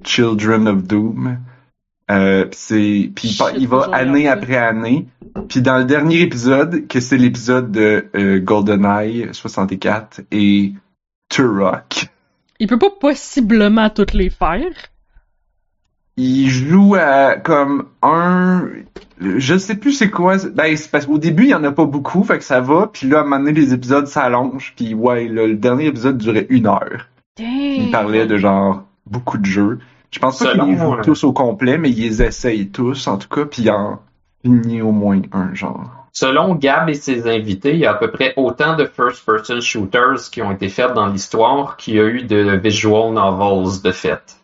Children 0.05 0.69
of 0.69 0.85
Doom. 0.85 1.39
Euh, 2.11 2.45
puis 2.47 2.59
c'est, 2.59 3.11
puis 3.15 3.39
il 3.57 3.69
va 3.69 3.89
année 3.93 4.29
après 4.29 4.57
année. 4.57 5.07
Puis 5.49 5.63
dans 5.63 5.79
le 5.79 5.85
dernier 5.85 6.21
épisode, 6.21 6.89
que 6.89 7.01
c'est 7.01 7.17
l'épisode 7.17 7.71
de 7.71 8.07
euh, 8.17 8.41
GoldenEye 8.41 9.29
64 9.33 10.23
et 10.33 10.73
Turok. 11.29 12.09
Il 12.59 12.67
peut 12.67 12.79
pas 12.79 12.91
possiblement 12.91 13.89
toutes 13.91 14.13
les 14.13 14.29
faire. 14.29 14.73
il 16.17 16.49
joue 16.49 16.97
à 16.97 17.37
comme 17.37 17.87
un 18.03 18.69
je 19.21 19.57
sais 19.57 19.77
plus 19.77 19.93
c'est 19.93 20.11
quoi 20.11 20.37
ben 20.53 20.77
c'est 20.77 20.91
parce 20.91 21.07
qu'au 21.07 21.19
début 21.19 21.45
il 21.45 21.51
y 21.51 21.55
en 21.55 21.65
a 21.65 21.73
pas 21.73 21.85
beaucoup 21.85 22.25
fait 22.25 22.39
que 22.39 22.45
ça 22.45 22.61
va 22.61 22.91
puis 22.93 23.09
là 23.09 23.19
à 23.19 23.21
un 23.21 23.25
moment 23.25 23.39
donné 23.39 23.53
les 23.53 23.73
épisodes 23.73 24.07
s'allongent 24.07 24.75
puis 24.77 24.95
ouais 24.95 25.29
là, 25.29 25.47
le 25.47 25.57
dernier 25.57 25.87
épisode 25.87 26.19
durait 26.19 26.47
une 26.51 26.67
heure 26.67 27.09
il 27.39 27.91
parlait 27.91 28.27
de 28.27 28.37
genre 28.37 28.85
beaucoup 29.07 29.39
de 29.39 29.47
jeux 29.47 29.79
je 30.11 30.19
pense 30.19 30.39
pas 30.39 30.47
Selon, 30.47 30.65
qu'ils 30.65 30.73
les 30.75 30.79
jouent 30.79 30.95
euh, 30.95 31.03
tous 31.03 31.25
au 31.25 31.33
complet 31.33 31.79
mais 31.79 31.91
ils 31.91 32.01
les 32.03 32.23
essayent 32.23 32.69
tous 32.71 33.07
en 33.07 33.19
tout 33.19 33.29
cas 33.29 33.45
puis 33.45 33.63
il 33.63 33.71
en 33.71 34.01
finit 34.43 34.83
au 34.83 34.93
moins 34.93 35.21
un 35.33 35.55
genre 35.55 35.91
Selon 36.13 36.57
Gab 36.57 36.89
et 36.89 36.95
ses 36.95 37.29
invités, 37.29 37.75
il 37.75 37.79
y 37.79 37.87
a 37.87 37.93
à 37.93 37.95
peu 37.95 38.11
près 38.11 38.35
autant 38.37 38.75
de 38.75 38.85
first-person 38.85 39.61
shooters 39.61 40.29
qui 40.33 40.43
ont 40.43 40.51
été 40.51 40.69
faits 40.69 40.93
dans 40.93 41.07
l'histoire 41.07 41.77
qu'il 41.77 41.95
y 41.95 42.01
a 42.01 42.05
eu 42.05 42.25
de 42.25 42.57
visual 42.57 43.13
novels 43.13 43.81
de 43.83 43.93
fait. 43.93 44.37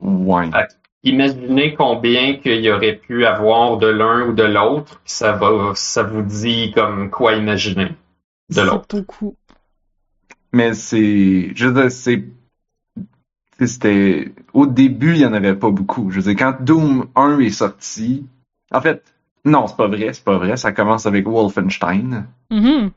ouais. 0.00 0.50
Imaginez 1.02 1.74
combien 1.74 2.34
qu'il 2.36 2.60
y 2.60 2.70
aurait 2.70 2.96
pu 2.96 3.24
avoir 3.24 3.78
de 3.78 3.86
l'un 3.86 4.28
ou 4.28 4.34
de 4.34 4.42
l'autre, 4.42 5.00
puis 5.02 5.12
ça 5.14 5.32
va, 5.32 5.72
ça 5.74 6.02
vous 6.02 6.20
dit 6.20 6.72
comme 6.72 7.08
quoi 7.10 7.32
imaginer 7.36 7.96
de 8.50 8.54
C'est 8.54 8.64
l'autre. 8.64 8.86
beaucoup. 8.90 9.36
mais 10.52 10.74
c'est 10.74 11.52
je 11.54 11.66
veux 11.66 11.80
dire 11.80 11.90
c'est 11.90 12.24
c'était 13.66 14.32
au 14.52 14.66
début 14.66 15.12
il 15.12 15.18
y 15.20 15.26
en 15.26 15.32
avait 15.32 15.54
pas 15.54 15.70
beaucoup 15.70 16.10
je 16.10 16.20
veux 16.20 16.34
dire 16.34 16.36
quand 16.46 16.62
Doom 16.62 17.06
1 17.16 17.38
est 17.40 17.50
sorti 17.50 18.26
en 18.72 18.80
fait 18.80 19.02
non 19.44 19.66
c'est 19.66 19.76
pas 19.76 19.88
vrai 19.88 20.12
c'est 20.12 20.24
pas 20.24 20.38
vrai 20.38 20.56
ça 20.56 20.72
commence 20.72 21.06
avec 21.06 21.26
Wolfenstein 21.26 22.26
Mhm. 22.50 22.90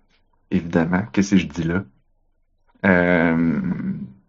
évidemment 0.51 1.03
qu'est-ce 1.11 1.32
que 1.32 1.38
je 1.38 1.47
dis 1.47 1.64
là? 1.64 1.84
Euh, 2.86 3.59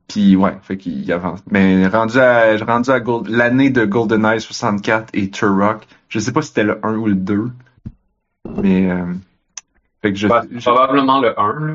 puis 0.07 0.37
ouais 0.37 0.57
fait 0.63 0.77
qu'il 0.77 1.11
avance 1.13 1.41
mais 1.51 1.87
rendu 1.89 2.19
à 2.19 2.57
rendu 2.65 2.91
à 2.91 3.01
Gold- 3.01 3.29
l'année 3.29 3.71
de 3.71 3.85
GoldenEye 3.85 4.41
64 4.41 5.09
et 5.13 5.31
Turok 5.31 5.87
je 6.09 6.19
sais 6.21 6.33
pas 6.33 6.41
si 6.43 6.49
c'était 6.49 6.63
le 6.65 6.79
1 6.85 6.97
ou 6.97 7.07
le 7.07 7.15
2 7.17 7.51
mais 8.63 8.91
euh, 8.91 9.07
fait 10.03 10.13
que 10.13 10.19
je, 10.19 10.29
Bah, 10.29 10.45
je- 10.51 10.61
probablement 10.71 11.21
le 11.21 11.39
1, 11.41 11.61
là. 11.67 11.75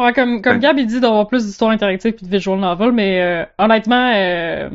Ouais, 0.00 0.12
comme, 0.12 0.40
comme 0.42 0.54
Ouais. 0.54 0.58
Gab, 0.60 0.78
il 0.78 0.86
dit 0.86 1.00
d'avoir 1.00 1.26
plus 1.28 1.44
d'histoires 1.46 1.70
interactives 1.70 2.12
puis 2.12 2.26
de 2.26 2.30
visual 2.30 2.58
novel, 2.58 2.92
mais 2.92 3.20
euh, 3.20 3.44
honnêtement, 3.58 4.12
euh, 4.14 4.70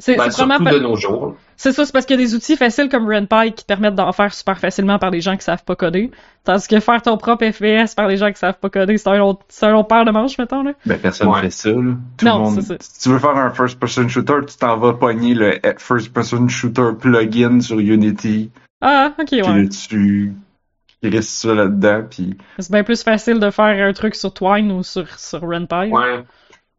c'est 0.00 0.16
Ben, 0.16 0.30
c'est 0.30 0.44
vraiment 0.44 0.70
de 0.70 0.78
nos 0.78 0.94
jours. 0.94 1.34
C'est 1.56 1.72
ça, 1.72 1.84
c'est 1.84 1.90
parce 1.92 2.06
qu'il 2.06 2.14
y 2.20 2.22
a 2.22 2.24
des 2.24 2.36
outils 2.36 2.56
faciles 2.56 2.88
comme 2.88 3.08
RenPy 3.12 3.50
qui 3.52 3.64
te 3.64 3.66
permettent 3.66 3.96
d'en 3.96 4.12
faire 4.12 4.32
super 4.32 4.56
facilement 4.60 4.96
par 5.00 5.10
des 5.10 5.20
gens 5.20 5.36
qui 5.36 5.42
savent 5.42 5.64
pas 5.64 5.74
coder. 5.74 6.12
Tandis 6.44 6.68
que 6.68 6.78
faire 6.78 7.02
ton 7.02 7.16
propre 7.16 7.44
FPS 7.50 7.96
par 7.96 8.06
des 8.06 8.16
gens 8.16 8.28
qui 8.30 8.38
savent 8.38 8.60
pas 8.60 8.70
coder, 8.70 8.96
c'est 8.96 9.08
un 9.08 9.20
autre, 9.20 9.40
c'est 9.48 9.66
un 9.66 9.74
autre 9.74 9.88
paire 9.88 10.04
de 10.04 10.12
manches, 10.12 10.38
mettons, 10.38 10.62
là. 10.62 10.74
Ben, 10.86 11.00
personne 11.00 11.26
Ouais. 11.28 11.40
fait 11.40 11.50
ça, 11.50 11.70
là. 11.70 11.96
Tout 12.16 12.26
Non, 12.26 12.34
le 12.36 12.44
monde. 12.44 12.54
c'est 12.54 12.62
ça. 12.62 12.76
Si 12.78 13.00
tu 13.02 13.08
veux 13.08 13.18
faire 13.18 13.36
un 13.36 13.50
first-person 13.50 14.06
shooter, 14.08 14.34
tu 14.46 14.56
t'en 14.56 14.76
vas 14.76 14.92
pogner 14.92 15.34
le 15.34 15.58
first-person 15.78 16.46
shooter 16.46 16.90
plugin 16.96 17.60
sur 17.60 17.80
Unity, 17.80 18.52
Ah, 18.80 19.14
ok, 19.18 19.26
puis 19.26 19.40
ouais. 19.42 19.62
là, 19.64 19.68
tu 19.68 20.32
risques 21.02 21.28
ça 21.30 21.54
là-dedans, 21.54 22.02
puis 22.10 22.36
C'est 22.58 22.72
bien 22.72 22.82
plus 22.84 23.02
facile 23.02 23.38
de 23.38 23.50
faire 23.50 23.86
un 23.86 23.92
truc 23.92 24.14
sur 24.14 24.32
Twine 24.32 24.72
ou 24.72 24.82
sur, 24.82 25.08
sur 25.18 25.40
RenPy. 25.40 25.90
Ouais, 25.92 26.24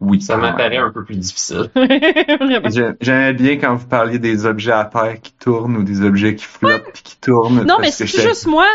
oui. 0.01 0.21
ça 0.21 0.37
m'apparaît 0.37 0.77
un 0.77 0.91
peu 0.91 1.03
plus 1.03 1.17
difficile. 1.17 1.69
J'aimais 3.01 3.33
bien 3.33 3.57
quand 3.57 3.75
vous 3.75 3.87
parliez 3.87 4.19
des 4.19 4.45
objets 4.45 4.71
à 4.71 4.85
terre 4.85 5.19
qui 5.21 5.33
tournent 5.33 5.77
ou 5.77 5.83
des 5.83 6.01
objets 6.01 6.35
qui 6.35 6.45
flottent 6.45 6.91
puis 6.93 7.03
qui 7.03 7.17
tournent. 7.17 7.61
Non, 7.61 7.75
parce 7.77 7.81
mais 7.81 7.91
c'est 7.91 8.07
juste 8.07 8.47
moi. 8.47 8.65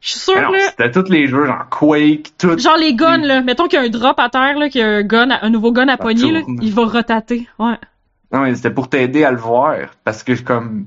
Je 0.00 0.10
suis 0.10 0.20
sûre, 0.20 0.34
non, 0.38 0.52
là. 0.52 0.58
c'était 0.68 0.90
tous 0.90 1.08
les 1.10 1.26
jeux, 1.28 1.46
genre 1.46 1.66
Quake, 1.70 2.32
tout. 2.38 2.58
Genre 2.58 2.76
les 2.76 2.94
guns, 2.94 3.16
là. 3.24 3.40
Mettons 3.40 3.68
qu'il 3.68 3.78
y 3.78 3.82
a 3.82 3.86
un 3.86 3.88
drop 3.88 4.20
à 4.20 4.28
terre, 4.28 4.58
là, 4.58 4.68
qu'il 4.68 4.82
y 4.82 4.84
a 4.84 4.88
un 4.88 5.02
gun, 5.02 5.30
à- 5.30 5.42
un 5.46 5.48
nouveau 5.48 5.72
gun 5.72 5.88
à 5.88 5.96
pogner, 5.96 6.30
là. 6.30 6.40
Il 6.60 6.74
va 6.74 6.84
rotater. 6.84 7.48
Ouais. 7.58 7.78
Non, 8.30 8.40
mais 8.40 8.54
c'était 8.54 8.70
pour 8.70 8.90
t'aider 8.90 9.24
à 9.24 9.30
le 9.30 9.38
voir. 9.38 9.76
Parce 10.04 10.22
que 10.22 10.38
comme. 10.42 10.84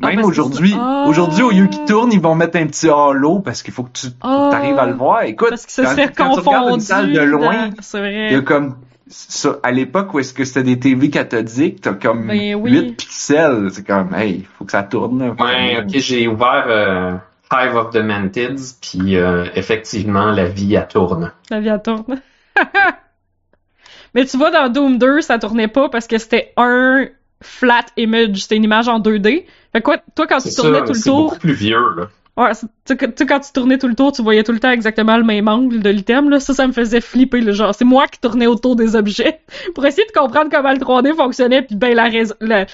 Même 0.00 0.24
aujourd'hui, 0.24 0.74
Ah. 0.78 1.04
aujourd'hui, 1.08 1.42
au 1.42 1.50
lieu 1.50 1.66
qu'il 1.66 1.84
tourne, 1.84 2.12
ils 2.12 2.20
vont 2.20 2.34
mettre 2.34 2.56
un 2.56 2.66
petit 2.66 2.88
halo 2.88 3.40
parce 3.40 3.62
qu'il 3.62 3.74
faut 3.74 3.82
que 3.84 3.92
tu 3.92 4.06
Ah. 4.22 4.50
arrives 4.52 4.78
à 4.78 4.86
le 4.86 4.94
voir. 4.94 5.22
Écoute, 5.22 5.50
Parce 5.50 5.66
que 5.66 5.72
ça 5.72 5.82
quand, 5.84 5.90
serait 5.90 6.12
quand 6.16 6.34
tu 6.34 6.40
regardes 6.40 6.74
une 6.74 6.80
salle 6.80 7.12
de 7.12 7.20
loin, 7.20 7.70
il 7.94 8.32
y 8.32 8.34
a 8.36 8.40
comme 8.42 8.76
ça, 9.08 9.56
à 9.62 9.72
l'époque 9.72 10.12
où 10.14 10.18
est-ce 10.20 10.32
que 10.34 10.44
c'était 10.44 10.62
des 10.62 10.78
TV 10.78 11.10
cathodiques, 11.10 11.80
t'as 11.80 11.94
comme 11.94 12.26
Ben 12.28 12.54
oui. 12.54 12.70
8 12.70 12.92
pixels. 12.96 13.68
C'est 13.72 13.86
comme, 13.86 14.14
hey, 14.14 14.46
faut 14.58 14.64
que 14.64 14.72
ça 14.72 14.82
tourne. 14.82 15.18
là. 15.18 15.44
Ouais, 15.44 15.78
ok, 15.80 15.88
j'ai 15.98 16.28
ouvert 16.28 16.64
euh, 16.68 17.14
Hive 17.50 17.74
of 17.74 17.90
the 17.90 17.96
Mantids, 18.02 18.76
puis 18.80 19.16
euh, 19.16 19.46
effectivement, 19.54 20.30
la 20.30 20.44
vie, 20.44 20.74
elle 20.74 20.86
tourne. 20.88 21.32
La 21.50 21.58
vie 21.60 21.68
elle 21.68 21.82
tourne. 21.82 22.20
Mais 24.14 24.24
tu 24.24 24.36
vois, 24.36 24.50
dans 24.50 24.68
Doom 24.68 24.98
2, 24.98 25.20
ça 25.20 25.38
tournait 25.38 25.68
pas 25.68 25.88
parce 25.88 26.06
que 26.06 26.18
c'était 26.18 26.52
un 26.56 27.06
flat 27.42 27.84
image, 27.96 28.36
c'était 28.42 28.56
une 28.56 28.64
image 28.64 28.88
en 28.88 28.98
2D. 29.00 29.44
Fait 29.72 29.80
que 29.80 29.84
quoi, 29.84 29.98
toi, 30.14 30.26
quand 30.26 30.38
tu 30.40 30.48
C'est 30.50 30.54
tournais 30.54 30.78
ça, 30.78 30.84
tout 30.84 30.92
le 30.92 30.98
c'est 30.98 31.10
tour, 31.10 31.24
beaucoup 31.24 31.38
plus 31.38 31.52
vieux, 31.52 31.94
là. 31.96 32.08
ouais, 32.36 32.54
c'est- 32.54 32.66
tu 32.84 33.06
sais, 33.16 33.26
quand 33.26 33.40
tu 33.40 33.52
tournais 33.52 33.78
tout 33.78 33.88
le 33.88 33.94
tour, 33.94 34.12
tu 34.12 34.22
voyais 34.22 34.42
tout 34.44 34.52
le 34.52 34.60
temps 34.60 34.70
exactement 34.70 35.16
le 35.16 35.24
même 35.24 35.48
angle 35.48 35.80
de 35.80 35.90
l'item, 35.90 36.30
là. 36.30 36.40
Ça, 36.40 36.54
ça 36.54 36.66
me 36.66 36.72
faisait 36.72 37.00
flipper, 37.00 37.40
le 37.40 37.52
genre. 37.52 37.74
C'est 37.74 37.84
moi 37.84 38.06
qui 38.08 38.18
tournais 38.20 38.46
autour 38.46 38.76
des 38.76 38.96
objets 38.96 39.40
pour 39.74 39.84
essayer 39.86 40.06
de 40.06 40.12
comprendre 40.18 40.50
comment 40.50 40.72
le 40.72 40.78
3D 40.78 41.14
fonctionnait, 41.14 41.62
puis 41.62 41.76
ben, 41.76 41.94
la 41.94 42.04
raison, 42.08 42.34
la, 42.40 42.66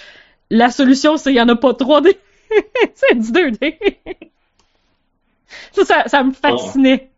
la 0.50 0.70
solution, 0.70 1.16
c'est 1.16 1.30
qu'il 1.30 1.38
y 1.38 1.42
en 1.42 1.48
a 1.48 1.56
pas 1.56 1.72
de 1.72 1.78
3D. 1.78 2.16
c'est 2.94 3.14
du 3.18 3.32
2D. 3.32 3.76
ça, 5.72 5.84
ça, 5.84 6.04
ça 6.06 6.22
me 6.22 6.32
fascinait. 6.32 7.10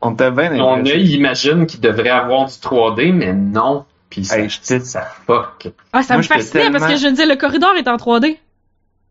On 0.00 0.14
t'a 0.14 0.30
bien 0.30 0.50
Mon 0.50 0.84
œil 0.84 1.14
imagine 1.14 1.66
qu'il 1.66 1.80
devrait 1.80 2.10
avoir 2.10 2.46
du 2.46 2.54
3D, 2.54 3.12
mais 3.12 3.32
non. 3.32 3.84
Puis 4.10 4.24
ça, 4.24 4.40
Hey, 4.40 4.50
ça 4.50 5.06
fuck. 5.26 5.68
Ah, 5.92 6.02
ça 6.02 6.14
Moi, 6.14 6.18
me 6.22 6.26
fascinait 6.26 6.70
parce 6.70 6.86
que 6.86 6.96
je 6.98 7.06
me 7.06 7.10
disais, 7.12 7.24
le 7.24 7.36
corridor 7.36 7.74
est 7.76 7.88
en 7.88 7.96
3D. 7.96 8.36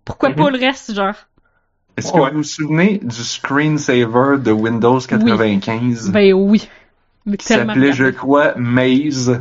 Pourquoi 0.06 0.30
Mhm. 0.30 0.36
pas 0.36 0.49
le 0.49 0.60
reste, 0.60 0.93
genre? 0.93 1.14
Est-ce 1.97 2.12
que 2.12 2.18
Ouais. 2.18 2.32
vous 2.32 2.38
vous 2.38 2.43
souvenez 2.43 2.99
du 3.04 3.24
screensaver 3.24 4.38
de 4.39 4.52
Windows 4.52 4.99
95 4.99 6.10
Ben 6.12 6.34
oui. 6.34 6.68
Mais 7.26 7.38
qui 7.38 7.45
s'appelait, 7.45 7.93
je 7.93 8.06
crois, 8.06 8.54
Maze? 8.56 9.39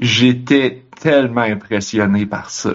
J'étais 0.00 0.82
tellement 1.00 1.42
impressionné 1.42 2.26
par 2.26 2.50
ça. 2.50 2.70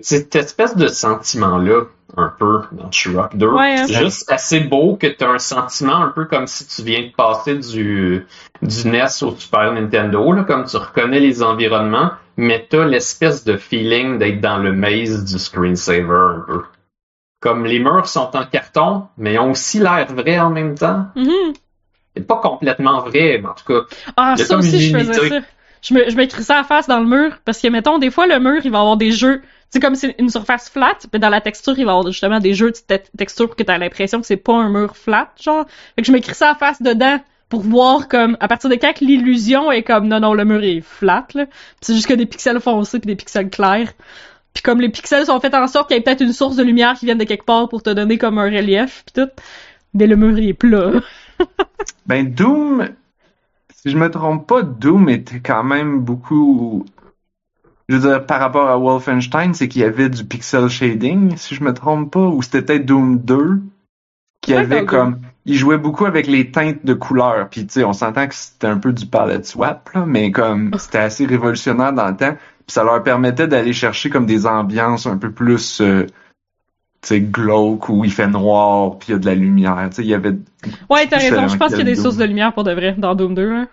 Cette 0.00 0.34
espèce 0.36 0.76
de 0.76 0.86
sentiment-là, 0.88 1.82
un 2.16 2.32
peu, 2.38 2.60
dans 2.72 2.88
Turok 2.88 3.36
2, 3.36 3.48
Ouais, 3.48 3.74
hein. 3.78 3.84
c'est 3.86 4.04
juste 4.04 4.30
assez 4.30 4.60
beau 4.60 4.96
que 4.96 5.06
tu 5.06 5.22
as 5.24 5.30
un 5.30 5.38
sentiment 5.38 5.96
un 5.96 6.08
peu 6.08 6.24
comme 6.26 6.46
si 6.46 6.66
tu 6.66 6.82
viens 6.82 7.02
de 7.02 7.12
passer 7.14 7.56
du, 7.56 8.26
du 8.62 8.88
NES 8.88 9.22
au 9.22 9.34
Super 9.36 9.72
Nintendo, 9.72 10.32
là, 10.32 10.44
comme 10.44 10.64
tu 10.64 10.76
reconnais 10.76 11.20
les 11.20 11.42
environnements, 11.42 12.10
mais 12.36 12.66
tu 12.68 12.76
as 12.76 12.84
l'espèce 12.84 13.44
de 13.44 13.56
feeling 13.56 14.18
d'être 14.18 14.40
dans 14.40 14.58
le 14.58 14.72
maze 14.72 15.24
du 15.24 15.38
screensaver 15.38 16.02
un 16.10 16.44
peu. 16.46 16.62
Comme 17.40 17.64
les 17.64 17.78
murs 17.80 18.06
sont 18.06 18.30
en 18.36 18.44
carton, 18.46 19.08
mais 19.18 19.38
ont 19.38 19.50
aussi 19.50 19.78
l'air 19.80 20.06
vrais 20.14 20.38
en 20.38 20.50
même 20.50 20.76
temps. 20.76 21.06
Mhm. 21.16 21.52
C'est 22.16 22.26
pas 22.26 22.36
complètement 22.36 23.00
vrai, 23.00 23.40
mais 23.42 23.48
en 23.48 23.54
tout 23.54 23.64
cas, 23.64 23.96
Ah, 24.16 24.36
ça 24.36 24.56
aussi, 24.56 24.80
je 24.80 24.96
faisais 24.96 25.12
ça. 25.28 25.36
Je 25.82 25.94
me, 25.94 26.08
je 26.08 26.14
m'écris 26.16 26.44
ça 26.44 26.60
à 26.60 26.64
face 26.64 26.86
dans 26.86 27.00
le 27.00 27.06
mur, 27.06 27.38
parce 27.44 27.60
que, 27.60 27.66
mettons, 27.66 27.98
des 27.98 28.10
fois, 28.12 28.28
le 28.28 28.38
mur, 28.38 28.60
il 28.64 28.70
va 28.70 28.78
avoir 28.78 28.96
des 28.96 29.10
jeux. 29.10 29.42
C'est 29.70 29.80
comme 29.80 29.96
c'est 29.96 30.14
une 30.18 30.28
surface 30.28 30.70
flat, 30.70 30.96
mais 31.12 31.18
dans 31.18 31.30
la 31.30 31.40
texture, 31.40 31.74
il 31.76 31.84
va 31.84 31.92
avoir 31.92 32.06
justement 32.12 32.38
des 32.38 32.54
jeux 32.54 32.70
de 32.70 32.76
te- 32.76 33.16
texture 33.16 33.46
pour 33.48 33.56
que 33.56 33.62
t'as 33.64 33.78
l'impression 33.78 34.20
que 34.20 34.26
c'est 34.26 34.36
pas 34.36 34.52
un 34.54 34.68
mur 34.68 34.96
flat, 34.96 35.32
genre. 35.42 35.64
Fait 35.96 36.02
que 36.02 36.06
je 36.06 36.12
m'écris 36.12 36.34
ça 36.34 36.50
à 36.50 36.54
face 36.54 36.80
dedans 36.80 37.18
pour 37.52 37.60
voir 37.60 38.08
comme, 38.08 38.38
à 38.40 38.48
partir 38.48 38.70
de 38.70 38.76
quand 38.76 38.98
l'illusion 39.00 39.70
est 39.70 39.82
comme, 39.82 40.08
non, 40.08 40.20
non, 40.20 40.32
le 40.32 40.46
mur 40.46 40.64
est 40.64 40.80
flat, 40.80 41.26
là. 41.34 41.44
C'est 41.82 41.92
juste 41.92 42.06
que 42.06 42.14
des 42.14 42.24
pixels 42.24 42.58
foncés 42.60 42.98
puis 42.98 43.08
des 43.08 43.14
pixels 43.14 43.50
clairs. 43.50 43.92
Puis 44.54 44.62
comme 44.62 44.80
les 44.80 44.88
pixels 44.88 45.26
sont 45.26 45.38
faits 45.38 45.52
en 45.52 45.66
sorte 45.66 45.88
qu'il 45.88 45.98
y 45.98 46.00
ait 46.00 46.02
peut-être 46.02 46.22
une 46.22 46.32
source 46.32 46.56
de 46.56 46.62
lumière 46.62 46.94
qui 46.94 47.04
vienne 47.04 47.18
de 47.18 47.24
quelque 47.24 47.44
part 47.44 47.68
pour 47.68 47.82
te 47.82 47.90
donner 47.90 48.16
comme 48.16 48.38
un 48.38 48.44
relief 48.44 49.04
puis 49.04 49.22
tout. 49.22 49.30
Mais 49.92 50.06
le 50.06 50.16
mur 50.16 50.38
il 50.38 50.48
est 50.48 50.54
plat. 50.54 50.92
Ben, 52.06 52.32
Doom, 52.32 52.88
si 53.74 53.90
je 53.90 53.98
me 53.98 54.10
trompe 54.10 54.46
pas, 54.46 54.62
Doom 54.62 55.10
était 55.10 55.40
quand 55.40 55.62
même 55.62 56.00
beaucoup. 56.00 56.86
Je 57.90 57.96
veux 57.96 58.08
dire, 58.08 58.24
par 58.24 58.40
rapport 58.40 58.70
à 58.70 58.78
Wolfenstein, 58.78 59.52
c'est 59.52 59.68
qu'il 59.68 59.82
y 59.82 59.84
avait 59.84 60.08
du 60.08 60.24
pixel 60.24 60.70
shading, 60.70 61.36
si 61.36 61.54
je 61.54 61.62
me 61.62 61.74
trompe 61.74 62.12
pas, 62.12 62.26
ou 62.26 62.40
c'était 62.40 62.62
peut-être 62.62 62.86
Doom 62.86 63.18
2, 63.18 63.60
qui 64.40 64.52
Ouais, 64.52 64.58
avait 64.60 64.86
comme. 64.86 65.20
Il 65.44 65.56
jouait 65.56 65.78
beaucoup 65.78 66.06
avec 66.06 66.26
les 66.28 66.50
teintes 66.52 66.84
de 66.84 66.94
couleurs, 66.94 67.48
puis 67.50 67.66
tu 67.66 67.72
sais, 67.74 67.84
on 67.84 67.92
s'entend 67.92 68.28
que 68.28 68.34
c'était 68.34 68.68
un 68.68 68.78
peu 68.78 68.92
du 68.92 69.06
palette 69.06 69.44
swap, 69.46 69.90
là, 69.92 70.04
mais 70.06 70.30
comme 70.30 70.70
c'était 70.78 70.98
assez 70.98 71.26
révolutionnaire 71.26 71.92
dans 71.92 72.06
le 72.08 72.16
temps, 72.16 72.34
puis 72.34 72.72
ça 72.74 72.84
leur 72.84 73.02
permettait 73.02 73.48
d'aller 73.48 73.72
chercher 73.72 74.08
comme 74.08 74.26
des 74.26 74.46
ambiances 74.46 75.06
un 75.06 75.16
peu 75.18 75.32
plus. 75.32 75.80
euh, 75.80 76.06
tu 77.00 77.08
sais, 77.08 77.20
glauque, 77.20 77.88
où 77.88 78.04
il 78.04 78.12
fait 78.12 78.28
noir, 78.28 78.96
puis 78.98 79.08
il 79.08 79.12
y 79.12 79.14
a 79.16 79.18
de 79.18 79.26
la 79.26 79.34
lumière. 79.34 79.76
Tu 79.90 79.96
sais, 79.96 80.02
il 80.02 80.08
y 80.08 80.14
avait 80.14 80.36
Ouais, 80.88 81.08
t'as 81.08 81.18
raison. 81.18 81.48
Je 81.48 81.56
pense 81.56 81.70
qu'il 81.70 81.78
y 81.78 81.82
a 81.82 81.84
des 81.84 81.96
sources 81.96 82.16
de 82.16 82.24
lumière 82.24 82.52
pour 82.52 82.62
de 82.62 82.70
vrai 82.72 82.94
dans 82.96 83.16
Doom 83.16 83.34
2. 83.34 83.50
Hein. 83.52 83.68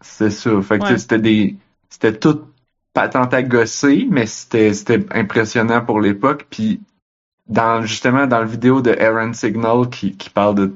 C'est 0.00 0.30
ça. 0.30 0.50
Fait 0.62 0.78
que 0.78 0.84
Ouais. 0.84 0.98
c'était 0.98 1.18
des. 1.18 1.56
C'était 1.88 2.12
tout 2.16 2.42
patente 2.92 3.34
à 3.34 3.42
gosser, 3.42 4.06
mais 4.08 4.26
c'était 4.26 4.72
c'était 4.72 5.04
impressionnant 5.10 5.80
pour 5.84 6.00
l'époque. 6.00 6.46
Puis 6.48 6.80
dans 7.48 7.82
justement 7.82 8.28
dans 8.28 8.38
le 8.40 8.46
vidéo 8.46 8.80
de 8.80 8.92
Aaron 8.92 9.32
Signal 9.32 9.88
qui, 9.90 10.16
qui 10.16 10.30
parle 10.30 10.54
de 10.54 10.74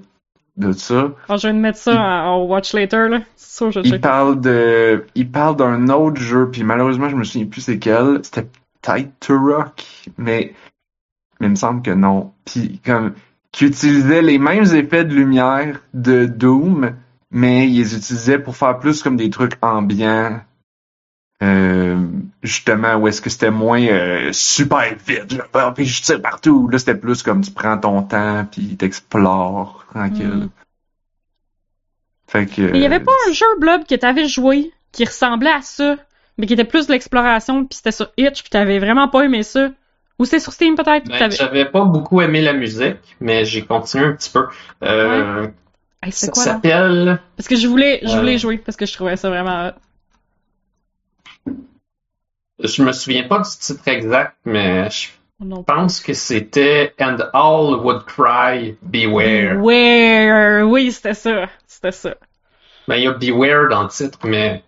de 0.59 0.72
ça. 0.72 1.12
Oh, 1.28 1.36
je 1.36 1.48
de 1.48 1.52
mettre 1.52 1.78
ça 1.78 1.94
en, 1.94 2.34
en 2.34 2.44
watch 2.44 2.74
later, 2.74 3.09
là. 3.09 3.20
C'est 3.36 3.56
sûr, 3.56 3.70
je 3.70 3.80
Il 3.84 3.90
check. 3.92 4.00
parle 4.00 4.40
de, 4.40 5.06
il 5.14 5.30
parle 5.30 5.56
d'un 5.56 5.88
autre 5.88 6.20
jeu, 6.20 6.50
puis 6.50 6.64
malheureusement, 6.64 7.09
je 7.09 7.16
me 7.16 7.24
souviens 7.24 7.46
plus 7.46 7.61
c'est 7.62 7.78
quel. 7.78 8.20
C'était 8.22 8.46
peut-être 8.82 9.11
Turok, 9.20 9.84
mais, 10.18 10.52
mais 11.40 11.46
il 11.46 11.50
me 11.50 11.56
semble 11.56 11.82
que 11.82 11.92
non. 11.92 12.32
Puis 12.44 12.80
comme, 12.84 13.14
qui 13.52 13.66
utilisait 13.66 14.22
les 14.22 14.38
mêmes 14.38 14.64
effets 14.74 15.04
de 15.04 15.14
lumière 15.14 15.80
de 15.94 16.26
Doom, 16.26 16.94
mais 17.30 17.68
ils 17.68 17.78
les 17.78 17.96
utilisaient 17.96 18.38
pour 18.38 18.56
faire 18.56 18.78
plus 18.78 19.02
comme 19.02 19.16
des 19.16 19.30
trucs 19.30 19.54
ambiants. 19.62 20.40
Euh, 21.41 21.97
justement, 22.43 22.97
où 22.97 23.07
est-ce 23.07 23.20
que 23.22 23.30
c'était 23.30 23.53
moins 23.53 23.80
euh, 23.80 24.30
super 24.32 24.82
vite, 25.07 25.30
genre, 25.32 25.47
Ah, 25.55 25.72
puis 25.74 25.86
je 25.86 26.03
tire 26.03 26.20
partout. 26.20 26.66
Là, 26.68 26.78
c'était 26.78 26.97
plus 26.97 27.22
comme 27.22 27.43
tu 27.43 27.53
prends 27.53 27.78
ton 27.78 28.03
temps, 28.03 28.45
puis 28.51 28.76
t'explores 28.76 29.84
tranquille. 29.95 30.26
Mm. 30.26 30.51
Fait 32.26 32.47
que. 32.47 32.62
Mais 32.62 32.78
il 32.78 32.82
y 32.82 32.86
avait 32.86 33.01
pas 33.01 33.12
un 33.28 33.32
jeu 33.32 33.47
Blob 33.59 33.82
que 33.89 33.95
t'avais 33.95 34.26
joué 34.26 34.72
qui 34.93 35.05
ressemblait 35.05 35.53
à 35.53 35.62
ça, 35.62 35.97
mais 36.39 36.47
qui 36.47 36.55
était 36.55 36.64
plus 36.64 36.86
de 36.89 36.93
l'exploration, 36.93 37.64
puis 37.64 37.76
c'était 37.76 37.93
sur 37.93 38.11
Itch, 38.16 38.43
puis 38.43 38.51
t'avais 38.51 38.78
vraiment 38.80 39.09
pas 39.09 39.22
aimé 39.24 39.43
ça? 39.45 39.70
Ou 40.18 40.24
c'était 40.24 40.41
sur 40.41 40.53
Steam 40.53 40.74
peut-être? 40.74 41.07
Ben, 41.09 41.18
t'avais- 41.18 41.36
j'avais 41.36 41.64
pas 41.66 41.84
beaucoup 41.84 42.20
aimé 42.20 42.41
la 42.43 42.53
musique, 42.53 42.99
mais 43.20 43.45
j'ai 43.45 43.62
continué 43.64 44.07
un 44.07 44.12
petit 44.12 44.30
peu. 44.30 44.47
Euh, 44.82 45.47
Hey, 46.03 46.12
ça 46.12 46.32
s'appelle. 46.32 47.20
Parce 47.36 47.49
que 47.49 47.57
je 47.57 47.66
voulais, 47.66 48.01
je 48.05 48.12
Euh. 48.14 48.18
voulais 48.20 48.39
jouer 48.39 48.59
parce 48.59 48.76
que 48.76 48.86
je 48.86 48.93
trouvais 48.93 49.16
ça 49.16 49.30
vraiment. 49.30 49.72
Je 52.62 52.82
me 52.82 52.92
souviens 52.92 53.24
pas 53.28 53.38
du 53.38 53.48
titre 53.59 53.86
exact, 53.86 54.36
mais 54.44 54.90
je 54.90 55.09
Non. 55.40 55.62
pense 55.62 56.00
que 56.00 56.12
c'était 56.12 56.92
And 57.00 57.18
All 57.32 57.76
Would 57.84 58.04
Cry 58.06 58.76
Beware. 58.82 59.59
Where? 59.62 60.64
Oui, 60.68 60.90
c'était 60.92 61.14
ça. 61.14 61.46
C'était 61.66 61.92
ça. 61.92 62.14
Ben, 62.88 62.96
il 62.96 63.04
y 63.04 63.06
a 63.06 63.12
Beware 63.12 63.68
dans 63.68 63.82
le 63.84 63.88
titre, 63.88 64.18
mais 64.24 64.62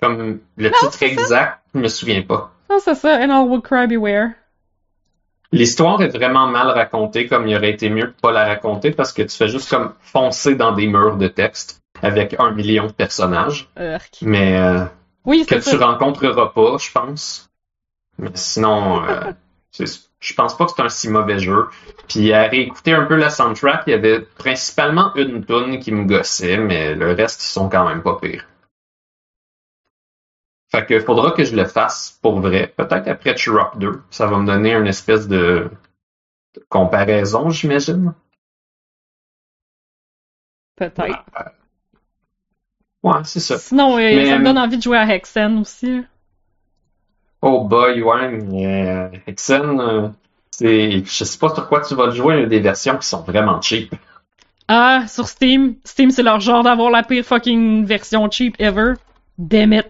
comme 0.00 0.40
le 0.56 0.68
Non, 0.70 0.74
titre 0.80 1.02
exact, 1.02 1.60
je 1.74 1.80
me 1.80 1.88
souviens 1.88 2.22
pas. 2.22 2.52
Non, 2.70 2.78
c'est 2.80 2.94
ça. 2.94 3.18
And 3.20 3.30
all 3.30 3.48
would 3.48 3.62
cry 3.62 3.86
beware. 3.86 4.30
L'histoire 5.52 6.02
est 6.02 6.08
vraiment 6.08 6.46
mal 6.48 6.68
racontée, 6.68 7.26
comme 7.26 7.46
il 7.46 7.56
aurait 7.56 7.70
été 7.70 7.88
mieux 7.88 8.08
de 8.08 8.14
pas 8.20 8.32
la 8.32 8.44
raconter, 8.44 8.90
parce 8.90 9.12
que 9.12 9.22
tu 9.22 9.36
fais 9.36 9.48
juste 9.48 9.70
comme 9.70 9.92
foncer 10.00 10.54
dans 10.56 10.72
des 10.72 10.86
murs 10.88 11.16
de 11.16 11.28
texte 11.28 11.80
avec 12.02 12.34
un 12.38 12.50
million 12.50 12.86
de 12.88 12.92
personnages, 12.92 13.68
Urk. 13.78 14.18
mais 14.22 14.58
euh, 14.58 14.84
Oui, 15.26 15.44
que 15.44 15.56
tu 15.56 15.76
rencontreras 15.76 16.48
pas, 16.48 16.78
je 16.78 16.90
pense. 16.92 17.50
Mais 18.18 18.30
sinon, 18.34 19.04
euh, 19.04 19.32
je 19.78 20.34
pense 20.34 20.56
pas 20.56 20.64
que 20.64 20.72
c'est 20.74 20.82
un 20.82 20.88
si 20.88 21.08
mauvais 21.08 21.38
jeu. 21.38 21.68
Puis 22.08 22.32
à 22.32 22.44
réécouter 22.44 22.94
un 22.94 23.04
peu 23.04 23.16
la 23.16 23.28
soundtrack, 23.28 23.82
il 23.86 23.90
y 23.90 23.94
avait 23.94 24.20
principalement 24.20 25.14
une 25.16 25.44
tune 25.44 25.80
qui 25.80 25.92
me 25.92 26.04
gossait, 26.04 26.56
mais 26.58 26.94
le 26.94 27.12
reste, 27.12 27.42
ils 27.42 27.48
sont 27.48 27.68
quand 27.68 27.86
même 27.88 28.02
pas 28.02 28.16
pires. 28.20 28.46
Fait 30.68 30.86
que 30.86 31.00
faudra 31.00 31.32
que 31.32 31.44
je 31.44 31.56
le 31.56 31.64
fasse 31.64 32.18
pour 32.22 32.40
vrai. 32.40 32.72
Peut-être 32.76 33.08
après 33.08 33.34
Turok 33.34 33.78
2. 33.78 34.02
Ça 34.10 34.26
va 34.26 34.38
me 34.38 34.46
donner 34.46 34.74
une 34.74 34.86
espèce 34.86 35.26
de, 35.28 35.70
de 36.54 36.64
comparaison, 36.68 37.50
j'imagine. 37.50 38.14
Peut-être. 40.76 41.24
Ouais, 43.06 43.20
c'est 43.22 43.38
ça. 43.38 43.56
Sinon, 43.56 43.92
euh, 43.92 43.98
Mais, 43.98 44.26
ça 44.26 44.36
me 44.36 44.40
euh, 44.40 44.44
donne 44.46 44.58
envie 44.58 44.78
de 44.78 44.82
jouer 44.82 44.98
à 44.98 45.06
Hexen 45.14 45.60
aussi. 45.60 46.02
Oh 47.40 47.62
boy, 47.62 48.02
ouais, 48.02 48.30
mais 48.30 48.88
euh, 48.88 49.08
Hexen, 49.28 50.12
c'est, 50.50 51.04
je 51.04 51.24
sais 51.24 51.38
pas 51.38 51.54
sur 51.54 51.68
quoi 51.68 51.82
tu 51.82 51.94
vas 51.94 52.06
le 52.06 52.10
jouer, 52.10 52.38
il 52.38 52.40
y 52.40 52.44
a 52.44 52.46
des 52.46 52.58
versions 52.58 52.96
qui 52.96 53.06
sont 53.06 53.22
vraiment 53.22 53.62
cheap. 53.62 53.94
Ah, 54.66 55.04
sur 55.06 55.28
Steam. 55.28 55.76
Steam, 55.84 56.10
c'est 56.10 56.24
leur 56.24 56.40
genre 56.40 56.64
d'avoir 56.64 56.90
la 56.90 57.04
pire 57.04 57.24
fucking 57.24 57.84
version 57.84 58.28
cheap 58.28 58.56
ever. 58.58 58.94
Damn 59.38 59.72
it. 59.72 59.86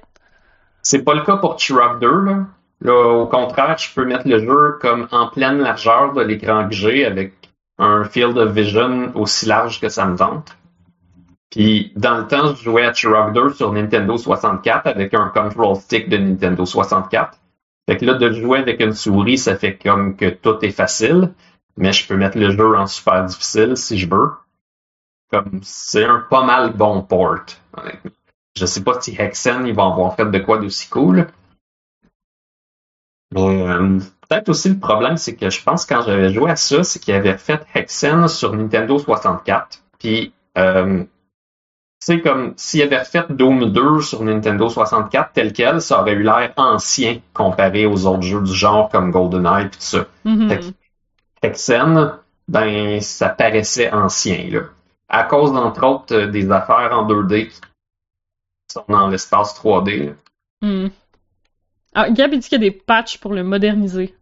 C'est 0.82 1.02
pas 1.02 1.14
le 1.14 1.22
cas 1.22 1.38
pour 1.38 1.56
Turok 1.56 1.98
2, 1.98 2.20
là. 2.20 2.46
Là, 2.82 2.92
au 2.92 3.26
contraire, 3.26 3.78
je 3.78 3.94
peux 3.94 4.04
mettre 4.04 4.28
le 4.28 4.40
jeu 4.40 4.76
comme 4.82 5.08
en 5.10 5.28
pleine 5.28 5.60
largeur 5.60 6.12
de 6.12 6.20
l'écran 6.20 6.68
que 6.68 6.74
j'ai 6.74 7.06
avec 7.06 7.32
un 7.78 8.04
field 8.04 8.36
of 8.36 8.52
vision 8.52 9.12
aussi 9.14 9.46
large 9.46 9.80
que 9.80 9.88
ça 9.88 10.04
me 10.04 10.18
tente. 10.18 10.54
Puis, 11.50 11.92
dans 11.96 12.18
le 12.18 12.26
temps, 12.26 12.54
je 12.54 12.62
jouais 12.62 12.84
à 12.84 12.92
Turok 12.92 13.32
2 13.32 13.54
sur 13.54 13.72
Nintendo 13.72 14.16
64 14.16 14.86
avec 14.86 15.14
un 15.14 15.28
control 15.28 15.76
stick 15.76 16.08
de 16.08 16.16
Nintendo 16.16 16.64
64. 16.64 17.38
Fait 17.88 17.96
que 17.96 18.04
là, 18.04 18.14
de 18.14 18.32
jouer 18.32 18.58
avec 18.58 18.80
une 18.80 18.92
souris, 18.92 19.38
ça 19.38 19.56
fait 19.56 19.76
comme 19.76 20.16
que 20.16 20.28
tout 20.28 20.58
est 20.64 20.72
facile, 20.72 21.32
mais 21.76 21.92
je 21.92 22.06
peux 22.06 22.16
mettre 22.16 22.38
le 22.38 22.50
jeu 22.50 22.76
en 22.76 22.86
super 22.86 23.24
difficile 23.24 23.76
si 23.76 23.96
je 23.96 24.08
veux. 24.08 24.30
Comme, 25.30 25.60
c'est 25.62 26.04
un 26.04 26.24
pas 26.28 26.44
mal 26.44 26.72
bon 26.72 27.02
port, 27.02 27.44
honnêtement. 27.76 28.10
Je 28.56 28.64
sais 28.64 28.82
pas 28.82 29.00
si 29.00 29.14
Hexen, 29.18 29.66
ils 29.66 29.74
vont 29.74 29.92
avoir 29.92 30.16
fait 30.16 30.26
de 30.26 30.38
quoi 30.38 30.58
d'aussi 30.58 30.88
cool. 30.88 31.26
Mais 33.32 33.62
euh, 33.62 33.98
peut-être 34.28 34.48
aussi 34.48 34.70
le 34.70 34.78
problème, 34.78 35.16
c'est 35.16 35.36
que 35.36 35.50
je 35.50 35.62
pense 35.62 35.84
que 35.84 35.94
quand 35.94 36.02
j'avais 36.02 36.32
joué 36.32 36.50
à 36.50 36.56
ça, 36.56 36.82
c'est 36.82 36.98
qu'ils 36.98 37.14
avaient 37.14 37.36
fait 37.36 37.66
Hexen 37.74 38.28
sur 38.28 38.54
Nintendo 38.54 38.98
64. 38.98 39.82
Puis, 39.98 40.32
euh, 40.56 41.04
tu 42.00 42.12
sais, 42.14 42.20
comme 42.20 42.54
s'ils 42.56 42.82
avaient 42.82 43.04
fait 43.04 43.30
Doom 43.32 43.72
2 43.72 44.00
sur 44.02 44.22
Nintendo 44.22 44.68
64 44.68 45.32
tel 45.32 45.52
quel, 45.52 45.80
ça 45.80 46.00
aurait 46.00 46.12
eu 46.12 46.22
l'air 46.22 46.52
ancien 46.56 47.20
comparé 47.32 47.86
aux 47.86 48.06
autres 48.06 48.22
jeux 48.22 48.42
du 48.42 48.52
genre 48.54 48.88
comme 48.90 49.10
GoldenEye 49.10 49.66
et 49.66 49.70
tout 49.70 49.76
ça. 49.80 50.06
Fait 50.48 50.60
que 50.60 50.64
Hexen, 51.42 52.18
ben, 52.48 53.00
ça 53.00 53.28
paraissait 53.30 53.90
ancien, 53.92 54.48
là. 54.50 54.60
À 55.08 55.24
cause, 55.24 55.52
d'entre 55.52 55.84
autres, 55.86 56.14
euh, 56.14 56.26
des 56.26 56.50
affaires 56.50 56.90
en 56.92 57.06
2D 57.06 57.48
qui 57.48 57.60
sont 58.72 58.84
dans 58.88 59.08
l'espace 59.08 59.54
3D. 59.54 60.06
là. 60.06 60.12
Hmm. 60.62 60.88
Ah, 61.94 62.10
Gab, 62.10 62.32
il 62.32 62.40
dit 62.40 62.48
qu'il 62.48 62.60
y 62.62 62.66
a 62.66 62.70
des 62.70 62.76
patchs 62.76 63.18
pour 63.18 63.32
le 63.32 63.42
moderniser. 63.44 64.14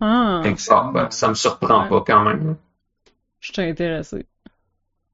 Ah, 0.00 0.42
ben, 0.44 1.10
ça 1.10 1.28
me 1.28 1.34
surprend 1.34 1.84
Ouais. 1.84 1.88
pas 1.88 2.00
quand 2.06 2.22
même. 2.22 2.56
je 3.40 3.52
suis 3.52 3.62
intéressé. 3.62 4.26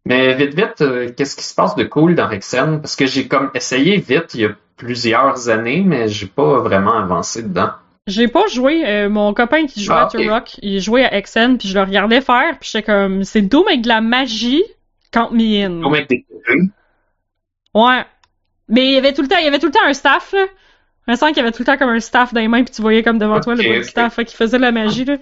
Mais 0.05 0.35
vite, 0.35 0.55
vite, 0.55 0.81
euh, 0.81 1.11
qu'est-ce 1.17 1.37
qui 1.37 1.45
se 1.45 1.55
passe 1.55 1.77
de 1.77 1.85
cool 1.85 2.15
dans 2.15 2.29
Hexen? 2.31 2.81
Parce 2.81 2.97
que 2.97 3.07
j'ai 3.07 3.29
comme 3.29 3.51
essayé 3.55 3.99
vite 3.99 4.35
il 4.35 4.41
y 4.41 4.45
a 4.47 4.51
plusieurs 4.77 5.49
années, 5.49 5.83
mais 5.87 6.09
j'ai 6.09 6.27
pas 6.27 6.59
vraiment 6.59 6.95
avancé 6.95 7.43
dedans. 7.43 7.71
J'ai 8.09 8.27
pas 8.27 8.47
joué. 8.49 8.85
euh, 8.85 9.09
mon 9.09 9.33
copain 9.33 9.67
qui 9.67 9.85
jouait 9.85 9.95
Ah, 9.97 10.03
à 10.03 10.05
ok. 10.07 10.11
Turok, 10.21 10.57
il 10.61 10.81
jouait 10.81 11.05
à 11.05 11.15
Hexen, 11.15 11.57
puis 11.57 11.69
je 11.69 11.75
le 11.79 11.85
regardais 11.85 12.21
faire, 12.21 12.59
puis 12.59 12.69
j'étais 12.73 12.83
comme, 12.85 13.23
c'est 13.23 13.43
Doom 13.43 13.69
avec 13.69 13.83
de 13.83 13.89
la 13.89 14.01
magie, 14.01 14.65
count 15.13 15.31
me 15.31 15.65
in. 15.65 15.85
Avec 15.87 16.09
des 16.09 16.25
Ouais. 17.75 18.05
Mais 18.69 18.87
il 18.87 18.93
y 18.93 18.97
avait 18.97 19.13
tout 19.13 19.23
le 19.23 19.29
temps, 19.29 19.39
il 19.39 19.45
y 19.45 19.49
avait 19.49 19.59
tout 19.59 19.67
le 19.67 19.73
temps 19.73 19.85
un 19.87 19.93
staff, 19.95 20.33
là. 20.33 20.47
Je 21.09 21.15
sens 21.15 21.29
qu'il 21.31 21.39
y 21.39 21.41
avait 21.41 21.51
tout 21.53 21.63
le 21.63 21.67
temps 21.67 21.77
comme 21.77 21.89
un 21.91 22.01
staff 22.01 22.33
dans 22.33 22.41
les 22.41 22.49
mains, 22.49 22.63
puis 22.63 22.73
tu 22.75 22.81
voyais 22.83 23.03
comme 23.03 23.19
devant 23.19 23.41
toi 23.41 23.55
le 23.55 23.61
Ok, 23.61 23.67
bas 23.69 23.75
du 23.75 23.81
ok. 23.81 23.87
staff, 23.87 24.17
qu'il 24.17 24.29
faisait 24.37 24.57
de 24.57 24.63
la 24.63 24.73
magie, 24.73 25.05
là. 25.05 25.17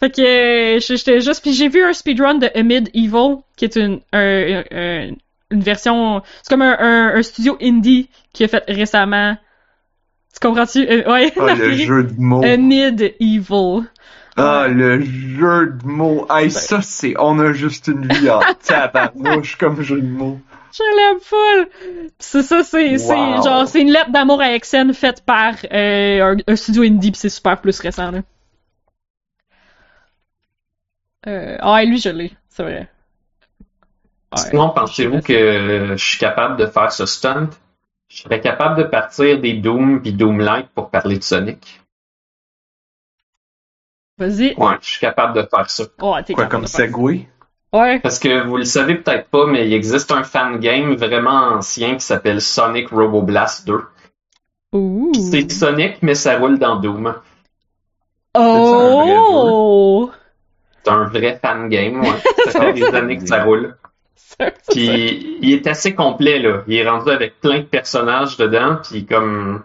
Fait 0.00 0.10
que 0.10 0.76
euh, 0.76 0.80
j'étais 0.80 1.20
juste, 1.20 1.42
puis 1.42 1.52
j'ai 1.52 1.68
vu 1.68 1.82
un 1.82 1.92
speedrun 1.92 2.34
de 2.34 2.48
Amid 2.54 2.88
Evil, 2.94 3.38
qui 3.56 3.64
est 3.64 3.76
une, 3.76 4.00
un- 4.12 4.62
un- 4.70 5.10
une 5.50 5.60
version, 5.60 6.22
c'est 6.42 6.50
comme 6.50 6.62
un, 6.62 6.76
un, 6.78 7.16
un 7.16 7.22
studio 7.22 7.56
indie 7.60 8.08
qui 8.32 8.44
a 8.44 8.48
fait 8.48 8.62
récemment. 8.68 9.36
Tu 10.32 10.46
comprends-tu? 10.46 10.86
Euh, 10.88 11.10
ouais, 11.10 11.32
Ah, 11.40 11.54
le 11.54 11.72
jeu 11.72 12.04
de 12.04 12.20
mots. 12.20 12.44
Amid 12.44 13.14
Evil. 13.18 13.84
Ah, 14.36 14.68
le 14.68 15.00
jeu 15.00 15.72
de 15.82 15.86
mots. 15.86 16.26
Hey, 16.30 16.50
ça, 16.50 16.80
c'est, 16.80 17.14
on 17.18 17.40
a 17.40 17.52
juste 17.52 17.88
une 17.88 18.06
vie 18.06 18.30
en 18.30 18.38
tabarnouche 18.64 19.56
comme 19.56 19.82
jeu 19.82 20.00
de 20.00 20.06
mots. 20.06 20.38
Je 20.72 20.82
l'aime 20.96 21.18
full! 21.20 21.66
Pis 22.08 22.14
C'est 22.20 22.42
ça, 22.42 22.62
c'est, 22.62 22.98
genre, 22.98 23.66
c'est 23.66 23.80
une 23.80 23.90
lettre 23.90 24.12
d'amour 24.12 24.40
à 24.40 24.52
Exen 24.54 24.92
faite 24.92 25.22
par 25.24 25.54
euh, 25.72 26.20
un, 26.22 26.36
un 26.46 26.56
studio 26.56 26.82
indie 26.82 27.10
pis 27.10 27.18
c'est 27.18 27.30
super 27.30 27.60
plus 27.60 27.80
récent, 27.80 28.12
là. 28.12 28.20
Euh, 31.28 31.56
ah, 31.60 31.82
et 31.82 31.86
lui, 31.86 31.98
je 31.98 32.08
l'ai, 32.08 32.32
c'est 32.48 32.62
vrai. 32.62 32.88
Ouais. 34.32 34.38
Sinon, 34.38 34.70
pensez-vous 34.70 35.20
que 35.20 35.94
je 35.96 36.04
suis 36.04 36.18
capable 36.18 36.56
de 36.56 36.66
faire 36.66 36.90
ce 36.90 37.06
stunt? 37.06 37.50
Je 38.08 38.22
serais 38.22 38.40
capable 38.40 38.82
de 38.82 38.84
partir 38.84 39.38
des 39.40 39.54
Doom 39.54 40.00
puis 40.00 40.12
Doomlight 40.12 40.68
pour 40.70 40.90
parler 40.90 41.18
de 41.18 41.22
Sonic. 41.22 41.80
Vas-y. 44.16 44.54
Ouais, 44.56 44.76
je 44.80 44.88
suis 44.88 45.00
capable 45.00 45.34
de 45.34 45.46
faire 45.48 45.70
ça. 45.70 45.84
T'es 46.24 46.34
Quoi, 46.34 46.46
comme 46.46 46.66
Segway? 46.66 47.28
Ouais. 47.72 48.00
Parce 48.00 48.18
que 48.18 48.46
vous 48.46 48.56
le 48.56 48.64
savez 48.64 48.96
peut-être 48.96 49.28
pas, 49.28 49.46
mais 49.46 49.66
il 49.66 49.74
existe 49.74 50.10
un 50.10 50.24
fan 50.24 50.58
game 50.58 50.94
vraiment 50.94 51.56
ancien 51.56 51.94
qui 51.94 52.00
s'appelle 52.00 52.40
Sonic 52.40 52.88
Roboblast 52.88 53.66
2. 53.66 53.82
Ouh. 54.72 55.12
C'est 55.14 55.50
Sonic, 55.50 56.02
mais 56.02 56.14
ça 56.14 56.38
roule 56.38 56.58
dans 56.58 56.76
Doom. 56.76 57.14
Oh! 58.34 60.10
C'est 60.88 60.94
un 60.94 61.04
vrai 61.04 61.38
fan 61.40 61.68
game, 61.68 62.00
ouais. 62.00 62.18
Ça 62.50 62.60
fait 62.60 62.72
des 62.72 62.94
années 62.94 63.18
que 63.18 63.26
ça 63.26 63.44
roule. 63.44 63.76
Puis 64.70 65.38
il 65.42 65.52
est 65.52 65.66
assez 65.66 65.94
complet, 65.94 66.38
là. 66.38 66.62
Il 66.66 66.74
est 66.76 66.88
rendu 66.88 67.10
avec 67.10 67.40
plein 67.40 67.58
de 67.58 67.64
personnages 67.64 68.36
dedans, 68.36 68.78
puis 68.82 69.04
comme 69.04 69.62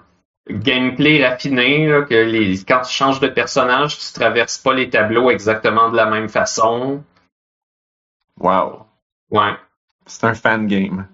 gameplay 0.49 1.26
raffiné, 1.26 1.88
là, 1.88 2.01
que 2.01 2.15
les, 2.15 2.57
quand 2.67 2.82
tu 2.82 2.91
changes 2.91 3.19
de 3.19 3.28
personnage, 3.28 3.97
tu 3.97 4.13
traverses 4.13 4.57
pas 4.57 4.74
les 4.74 4.89
tableaux 4.89 5.30
exactement 5.30 5.89
de 5.89 5.95
la 5.95 6.05
même 6.05 6.28
façon. 6.28 7.03
Wow. 8.39 8.86
Ouais. 9.30 9.53
C'est 10.05 10.26
un 10.26 10.34
fan 10.34 10.67
game. 10.67 11.07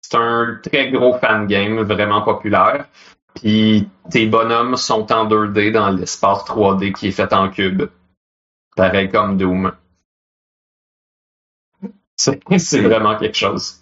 C'est 0.00 0.16
un 0.16 0.58
très 0.62 0.90
gros 0.90 1.18
fan 1.18 1.46
game, 1.46 1.80
vraiment 1.82 2.22
populaire. 2.22 2.86
Puis 3.34 3.88
tes 4.10 4.26
bonhommes 4.26 4.76
sont 4.76 5.12
en 5.12 5.28
2D 5.28 5.72
dans 5.72 5.90
l'espace 5.90 6.44
3D 6.44 6.92
qui 6.92 7.08
est 7.08 7.12
fait 7.12 7.32
en 7.32 7.50
cube. 7.50 7.84
Pareil 8.76 9.08
comme 9.10 9.36
Doom. 9.36 9.72
C'est 12.16 12.80
vraiment 12.80 13.16
quelque 13.16 13.36
chose. 13.36 13.80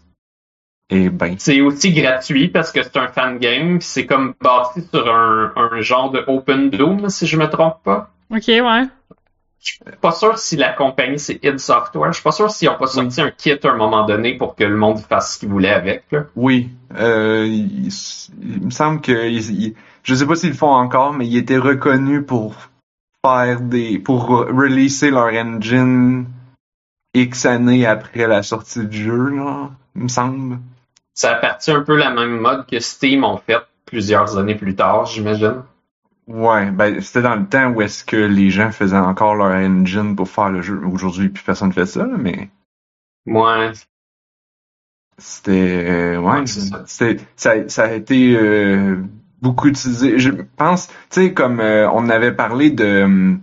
Et 0.91 1.09
ben, 1.09 1.37
C'est 1.39 1.61
aussi 1.61 1.93
gratuit 1.93 2.49
parce 2.49 2.71
que 2.73 2.83
c'est 2.83 2.97
un 2.99 3.09
fan 3.09 3.39
game. 3.39 3.81
C'est 3.81 4.07
comme 4.07 4.35
bâti 4.41 4.83
sur 4.93 5.09
un, 5.15 5.53
un 5.57 5.81
genre 5.81 6.11
de 6.11 6.23
Open 6.27 6.71
Doom, 6.71 7.09
si 7.09 7.27
je 7.27 7.37
me 7.39 7.49
trompe 7.49 7.83
pas. 7.83 8.11
Ok, 8.31 8.45
ouais. 8.49 8.83
Je 9.61 9.73
suis 9.73 9.79
pas 10.01 10.13
sûr 10.13 10.37
si 10.39 10.57
la 10.57 10.73
compagnie 10.75 11.19
c'est 11.19 11.43
id 11.43 11.59
Software. 11.59 12.13
Je 12.13 12.17
suis 12.17 12.23
pas 12.23 12.33
sûr 12.33 12.51
s'ils 12.51 12.69
ont 12.69 12.77
pas 12.77 12.87
sorti 12.87 13.21
un 13.23 13.31
kit 13.31 13.53
à 13.63 13.69
un 13.71 13.77
moment 13.77 14.05
donné 14.05 14.37
pour 14.37 14.55
que 14.57 14.65
le 14.65 14.77
monde 14.77 14.99
fasse 14.99 15.35
ce 15.35 15.39
qu'il 15.39 15.49
voulait 15.49 15.73
avec. 15.73 16.05
Là. 16.13 16.25
oui, 16.37 16.69
euh, 16.99 17.47
il, 17.47 17.89
il 18.43 18.65
me 18.67 18.71
semble 18.71 19.01
que, 19.01 19.27
il- 19.27 19.63
il- 19.63 19.75
je 20.03 20.15
sais 20.15 20.27
pas 20.27 20.35
s'ils 20.35 20.51
le 20.51 20.55
font 20.55 20.69
encore, 20.71 21.15
mais 21.15 21.27
ils 21.27 21.39
étaient 21.39 21.57
reconnus 21.57 22.23
pour 22.27 22.55
faire 23.25 23.61
des, 23.61 23.99
pour 23.99 24.29
releaser 24.29 25.11
leur 25.11 25.33
engine 25.33 26.27
X 27.15 27.47
années 27.47 27.87
après 27.87 28.27
la 28.27 28.43
sortie 28.43 28.87
du 28.87 29.05
jeu, 29.05 29.31
là, 29.31 29.71
il 29.97 30.03
me 30.03 30.09
semble. 30.09 30.59
Ça 31.15 31.31
a 31.33 31.37
parti 31.37 31.71
un 31.71 31.81
peu 31.83 31.97
la 31.97 32.11
même 32.11 32.39
mode 32.41 32.67
que 32.67 32.79
Steam 32.81 33.25
ont 33.25 33.39
fait 33.39 33.59
plusieurs 33.87 34.37
années 34.37 34.57
plus 34.57 34.75
tard, 34.75 35.07
j'imagine. 35.07 35.63
Ouais, 36.27 36.71
ben 36.71 37.01
c'était 37.01 37.23
dans 37.23 37.37
le 37.37 37.47
temps 37.47 37.69
où 37.71 37.83
est-ce 37.83 38.05
que 38.05 38.17
les 38.17 38.51
gens 38.51 38.73
faisaient 38.73 38.97
encore 38.97 39.35
leur 39.37 39.55
engine 39.55 40.17
pour 40.17 40.29
faire 40.29 40.51
le 40.51 40.63
jeu. 40.63 40.81
Aujourd'hui, 40.85 41.29
plus 41.29 41.45
personne 41.45 41.73
fait 41.73 41.87
ça, 41.87 42.07
là, 42.07 42.17
mais 42.19 42.51
Ouais. 43.27 43.73
c'était 45.19 45.87
euh, 45.89 46.19
ouais, 46.19 46.41
Ouais, 46.41 46.47
c'est 46.47 46.61
ça. 46.61 46.83
c'était 46.87 47.23
ça, 47.37 47.69
ça 47.69 47.85
a 47.85 47.93
été 47.93 48.37
euh, 48.37 49.03
beaucoup 49.45 49.69
utilisé. 49.69 50.19
Je 50.19 50.31
pense, 50.57 50.89
tu 50.89 50.95
sais, 51.11 51.33
comme 51.35 51.61
euh, 51.61 51.89
on 51.93 52.09
avait 52.09 52.33
parlé 52.33 52.71
de 52.71 53.37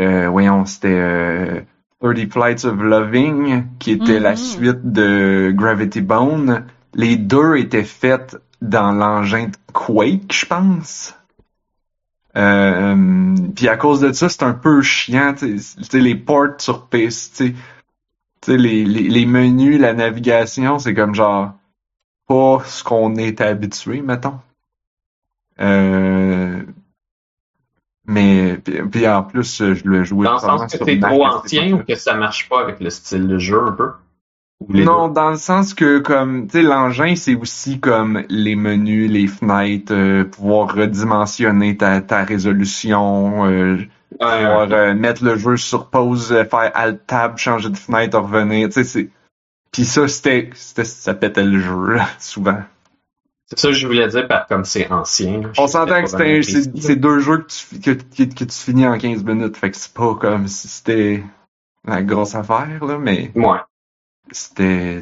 euh, 0.00 0.28
voyons, 0.28 0.64
c'était 0.64 0.88
euh, 0.88 1.60
30 2.00 2.32
Flights 2.32 2.64
of 2.64 2.80
Loving, 2.80 3.64
qui 3.78 3.92
était 3.92 4.18
la 4.18 4.30
Mhm. 4.30 4.36
suite 4.36 4.92
de 4.92 5.52
Gravity 5.54 6.00
Bone. 6.00 6.64
Les 6.94 7.16
deux 7.16 7.56
étaient 7.56 7.84
faits 7.84 8.38
dans 8.62 8.92
l'engin 8.92 9.44
de 9.48 9.56
Quake, 9.72 10.32
je 10.32 10.46
pense. 10.46 11.14
Euh, 12.36 13.34
puis 13.54 13.68
à 13.68 13.76
cause 13.76 14.00
de 14.00 14.12
ça, 14.12 14.28
c'est 14.28 14.42
un 14.44 14.52
peu 14.54 14.82
chiant, 14.82 15.34
tu 15.36 15.58
sais, 15.58 15.98
les 16.00 16.14
ports 16.14 16.54
sur 16.58 16.86
PC, 16.86 17.30
tu 17.30 17.36
sais, 17.46 17.52
tu 18.40 18.52
sais, 18.52 18.56
les, 18.56 18.84
les, 18.84 19.08
les 19.08 19.26
menus, 19.26 19.78
la 19.80 19.92
navigation, 19.92 20.78
c'est 20.78 20.94
comme 20.94 21.14
genre 21.14 21.52
pas 22.26 22.62
ce 22.64 22.84
qu'on 22.84 23.16
est 23.16 23.40
habitué, 23.40 24.00
mettons. 24.00 24.38
Euh, 25.60 26.62
mais 28.06 28.58
puis, 28.64 28.82
puis 28.90 29.08
en 29.08 29.22
plus, 29.22 29.62
je 29.74 29.88
le 29.88 30.04
jouais 30.04 30.24
Dans 30.24 30.34
le 30.34 30.38
sens 30.38 30.72
que 30.72 30.84
c'est 30.84 31.00
trop 31.00 31.24
ancien 31.24 31.72
ou 31.72 31.84
que 31.84 31.94
ça 31.94 32.14
marche 32.14 32.48
pas 32.48 32.60
avec 32.60 32.80
le 32.80 32.90
style 32.90 33.28
de 33.28 33.38
jeu 33.38 33.62
un 33.62 33.72
peu? 33.72 33.90
Non, 34.68 35.08
dans 35.08 35.30
le 35.30 35.36
sens 35.36 35.72
que 35.72 35.98
comme 35.98 36.46
tu 36.46 36.58
sais 36.58 36.62
l'engin 36.62 37.16
c'est 37.16 37.34
aussi 37.34 37.80
comme 37.80 38.24
les 38.28 38.56
menus, 38.56 39.10
les 39.10 39.26
fenêtres, 39.26 39.94
euh, 39.94 40.24
pouvoir 40.24 40.74
redimensionner 40.74 41.76
ta, 41.78 42.02
ta 42.02 42.24
résolution, 42.24 43.46
euh? 43.46 43.76
Ouais, 43.76 43.86
pouvoir 44.18 44.68
ouais. 44.68 44.74
euh, 44.74 44.94
mettre 44.94 45.24
le 45.24 45.36
jeu 45.36 45.56
sur 45.56 45.86
pause, 45.86 46.28
faire 46.28 46.70
alt 46.74 47.06
tab, 47.06 47.38
changer 47.38 47.70
de 47.70 47.76
fenêtre, 47.76 48.18
revenir, 48.18 48.68
tu 48.68 48.74
sais 48.74 48.84
c'est 48.84 49.08
puis 49.72 49.84
ça 49.84 50.06
c'était 50.08 50.50
c'était 50.52 50.84
ça 50.84 51.14
pétait 51.14 51.44
le 51.44 51.58
jeu 51.58 51.94
là, 51.94 52.06
souvent. 52.18 52.58
C'est 53.50 53.58
ça 53.58 53.68
que 53.68 53.74
je 53.74 53.86
voulais 53.86 54.06
dire 54.08 54.28
par 54.28 54.46
comme 54.46 54.64
c'est 54.64 54.90
ancien. 54.92 55.42
On 55.58 55.66
s'entend 55.66 56.02
que 56.02 56.42
c'est 56.42 56.96
deux 56.96 57.18
jeux 57.18 57.38
que 57.38 57.46
tu 57.48 57.80
que, 57.80 57.90
que, 57.90 58.22
que 58.34 58.44
tu 58.44 58.56
finis 58.56 58.86
en 58.86 58.96
15 58.96 59.24
minutes, 59.24 59.56
fait 59.56 59.70
que 59.70 59.76
c'est 59.76 59.92
pas 59.92 60.14
comme 60.14 60.46
si 60.46 60.68
c'était 60.68 61.22
la 61.84 62.02
grosse 62.02 62.34
affaire 62.34 62.84
là, 62.84 62.98
mais. 62.98 63.32
Ouais. 63.34 63.58
c'était 64.30 65.00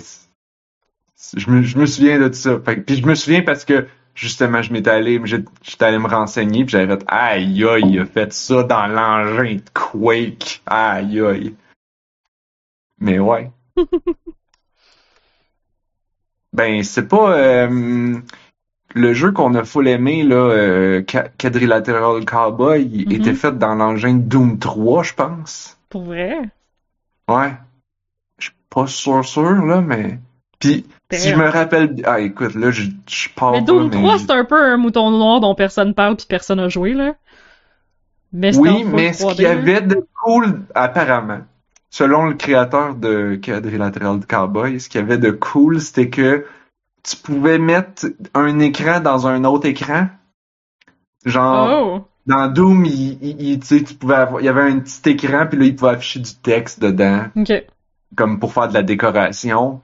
je 1.36 1.50
me, 1.50 1.62
je 1.62 1.76
me 1.76 1.84
souviens 1.84 2.18
de 2.18 2.32
ça 2.32 2.58
fait, 2.60 2.76
que- 2.76 2.80
puis 2.80 2.96
je 2.96 3.06
me 3.06 3.14
souviens 3.14 3.42
parce 3.42 3.64
que 3.66 3.86
justement 4.14 4.62
je 4.62 4.72
m'étais 4.72 4.90
allé 4.90 5.20
j'étais 5.26 5.84
allé 5.84 5.98
me 5.98 6.08
renseigner 6.08 6.64
puis 6.64 6.72
j'avais 6.72 6.96
fait 6.96 7.04
aïe 7.08 7.64
aïe 7.64 7.82
il 7.86 8.00
a 8.00 8.06
fait 8.06 8.32
ça 8.32 8.62
dans 8.62 8.86
l'engin 8.86 9.56
de 9.56 9.62
Quake 9.74 10.62
aïe 10.66 11.20
aïe 11.20 11.54
mais 13.00 13.18
ouais 13.18 13.50
ben 16.58 16.82
c'est 16.82 17.06
pas 17.08 17.32
euh, 17.38 18.16
le 18.94 19.12
jeu 19.14 19.30
qu'on 19.32 19.54
a 19.54 19.64
full 19.64 19.86
aimé 19.88 20.22
là 20.24 20.34
euh, 20.36 21.02
Quadrilateral 21.38 22.24
Cowboy 22.24 22.82
il 22.92 23.06
Mhm. 23.06 23.12
était 23.12 23.34
fait 23.34 23.56
dans 23.56 23.74
l'engin 23.74 24.14
Doom 24.14 24.58
3 24.58 25.02
je 25.04 25.14
pense 25.14 25.78
Pour 25.88 26.02
vrai? 26.02 26.36
Ouais. 27.28 27.52
Je 28.38 28.46
suis 28.46 28.54
pas 28.70 28.86
sûr 28.86 29.24
sûr, 29.24 29.64
là, 29.64 29.80
mais. 29.80 30.18
Puis, 30.58 30.86
si 31.12 31.28
je 31.30 31.36
me 31.36 31.48
rappelle. 31.48 31.94
Ah, 32.04 32.20
écoute, 32.20 32.54
là, 32.54 32.70
je, 32.70 32.82
pars 33.36 33.52
Mais 33.52 33.60
pas, 33.60 33.64
Doom 33.66 33.84
mais- 33.90 33.96
3, 33.96 34.18
c'est 34.18 34.30
un 34.32 34.44
peu 34.44 34.60
un 34.60 34.76
mouton 34.78 35.10
noir 35.10 35.40
dont 35.40 35.54
personne 35.54 35.92
parle 35.94 36.16
puis 36.16 36.26
personne 36.28 36.58
a 36.60 36.68
joué, 36.68 36.94
là. 36.94 37.14
Mais 38.32 38.56
Oui, 38.56 38.84
mais 38.84 39.12
ce 39.12 39.22
3D, 39.24 39.34
qu'il 39.36 39.44
y 39.44 39.46
avait 39.46 39.80
de 39.82 40.04
cool, 40.22 40.62
apparemment, 40.74 41.40
selon 41.90 42.26
le 42.26 42.34
créateur 42.34 42.94
de 42.94 43.38
Quadrilateral 43.42 44.20
Cowboy, 44.26 44.80
ce 44.80 44.88
qu'il 44.88 45.00
y 45.00 45.04
avait 45.04 45.18
de 45.18 45.30
cool, 45.30 45.80
c'était 45.80 46.10
que 46.10 46.44
tu 47.02 47.16
pouvais 47.16 47.58
mettre 47.58 48.06
un 48.34 48.58
écran 48.60 49.00
dans 49.00 49.26
un 49.26 49.44
autre 49.44 49.66
écran. 49.66 50.08
Genre, 51.24 51.68
Oh! 52.02 52.04
dans 52.26 52.48
Doom, 52.48 52.84
il, 52.84 53.18
il- 53.22 53.40
il- 53.52 53.60
tu 53.60 53.94
pouvais 53.94 54.14
avoir, 54.14 54.40
il 54.40 54.44
y 54.44 54.48
avait 54.48 54.62
un 54.70 54.78
petit 54.80 55.10
écran, 55.10 55.46
puis 55.48 55.58
là, 55.58 55.64
il 55.64 55.76
pouvait 55.76 55.92
afficher 55.92 56.20
du 56.20 56.34
texte 56.34 56.80
dedans. 56.80 57.24
Ok. 57.36 57.52
comme 58.16 58.38
pour 58.40 58.52
faire 58.54 58.68
de 58.68 58.74
la 58.74 58.82
décoration. 58.82 59.82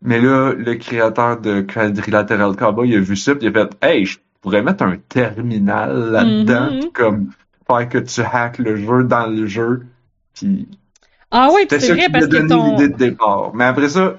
Mais 0.00 0.20
là, 0.20 0.52
le 0.54 0.74
créateur 0.76 1.38
de 1.40 1.60
Quadrilateral 1.60 2.56
Cowboy, 2.56 2.88
il 2.88 2.96
a 2.96 3.00
vu 3.00 3.14
ça, 3.16 3.34
puis 3.34 3.46
il 3.46 3.56
a 3.56 3.66
fait 3.66 3.76
Hey, 3.84 4.06
je 4.06 4.18
pourrais 4.40 4.62
mettre 4.62 4.84
un 4.84 4.96
terminal 4.96 6.10
là-dedans, 6.12 6.68
puis 6.80 6.92
comme 6.92 7.30
faire 7.66 7.88
que 7.88 7.98
tu 7.98 8.20
hackes 8.22 8.58
le 8.58 8.76
jeu 8.76 9.04
dans 9.04 9.26
le 9.26 9.46
jeu. 9.46 9.86
Puis 10.34 10.66
Ah 11.30 11.48
c'était 11.60 11.80
c'est 11.80 11.92
vrai 11.94 12.08
parce 12.10 12.26
que 12.26 12.48
ton, 12.48 12.70
l'idée 12.72 12.88
de 12.88 12.96
départ. 12.96 13.54
Mais 13.54 13.64
après 13.64 13.88
ça, 13.88 14.16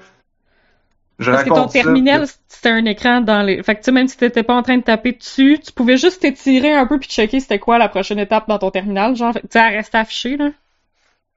je 1.18 1.30
parce 1.30 1.44
que 1.44 1.48
ton 1.50 1.66
terminal, 1.66 2.26
c'était 2.48 2.70
un 2.70 2.84
écran 2.84 3.20
dans 3.20 3.42
les... 3.42 3.62
Fait 3.62 3.74
que 3.74 3.80
tu 3.80 3.86
sais, 3.86 3.92
même 3.92 4.08
si 4.08 4.16
t'étais 4.16 4.42
pas 4.42 4.54
en 4.54 4.62
train 4.62 4.78
de 4.78 4.82
taper 4.82 5.12
dessus, 5.12 5.58
tu 5.64 5.72
pouvais 5.72 5.96
juste 5.96 6.22
t'étirer 6.22 6.72
un 6.72 6.86
peu 6.86 6.98
puis 6.98 7.08
checker 7.08 7.40
c'était 7.40 7.58
quoi 7.58 7.78
la 7.78 7.88
prochaine 7.88 8.18
étape 8.18 8.48
dans 8.48 8.58
ton 8.58 8.70
terminal, 8.70 9.16
genre, 9.16 9.34
tu 9.34 9.40
sais, 9.50 9.58
elle 9.58 9.76
restait 9.76 9.98
affichée, 9.98 10.36
là. 10.36 10.50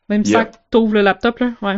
Même 0.10 0.24
sans 0.26 0.40
Yep. 0.40 0.52
que 0.52 0.58
t'ouvres 0.70 0.94
le 0.94 1.02
laptop, 1.02 1.40
là. 1.40 1.52
Ouais. 1.62 1.78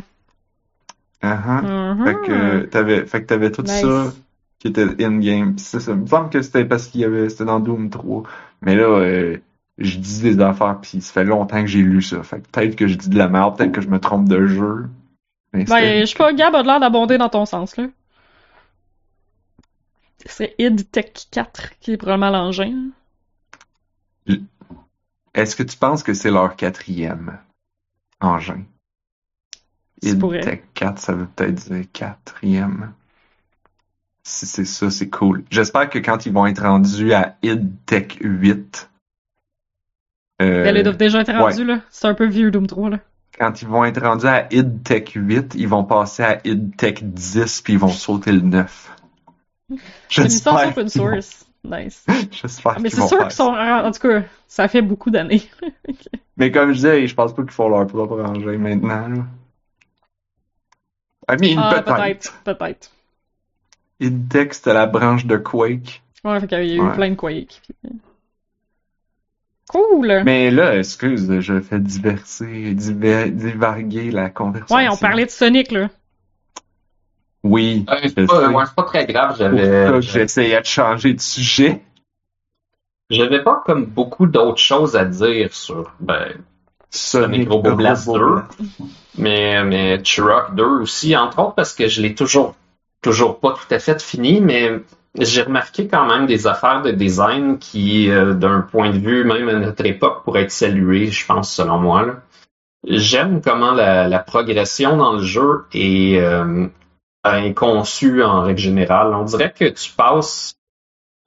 Uh-huh. 1.24 1.96
Mhm. 1.96 2.06
Fait 2.06 2.16
que 2.28 2.66
t'avais, 2.66 3.06
fait 3.06 3.22
que 3.22 3.26
t'avais 3.28 3.52
tout 3.52 3.64
Nice. 3.64 3.82
ça 3.82 4.14
qui 4.60 4.68
était 4.68 5.04
in-game. 5.04 5.58
Ça 5.58 5.78
me 5.96 6.06
semble 6.06 6.30
que 6.30 6.42
c'était 6.42 6.66
parce 6.66 6.88
qu'il 6.88 7.02
y 7.02 7.06
avait, 7.06 7.30
c'était 7.30 7.46
dans 7.46 7.60
Doom 7.60 7.90
3. 7.90 8.24
Mais 8.62 8.76
là, 8.76 8.84
euh, 8.84 9.38
je 9.78 9.98
dis 9.98 10.22
des 10.22 10.40
affaires 10.40 10.80
puis 10.82 11.02
ça 11.02 11.14
fait 11.14 11.24
longtemps 11.26 11.62
que 11.62 11.68
j'ai 11.68 11.82
lu 11.82 12.02
ça. 12.02 12.24
Fait 12.24 12.40
que 12.40 12.48
peut-être 12.48 12.76
que 12.76 12.88
je 12.88 12.96
dis 12.96 13.10
de 13.10 13.18
la 13.18 13.28
merde, 13.28 13.58
peut-être 13.58 13.72
que 13.72 13.82
je 13.82 13.90
me 13.90 14.00
trompe 14.00 14.30
de 14.30 14.48
jeu. 14.48 14.90
Mais 15.54 15.66
Ben, 15.66 16.02
je 16.02 16.06
sais 16.06 16.18
pas, 16.18 16.34
Gab 16.34 16.56
a 16.56 16.62
de 16.62 16.68
l'air 16.68 16.80
d'abonder 16.80 17.18
dans 17.18 17.30
ton 17.30 17.46
sens, 17.46 17.78
là. 17.78 17.88
C'est 20.26 20.56
id 20.58 20.90
Tech 20.90 21.12
4 21.32 21.78
qui 21.80 21.92
est 21.92 21.98
probablement 21.98 22.32
l'engin. 22.32 22.90
Est-ce 25.36 25.56
que 25.56 25.64
tu 25.64 25.78
penses 25.78 26.02
que 26.02 26.14
c'est 26.14 26.32
leur 26.32 26.56
quatrième 26.56 27.38
engin? 28.22 28.64
Id. 30.02 30.20
Tech 30.42 30.64
4, 30.74 31.00
ça 31.00 31.14
veut 31.14 31.28
peut-être 31.28 31.70
dire 31.70 31.86
quatrième. 31.94 32.94
Si 34.24 34.48
c'est 34.48 34.66
ça, 34.66 34.90
c'est 34.90 35.10
cool. 35.10 35.44
J'espère 35.52 35.90
que 35.90 36.00
quand 36.00 36.26
ils 36.26 36.34
vont 36.34 36.48
être 36.48 36.64
rendus 36.64 37.14
à 37.14 37.38
id 37.44 37.74
Tech 37.86 38.18
8, 38.20 38.90
euh, 40.42 40.64
Ben, 40.64 40.76
ils 40.76 40.84
doivent 40.84 40.98
déjà 40.98 41.22
être 41.22 41.30
ouais. 41.32 41.38
rendus, 41.40 41.66
là. 41.66 41.80
C'est 41.90 42.08
un 42.08 42.14
peu 42.14 42.26
vieux 42.28 42.52
Doom 42.52 42.68
3, 42.68 42.90
là. 42.90 43.00
quand 43.40 43.62
ils 43.62 43.68
vont 43.68 43.84
être 43.86 44.02
rendus 44.02 44.28
à 44.28 44.48
id 44.54 44.84
Tech 44.84 45.12
8, 45.16 45.56
ils 45.56 45.68
vont 45.68 45.84
passer 45.84 46.24
à 46.24 46.40
id 46.46 46.76
Tech 46.78 47.04
10 47.04 47.62
puis 47.62 47.74
ils 47.74 47.80
vont 47.80 47.88
sauter 47.90 48.32
le 48.32 48.42
9. 48.42 48.92
C'est 50.10 50.22
une 50.22 50.28
licence 50.28 50.62
open 50.66 50.84
vont- 50.84 50.90
source. 50.90 51.46
Nice. 51.64 52.06
J'espère 52.32 52.74
Ah, 52.76 52.80
mais 52.80 52.90
c'est 52.92 53.02
sûr 53.08 53.18
qu'ils 53.18 53.32
sont. 53.32 53.48
En 53.56 53.90
tout 53.92 54.08
cas, 54.08 54.22
ça 54.48 54.68
fait 54.68 54.84
beaucoup 54.84 55.10
d'années. 55.10 55.42
Mais 56.38 56.52
comme 56.52 56.70
je 56.70 56.76
disais, 56.76 57.08
je 57.08 57.16
pense 57.16 57.34
pas 57.34 57.42
qu'ils 57.42 57.52
font 57.52 57.70
leur 57.70 57.88
propre 57.88 58.22
engin 58.22 58.58
maintenant. 58.60 59.08
Là. 59.08 59.24
I 61.28 61.38
mean, 61.42 61.58
Ah, 61.60 61.82
peut-être. 61.82 61.96
peut-être. 61.96 62.34
Peut-être. 62.44 62.92
id 64.00 64.30
Tech, 64.30 64.50
c'était 64.52 64.74
la 64.76 64.86
branche 64.86 65.26
de 65.26 65.38
Quake. 65.38 66.04
Ouais, 66.24 66.40
fait 66.40 66.46
qu'il 66.48 66.58
y 66.60 66.72
a 66.74 66.76
eu 66.76 66.82
Ouais. 66.82 66.94
plein 66.94 67.10
de 67.10 67.16
Quake. 67.16 67.62
puis- 67.64 67.90
Cool! 69.70 70.22
Mais 70.26 70.52
là, 70.52 70.78
excuse, 70.78 71.40
je 71.40 71.60
fais 71.60 71.80
diverser, 71.80 72.74
diver- 72.74 73.32
divaguer 73.32 74.12
la 74.12 74.30
conversation. 74.30 74.76
Ouais, 74.76 74.88
on 74.90 74.98
parlait 74.98 75.26
de 75.26 75.32
Sonic, 75.32 75.72
là. 75.72 75.90
Oui. 77.44 77.86
Euh, 77.90 77.96
c'est 78.04 78.26
pas, 78.26 78.50
ouais, 78.50 78.64
pas 78.76 78.84
très 78.84 79.06
grave, 79.06 79.36
j'avais 79.38 80.02
j'essayais 80.02 80.60
de 80.60 80.66
changer 80.66 81.14
de 81.14 81.22
sujet. 81.22 81.82
j'avais 83.10 83.44
pas 83.44 83.62
comme 83.66 83.86
beaucoup 83.86 84.26
d'autres 84.26 84.58
choses 84.62 84.96
à 84.96 85.06
dire 85.06 85.54
sur 85.54 85.94
ben 86.00 86.28
Sonic 86.90 87.48
Robo 87.50 87.70
le 87.70 87.76
Blast 87.76 88.08
Robo 88.08 88.20
2. 88.20 88.26
Blast. 88.36 88.52
mais 89.18 89.64
mais 89.64 90.02
Turok 90.02 90.56
2 90.56 90.64
aussi 90.64 91.16
entre 91.16 91.40
autres 91.40 91.56
parce 91.56 91.74
que 91.76 91.88
je 91.88 92.02
l'ai 92.02 92.16
toujours 92.16 92.56
toujours 93.04 93.40
pas 93.40 93.52
tout 93.54 93.72
à 93.74 93.78
fait 93.78 94.02
fini 94.02 94.42
mais 94.42 94.72
j'ai 95.18 95.42
remarqué 95.42 95.88
quand 95.88 96.06
même 96.06 96.26
des 96.26 96.48
affaires 96.48 96.82
de 96.82 96.92
design 96.92 97.58
qui 97.58 98.10
euh, 98.10 98.34
d'un 98.34 98.62
point 98.62 98.92
de 98.92 98.98
vue 98.98 99.24
même 99.24 99.48
à 99.50 99.54
notre 99.54 99.86
époque 99.86 100.24
pourraient 100.24 100.44
être 100.44 100.52
saluées 100.52 101.08
je 101.08 101.26
pense 101.26 101.54
selon 101.54 101.80
moi. 101.80 102.06
J'aime 102.88 103.42
comment 103.42 103.72
la, 103.72 104.20
progression 104.20 104.98
dans 104.98 105.14
le 105.14 105.24
jeu 105.24 105.66
est, 105.74 106.20
euh, 106.20 106.68
conçue 107.56 108.22
en 108.22 108.42
règle 108.42 108.60
générale. 108.60 109.16
On 109.16 109.24
dirait 109.24 109.52
que 109.52 109.66
tu 109.66 109.92
passes 109.92 110.56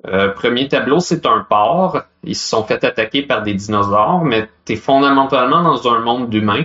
euh, 0.07 0.29
premier 0.29 0.69
tableau, 0.69 1.01
c'est 1.01 1.27
un 1.27 1.41
port. 1.41 2.03
Ils 2.23 2.37
se 2.37 2.49
sont 2.49 2.65
fait 2.65 2.85
attaquer 2.85 3.23
par 3.23 3.43
des 3.43 3.55
dinosaures, 3.55 4.25
mais 4.25 4.49
tu 4.65 4.75
es 4.75 4.77
fondamentalement 4.77 5.63
dans 5.63 5.89
un 5.93 6.01
monde 6.01 6.31
d'humains. 6.31 6.65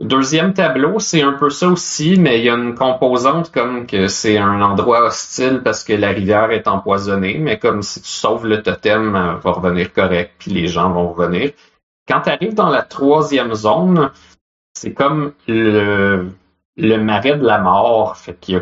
Deuxième 0.00 0.54
tableau, 0.54 0.98
c'est 0.98 1.20
un 1.20 1.34
peu 1.34 1.50
ça 1.50 1.68
aussi, 1.68 2.18
mais 2.18 2.38
il 2.38 2.44
y 2.46 2.48
a 2.48 2.54
une 2.54 2.74
composante 2.74 3.52
comme 3.52 3.86
que 3.86 4.08
c'est 4.08 4.38
un 4.38 4.62
endroit 4.62 5.04
hostile 5.06 5.60
parce 5.62 5.84
que 5.84 5.92
la 5.92 6.08
rivière 6.08 6.50
est 6.52 6.66
empoisonnée, 6.68 7.36
mais 7.36 7.58
comme 7.58 7.82
si 7.82 8.00
tu 8.00 8.08
sauves 8.08 8.46
le 8.46 8.62
totem, 8.62 9.14
euh, 9.14 9.34
va 9.34 9.50
revenir 9.52 9.92
correct, 9.92 10.32
puis 10.38 10.52
les 10.52 10.68
gens 10.68 10.90
vont 10.90 11.12
revenir. 11.12 11.50
Quand 12.08 12.22
tu 12.22 12.30
arrives 12.30 12.54
dans 12.54 12.70
la 12.70 12.80
troisième 12.82 13.52
zone, 13.54 14.10
c'est 14.72 14.94
comme 14.94 15.34
le, 15.46 16.30
le 16.78 16.96
marais 16.96 17.36
de 17.36 17.44
la 17.44 17.58
mort. 17.58 18.16
Fait 18.16 18.38
a- 18.54 18.60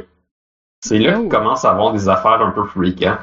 c'est 0.80 0.98
là 0.98 1.18
Oh. 1.20 1.24
que 1.24 1.28
commence 1.36 1.64
à 1.64 1.70
avoir 1.70 1.92
des 1.92 2.08
affaires 2.08 2.42
un 2.42 2.50
peu 2.50 2.64
freakantes. 2.64 3.20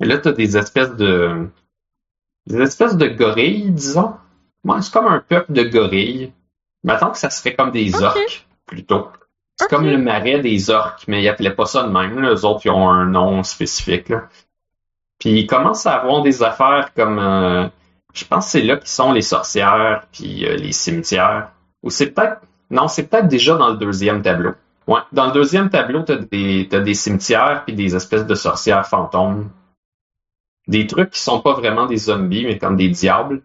Et 0.00 0.06
là, 0.06 0.18
t'as 0.18 0.32
des 0.32 0.56
espèces 0.56 0.94
de. 0.94 1.48
des 2.46 2.60
espèces 2.60 2.96
de 2.96 3.08
gorilles, 3.08 3.70
disons. 3.72 4.14
Ouais, 4.64 4.80
c'est 4.82 4.92
comme 4.92 5.08
un 5.08 5.18
peuple 5.20 5.52
de 5.52 5.64
gorilles. 5.64 6.32
Maintenant 6.84 7.10
que 7.10 7.18
ça 7.18 7.30
serait 7.30 7.54
comme 7.54 7.70
des 7.70 7.94
orques, 8.02 8.46
plutôt. 8.66 9.08
C'est 9.56 9.68
comme 9.68 9.86
le 9.86 9.98
marais 9.98 10.40
des 10.40 10.70
orques, 10.70 11.04
mais 11.06 11.22
ils 11.22 11.28
appelaient 11.28 11.54
pas 11.54 11.66
ça 11.66 11.82
de 11.82 11.90
même. 11.90 12.18
là. 12.20 12.30
Eux 12.32 12.44
autres, 12.46 12.62
ils 12.64 12.70
ont 12.70 12.88
un 12.88 13.04
nom 13.06 13.42
spécifique. 13.42 14.08
Là. 14.08 14.28
Puis 15.18 15.40
ils 15.40 15.46
commencent 15.46 15.86
à 15.86 15.96
avoir 15.96 16.22
des 16.22 16.42
affaires 16.42 16.92
comme. 16.94 17.18
euh, 17.18 17.68
je 18.14 18.24
pense 18.24 18.46
que 18.46 18.50
c'est 18.52 18.62
là 18.62 18.76
qu'ils 18.76 18.88
sont 18.88 19.12
les 19.12 19.22
sorcières, 19.22 20.06
puis 20.12 20.46
euh, 20.46 20.56
les 20.56 20.72
cimetières. 20.72 21.50
Ou 21.82 21.90
c'est 21.90 22.10
peut-être. 22.10 22.40
Non, 22.70 22.88
c'est 22.88 23.06
peut-être 23.08 23.28
déjà 23.28 23.56
dans 23.56 23.68
le 23.68 23.76
deuxième 23.76 24.22
tableau. 24.22 24.52
Ouais, 24.86 25.00
dans 25.12 25.26
le 25.26 25.32
deuxième 25.32 25.68
tableau, 25.70 26.02
t'as 26.02 26.16
des, 26.16 26.64
des 26.64 26.94
cimetières 26.94 27.64
puis 27.66 27.74
des 27.74 27.94
espèces 27.94 28.26
de 28.26 28.34
sorcières 28.34 28.86
fantômes. 28.86 29.50
Des 30.68 30.86
trucs 30.86 31.10
qui 31.10 31.20
sont 31.20 31.40
pas 31.40 31.52
vraiment 31.52 31.86
des 31.86 31.96
zombies, 31.96 32.46
mais 32.46 32.58
comme 32.58 32.76
des 32.76 32.88
diables. 32.88 33.42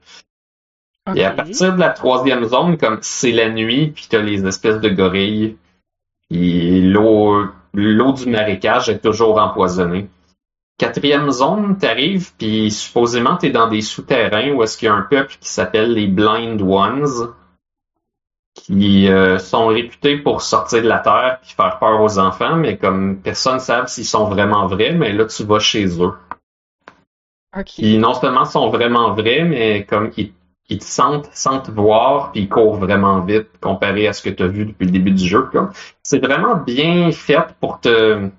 Et 1.13 1.23
à 1.23 1.31
partir 1.31 1.73
de 1.73 1.79
la 1.79 1.89
troisième 1.89 2.45
zone, 2.45 2.77
comme 2.77 2.97
c'est 3.01 3.31
la 3.31 3.49
nuit, 3.49 3.91
puis 3.91 4.07
t'as 4.09 4.21
les 4.21 4.45
espèces 4.45 4.79
de 4.79 4.89
gorilles, 4.89 5.55
puis 6.29 6.81
l'eau, 6.81 7.45
l'eau 7.73 8.11
du 8.13 8.27
marécage 8.27 8.89
est 8.89 8.99
toujours 8.99 9.39
empoisonnée. 9.39 10.07
Quatrième 10.77 11.29
zone, 11.29 11.77
t'arrives, 11.77 12.33
puis 12.37 12.71
supposément 12.71 13.37
t'es 13.37 13.51
dans 13.51 13.67
des 13.67 13.81
souterrains 13.81 14.51
où 14.51 14.63
est-ce 14.63 14.77
qu'il 14.77 14.87
y 14.87 14.89
a 14.89 14.95
un 14.95 15.03
peuple 15.03 15.35
qui 15.39 15.47
s'appelle 15.47 15.93
les 15.93 16.07
Blind 16.07 16.59
Ones, 16.61 17.33
qui 18.55 19.07
euh, 19.07 19.37
sont 19.37 19.67
réputés 19.67 20.17
pour 20.17 20.41
sortir 20.41 20.81
de 20.81 20.87
la 20.87 20.99
terre 20.99 21.39
puis 21.41 21.53
faire 21.55 21.77
peur 21.77 22.01
aux 22.01 22.17
enfants, 22.17 22.55
mais 22.55 22.77
comme 22.77 23.17
personne 23.21 23.55
ne 23.55 23.59
sait 23.59 23.87
s'ils 23.87 24.05
sont 24.05 24.25
vraiment 24.25 24.65
vrais, 24.67 24.93
mais 24.93 25.13
là 25.13 25.25
tu 25.25 25.43
vas 25.43 25.59
chez 25.59 25.85
eux. 26.01 26.13
Ok. 27.55 27.71
Puis 27.77 27.97
non 27.97 28.13
seulement 28.13 28.45
sont 28.45 28.69
vraiment 28.69 29.13
vrais, 29.13 29.43
mais 29.43 29.85
comme 29.85 30.11
ils, 30.17 30.33
ils 30.69 30.79
te 30.79 30.83
sentent, 30.83 31.29
sentent 31.33 31.69
voir, 31.69 32.31
puis 32.31 32.41
ils 32.41 32.49
courent 32.49 32.77
vraiment 32.77 33.21
vite 33.21 33.49
comparé 33.61 34.07
à 34.07 34.13
ce 34.13 34.23
que 34.23 34.29
tu 34.29 34.43
as 34.43 34.47
vu 34.47 34.65
depuis 34.65 34.85
le 34.85 34.91
début 34.91 35.11
du 35.11 35.25
jeu. 35.25 35.49
C'est 36.01 36.19
vraiment 36.19 36.55
bien 36.55 37.11
fait 37.11 37.53
pour 37.59 37.79
te... 37.79 38.29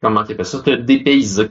Comment 0.00 0.24
tu 0.24 0.34
ça? 0.44 0.60
Te 0.60 0.70
dépayser. 0.70 1.50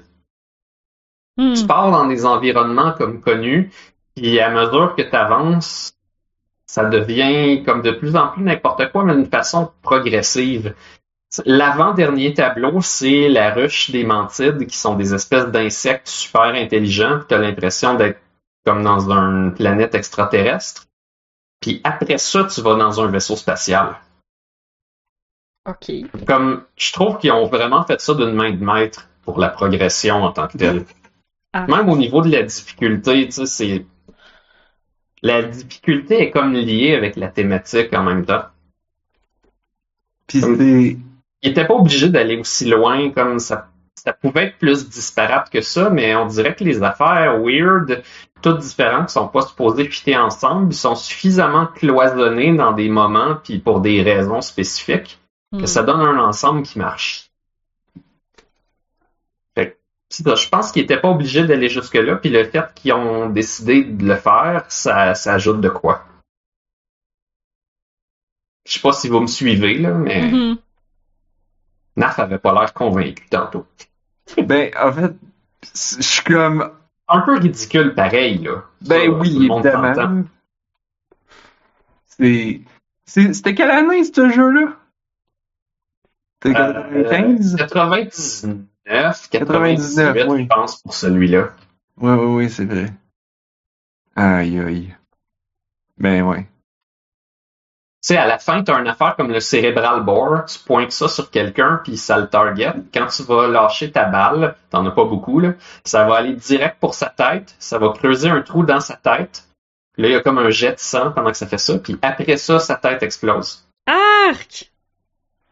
Hmm. 1.37 1.53
Tu 1.53 1.67
pars 1.67 1.91
dans 1.91 2.07
des 2.07 2.25
environnements 2.25 2.93
comme 2.93 3.21
connus, 3.21 3.71
puis 4.15 4.39
à 4.39 4.49
mesure 4.49 4.95
que 4.95 5.03
tu 5.03 5.15
avances, 5.15 5.93
ça 6.65 6.85
devient 6.85 7.63
comme 7.63 7.81
de 7.83 7.91
plus 7.91 8.15
en 8.15 8.29
plus 8.29 8.43
n'importe 8.43 8.91
quoi, 8.91 9.03
mais 9.03 9.15
d'une 9.15 9.29
façon 9.29 9.71
progressive. 9.83 10.73
L'avant-dernier 11.45 12.33
tableau, 12.33 12.81
c'est 12.81 13.29
la 13.29 13.53
ruche 13.53 13.91
des 13.91 14.03
mantides, 14.03 14.65
qui 14.65 14.77
sont 14.77 14.95
des 14.95 15.13
espèces 15.13 15.45
d'insectes 15.47 16.07
super 16.07 16.41
intelligents, 16.55 17.19
tu 17.27 17.35
as 17.35 17.37
l'impression 17.37 17.93
d'être 17.93 18.19
comme 18.65 18.83
dans 18.83 19.11
une 19.11 19.53
planète 19.53 19.93
extraterrestre. 19.95 20.87
Puis 21.61 21.81
après 21.83 22.17
ça, 22.17 22.45
tu 22.45 22.61
vas 22.61 22.75
dans 22.75 22.99
un 23.01 23.07
vaisseau 23.07 23.35
spatial. 23.35 23.95
Ok. 25.67 25.91
Comme 26.25 26.63
je 26.75 26.91
trouve 26.93 27.17
qu'ils 27.19 27.31
ont 27.31 27.47
vraiment 27.47 27.83
fait 27.83 28.01
ça 28.01 28.13
d'une 28.15 28.33
main 28.33 28.51
de 28.51 28.63
maître 28.63 29.07
pour 29.23 29.39
la 29.39 29.49
progression 29.49 30.23
en 30.23 30.31
tant 30.31 30.47
que 30.47 30.57
telle. 30.57 30.85
Ah. 31.53 31.65
Même 31.67 31.89
au 31.89 31.97
niveau 31.97 32.21
de 32.21 32.29
la 32.29 32.43
difficulté, 32.43 33.25
tu 33.25 33.31
sais, 33.31 33.45
c'est. 33.45 33.85
La 35.21 35.43
difficulté 35.43 36.21
est 36.21 36.31
comme 36.31 36.53
liée 36.53 36.95
avec 36.95 37.17
la 37.17 37.27
thématique 37.27 37.93
en 37.93 38.03
même 38.03 38.25
temps. 38.25 38.45
Puis 40.27 40.41
Comme- 40.41 40.57
c'est. 40.57 40.97
Il 41.41 41.51
était 41.51 41.65
pas 41.65 41.73
obligé 41.75 42.09
d'aller 42.09 42.37
aussi 42.37 42.65
loin, 42.65 43.11
comme 43.11 43.39
ça. 43.39 43.69
Ça 43.95 44.13
pouvait 44.13 44.45
être 44.45 44.57
plus 44.57 44.87
disparate 44.89 45.49
que 45.49 45.61
ça, 45.61 45.89
mais 45.89 46.15
on 46.15 46.25
dirait 46.25 46.55
que 46.55 46.63
les 46.63 46.83
affaires 46.83 47.39
weird, 47.41 48.01
toutes 48.41 48.59
différentes, 48.59 49.07
qui 49.07 49.13
sont 49.13 49.27
pas 49.27 49.41
supposées 49.41 49.89
fitter 49.89 50.17
ensemble, 50.17 50.73
sont 50.73 50.95
suffisamment 50.95 51.67
cloisonnées 51.67 52.53
dans 52.55 52.71
des 52.71 52.89
moments, 52.89 53.35
puis 53.43 53.59
pour 53.59 53.81
des 53.81 54.01
raisons 54.01 54.41
spécifiques, 54.41 55.19
Hmm. 55.51 55.61
que 55.61 55.65
ça 55.65 55.81
donne 55.81 55.99
un 56.01 56.19
ensemble 56.19 56.61
qui 56.61 56.77
marche. 56.77 57.31
Fait 59.55 59.71
que, 59.71 59.77
c'est 60.09 60.23
ça, 60.23 60.35
je 60.35 60.47
pense 60.47 60.71
qu'ils 60.71 60.83
étaient 60.83 61.01
pas 61.01 61.09
obligés 61.09 61.43
d'aller 61.43 61.69
jusque-là, 61.69 62.17
puis 62.17 62.29
le 62.29 62.43
fait 62.43 62.71
qu'ils 62.75 62.93
ont 62.93 63.29
décidé 63.29 63.83
de 63.83 64.05
le 64.05 64.15
faire, 64.15 64.65
ça, 64.69 65.15
ça 65.15 65.33
ajoute 65.33 65.59
de 65.59 65.69
quoi. 65.69 66.05
Je 68.67 68.73
sais 68.73 68.79
pas 68.79 68.91
si 68.91 69.07
vous 69.09 69.19
me 69.21 69.27
suivez, 69.27 69.79
là, 69.79 69.89
mais 69.91 70.21
Mhm. 70.21 70.57
Naf 71.99 72.17
avait 72.19 72.39
pas 72.39 72.53
l'air 72.53 72.73
convaincu 72.73 73.27
tantôt. 73.29 73.65
Ben, 74.43 74.71
en 74.81 74.91
fait, 74.91 75.13
je 75.63 76.01
suis 76.01 76.23
comme. 76.23 76.71
Un 77.07 77.21
peu 77.21 77.37
ridicule 77.37 77.93
pareil, 77.95 78.37
là. 78.39 78.63
Ben 78.81 79.05
Ça, 79.05 79.09
oui, 79.17 79.49
évidemment. 79.51 80.23
C'est. 82.05 82.61
C'était 83.05 83.55
quelle 83.55 83.71
année, 83.71 84.03
ce 84.03 84.29
jeu-là? 84.29 84.77
C'était 86.43 86.57
Euh, 86.57 87.03
95? 87.09 87.55
99, 87.57 89.29
98, 89.29 89.95
99, 89.95 90.27
oui. 90.29 90.43
je 90.43 90.47
pense, 90.47 90.81
pour 90.81 90.93
celui-là. 90.93 91.49
Ouais, 91.97 92.13
ouais, 92.13 92.33
ouais, 92.35 92.49
c'est 92.49 92.65
vrai. 92.65 92.93
Aïe, 94.15 94.59
aïe. 94.59 94.95
Ben, 95.97 96.21
ouais. 96.23 96.47
Tu 98.01 98.13
sais, 98.13 98.17
à 98.17 98.25
la 98.25 98.39
fin, 98.39 98.63
tu 98.63 98.71
as 98.71 98.79
une 98.79 98.87
affaire 98.87 99.17
comme 99.17 99.29
le 99.29 99.41
cérébral 99.41 100.03
bore, 100.03 100.45
tu 100.45 100.57
pointes 100.59 100.93
ça 100.93 101.09
sur 101.09 101.29
quelqu'un, 101.29 101.81
puis 101.83 101.97
ça 101.97 102.17
le 102.17 102.27
target. 102.27 102.73
Quand 102.93 103.07
tu 103.07 103.23
vas 103.23 103.49
lâcher 103.49 103.91
ta 103.91 104.05
balle, 104.05 104.55
t'en 104.69 104.85
as 104.85 104.91
pas 104.91 105.03
beaucoup, 105.03 105.41
là, 105.41 105.53
ça 105.83 106.05
va 106.05 106.15
aller 106.15 106.33
direct 106.33 106.77
pour 106.79 106.93
sa 106.93 107.07
tête, 107.07 107.53
ça 107.59 107.77
va 107.77 107.89
creuser 107.89 108.29
un 108.29 108.41
trou 108.41 108.63
dans 108.63 108.79
sa 108.79 108.95
tête. 108.95 109.43
Là, 109.97 110.07
il 110.07 110.13
y 110.13 110.15
a 110.15 110.21
comme 110.21 110.37
un 110.37 110.49
jet 110.49 110.71
de 110.71 110.79
sang 110.79 111.11
pendant 111.11 111.31
que 111.31 111.35
ça 111.35 111.45
fait 111.45 111.57
ça, 111.57 111.77
puis 111.77 111.99
après 112.01 112.37
ça, 112.37 112.59
sa 112.59 112.75
tête 112.75 113.03
explose. 113.03 113.67
Arc! 113.85 114.71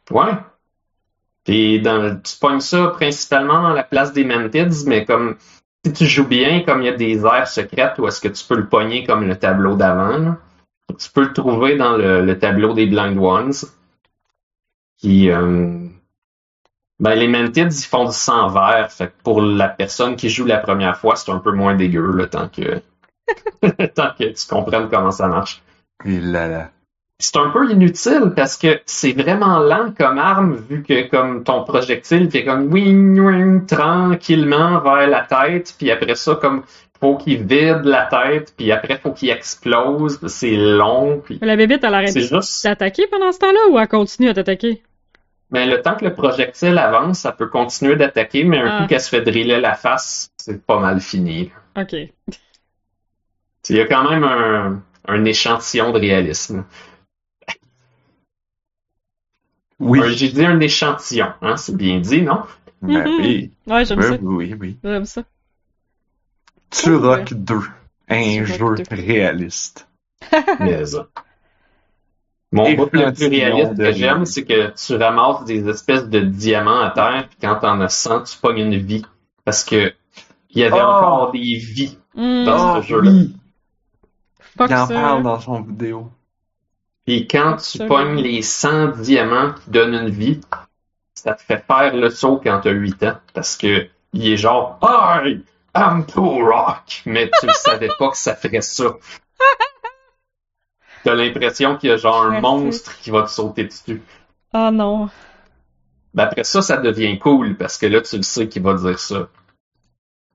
Ouais. 0.10 0.38
Puis 1.44 1.82
dans, 1.82 2.18
tu 2.22 2.38
pognes 2.40 2.62
ça 2.62 2.88
principalement 2.88 3.62
dans 3.62 3.74
la 3.74 3.84
place 3.84 4.14
des 4.14 4.24
Mantids, 4.24 4.86
mais 4.86 5.04
comme 5.04 5.36
si 5.86 5.92
tu 5.92 6.06
joues 6.06 6.28
bien, 6.28 6.62
comme 6.62 6.82
il 6.82 6.86
y 6.86 6.90
a 6.90 6.96
des 6.96 7.26
aires 7.26 7.48
secrètes 7.48 8.00
où 8.00 8.08
est-ce 8.08 8.22
que 8.22 8.30
tu 8.30 8.46
peux 8.46 8.56
le 8.56 8.68
pogner 8.68 9.06
comme 9.06 9.28
le 9.28 9.38
tableau 9.38 9.76
d'avant, 9.76 10.18
là. 10.18 10.38
Tu 10.98 11.10
peux 11.12 11.24
le 11.24 11.34
trouver 11.34 11.76
dans 11.76 11.96
le, 11.98 12.24
le 12.24 12.40
tableau 12.40 12.74
des 12.74 12.86
Blind 12.86 13.18
Ones. 13.18 13.54
Qui, 14.98 15.30
euh, 15.30 15.88
ben, 17.00 17.14
les 17.14 17.28
Mantids, 17.28 17.62
ils 17.62 17.86
font 17.86 18.06
du 18.06 18.16
sang 18.16 18.48
vert. 18.50 18.92
Fait 18.92 19.08
que 19.08 19.24
pour 19.24 19.42
la 19.42 19.70
personne 19.70 20.16
qui 20.16 20.30
joue 20.30 20.46
la 20.46 20.58
première 20.58 20.98
fois, 20.98 21.16
c'est 21.16 21.32
un 21.32 21.40
peu 21.40 21.52
moins 21.52 21.76
dégueu, 21.76 22.28
tant 22.32 22.50
que, 22.50 22.82
tant 23.96 24.12
que 24.18 24.24
tu 24.24 24.48
comprennes 24.48 24.90
comment 24.90 25.12
ça 25.12 25.28
marche. 25.28 25.62
Et 26.06 26.20
là 26.20 26.48
là. 26.48 26.72
C'est 27.20 27.38
un 27.38 27.50
peu 27.50 27.72
inutile 27.72 28.34
parce 28.36 28.58
que 28.58 28.80
c'est 28.86 29.14
vraiment 29.14 29.58
lent 29.58 29.92
comme 29.98 30.20
arme 30.20 30.54
vu 30.56 30.84
que 30.84 31.10
comme 31.10 31.44
ton 31.44 31.64
projectile 31.64 32.30
fait 32.30 32.46
comme 32.46 32.72
wing 32.72 33.20
wing 33.20 33.66
tranquillement 33.66 34.80
vers 34.82 35.08
la 35.08 35.22
tête 35.22 35.74
puis 35.80 35.90
après 35.90 36.14
ça 36.14 36.36
comme 36.36 36.62
faut 37.00 37.16
qu'il 37.18 37.44
vide 37.44 37.82
la 37.84 38.06
tête, 38.06 38.54
puis 38.58 38.72
après 38.72 38.98
faut 38.98 39.12
qu'il 39.12 39.30
explose, 39.30 40.20
c'est 40.28 40.56
long, 40.56 41.22
puis 41.24 41.38
La 41.42 41.56
bébête, 41.56 41.84
elle 41.84 41.94
arrête 41.94 42.18
juste. 42.18 42.64
d'attaquer 42.64 43.08
pendant 43.08 43.32
ce 43.32 43.40
temps-là 43.40 43.60
ou 43.72 43.80
elle 43.80 43.88
continue 43.88 44.30
à 44.30 44.34
t'attaquer? 44.34 44.82
Mais 45.50 45.66
le 45.66 45.82
temps 45.82 45.96
que 45.96 46.04
le 46.06 46.14
projectile 46.14 46.78
avance, 46.78 47.20
ça 47.20 47.32
peut 47.32 47.48
continuer 47.48 47.96
d'attaquer, 47.96 48.44
mais 48.44 48.60
un 48.60 48.68
Ah. 48.68 48.82
coup 48.82 48.88
qu'elle 48.88 49.00
se 49.02 49.10
fait 49.10 49.22
driller 49.22 49.60
la 49.62 49.76
face, 49.76 50.30
c'est 50.38 50.62
pas 50.66 50.80
mal 50.80 51.00
fini. 51.00 51.52
Ok. 51.78 51.94
Il 51.94 53.76
y 53.76 53.80
a 53.82 53.86
quand 53.86 54.10
même 54.10 54.24
un, 54.24 54.82
un 55.08 55.26
échantillon 55.26 55.92
de 55.92 56.00
réalisme. 56.00 56.66
Oui. 59.80 60.00
J'ai 60.16 60.30
dit 60.30 60.44
un 60.46 60.60
échantillon, 60.60 61.34
hein, 61.42 61.56
c'est 61.58 61.76
bien 61.76 62.00
dit, 62.00 62.22
non? 62.24 62.42
Ben 62.82 63.06
Mhm. 63.08 63.18
oui. 63.20 63.52
Ouais, 63.68 63.86
j'aime 63.86 64.00
Oui, 64.00 64.06
ça. 64.06 64.18
oui, 64.22 64.56
oui. 64.60 64.78
J'aime 64.84 65.06
ça. 65.06 65.24
Turok 66.72 67.34
2. 67.34 67.60
Un 68.10 68.46
jeu 68.46 68.58
2. 68.76 68.84
réaliste. 68.90 69.88
Mais 70.60 70.86
ça. 70.86 71.08
Mon 72.52 72.66
Et 72.66 72.76
bout 72.76 72.90
le 72.94 73.12
plus 73.14 73.28
réaliste 73.28 73.78
que 73.78 73.92
j'aime, 73.92 74.26
c'est 74.26 74.46
que 74.46 74.72
tu 74.74 74.96
ramasses 74.96 75.44
des 75.46 75.68
espèces 75.68 76.08
de 76.08 76.22
diamants 76.22 76.80
à 76.80 76.92
terre, 76.92 77.28
puis 77.30 77.38
quand 77.42 77.58
t'en 77.58 77.82
as 77.82 77.90
100, 77.90 78.24
tu 78.24 78.38
pognes 78.38 78.60
une 78.60 78.78
vie. 78.78 79.06
Parce 79.44 79.64
que 79.66 79.94
il 80.52 80.60
y 80.62 80.64
avait 80.64 80.80
Oh! 80.80 80.86
encore 80.86 81.32
des 81.34 81.40
vies. 81.58 81.98
Hmm, 82.16 82.46
Dans 82.46 82.76
Ah 82.78 82.82
ce 82.82 82.88
jeu-là. 82.88 83.12
oui! 83.12 83.36
Il 84.60 84.74
en 84.74 84.88
parle 84.88 85.24
dans 85.24 85.40
son 85.40 85.62
vidéo. 85.62 86.10
Puis 87.06 87.28
quand 87.28 87.58
tu 87.58 87.82
Absolument. 87.82 87.96
pognes 87.96 88.22
les 88.22 88.42
100 88.42 88.88
diamants 89.02 89.54
qui 89.54 89.70
donnent 89.70 89.94
une 89.94 90.10
vie, 90.10 90.42
ça 91.14 91.34
te 91.36 91.44
fait 91.44 91.64
faire 91.68 91.96
le 91.96 92.10
saut 92.10 92.40
quand 92.44 92.62
t'as 92.62 92.72
8 92.72 93.04
ans. 93.04 93.18
Parce 93.34 93.56
que 93.58 93.88
il 94.14 94.28
est 94.28 94.38
genre 94.38 94.80
I 95.78 95.82
am 95.84 96.06
Turok! 96.08 97.04
Mais 97.06 97.30
tu 97.40 97.46
ne 97.46 97.52
savais 97.54 97.90
pas 98.00 98.10
que 98.10 98.18
ça 98.18 98.36
ferait 98.36 98.62
ça. 98.62 98.96
T'as 101.04 101.14
l'impression 101.14 101.78
qu'il 101.78 101.92
y 101.92 101.94
a 101.94 101.98
genre 101.98 102.24
un 102.24 102.42
monstre 102.42 102.98
qui 103.00 103.12
va 103.12 103.22
te 103.22 103.30
sauter 103.30 103.66
dessus. 103.66 104.02
Ah 104.52 104.72
non. 104.72 105.10
Ben 106.16 106.24
après 106.24 106.44
ça, 106.44 106.64
ça 106.64 106.78
devient 106.78 107.20
cool 107.20 107.56
parce 107.58 107.78
que 107.78 107.86
là, 107.86 108.02
tu 108.02 108.18
le 108.18 108.24
sais 108.24 108.48
qu'il 108.48 108.64
va 108.64 108.74
dire 108.74 108.98
ça. 108.98 109.28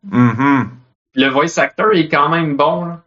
Mhm. 0.05 0.71
Le 1.15 1.29
voice 1.29 1.59
actor 1.59 1.93
est 1.93 2.09
quand 2.09 2.29
même 2.29 2.57
bon. 2.57 2.85
Là. 2.85 3.03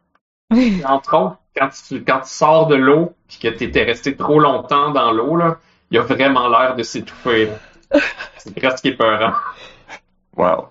Entre 0.86 1.18
autres, 1.18 1.38
quand 1.56 1.70
tu, 1.88 2.04
quand 2.04 2.20
tu 2.20 2.30
sors 2.30 2.68
de 2.68 2.76
l'eau 2.76 3.14
puis 3.30 3.38
que 3.38 3.48
tu 3.48 3.64
étais 3.64 3.84
resté 3.84 4.18
trop 4.18 4.40
longtemps 4.40 4.92
dans 4.92 5.14
l'eau, 5.14 5.40
il 5.90 5.98
a 5.98 6.02
vraiment 6.02 6.50
l'air 6.50 6.76
de 6.76 6.84
s'étouffer. 6.84 7.50
C'est 8.38 8.54
presque 8.54 8.86
épeurant. 8.86 9.36
Wow. 10.36 10.68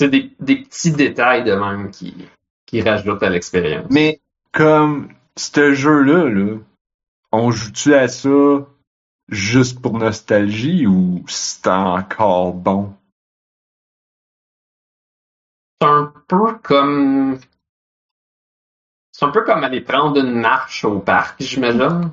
C'est 0.00 0.08
des, 0.08 0.34
des 0.40 0.56
petits 0.56 0.92
détails 0.92 1.44
de 1.44 1.52
même 1.52 1.90
qui, 1.90 2.26
qui 2.64 2.80
rajoutent 2.80 3.22
à 3.22 3.28
l'expérience. 3.28 3.84
Mais 3.90 4.22
comme 4.50 5.12
ce 5.36 5.74
jeu-là, 5.74 6.24
là, 6.24 6.56
on 7.32 7.50
joue-tu 7.50 7.92
à 7.92 8.08
ça 8.08 8.66
juste 9.28 9.82
pour 9.82 9.98
nostalgie 9.98 10.86
ou 10.86 11.22
c'est 11.28 11.66
encore 11.66 12.54
bon? 12.54 12.94
C'est 15.82 15.88
un 15.88 16.14
peu 16.26 16.54
comme. 16.62 17.38
C'est 19.12 19.26
un 19.26 19.30
peu 19.30 19.44
comme 19.44 19.64
aller 19.64 19.82
prendre 19.82 20.18
une 20.18 20.40
marche 20.40 20.82
au 20.86 21.00
parc, 21.00 21.42
j'imagine. 21.42 22.10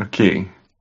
Ok. 0.00 0.22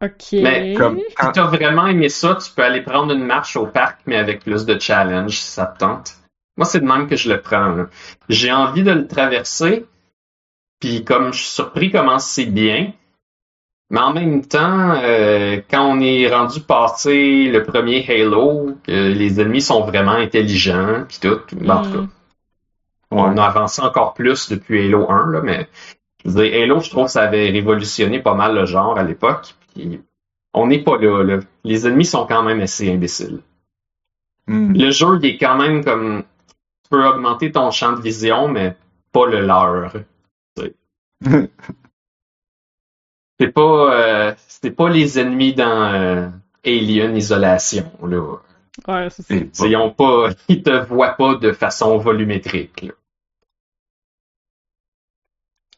Ok. 0.04 0.34
Mais 0.34 0.74
Comme 0.76 1.00
Si 1.00 1.16
quand... 1.16 1.32
t'as 1.32 1.46
vraiment 1.46 1.88
aimé 1.88 2.10
ça, 2.10 2.36
tu 2.36 2.52
peux 2.52 2.64
aller 2.64 2.82
prendre 2.82 3.14
une 3.14 3.26
marche 3.26 3.56
au 3.56 3.66
parc, 3.66 4.00
mais 4.06 4.18
avec 4.18 4.44
plus 4.44 4.66
de 4.66 4.78
challenge, 4.80 5.38
si 5.38 5.52
ça 5.52 5.66
te 5.66 5.80
tente. 5.80 6.16
Moi, 6.58 6.66
c'est 6.66 6.80
de 6.80 6.86
même 6.86 7.08
que 7.08 7.16
je 7.16 7.30
le 7.32 7.42
prends. 7.42 7.86
J'ai 8.30 8.52
envie 8.52 8.84
de 8.84 8.92
le 8.92 9.08
traverser, 9.08 9.86
puis 10.80 11.04
comme 11.04 11.34
je 11.34 11.40
suis 11.40 11.52
surpris 11.52 11.92
comment 11.92 12.20
c'est 12.20 12.46
bien, 12.46 12.92
mais 13.90 14.00
en 14.00 14.14
même 14.14 14.46
temps, 14.46 14.92
euh, 15.04 15.62
quand 15.70 15.86
on 15.86 16.00
est 16.00 16.28
rendu 16.34 16.60
passer 16.62 17.46
le 17.46 17.64
premier 17.64 18.06
Halo, 18.10 18.76
que 18.84 18.92
les 18.92 19.40
ennemis 19.40 19.62
sont 19.62 19.86
vraiment 19.86 20.12
intelligents, 20.14 21.04
puis 21.08 21.20
tout, 21.22 21.40
ben, 21.54 21.76
en 21.76 21.82
tout 21.84 21.92
cas, 21.92 21.98
Hmm. 22.00 22.08
on 23.12 23.38
a 23.38 23.44
avancé 23.46 23.82
encore 23.82 24.14
plus 24.14 24.50
depuis 24.50 24.86
Halo 24.88 25.10
1, 25.10 25.32
là, 25.32 25.42
mais 25.42 25.68
je 26.26 26.32
veux 26.32 26.44
dire, 26.44 26.64
Halo, 26.64 26.80
je 26.80 26.90
trouve 26.90 27.06
que 27.06 27.12
ça 27.12 27.24
avait 27.24 27.50
révolutionné 27.50 28.20
pas 28.20 28.34
mal 28.34 28.56
le 28.56 28.66
genre 28.66 28.98
à 28.98 29.04
l'époque. 29.04 29.56
Puis 29.76 30.02
on 30.54 30.68
n'est 30.68 30.84
pas 30.84 30.98
là, 30.98 31.24
là. 31.24 31.40
Les 31.64 31.86
ennemis 31.86 32.06
sont 32.06 32.26
quand 32.26 32.44
même 32.44 32.62
assez 32.62 32.92
imbéciles. 32.92 33.42
Hmm. 34.48 34.74
Le 34.74 34.90
jeu, 34.90 35.20
il 35.22 35.26
est 35.26 35.38
quand 35.38 35.58
même 35.58 35.84
comme. 35.84 36.24
Tu 36.84 36.90
peux 36.90 37.06
augmenter 37.06 37.52
ton 37.52 37.72
champ 37.72 37.94
de 37.94 38.02
vision, 38.02 38.48
mais 38.48 38.76
pas 39.12 39.28
le 39.28 39.46
leur. 39.46 39.94
C'est 43.38 43.52
pas, 43.52 43.94
euh, 43.94 44.34
c'est 44.48 44.72
pas 44.72 44.90
les 44.90 45.20
ennemis 45.20 45.54
dans 45.54 45.94
euh, 45.94 46.30
Alien 46.66 47.18
Isolation, 47.18 47.92
là. 48.02 48.38
Ouais, 48.88 49.10
ça. 49.10 49.24
Ils 49.66 49.76
ont 49.76 49.92
pas, 49.92 50.30
ils 50.48 50.64
te 50.64 50.86
voient 50.86 51.16
pas 51.18 51.36
de 51.36 51.52
façon 51.52 51.98
volumétrique, 51.98 52.82
là. 52.82 52.94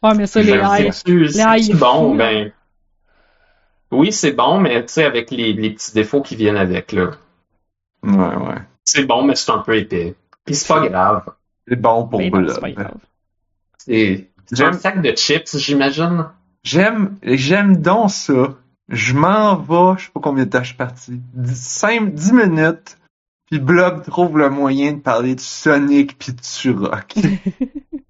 Ouais, 0.03 0.13
mais 0.15 0.27
ça, 0.27 0.43
les 0.43 0.59
bon, 1.73 2.13
ben. 2.13 2.51
Oui, 3.91 4.11
c'est 4.11 4.33
bon, 4.33 4.59
mais 4.59 4.85
tu 4.85 4.93
sais, 4.93 5.05
avec 5.05 5.31
les, 5.31 5.53
les 5.53 5.71
petits 5.71 5.93
défauts 5.93 6.21
qui 6.21 6.35
viennent 6.35 6.57
avec, 6.57 6.91
là. 6.91 7.11
Ouais, 8.03 8.35
ouais. 8.35 8.61
C'est 8.83 9.05
bon, 9.05 9.23
mais 9.23 9.35
c'est 9.35 9.51
un 9.51 9.59
peu 9.59 9.77
épais. 9.77 10.15
Puis 10.45 10.55
c'est 10.55 10.67
pas 10.67 10.87
grave. 10.87 11.23
C'est 11.67 11.75
bon 11.75 12.07
pour 12.07 12.19
non, 12.21 12.25
c'est 12.47 12.61
pas 12.61 12.67
Blood. 12.67 12.75
grave. 12.75 12.97
C'est 13.77 14.29
c'est 14.45 14.63
un 14.63 14.73
sac 14.73 15.01
de 15.01 15.11
chips, 15.11 15.57
j'imagine. 15.57 16.25
j'aime, 16.63 17.17
j'aime 17.21 17.77
donc 17.81 18.11
ça. 18.11 18.55
Je 18.89 19.13
m'en 19.13 19.57
vais, 19.57 19.99
je 19.99 20.05
sais 20.05 20.11
pas 20.13 20.21
combien 20.21 20.45
de 20.45 20.49
temps 20.49 20.63
je 20.63 20.67
suis 20.67 20.77
parti. 20.77 21.21
5, 21.53 22.13
10 22.13 22.31
minutes, 22.31 22.97
puis 23.49 23.59
Blob 23.59 24.03
trouve 24.05 24.37
le 24.37 24.49
moyen 24.49 24.93
de 24.93 24.99
parler 24.99 25.35
de 25.35 25.41
Sonic 25.41 26.17
pis 26.17 26.31
de 26.33 26.39
Turok. 26.41 27.15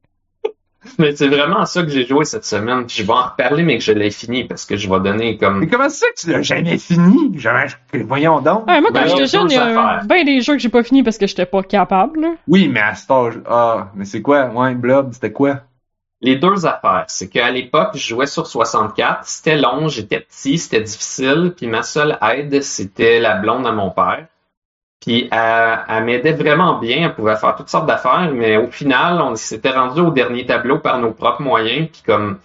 Mais 0.99 1.15
c'est 1.15 1.27
vraiment 1.27 1.65
ça 1.65 1.83
que 1.83 1.89
j'ai 1.89 2.05
joué 2.05 2.25
cette 2.25 2.45
semaine. 2.45 2.85
Puis 2.85 2.97
je 2.97 3.03
vais 3.03 3.13
en 3.13 3.23
reparler, 3.23 3.63
mais 3.63 3.77
que 3.77 3.83
je 3.83 3.91
l'ai 3.91 4.11
fini 4.11 4.43
parce 4.43 4.65
que 4.65 4.75
je 4.77 4.89
vais 4.89 4.99
donner 4.99 5.31
Mais 5.31 5.37
comme. 5.37 5.69
comment 5.69 5.89
ça 5.89 6.07
que 6.15 6.19
tu 6.21 6.31
l'as 6.31 6.41
jamais 6.41 6.77
fini? 6.77 7.37
Jamais, 7.37 7.67
voyons 8.05 8.41
donc. 8.41 8.67
Ouais, 8.67 8.81
moi, 8.81 8.91
quand 8.93 9.01
Ben, 9.01 9.07
j'étais 9.07 9.27
jeune, 9.27 9.47
il 9.49 9.55
y 9.55 9.57
a 9.57 10.01
bien 10.03 10.23
des 10.23 10.41
jeux 10.41 10.53
que 10.53 10.59
j'ai 10.59 10.69
pas 10.69 10.83
fini 10.83 11.03
parce 11.03 11.17
que 11.17 11.27
j'étais 11.27 11.45
pas 11.45 11.63
capable. 11.63 12.21
là. 12.21 12.29
Oui, 12.47 12.67
mais 12.67 12.79
à 12.81 12.95
cet 12.95 13.11
âge, 13.11 13.35
ah, 13.49 13.89
mais 13.95 14.05
c'est 14.05 14.21
quoi? 14.21 14.45
Ouais, 14.47 14.73
Blob, 14.75 15.11
c'était 15.13 15.31
quoi? 15.31 15.61
Les 16.21 16.35
deux 16.35 16.65
affaires, 16.65 17.05
c'est 17.07 17.29
qu'à 17.29 17.51
l'époque, 17.51 17.91
je 17.93 18.07
jouais 18.07 18.25
sur 18.25 18.47
64, 18.47 19.19
c'était 19.25 19.55
long, 19.55 19.87
j'étais 19.87 20.19
petit, 20.19 20.57
c'était 20.57 20.81
difficile, 20.81 21.53
puis 21.55 21.67
ma 21.67 21.83
seule 21.83 22.17
aide, 22.21 22.63
c'était 22.63 23.19
la 23.19 23.35
blonde 23.35 23.67
à 23.67 23.71
mon 23.71 23.91
père. 23.91 24.25
Puis 25.07 25.29
elle, 25.31 25.79
elle 25.87 26.03
m'aidait 26.03 26.33
vraiment 26.33 26.79
bien, 26.79 27.05
elle 27.05 27.15
pouvait 27.15 27.37
faire 27.37 27.55
toutes 27.55 27.69
sortes 27.69 27.85
d'affaires, 27.85 28.29
mais 28.33 28.57
au 28.57 28.67
final, 28.67 29.21
on 29.21 29.35
s'était 29.37 29.71
rendu 29.71 30.01
au 30.01 30.11
dernier 30.11 30.45
tableau 30.45 30.79
par 30.79 30.99
nos 30.99 31.13
propres 31.13 31.41
moyens, 31.41 31.87
puis 31.89 32.01
comme 32.05 32.39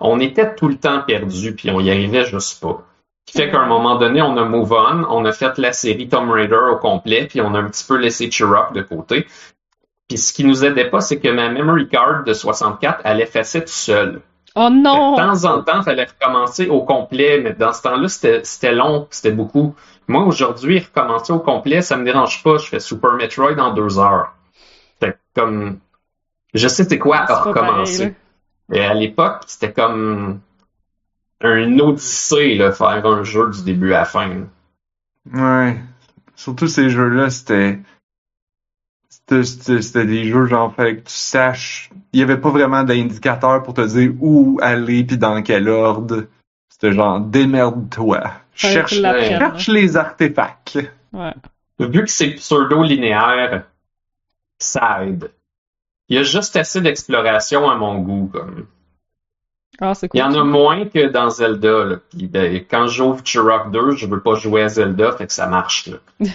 on 0.00 0.18
était 0.18 0.56
tout 0.56 0.66
le 0.66 0.74
temps 0.74 1.02
perdu, 1.06 1.54
puis 1.54 1.70
on 1.70 1.78
y 1.78 1.92
arrivait 1.92 2.24
juste 2.24 2.60
pas. 2.60 2.82
Ce 3.28 3.32
qui 3.32 3.38
fait 3.38 3.52
qu'à 3.52 3.60
un 3.60 3.66
moment 3.66 3.94
donné, 4.00 4.20
on 4.20 4.36
a 4.36 4.44
move 4.44 4.72
on, 4.72 5.04
on 5.08 5.24
a 5.26 5.30
fait 5.30 5.58
la 5.58 5.72
série 5.72 6.08
Tomb 6.08 6.28
Raider 6.28 6.58
au 6.72 6.76
complet, 6.78 7.26
puis 7.28 7.40
on 7.40 7.54
a 7.54 7.60
un 7.60 7.68
petit 7.68 7.84
peu 7.86 7.96
laissé 7.96 8.28
Chirok 8.28 8.72
de 8.72 8.82
côté. 8.82 9.24
Puis 10.08 10.18
ce 10.18 10.32
qui 10.32 10.42
nous 10.42 10.64
aidait 10.64 10.90
pas, 10.90 11.00
c'est 11.00 11.20
que 11.20 11.28
ma 11.28 11.48
memory 11.50 11.86
card 11.86 12.24
de 12.24 12.32
64, 12.32 13.02
elle 13.04 13.20
effaçait 13.20 13.60
tout 13.60 13.68
seul. 13.68 14.22
Oh 14.56 14.70
De 14.70 14.74
non! 14.74 15.14
temps 15.14 15.44
en 15.44 15.62
temps, 15.62 15.82
il 15.82 15.84
fallait 15.84 16.08
recommencer 16.18 16.66
au 16.66 16.82
complet, 16.82 17.40
mais 17.40 17.52
dans 17.52 17.72
ce 17.72 17.82
temps-là, 17.82 18.08
c'était 18.08 18.72
long, 18.72 19.06
c'était 19.08 19.30
beaucoup. 19.30 19.76
Moi, 20.08 20.24
aujourd'hui, 20.24 20.80
recommencer 20.80 21.32
au 21.32 21.38
complet, 21.38 21.82
ça 21.82 21.96
me 21.96 22.04
dérange 22.04 22.42
pas. 22.42 22.56
Je 22.56 22.66
fais 22.66 22.80
Super 22.80 23.12
Metroid 23.12 23.58
en 23.58 23.74
deux 23.74 23.98
heures. 23.98 24.34
Fait 24.98 25.12
que 25.12 25.18
comme, 25.40 25.78
je 26.54 26.66
sais 26.66 26.84
c'est 26.84 26.98
quoi 26.98 27.18
à 27.18 27.26
pareil, 27.26 27.52
recommencer. 27.52 28.14
Et 28.72 28.80
à 28.80 28.94
l'époque, 28.94 29.42
c'était 29.46 29.72
comme 29.72 30.40
un 31.42 31.78
odyssée, 31.78 32.56
là, 32.56 32.72
faire 32.72 33.06
un 33.06 33.22
jeu 33.22 33.50
du 33.50 33.62
début 33.62 33.92
à 33.92 34.00
la 34.00 34.04
fin. 34.06 34.30
Ouais. 35.32 35.78
Surtout 36.34 36.68
ces 36.68 36.88
jeux-là, 36.88 37.30
c'était. 37.30 37.78
C'était, 39.10 40.06
des 40.06 40.24
jeux, 40.24 40.46
genre, 40.46 40.74
fallait 40.74 40.96
que 40.96 41.06
tu 41.06 41.12
saches. 41.12 41.90
Il 42.14 42.20
y 42.20 42.22
avait 42.22 42.38
pas 42.38 42.48
vraiment 42.48 42.82
d'indicateur 42.82 43.62
pour 43.62 43.74
te 43.74 43.82
dire 43.82 44.12
où 44.20 44.58
aller 44.62 45.04
puis 45.04 45.18
dans 45.18 45.42
quel 45.42 45.68
ordre. 45.68 46.24
C'était 46.70 46.92
genre, 46.92 47.20
démerde-toi. 47.20 48.22
Cherche, 48.58 48.98
l'apprennes, 48.98 49.38
cherche 49.38 49.68
les 49.68 49.96
artefacts. 49.96 50.78
Ouais. 51.12 51.34
Vu 51.78 52.04
que 52.04 52.10
c'est 52.10 52.30
pseudo-linéaire, 52.30 53.64
ça 54.58 55.04
aide. 55.04 55.30
Il 56.08 56.16
y 56.16 56.18
a 56.18 56.22
juste 56.22 56.56
assez 56.56 56.80
d'exploration 56.80 57.70
à 57.70 57.76
mon 57.76 57.98
goût, 57.98 58.30
comme. 58.32 58.66
Ah, 59.80 59.94
c'est 59.94 60.06
Il 60.06 60.08
cool. 60.10 60.20
y 60.20 60.22
en 60.22 60.34
a 60.34 60.44
moins 60.44 60.86
que 60.86 61.06
dans 61.06 61.30
Zelda. 61.30 61.84
Là. 61.84 61.96
Puis, 62.10 62.26
ben, 62.26 62.64
quand 62.68 62.88
j'ouvre 62.88 63.22
Turok 63.22 63.70
2, 63.70 63.92
je 63.92 64.06
veux 64.06 64.20
pas 64.20 64.34
jouer 64.34 64.62
à 64.62 64.68
Zelda, 64.68 65.12
fait 65.12 65.26
que 65.26 65.32
ça 65.32 65.46
marche. 65.46 65.86
Là. 65.86 65.98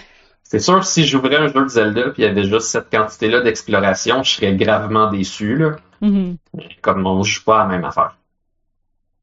C'est 0.44 0.60
sûr, 0.60 0.84
si 0.84 1.04
j'ouvrais 1.04 1.36
un 1.36 1.48
jeu 1.48 1.64
de 1.64 1.68
Zelda 1.68 2.10
puis 2.10 2.22
il 2.22 2.26
y 2.26 2.28
avait 2.28 2.44
juste 2.44 2.68
cette 2.68 2.88
quantité-là 2.90 3.40
d'exploration, 3.40 4.22
je 4.22 4.30
serais 4.36 4.54
gravement 4.54 5.10
déçu, 5.10 5.56
là. 5.56 5.76
Mhm. 6.00 6.36
Comme 6.80 7.06
on 7.06 7.22
joue 7.22 7.42
pas 7.42 7.62
à 7.62 7.64
la 7.64 7.70
même 7.70 7.84
affaire. 7.84 8.16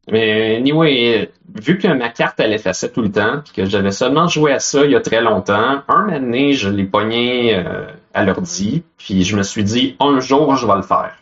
Mais 0.10 0.56
anyway, 0.58 1.32
vu 1.54 1.78
que 1.78 1.88
ma 1.88 2.10
carte 2.10 2.40
elle 2.40 2.54
effaçait 2.54 2.90
tout 2.92 3.02
le 3.04 3.12
temps, 3.12 3.42
puis 3.44 3.54
que 3.54 3.66
j'avais 3.66 3.92
seulement 3.92 4.28
joué 4.28 4.52
à 4.52 4.60
ça 4.60 4.84
il 4.86 4.92
y 4.92 4.96
a 4.96 5.02
très 5.02 5.22
longtemps, 5.22 5.84
un 5.88 6.06
moment 6.06 6.20
donné, 6.20 6.54
je 6.54 6.70
l'ai 6.70 6.86
pogné 6.86 7.56
euh, 7.56 7.86
à 8.14 8.24
l'ordi, 8.24 8.84
puis 8.98 9.24
je 9.24 9.36
me 9.38 9.44
suis 9.44 9.64
dit 9.64 9.96
un 10.00 10.20
jour 10.20 10.56
je 10.56 10.66
vais 10.66 10.76
le 10.76 10.82
faire. 10.82 11.16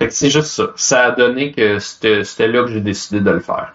Fait 0.00 0.08
que 0.08 0.12
c'est 0.14 0.30
juste 0.30 0.48
ça. 0.48 0.68
Ça 0.76 1.06
a 1.06 1.10
donné 1.12 1.50
que 1.52 1.78
c'était 1.78 2.24
c'était 2.24 2.46
là 2.48 2.62
que 2.62 2.68
j'ai 2.70 2.82
décidé 2.82 3.20
de 3.20 3.30
le 3.30 3.40
faire. 3.40 3.74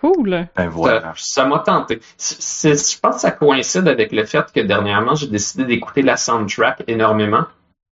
Cool. 0.00 0.48
Ben 0.56 0.68
voilà. 0.68 1.12
Ça 1.16 1.42
ça 1.42 1.44
m'a 1.46 1.58
tenté. 1.60 2.00
C'est- 2.16 2.40
c'est- 2.40 2.94
je 2.94 2.98
pense 3.00 3.16
que 3.16 3.20
ça 3.20 3.30
coïncide 3.30 3.86
avec 3.86 4.12
le 4.12 4.24
fait 4.24 4.50
que 4.52 4.60
dernièrement, 4.60 5.14
j'ai 5.14 5.26
décidé 5.28 5.64
d'écouter 5.64 6.02
la 6.02 6.16
soundtrack 6.16 6.84
énormément. 6.88 7.44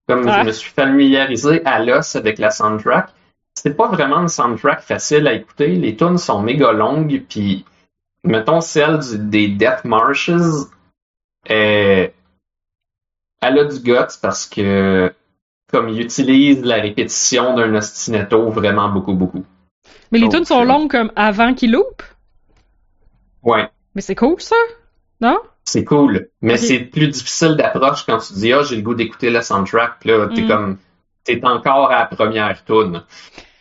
Comme 0.07 0.25
Ah. 0.27 0.41
je 0.41 0.47
me 0.47 0.51
suis 0.51 0.69
familiarisé 0.71 1.65
à 1.65 1.83
l'os 1.83 2.15
avec 2.15 2.37
la 2.37 2.49
soundtrack, 2.51 3.09
c'est 3.63 3.73
pas 3.75 3.87
vraiment 3.87 4.19
une 4.21 4.27
soundtrack 4.27 4.81
facile 4.81 5.27
à 5.27 5.33
écouter. 5.33 5.67
Les 5.75 5.95
tunes 5.95 6.17
sont 6.17 6.41
méga 6.41 6.71
longues, 6.71 7.23
puis 7.27 7.65
mettons 8.23 8.61
celle 8.61 8.99
du- 8.99 9.17
des 9.17 9.47
Death 9.47 9.83
Marshes, 9.83 10.69
euh, 11.49 12.07
elle 13.41 13.59
a 13.59 13.65
du 13.65 13.79
guts 13.79 14.17
parce 14.21 14.45
que 14.45 15.11
comme 15.71 15.89
il 15.89 15.99
utilise 16.01 16.63
la 16.63 16.75
répétition 16.75 17.55
d'un 17.55 17.73
ostinato 17.75 18.49
vraiment 18.49 18.89
beaucoup, 18.89 19.13
beaucoup. 19.13 19.43
Mais 20.11 20.19
les 20.19 20.27
Oh, 20.27 20.31
tunes 20.31 20.45
sont 20.45 20.63
longues 20.63 20.89
comme 20.89 21.11
avant 21.15 21.53
qu'il 21.53 21.71
loupe? 21.73 22.03
Ouais. 23.43 23.69
Mais 23.95 24.01
c'est 24.01 24.15
cool, 24.15 24.39
ça? 24.41 24.55
Non? 25.21 25.39
C'est 25.65 25.83
cool, 25.83 26.29
mais 26.41 26.55
c'est 26.57 26.79
plus 26.79 27.07
difficile 27.09 27.55
d'approche 27.57 28.05
quand 28.05 28.19
tu 28.19 28.33
dis 28.33 28.53
ah 28.53 28.63
j'ai 28.63 28.77
le 28.77 28.81
goût 28.81 28.93
d'écouter 28.95 29.29
la 29.29 29.41
soundtrack, 29.41 30.05
là 30.05 30.27
t'es 30.33 30.43
Mm. 30.43 30.47
comme 30.47 30.77
t'es 31.27 31.45
encore 31.45 31.91
à 31.91 31.99
la 31.99 32.05
première 32.05 32.63
tune, 32.65 33.03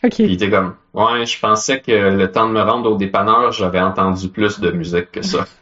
Ok. 0.05 0.15
puis 0.15 0.37
t'es 0.37 0.49
comme 0.51 0.77
ouais 0.95 1.27
je 1.27 1.39
pensais 1.41 1.81
que 1.81 1.93
le 1.93 2.31
temps 2.31 2.47
de 2.49 2.53
me 2.53 2.63
rendre 2.63 2.91
au 2.93 2.97
dépanneur 2.97 3.53
j'avais 3.53 3.81
entendu 3.81 4.29
plus 4.29 4.61
de 4.61 4.71
musique 4.71 5.11
que 5.13 5.23
ça. 5.23 5.45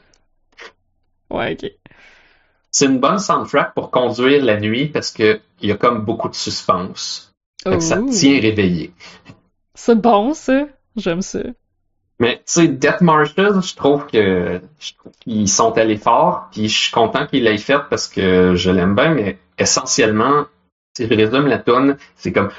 Ouais, 1.31 1.57
ok. 1.61 1.71
C'est 2.71 2.87
une 2.87 3.01
bonne 3.01 3.19
soundtrack 3.19 3.75
pour 3.75 3.91
conduire 3.91 4.45
la 4.45 4.61
nuit 4.61 4.87
parce 4.87 5.11
que 5.11 5.41
il 5.61 5.69
y 5.69 5.73
a 5.73 5.77
comme 5.77 6.05
beaucoup 6.05 6.29
de 6.29 6.35
suspense, 6.35 7.33
Fait 7.63 7.71
que 7.71 7.81
ça 7.81 7.97
te 7.97 8.11
tient 8.11 8.41
réveillé. 8.41 8.93
C'est 9.75 10.01
bon, 10.01 10.35
ça. 10.35 10.67
J'aime 10.97 11.23
ça. 11.23 11.41
Mais 12.21 12.37
tu 12.37 12.43
sais 12.47 12.69
Death 12.69 13.01
Marshes, 13.01 13.35
je 13.37 13.75
trouve 13.75 14.07
que 14.07 14.61
je 14.79 14.93
trouve 14.97 15.13
qu'ils 15.21 15.49
sont 15.49 15.77
allés 15.77 15.97
fort, 15.97 16.49
puis 16.53 16.69
je 16.69 16.79
suis 16.79 16.93
content 16.93 17.27
qu'ils 17.27 17.43
l'aient 17.45 17.59
fait 17.59 17.81
parce 17.91 18.07
que 18.07 18.55
je 18.55 18.71
l'aime 18.71 18.95
bien, 18.95 19.15
mais 19.15 19.39
essentiellement 19.59 20.45
si 20.97 21.09
je 21.09 21.15
résume 21.15 21.47
la 21.47 21.59
tune, 21.59 21.97
c'est 22.15 22.33
comme 22.33 22.51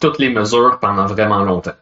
toutes 0.00 0.18
les 0.18 0.30
mesures 0.30 0.78
pendant 0.80 1.06
vraiment 1.06 1.44
longtemps. 1.44 1.74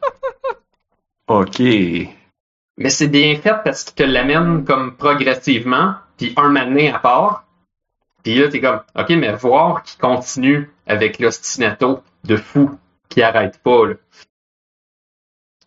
OK. 1.28 1.60
Mais 1.60 2.88
c'est 2.88 3.08
bien 3.08 3.36
fait 3.36 3.56
parce 3.64 3.84
qu'il 3.84 3.94
te 3.94 4.02
l'amène 4.02 4.64
comme 4.64 4.96
progressivement, 4.96 5.94
puis 6.16 6.32
un 6.36 6.48
matin 6.48 6.92
à 6.94 6.98
part. 6.98 7.44
Puis 8.24 8.34
là, 8.34 8.48
t'es 8.48 8.60
comme, 8.60 8.80
OK, 8.96 9.10
mais 9.10 9.32
voir 9.34 9.82
qui 9.82 9.98
continue 9.98 10.70
avec 10.86 11.18
l'ostinato 11.18 12.02
de 12.24 12.36
fou 12.36 12.78
qui 13.08 13.22
arrête 13.22 13.58
pas, 13.62 13.86
là. 13.86 13.94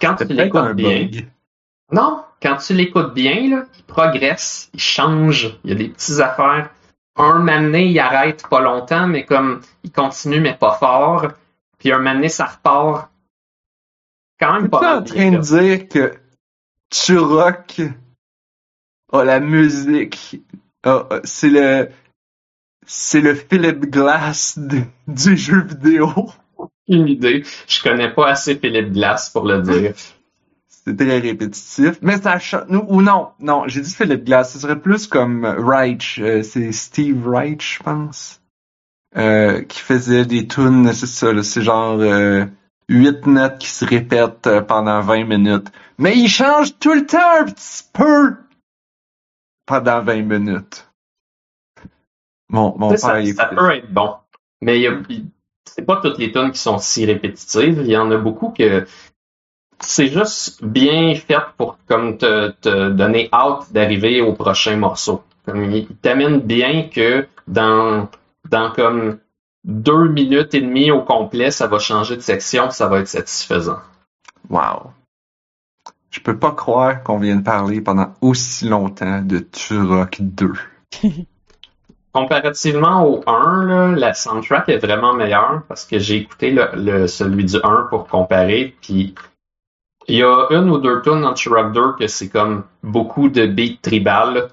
Quand 0.01 0.15
tu 0.15 0.25
l'écoutes 0.25 0.73
bien... 0.73 1.03
Bug. 1.03 1.27
Non, 1.91 2.24
quand 2.41 2.57
tu 2.57 2.73
l'écoutes 2.73 3.13
bien, 3.13 3.49
là, 3.49 3.65
il 3.77 3.83
progresse, 3.83 4.69
il 4.73 4.79
change, 4.79 5.57
il 5.63 5.69
y 5.71 5.73
a 5.73 5.75
des 5.75 5.89
petites 5.89 6.19
affaires. 6.19 6.69
Un 7.17 7.39
mané, 7.39 7.85
il 7.87 7.99
arrête 7.99 8.45
pas 8.49 8.59
longtemps, 8.61 9.07
mais 9.07 9.25
comme 9.25 9.61
il 9.83 9.91
continue, 9.91 10.41
mais 10.41 10.53
pas 10.55 10.73
fort. 10.75 11.27
Puis 11.77 11.91
un 11.91 11.99
mané, 11.99 12.29
ça 12.29 12.45
repart 12.45 13.09
quand 14.39 14.53
même 14.53 14.69
pas 14.69 14.81
mal 14.81 14.97
en 14.99 15.03
train 15.03 15.31
de 15.31 15.37
dire 15.37 15.87
que 15.87 16.13
Turok 16.89 17.81
a 19.13 19.23
la 19.23 19.39
musique. 19.39 20.41
a- 20.83 21.07
c'est 21.23 21.49
le. 21.49 21.89
C'est 22.87 23.21
le 23.21 23.33
Philip 23.33 23.79
Glass 23.89 24.59
de- 24.59 24.83
du 25.07 25.35
jeu 25.35 25.61
vidéo? 25.63 26.11
Une 26.87 27.07
idée. 27.07 27.43
Je 27.67 27.81
connais 27.81 28.13
pas 28.13 28.27
assez 28.29 28.55
Philippe 28.59 28.91
Glass 28.93 29.31
pour 29.31 29.45
le 29.47 29.61
dire. 29.63 29.93
C'est 30.87 30.95
très 30.97 31.19
répétitif. 31.19 31.97
Mais 32.01 32.17
ça 32.21 32.37
change. 32.39 32.65
Ou 32.87 33.01
non, 33.01 33.29
non, 33.39 33.63
j'ai 33.67 33.81
dit 33.81 33.91
Philip 33.93 34.23
Glass. 34.23 34.53
Ce 34.53 34.59
serait 34.59 34.79
plus 34.79 35.07
comme 35.07 35.43
Reich. 35.45 36.19
euh, 36.19 36.43
c'est 36.43 36.71
Steve 36.71 37.27
Reich, 37.27 37.77
je 37.79 37.83
pense. 37.83 38.41
Euh, 39.17 39.61
qui 39.63 39.79
faisait 39.79 40.25
des 40.25 40.45
tunes, 40.47 40.91
c'est 40.93 41.05
ça, 41.07 41.27
c'est 41.43 41.61
genre 41.61 41.97
euh, 42.01 42.45
8 42.89 43.25
notes 43.27 43.57
qui 43.59 43.69
se 43.69 43.85
répètent 43.85 44.45
euh, 44.47 44.61
pendant 44.61 44.99
20 45.01 45.23
minutes. 45.23 45.67
Mais 45.97 46.17
il 46.17 46.27
change 46.27 46.77
tout 46.79 46.93
le 46.93 47.05
temps 47.05 47.39
un 47.39 47.45
petit 47.45 47.83
peu 47.93 48.35
pendant 49.65 50.01
20 50.03 50.21
minutes. 50.21 50.87
Mon, 52.49 52.77
mon 52.77 52.89
père 52.89 52.99
ça, 52.99 53.25
ça 53.33 53.45
peut 53.45 53.71
être 53.71 53.91
bon. 53.91 54.15
Mais 54.61 54.79
il 54.79 54.81
y 54.83 54.87
a- 54.87 54.99
il- 55.09 55.27
c'est 55.67 55.83
pas 55.85 55.99
toutes 56.01 56.17
les 56.19 56.31
tunes 56.31 56.51
qui 56.51 56.59
sont 56.59 56.77
si 56.77 57.05
répétitives. 57.05 57.79
Il 57.81 57.87
y 57.87 57.97
en 57.97 58.11
a 58.11 58.17
beaucoup 58.17 58.49
que 58.49 58.85
c'est 59.79 60.07
juste 60.07 60.63
bien 60.63 61.15
fait 61.15 61.37
pour 61.57 61.77
comme 61.87 62.17
te, 62.17 62.49
te 62.61 62.89
donner 62.89 63.29
hâte 63.33 63.71
d'arriver 63.71 64.21
au 64.21 64.33
prochain 64.33 64.77
morceau. 64.77 65.23
Comme 65.45 65.63
il 65.71 65.87
t'amène 65.97 66.39
bien 66.39 66.89
que 66.89 67.27
dans, 67.47 68.09
dans 68.49 68.71
comme 68.71 69.19
deux 69.63 70.07
minutes 70.09 70.53
et 70.53 70.61
demie 70.61 70.91
au 70.91 71.01
complet, 71.01 71.51
ça 71.51 71.67
va 71.67 71.79
changer 71.79 72.15
de 72.15 72.21
section, 72.21 72.69
ça 72.71 72.87
va 72.87 72.99
être 72.99 73.07
satisfaisant. 73.07 73.79
Wow. 74.49 74.91
Je 76.11 76.19
peux 76.19 76.37
pas 76.37 76.51
croire 76.51 77.03
qu'on 77.03 77.17
vient 77.17 77.35
de 77.35 77.43
parler 77.43 77.81
pendant 77.81 78.13
aussi 78.21 78.67
longtemps 78.67 79.21
de 79.21 79.39
Turok 79.39 80.17
2. 80.21 80.53
Comparativement 82.13 83.05
au 83.05 83.21
1, 83.27 83.65
là, 83.65 83.87
la 83.87 84.13
soundtrack 84.13 84.69
est 84.69 84.77
vraiment 84.77 85.13
meilleure 85.13 85.63
parce 85.67 85.83
que 85.83 85.99
j'ai 85.99 86.15
écouté 86.15 86.51
le, 86.51 86.69
le- 86.75 87.07
celui 87.07 87.43
du 87.43 87.57
1 87.61 87.87
pour 87.89 88.07
comparer, 88.07 88.73
puis 88.81 89.13
il 90.07 90.17
y 90.17 90.23
a 90.23 90.47
une 90.51 90.69
ou 90.69 90.77
deux 90.77 91.01
tunes 91.01 91.21
dans 91.21 91.33
Raptor 91.33 91.95
que 91.95 92.05
c'est 92.07 92.29
comme 92.29 92.63
beaucoup 92.83 93.27
de 93.29 93.47
beats 93.47 93.77
tribal. 93.81 94.49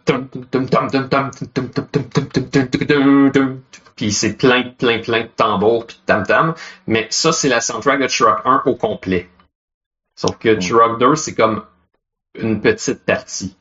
Puis 3.97 4.13
c'est 4.13 4.39
plein, 4.39 4.63
plein, 4.63 5.01
plein 5.01 5.23
de 5.23 5.31
tambours 5.37 5.87
puis 5.87 5.99
de 6.01 6.07
tam-tam. 6.07 6.55
Mais 6.87 7.07
ça, 7.11 7.33
c'est 7.33 7.51
la 7.51 7.61
soundtrack 7.61 8.01
de 8.01 8.07
Turok 8.07 8.41
1 8.47 8.63
au 8.65 8.75
complet. 8.77 9.29
Sauf 10.17 10.39
que 10.39 10.55
Turok 10.55 10.99
2, 10.99 11.17
c'est 11.17 11.35
comme 11.35 11.65
une 12.35 12.63
petite 12.63 13.05
partie. 13.05 13.55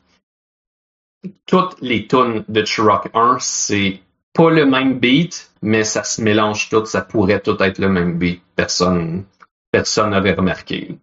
Toutes 1.46 1.76
les 1.82 2.06
tunes 2.06 2.44
de 2.48 2.62
Turok 2.62 3.10
1, 3.12 3.36
c'est 3.38 4.00
pas 4.32 4.50
le 4.50 4.64
même 4.64 4.98
beat, 4.98 5.52
mais 5.60 5.84
ça 5.84 6.04
se 6.04 6.22
mélange 6.22 6.70
tout. 6.70 6.86
Ça 6.86 7.02
pourrait 7.02 7.40
tout 7.40 7.62
être 7.62 7.78
le 7.78 7.90
même 7.90 8.18
beat. 8.18 8.42
Personne, 8.56 9.24
personne 9.70 10.10
n'avait 10.10 10.32
remarqué. 10.32 10.98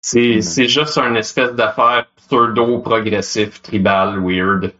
C'est 0.00 0.40
Mhm. 0.40 0.42
c'est 0.42 0.66
juste 0.66 0.98
une 0.98 1.14
espèce 1.16 1.52
d'affaire 1.54 2.06
pseudo-progressif, 2.16 3.62
tribal, 3.62 4.18
weird. 4.18 4.72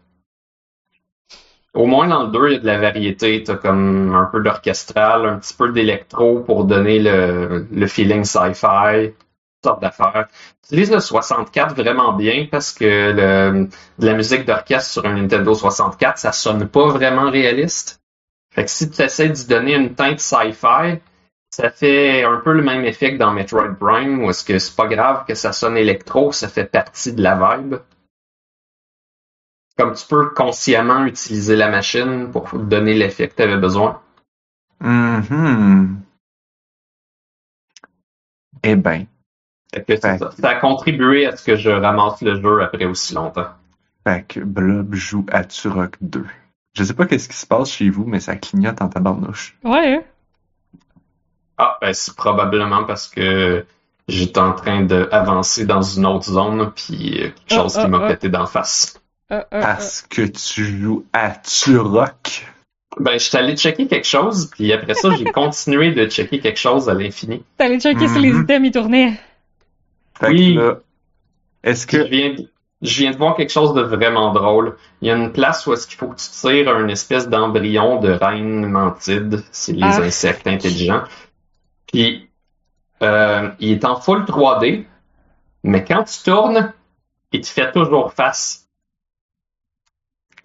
Au 1.74 1.86
moins 1.86 2.09
dans 2.09 2.24
le 2.24 2.31
2, 2.31 2.49
il 2.49 2.53
y 2.55 2.57
a 2.57 2.59
de 2.61 2.66
la 2.66 2.78
variété. 2.78 3.43
T'as 3.43 3.57
comme 3.57 4.15
un 4.15 4.24
peu 4.27 4.40
d'orchestral, 4.43 5.27
un 5.27 5.39
petit 5.39 5.55
peu 5.55 5.70
d'électro 5.70 6.40
pour 6.40 6.65
donner 6.65 6.99
le, 6.99 7.66
le 7.70 7.86
feeling 7.86 8.24
sci-fi, 8.24 9.12
sortes 9.65 9.82
d'affaires. 9.82 10.28
Utilise 10.65 10.90
le 10.90 11.01
64 11.01 11.74
vraiment 11.74 12.12
bien 12.12 12.47
parce 12.51 12.73
que 12.73 12.85
le, 12.85 13.69
de 13.99 14.07
la 14.07 14.15
musique 14.15 14.45
d'orchestre 14.47 14.90
sur 14.90 15.07
un 15.07 15.15
Nintendo 15.15 15.55
64, 15.55 16.19
ça 16.19 16.32
sonne 16.32 16.66
pas 16.69 16.89
vraiment 16.89 17.31
réaliste. 17.31 18.01
Fait 18.55 18.65
que 18.65 18.70
si 18.70 18.90
tu 18.90 19.03
essaies 19.03 19.28
d'y 19.31 19.47
donner 19.47 19.74
une 19.77 19.95
teinte 19.95 20.20
sci-fi, 20.20 21.01
ça 21.51 21.70
fait 21.70 22.25
un 22.25 22.39
peu 22.39 22.53
le 22.53 22.62
même 22.62 22.85
effet 22.85 23.12
que 23.12 23.19
dans 23.19 23.33
Metroid 23.33 23.75
Prime, 23.79 24.23
où 24.23 24.31
est-ce 24.31 24.45
que 24.45 24.59
c'est 24.59 24.77
pas 24.77 24.87
grave 24.87 25.25
que 25.27 25.35
ça 25.35 25.53
sonne 25.53 25.77
électro, 25.77 26.33
ça 26.33 26.49
fait 26.49 26.65
partie 26.65 27.12
de 27.12 27.23
la 27.23 27.57
vibe. 27.57 27.77
Comme 29.77 29.95
tu 29.95 30.07
peux 30.07 30.31
consciemment 30.31 31.05
utiliser 31.05 31.57
la 31.57 31.70
machine 31.70 32.31
pour 32.31 32.49
donner 32.59 32.95
l'effet 32.95 33.29
que 33.29 33.37
tu 33.37 33.43
avais 33.43 33.57
besoin. 33.59 34.03
Mhm. 34.81 36.01
Eh 38.65 38.77
ben, 38.77 39.07
que 39.87 39.97
ça. 39.97 40.19
ça 40.19 40.49
a 40.49 40.55
contribué 40.57 41.27
à 41.27 41.37
ce 41.37 41.45
que 41.45 41.57
je 41.57 41.70
ramasse 41.70 42.23
le 42.23 42.41
jeu 42.41 42.62
après 42.62 42.85
aussi 42.87 43.15
longtemps. 43.15 43.49
fait 44.05 44.27
que 44.27 44.41
Blob 44.41 44.95
joue 44.95 45.27
à 45.31 45.45
Turok 45.45 45.97
2. 46.01 46.27
Je 46.75 46.85
sais 46.85 46.95
pas 46.95 47.07
qu'est-ce 47.07 47.29
qui 47.29 47.37
se 47.37 47.47
passe 47.47 47.70
chez 47.70 47.91
vous, 47.91 48.05
mais 48.05 48.20
ça 48.20 48.37
clignote 48.37 48.81
en 48.83 48.89
tabarnouche. 48.89 49.57
Ouais. 49.65 50.05
Ah, 51.59 51.76
ben 51.80 51.93
c'est 51.93 52.14
probablement 52.14 52.85
parce 52.85 53.09
que 53.09 53.64
j'étais 54.06 54.39
en 54.40 54.52
train 54.52 54.82
d'avancer 54.82 55.66
dans 55.66 55.82
une 55.82 56.06
autre 56.06 56.24
zone, 56.30 56.72
puis 56.74 57.18
euh, 57.20 57.28
quelque 57.30 57.55
chose 57.55 57.76
Ah, 57.76 57.80
qui 57.80 57.86
ah, 57.86 57.89
m'a 57.89 58.05
ah. 58.05 58.09
pété 58.09 58.28
d'en 58.28 58.47
face. 58.47 59.01
Parce 59.51 60.02
que 60.09 60.22
tu 60.22 60.64
joues 60.64 61.05
à 61.12 61.30
Turok? 61.32 62.47
Ben, 62.98 63.18
j'étais 63.18 63.36
allé 63.39 63.56
checker 63.56 63.86
quelque 63.86 64.06
chose, 64.06 64.47
puis 64.51 64.72
après 64.72 64.94
ça, 64.94 65.10
j'ai 65.16 65.26
continué 65.26 65.93
de 65.93 66.06
checker 66.09 66.40
quelque 66.40 66.59
chose 66.59 66.89
à 66.89 66.94
l'infini. 66.94 67.43
T'es 67.59 67.64
allé 67.64 67.78
checker 67.78 68.09
si 68.09 68.18
les 68.18 68.32
Mhm. 68.32 68.43
items 68.44 68.66
ils 68.68 68.72
tournaient. 68.72 69.20
Fait 70.18 70.28
Oui. 70.30 70.55
que 70.55 70.60
là, 70.60 70.74
est-ce 71.62 71.82
Je 71.82 71.86
que. 71.98 72.09
viens, 72.09 72.35
de, 72.35 72.48
je 72.82 72.98
viens 73.01 73.10
de 73.12 73.16
voir 73.16 73.36
quelque 73.36 73.52
chose 73.52 73.74
de 73.74 73.82
vraiment 73.82 74.32
drôle. 74.32 74.76
Il 75.02 75.09
y 75.09 75.10
a 75.10 75.16
une 75.16 75.30
place 75.32 75.66
où 75.66 75.72
est-ce 75.74 75.86
qu'il 75.86 75.98
faut 75.98 76.09
que 76.09 76.16
tu 76.16 76.28
tires 76.30 76.68
un 76.74 76.89
espèce 76.89 77.28
d'embryon 77.28 78.01
de 78.01 78.10
reine 78.10 78.66
mantide. 78.66 79.44
C'est 79.52 79.72
les 79.74 79.82
Ah. 79.82 80.01
insectes 80.02 80.47
intelligents. 80.47 81.02
Puis, 81.93 82.31
euh, 83.02 83.51
il 83.60 83.73
est 83.73 83.85
en 83.86 84.01
full 84.01 84.24
3D, 84.27 84.86
mais 85.65 85.85
quand 85.85 86.05
tu 86.05 86.23
tournes, 86.24 86.73
il 87.32 87.43
te 87.43 87.48
fait 87.48 87.73
toujours 87.73 88.12
face. 88.15 88.69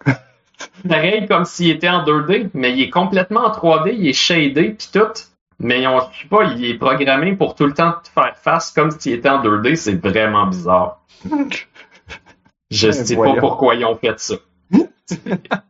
Pareil 0.88 1.26
comme 1.26 1.44
s'il 1.44 1.70
était 1.70 1.88
en 1.88 2.04
2D, 2.04 2.50
mais 2.54 2.72
il 2.72 2.82
est 2.82 2.90
complètement 2.90 3.40
en 3.46 3.50
3D, 3.50 3.94
il 3.94 4.08
est 4.08 4.12
shadé 4.12 4.70
puis 4.70 4.88
tout. 4.92 5.12
Mais 5.58 5.86
on, 5.86 6.00
sais 6.00 6.28
pas, 6.28 6.44
il 6.44 6.64
est 6.64 6.74
programmé 6.78 7.34
pour 7.36 7.54
tout 7.54 7.66
le 7.66 7.74
temps 7.74 7.94
te 8.02 8.08
faire 8.08 8.36
face 8.36 8.72
comme 8.72 8.90
s'il 8.90 9.12
était 9.14 9.28
en 9.28 9.42
2D, 9.42 9.76
c'est 9.76 9.94
vraiment 9.94 10.46
bizarre. 10.46 11.00
Je 12.70 12.88
Ben, 12.88 12.92
sais 12.92 13.16
voyons. 13.16 13.34
pas 13.36 13.36
pourquoi 13.36 13.74
ils 13.74 13.84
ont 13.84 13.96
fait 13.96 14.18
ça. 14.18 14.34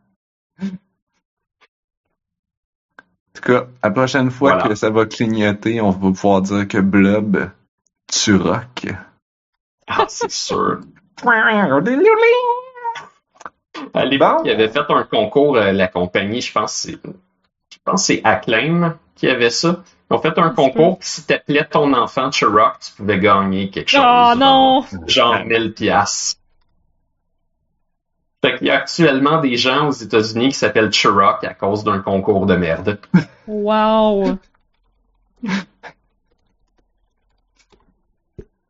En 3.24 3.24
tout 3.35 3.41
cas, 3.41 3.65
la 3.83 3.91
prochaine 3.91 4.31
fois 4.31 4.53
Voilà. 4.53 4.69
que 4.69 4.75
ça 4.75 4.89
va 4.89 5.05
clignoter, 5.05 5.81
on 5.81 5.89
va 5.91 6.11
pouvoir 6.11 6.41
dire 6.41 6.67
que 6.67 6.77
Blob, 6.79 7.49
Turok. 8.11 8.87
Ah, 9.87 10.05
c'est 10.07 10.31
sûr. 10.31 10.79
À 13.93 14.05
l'époque, 14.05 14.37
Bon. 14.37 14.43
il 14.45 14.51
avait 14.51 14.67
fait 14.69 14.79
un 14.89 15.03
concours, 15.03 15.57
euh, 15.57 15.71
la 15.71 15.87
compagnie, 15.87 16.41
je 16.41 16.51
pense 16.51 16.71
que 16.85 16.91
c'est, 16.91 16.97
je 17.73 17.77
pense 17.83 18.01
que 18.07 18.13
c'est 18.13 18.21
Acclaim 18.23 18.97
qui 19.15 19.27
avait 19.27 19.49
ça. 19.49 19.83
Ils 20.09 20.13
ont 20.15 20.19
fait 20.19 20.37
un 20.37 20.49
concours, 20.51 20.99
puis 20.99 21.07
si 21.09 21.25
t'appelais 21.25 21.65
ton 21.65 21.93
enfant 21.93 22.29
Turok, 22.29 22.79
tu 22.79 22.91
pouvais 22.93 23.19
gagner 23.19 23.69
quelque 23.69 23.89
chose. 23.89 24.01
Oh 24.03 24.33
non! 24.37 24.85
Genre 25.07 25.43
1000 25.45 25.73
piastres. 25.73 26.39
Fait 28.45 28.57
qu'il 28.57 28.67
y 28.67 28.69
a 28.69 28.75
actuellement 28.75 29.41
des 29.41 29.57
gens 29.57 29.87
aux 29.87 29.91
États-Unis 29.91 30.49
qui 30.49 30.55
s'appellent 30.55 30.91
Turok 30.91 31.43
à 31.43 31.55
cause 31.55 31.83
d'un 31.83 31.99
concours 31.99 32.45
de 32.45 32.55
merde. 32.55 32.99
Wow! 33.47 34.37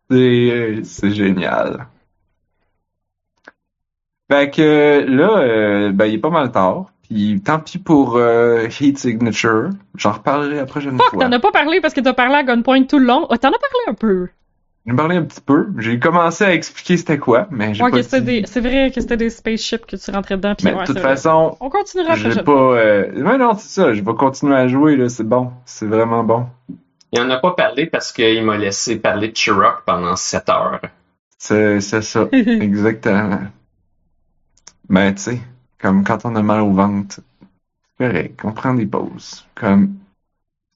C'est 0.10 1.12
génial. 1.12 1.88
Fait 4.32 4.50
que 4.50 5.06
là, 5.08 5.40
euh, 5.40 5.92
ben, 5.92 6.06
il 6.06 6.16
est 6.16 6.20
pas 6.20 6.30
mal 6.30 6.52
tard. 6.52 6.86
Puis 7.04 7.42
tant 7.44 7.60
pis 7.60 7.78
pour 7.78 8.16
euh, 8.16 8.68
Heat 8.80 8.98
Signature. 8.98 9.72
J'en 9.96 10.14
reparlerai 10.14 10.56
la 10.56 10.66
prochaine 10.66 10.98
Fuck, 10.98 11.10
fois. 11.10 11.26
t'en 11.26 11.32
as 11.32 11.40
pas 11.40 11.52
parlé 11.52 11.82
parce 11.82 11.94
que 11.94 12.02
t'as 12.02 12.14
parlé 12.14 12.36
à 12.36 12.44
Gunpoint 12.44 12.84
tout 12.84 12.98
le 12.98 13.06
long. 13.06 13.28
Oh, 13.30 13.36
t'en 13.36 13.50
as 13.50 13.60
parlé 13.60 13.84
un 13.88 13.94
peu. 13.94 14.30
J'ai 14.88 14.94
parlé 14.94 15.16
un 15.16 15.24
petit 15.24 15.42
peu. 15.42 15.68
J'ai 15.80 16.00
commencé 16.00 16.44
à 16.44 16.54
expliquer 16.54 16.98
c'était 16.98 17.18
quoi, 17.18 17.48
mais 17.50 17.74
j'ai 17.74 17.84
Ouais, 17.84 17.90
pas 18.04 18.20
dit. 18.20 18.26
des... 18.42 18.44
c'est 18.46 18.60
vrai 18.62 18.92
que 18.94 19.02
c'était 19.02 19.18
des 19.18 19.32
spaceships 19.32 19.86
que 19.86 19.96
tu 19.96 20.12
rentrais 20.12 20.38
dedans. 20.38 20.54
Puis 20.56 20.68
Mais 20.68 20.74
ouais, 20.76 20.82
de 20.82 20.88
toute 20.88 21.00
façon, 21.00 21.58
On 21.60 21.70
continuera 21.70 22.10
la 22.10 22.16
je 22.16 22.24
vais 22.30 22.44
prochaine 22.44 22.46
pas. 22.46 22.78
Euh... 22.78 23.24
Ouais, 23.24 23.38
non, 23.38 23.56
c'est 23.58 23.82
ça. 23.82 23.94
Je 23.94 24.02
vais 24.02 24.14
continuer 24.14 24.56
à 24.56 24.68
jouer 24.68 24.96
là. 24.96 25.10
C'est 25.10 25.24
bon. 25.28 25.52
C'est 25.66 25.88
vraiment 25.88 26.24
bon. 26.24 26.46
Il 27.12 27.20
en 27.20 27.30
a 27.30 27.38
pas 27.38 27.52
parlé 27.52 27.88
parce 27.88 28.12
qu'il 28.12 28.44
m'a 28.44 28.58
laissé 28.58 28.98
parler 29.00 29.30
de 29.30 29.34
Turok 29.34 29.84
pendant 29.86 30.16
7 30.16 30.50
heures. 30.50 30.82
C'est 31.38 31.80
ça. 31.80 32.28
Exactement. 32.32 33.40
Ben, 34.90 35.14
tu 35.16 35.22
sais, 35.22 35.40
comme 35.80 36.04
quand 36.04 36.26
on 36.26 36.36
a 36.36 36.44
mal 36.44 36.62
au 36.62 36.72
ventre, 36.72 37.22
c'est 37.98 38.08
correct, 38.08 38.40
on 38.44 38.52
prend 38.52 38.74
des 38.74 38.86
pauses. 38.86 39.46
Comme, 39.56 39.96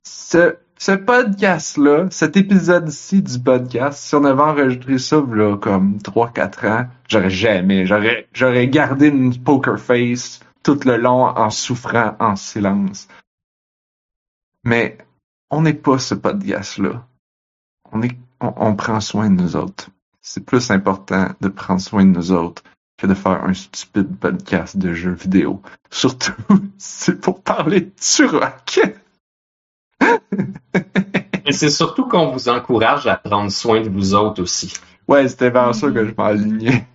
ce, 0.03 0.55
ce 0.79 0.93
podcast-là, 0.93 2.07
cet 2.09 2.37
épisode-ci 2.37 3.21
du 3.21 3.37
podcast, 3.37 3.99
si 3.99 4.15
on 4.15 4.23
avait 4.23 4.41
enregistré 4.41 4.97
ça, 4.97 5.21
là, 5.29 5.57
comme 5.57 5.97
3-4 5.97 6.67
ans, 6.69 6.87
j'aurais 7.09 7.29
jamais, 7.29 7.85
j'aurais, 7.85 8.67
gardé 8.69 9.07
une 9.07 9.37
poker 9.43 9.77
face 9.77 10.39
tout 10.63 10.79
le 10.85 10.95
long 10.95 11.25
en 11.25 11.49
souffrant 11.49 12.15
en 12.19 12.37
silence. 12.37 13.09
Mais, 14.63 14.97
on 15.49 15.63
n'est 15.63 15.73
pas 15.73 15.99
ce 15.99 16.15
podcast-là. 16.15 17.05
On 17.91 18.01
est, 18.01 18.17
on, 18.39 18.53
on 18.55 18.75
prend 18.75 19.01
soin 19.01 19.29
de 19.29 19.41
nous 19.41 19.57
autres. 19.57 19.89
C'est 20.21 20.45
plus 20.45 20.71
important 20.71 21.27
de 21.41 21.49
prendre 21.49 21.81
soin 21.81 22.05
de 22.05 22.11
nous 22.11 22.31
autres 22.31 22.63
que 22.97 23.05
de 23.05 23.13
faire 23.13 23.43
un 23.43 23.53
stupide 23.53 24.17
podcast 24.17 24.77
de 24.77 24.93
jeux 24.93 25.13
vidéo. 25.13 25.61
Surtout, 25.89 26.33
c'est 26.77 27.19
pour 27.19 27.41
parler 27.41 27.81
de 27.81 27.91
Turok. 27.99 28.79
Et 31.45 31.51
c'est 31.51 31.69
surtout 31.69 32.07
qu'on 32.07 32.27
vous 32.27 32.49
encourage 32.49 33.07
à 33.07 33.15
prendre 33.15 33.51
soin 33.51 33.81
de 33.81 33.89
vous 33.89 34.13
autres 34.13 34.41
aussi. 34.41 34.73
Ouais, 35.07 35.27
c'était 35.27 35.49
vers 35.49 35.73
ça 35.73 35.89
que 35.89 36.05
je 36.05 36.13
m'alignais. 36.15 36.85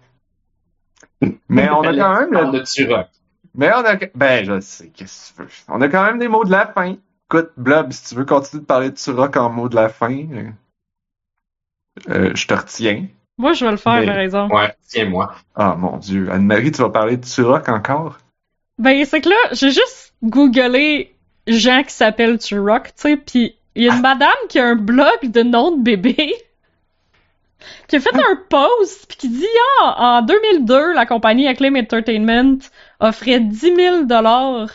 Mais 1.49 1.69
on 1.71 1.83
a 1.83 1.95
quand 1.97 2.21
même 2.21 2.31
Parle 2.31 2.53
le... 2.53 2.61
de 2.61 2.65
Turok. 2.65 3.09
Mais 3.55 3.71
on 3.73 3.85
a... 3.85 3.97
Ben, 4.15 4.45
je 4.45 4.61
sais, 4.61 4.89
qu'est-ce 4.89 5.33
que 5.33 5.43
tu 5.43 5.43
veux? 5.43 5.49
On 5.69 5.81
a 5.81 5.89
quand 5.89 6.05
même 6.05 6.19
des 6.19 6.29
mots 6.29 6.45
de 6.45 6.51
la 6.51 6.67
fin. 6.67 6.97
Écoute, 7.29 7.51
Blob, 7.57 7.93
si 7.93 8.05
tu 8.09 8.15
veux 8.15 8.25
continuer 8.25 8.61
de 8.61 8.67
parler 8.67 8.91
de 8.91 8.97
Turok 8.97 9.37
en 9.37 9.51
mots 9.51 9.69
de 9.69 9.75
la 9.77 9.89
fin, 9.89 10.13
euh, 10.33 10.51
euh, 12.11 12.31
je 12.35 12.47
te 12.47 12.55
retiens. 12.55 13.07
Moi, 13.39 13.53
je 13.55 13.65
vais 13.65 13.71
le 13.73 13.77
faire, 13.77 14.01
Mais- 14.01 14.07
par 14.07 14.19
exemple. 14.19 14.55
Ouais, 14.55 14.75
tiens-moi. 14.87 15.35
Ah, 15.55 15.75
mon 15.77 15.97
Dieu. 15.97 16.31
Anne-Marie, 16.31 16.71
tu 16.71 16.83
vas 16.83 16.91
parler 16.91 17.17
de 17.17 17.25
Turok 17.27 17.69
encore? 17.69 18.19
Ben, 18.79 19.05
c'est 19.05 19.21
que 19.21 19.29
là, 19.29 19.37
j'ai 19.53 19.71
juste 19.71 20.15
googlé 20.23 21.14
gens 21.47 21.83
qui 21.83 21.93
s'appellent 21.93 22.39
Turok, 22.39 22.87
tu 22.87 22.93
sais, 22.97 23.17
pis 23.17 23.57
il 23.75 23.85
y 23.85 23.91
a 23.91 23.95
une 23.95 24.03
madame 24.03 24.31
qui 24.49 24.59
a 24.59 24.67
un 24.67 24.77
blog 24.77 25.19
de 25.25 25.43
nom 25.43 25.77
de 25.77 25.83
bébé 25.83 26.17
qui 27.89 27.97
a 27.97 28.01
fait 28.01 28.15
un 28.15 28.37
post 28.49 29.07
pis 29.09 29.17
qui 29.17 29.29
dit 29.29 29.47
ah 29.81 30.19
en 30.19 30.23
2002 30.23 30.93
la 30.93 31.07
compagnie 31.07 31.49
Acclaim 31.49 31.75
Entertainment 31.77 32.59
offrait 33.01 33.41
10 33.41 33.77
000 33.77 34.05
dollars 34.05 34.69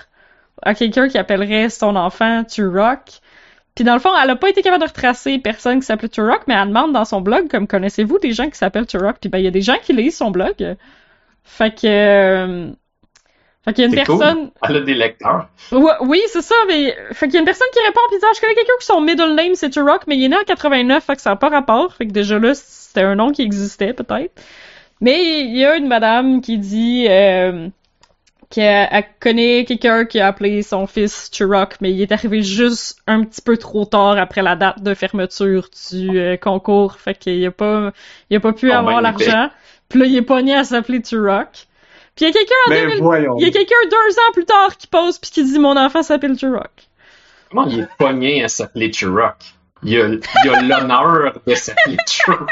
à 0.62 0.76
quelqu'un 0.76 1.08
qui 1.08 1.18
appellerait 1.18 1.70
son 1.70 1.96
enfant 1.96 2.44
Turok. 2.44 3.20
Puis 3.76 3.86
dans 3.86 3.94
le 3.94 4.00
fond, 4.00 4.10
elle 4.22 4.30
a 4.30 4.36
pas 4.36 4.50
été 4.50 4.62
capable 4.62 4.84
de 4.84 4.90
retracer 4.90 5.38
personne 5.40 5.80
qui 5.80 5.86
s'appelait 5.86 6.10
Turok, 6.10 6.42
mais 6.48 6.54
elle 6.54 6.68
demande 6.68 6.92
dans 6.92 7.06
son 7.06 7.22
blog 7.22 7.50
comme 7.50 7.68
connaissez-vous 7.68 8.20
des 8.20 8.34
gens 8.34 8.50
qui 8.50 8.58
s'appellent 8.58 8.88
Turok 8.88 9.20
Puis 9.22 9.30
ben 9.30 9.38
il 9.38 9.46
y 9.46 9.48
a 9.48 9.52
des 9.52 9.62
gens 9.62 9.78
qui 9.82 9.94
lisent 9.94 10.18
son 10.18 10.32
blog. 10.32 10.76
Fait 11.46 11.72
que 11.72 11.88
euh, 11.88 12.72
fait 13.70 13.74
qu'il 13.74 13.84
y 13.84 13.96
a 13.96 14.00
une 14.00 14.06
cool. 14.06 14.20
personne 14.20 14.52
Elle 14.68 14.78
a 14.78 14.82
des 14.82 14.94
lecteurs. 14.94 15.48
Ouais, 15.72 15.92
oui, 16.02 16.22
c'est 16.28 16.42
ça, 16.42 16.56
mais 16.68 16.96
fait 17.14 17.28
qu'il 17.28 17.36
y 17.36 17.38
a 17.38 17.40
une 17.40 17.46
personne 17.46 17.68
qui 17.74 17.80
répond 17.86 18.00
pis 18.10 18.18
dit 18.18 18.26
ah, 18.26 18.32
je 18.36 18.42
connais 18.42 18.56
quelqu'un 18.56 18.74
qui 18.80 18.86
son 18.86 19.02
middle 19.02 19.36
name 19.36 19.56
c'est 19.56 19.70
Turok, 19.70 20.08
mais 20.08 20.18
il 20.18 20.26
est 20.26 20.30
né 20.30 20.38
en 20.38 20.44
89, 20.44 21.04
fait 21.04 21.16
que 21.16 21.22
ça 21.22 21.32
n'a 21.32 21.36
pas 21.36 21.50
rapport, 21.50 21.94
fait 21.94 22.08
que 22.08 22.12
déjà 22.12 22.40
là 22.40 22.54
c'était 22.56 23.02
un 23.02 23.16
nom 23.16 23.32
qui 23.32 23.42
existait 23.42 23.94
peut-être. 23.94 24.42
Mais 25.02 25.42
il 25.46 25.58
y 25.58 25.66
a 25.66 25.76
une 25.78 25.88
madame 25.88 26.42
qui 26.42 26.58
dit 26.58 27.06
euh, 27.10 27.70
qu'elle 28.50 28.88
elle 28.92 29.06
connaît 29.20 29.66
quelqu'un 29.66 30.06
qui 30.06 30.20
a 30.20 30.28
appelé 30.28 30.64
son 30.64 30.88
fils 30.88 31.30
Turok, 31.32 31.76
mais 31.82 31.92
il 31.92 32.02
est 32.02 32.12
arrivé 32.12 32.42
juste 32.42 33.00
un 33.08 33.24
petit 33.24 33.42
peu 33.42 33.58
trop 33.58 33.86
tard 33.86 34.18
après 34.18 34.42
la 34.42 34.56
date 34.56 34.82
de 34.82 34.94
fermeture 34.94 35.70
du 35.92 36.20
euh, 36.20 36.38
concours, 36.38 36.96
fait 36.96 37.14
qu'il 37.16 37.46
a 37.46 37.52
pas 37.52 37.92
il 38.30 38.38
a 38.38 38.40
pas 38.40 38.54
pu 38.54 38.72
Oh, 38.72 38.74
avoir 38.74 38.96
ben, 38.96 39.02
l'argent. 39.02 39.50
Puis 39.88 40.00
là 40.00 40.06
il 40.06 40.16
est 40.18 40.22
pogné 40.22 40.56
à 40.56 40.64
s'appeler 40.64 41.02
Turok. 41.02 41.68
Puis 42.20 42.26
il 42.26 42.28
y 42.28 42.32
a 42.32 42.34
quelqu'un 42.34 42.56
en 42.68 42.70
Mais 42.72 42.82
2000 42.82 43.02
voyons. 43.02 43.36
il 43.40 43.46
y 43.46 43.48
a 43.48 43.52
quelqu'un 43.52 43.76
deux 43.90 44.14
ans 44.20 44.32
plus 44.34 44.44
tard 44.44 44.76
qui 44.78 44.88
pose 44.88 45.18
puis 45.20 45.32
qui 45.32 45.42
dit 45.42 45.58
mon 45.58 45.78
enfant 45.78 46.04
s'appelle 46.04 46.36
Turok. 46.36 46.70
Comment 47.50 47.66
il 47.68 47.80
est 47.80 47.88
pogné 47.98 48.44
à 48.44 48.50
s'appeler 48.50 48.92
Turok? 48.92 49.38
Il 49.84 50.02
a 50.02 50.08
il 50.44 50.50
a 50.50 50.62
l'honneur 50.62 51.40
de 51.48 51.56
s'appeler 51.56 51.96
Turok. 52.06 52.50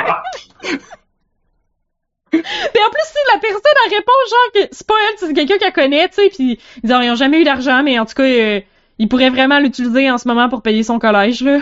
Puis 2.31 2.39
en 2.41 2.89
plus, 2.89 3.07
si 3.07 3.33
la 3.33 3.39
personne 3.41 3.59
elle 3.85 3.93
répond 3.97 4.11
genre 4.29 4.51
que 4.53 4.59
c'est 4.71 4.87
pas 4.87 4.93
elle, 5.09 5.17
c'est 5.19 5.33
quelqu'un 5.33 5.57
qu'elle 5.57 5.73
connaît, 5.73 6.07
tu 6.07 6.15
sais, 6.15 6.29
puis 6.29 6.59
ils 6.83 6.93
ont, 6.93 7.01
ils 7.01 7.09
ont 7.11 7.15
jamais 7.15 7.41
eu 7.41 7.43
d'argent, 7.43 7.83
mais 7.83 7.99
en 7.99 8.05
tout 8.05 8.15
cas, 8.15 8.23
euh, 8.23 8.61
il 8.99 9.09
pourrait 9.09 9.29
vraiment 9.29 9.59
l'utiliser 9.59 10.09
en 10.09 10.17
ce 10.17 10.29
moment 10.29 10.47
pour 10.47 10.61
payer 10.61 10.83
son 10.83 10.97
collège 10.97 11.41
là. 11.41 11.59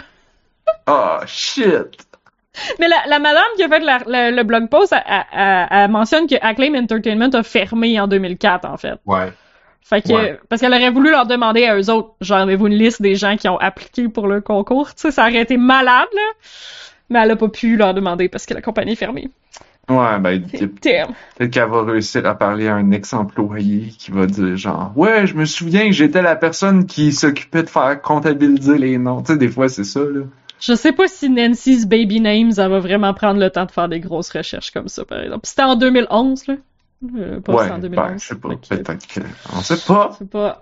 Oh, 0.87 1.25
shit. 1.25 2.05
Mais 2.79 2.87
la, 2.87 2.97
la 3.07 3.19
madame 3.19 3.43
qui 3.57 3.63
a 3.63 3.69
fait 3.69 3.79
la- 3.79 3.99
la- 4.07 4.31
le 4.31 4.43
blog 4.43 4.69
post, 4.69 4.93
elle, 4.93 5.25
elle- 5.71 5.89
mentionne 5.91 6.27
que 6.27 6.35
Acclaim 6.41 6.75
Entertainment 6.75 7.29
a 7.33 7.43
fermé 7.43 7.99
en 7.99 8.07
2004 8.07 8.65
en 8.65 8.77
fait. 8.77 8.95
Ouais. 9.05 9.31
Fait 9.81 10.01
que 10.01 10.13
Ouais. 10.13 10.39
parce 10.49 10.61
qu'elle 10.61 10.73
aurait 10.73 10.89
voulu 10.89 11.11
leur 11.11 11.27
demander 11.27 11.65
à 11.65 11.77
eux 11.77 11.89
autres, 11.91 12.13
genre 12.21 12.39
avez-vous 12.39 12.67
une 12.67 12.73
liste 12.73 13.01
des 13.03 13.15
gens 13.15 13.37
qui 13.37 13.47
ont 13.47 13.57
appliqué 13.57 14.07
pour 14.09 14.27
le 14.27 14.41
concours, 14.41 14.87
tu 14.89 15.01
sais, 15.01 15.11
ça 15.11 15.23
aurait 15.23 15.41
été 15.41 15.57
malade 15.57 16.07
là. 16.13 16.21
Mais 17.09 17.19
elle 17.19 17.29
a 17.31 17.35
pas 17.35 17.49
pu 17.49 17.75
leur 17.77 17.93
demander 17.93 18.27
parce 18.29 18.47
que 18.47 18.55
la 18.55 18.61
compagnie 18.61 18.93
est 18.93 18.95
fermée. 18.95 19.29
Ouais, 19.87 20.17
ben. 20.19 20.41
Peut-être 20.41 21.51
qu'elle 21.51 21.69
va 21.69 21.83
réussir 21.83 22.25
à 22.25 22.33
parler 22.33 22.67
à 22.67 22.73
un 22.73 22.89
ex-employé 22.89 23.89
qui 23.99 24.09
va 24.09 24.25
dire 24.25 24.57
genre 24.57 24.91
Ouais, 24.95 25.27
je 25.27 25.35
me 25.35 25.45
souviens 25.45 25.85
que 25.85 25.91
j'étais 25.91 26.23
la 26.23 26.35
personne 26.35 26.87
qui 26.87 27.11
s'occupait 27.13 27.61
de 27.61 27.69
faire 27.69 28.01
comptabiliser 28.01 28.79
les 28.79 28.97
noms. 28.97 29.21
Tu 29.21 29.33
sais, 29.33 29.37
des 29.37 29.47
fois 29.49 29.69
c'est 29.69 29.83
ça, 29.83 29.99
là. 29.99 30.21
Je 30.59 30.73
sais 30.73 30.93
pas 30.93 31.07
si 31.07 31.29
Nancy's 31.29 31.85
Baby 31.85 32.21
Names, 32.21 32.51
elle 32.57 32.69
va 32.69 32.79
vraiment 32.79 33.13
prendre 33.13 33.39
le 33.39 33.49
temps 33.49 33.65
de 33.65 33.71
faire 33.71 33.89
des 33.89 33.99
grosses 33.99 34.31
recherches 34.31 34.71
comme 34.71 34.87
ça, 34.87 35.03
par 35.05 35.19
exemple. 35.19 35.45
C'était 35.45 35.63
en 35.63 35.75
2011, 35.75 36.47
là. 36.47 36.55
Euh, 37.17 37.39
pas 37.41 37.53
Ouais, 37.53 37.69
en 37.71 37.77
2011. 37.77 38.07
ben, 38.07 38.17
je 38.17 38.25
sais 38.25 38.35
pas. 38.35 38.49
Peut-être 38.49 39.07
que. 39.07 39.19
On 39.53 39.59
sait 39.61 39.85
pas. 39.85 40.17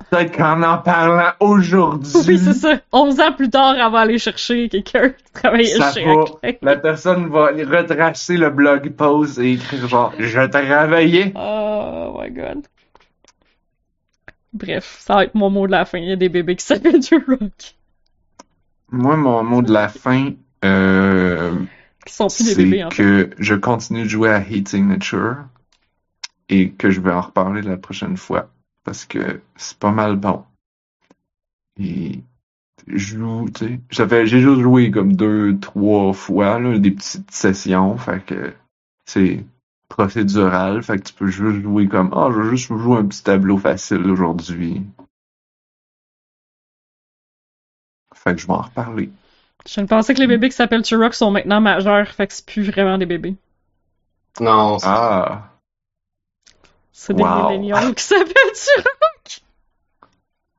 Peut-être 0.10 0.36
qu'en 0.36 0.62
en 0.64 0.80
parlant 0.80 1.32
aujourd'hui. 1.40 2.12
Oui, 2.28 2.40
c'est 2.40 2.54
ça. 2.54 2.80
11 2.92 3.20
ans 3.22 3.32
plus 3.34 3.50
tard, 3.52 3.76
elle 3.76 3.92
va 3.92 4.00
aller 4.00 4.18
chercher 4.18 4.68
quelqu'un 4.68 5.10
qui 5.12 5.32
travaillait 5.32 5.78
Ça 5.78 5.94
chez. 5.94 6.02
Acclaim. 6.10 6.58
La 6.64 6.76
personne 6.78 7.30
va 7.30 7.48
aller 7.50 7.64
retracer 7.64 8.36
le 8.36 8.50
blog 8.50 8.90
post 8.94 9.38
et 9.38 9.54
écrire 9.54 9.88
genre 9.88 10.12
Je 10.18 10.42
travaillais. 10.48 11.32
Oh 11.36 12.20
my 12.20 12.32
god. 12.32 12.66
Bref, 14.54 14.98
ça 15.00 15.16
va 15.16 15.24
être 15.26 15.36
mon 15.36 15.50
mot 15.50 15.66
de 15.68 15.72
la 15.72 15.86
fin. 15.86 16.00
Il 16.00 16.10
y 16.10 16.12
a 16.12 16.16
des 16.16 16.30
bébés 16.30 16.56
qui 16.56 16.66
s'appellent 16.66 17.00
du 17.00 17.16
rock. 17.16 17.76
Moi, 18.94 19.18
mon 19.18 19.44
mot 19.44 19.64
de 19.64 19.74
la 19.74 19.90
fin, 19.90 20.34
euh, 20.64 21.60
c'est 22.06 22.54
fait. 22.54 22.90
que 22.96 23.32
je 23.40 23.56
continue 23.56 24.04
de 24.04 24.08
jouer 24.08 24.30
à 24.30 24.40
Heat 24.40 24.70
Signature 24.70 25.38
et 26.48 26.70
que 26.70 26.92
je 26.92 27.02
vais 27.02 27.12
en 27.12 27.22
reparler 27.22 27.64
la 27.64 27.76
prochaine 27.76 28.18
fois 28.18 28.52
parce 28.84 29.06
que 29.06 29.42
c'est 29.56 29.80
pas 29.80 29.92
mal 29.92 30.16
bon. 30.16 30.44
Et 31.80 32.22
je 32.86 33.18
joue, 33.18 33.50
tu 33.50 33.82
sais, 33.90 34.26
j'ai 34.26 34.40
juste 34.42 34.62
joué 34.62 34.92
comme 34.92 35.14
deux, 35.14 35.58
trois 35.60 36.14
fois, 36.14 36.60
là, 36.60 36.78
des 36.78 36.92
petites 36.92 37.32
sessions, 37.32 37.98
fait 37.98 38.24
que 38.24 38.54
c'est 39.06 39.44
procédural, 39.90 40.84
fait 40.84 41.00
que 41.00 41.04
tu 41.04 41.14
peux 41.14 41.28
juste 41.28 41.62
jouer 41.62 41.88
comme, 41.88 42.12
ah, 42.14 42.30
je 42.32 42.42
vais 42.42 42.50
juste 42.52 42.68
jouer 42.68 42.98
un 42.98 43.06
petit 43.06 43.24
tableau 43.24 43.58
facile 43.58 44.10
aujourd'hui. 44.10 44.84
Fait 48.24 48.34
que 48.36 48.42
je 48.42 48.48
vais 48.48 48.54
en 48.54 48.62
reparler. 48.62 49.10
Je 49.68 49.82
ne 49.82 49.86
pensais 49.86 50.14
que 50.14 50.20
les 50.20 50.28
bébés 50.28 50.50
qui 50.50 50.56
s'appellent 50.56 50.82
Turok 50.84 51.14
sont 51.14 51.32
maintenant 51.32 51.62
majeurs, 51.62 52.08
fait 52.10 52.28
que 52.28 52.34
c'est 52.34 52.46
plus 52.46 52.64
vraiment 52.70 52.98
des 52.98 53.06
bébés. 53.06 53.36
Non, 54.40 54.80
c'est- 54.80 54.86
Ah, 54.90 55.50
C'est 56.92 57.14
des 57.14 57.24
Wow. 57.24 57.50
milléniaux 57.50 57.94
qui 57.96 58.04
s'appellent 58.04 58.34
Turok. 58.54 59.42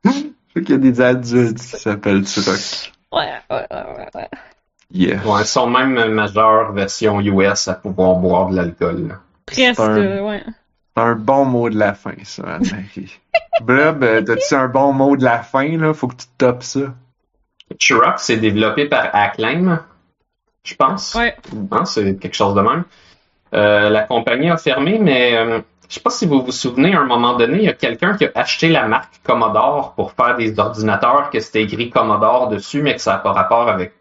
fait 0.55 0.63
qu'il 0.63 0.71
y 0.71 0.75
a 0.75 0.79
des 0.79 1.01
adultes 1.01 1.59
qui 1.59 1.67
s'appellent 1.79 2.25
Turok. 2.25 2.93
Ouais, 3.13 3.31
ouais, 3.51 3.67
ouais, 3.71 3.85
ouais, 3.97 4.09
ouais. 4.15 4.29
Yeah. 4.91 5.27
ouais, 5.27 5.41
ils 5.43 5.47
sont 5.47 5.67
même 5.69 5.95
majeurs 6.13 6.73
version 6.73 7.21
US 7.21 7.69
à 7.69 7.75
pouvoir 7.75 8.17
boire 8.17 8.51
de 8.51 8.57
l'alcool. 8.57 9.09
là. 9.09 9.15
Presque, 9.47 9.81
un- 9.81 10.21
ouais. 10.23 10.43
C'est 10.97 11.03
un 11.03 11.15
bon 11.17 11.45
mot 11.45 11.69
de 11.71 11.77
la 11.79 11.95
fin, 11.95 12.13
ça, 12.25 12.43
Anne-Marie. 12.55 13.19
Blob, 13.63 14.03
euh, 14.05 14.23
t'as-tu 14.23 14.55
un 14.55 14.69
bon 14.69 14.93
mot 14.93 15.17
de 15.17 15.25
la 15.25 15.43
fin, 15.43 15.77
là? 15.77 15.93
Faut 15.95 16.07
que 16.09 16.17
tu 16.17 16.27
topes 16.39 16.63
ça. 16.63 16.95
Turok, 17.79 18.19
c'est 18.19 18.37
développé 18.37 18.87
par 18.87 19.11
Acclaim, 19.13 19.85
je 20.65 20.75
pense. 20.75 21.15
Ouais. 21.15 21.37
Hein, 21.71 21.85
c'est 21.85 22.17
quelque 22.17 22.35
chose 22.35 22.55
de 22.55 22.61
même. 22.61 22.85
Euh, 23.55 23.91
la 23.91 24.03
compagnie 24.03 24.51
a 24.51 24.57
fermé, 24.57 24.99
mais 24.99 25.37
euh, 25.37 25.61
je 25.89 25.95
sais 25.95 26.01
pas 26.01 26.11
si 26.11 26.27
vous 26.27 26.43
vous 26.43 26.53
souvenez, 26.53 26.95
à 26.95 27.01
un 27.01 27.05
moment 27.05 27.37
donné, 27.37 27.59
il 27.59 27.65
y 27.65 27.69
a 27.69 27.75
quelqu'un 27.75 28.17
qui 28.17 28.25
a 28.25 28.31
acheté 28.35 28.69
la 28.69 28.89
marque 28.89 29.21
Commodore 29.23 29.95
pour 29.95 30.13
faire 30.13 30.37
des 30.37 30.59
ordinateurs 30.59 31.31
que 31.31 31.41
c'était 31.41 31.63
écrit 31.63 31.91
Commodore 31.91 32.49
dessus, 32.49 32.83
mais 32.83 32.95
que 32.95 33.01
ça 33.01 33.13
n'a 33.13 33.19
pas 33.19 33.33
rapport 33.33 33.69
avec 33.69 33.93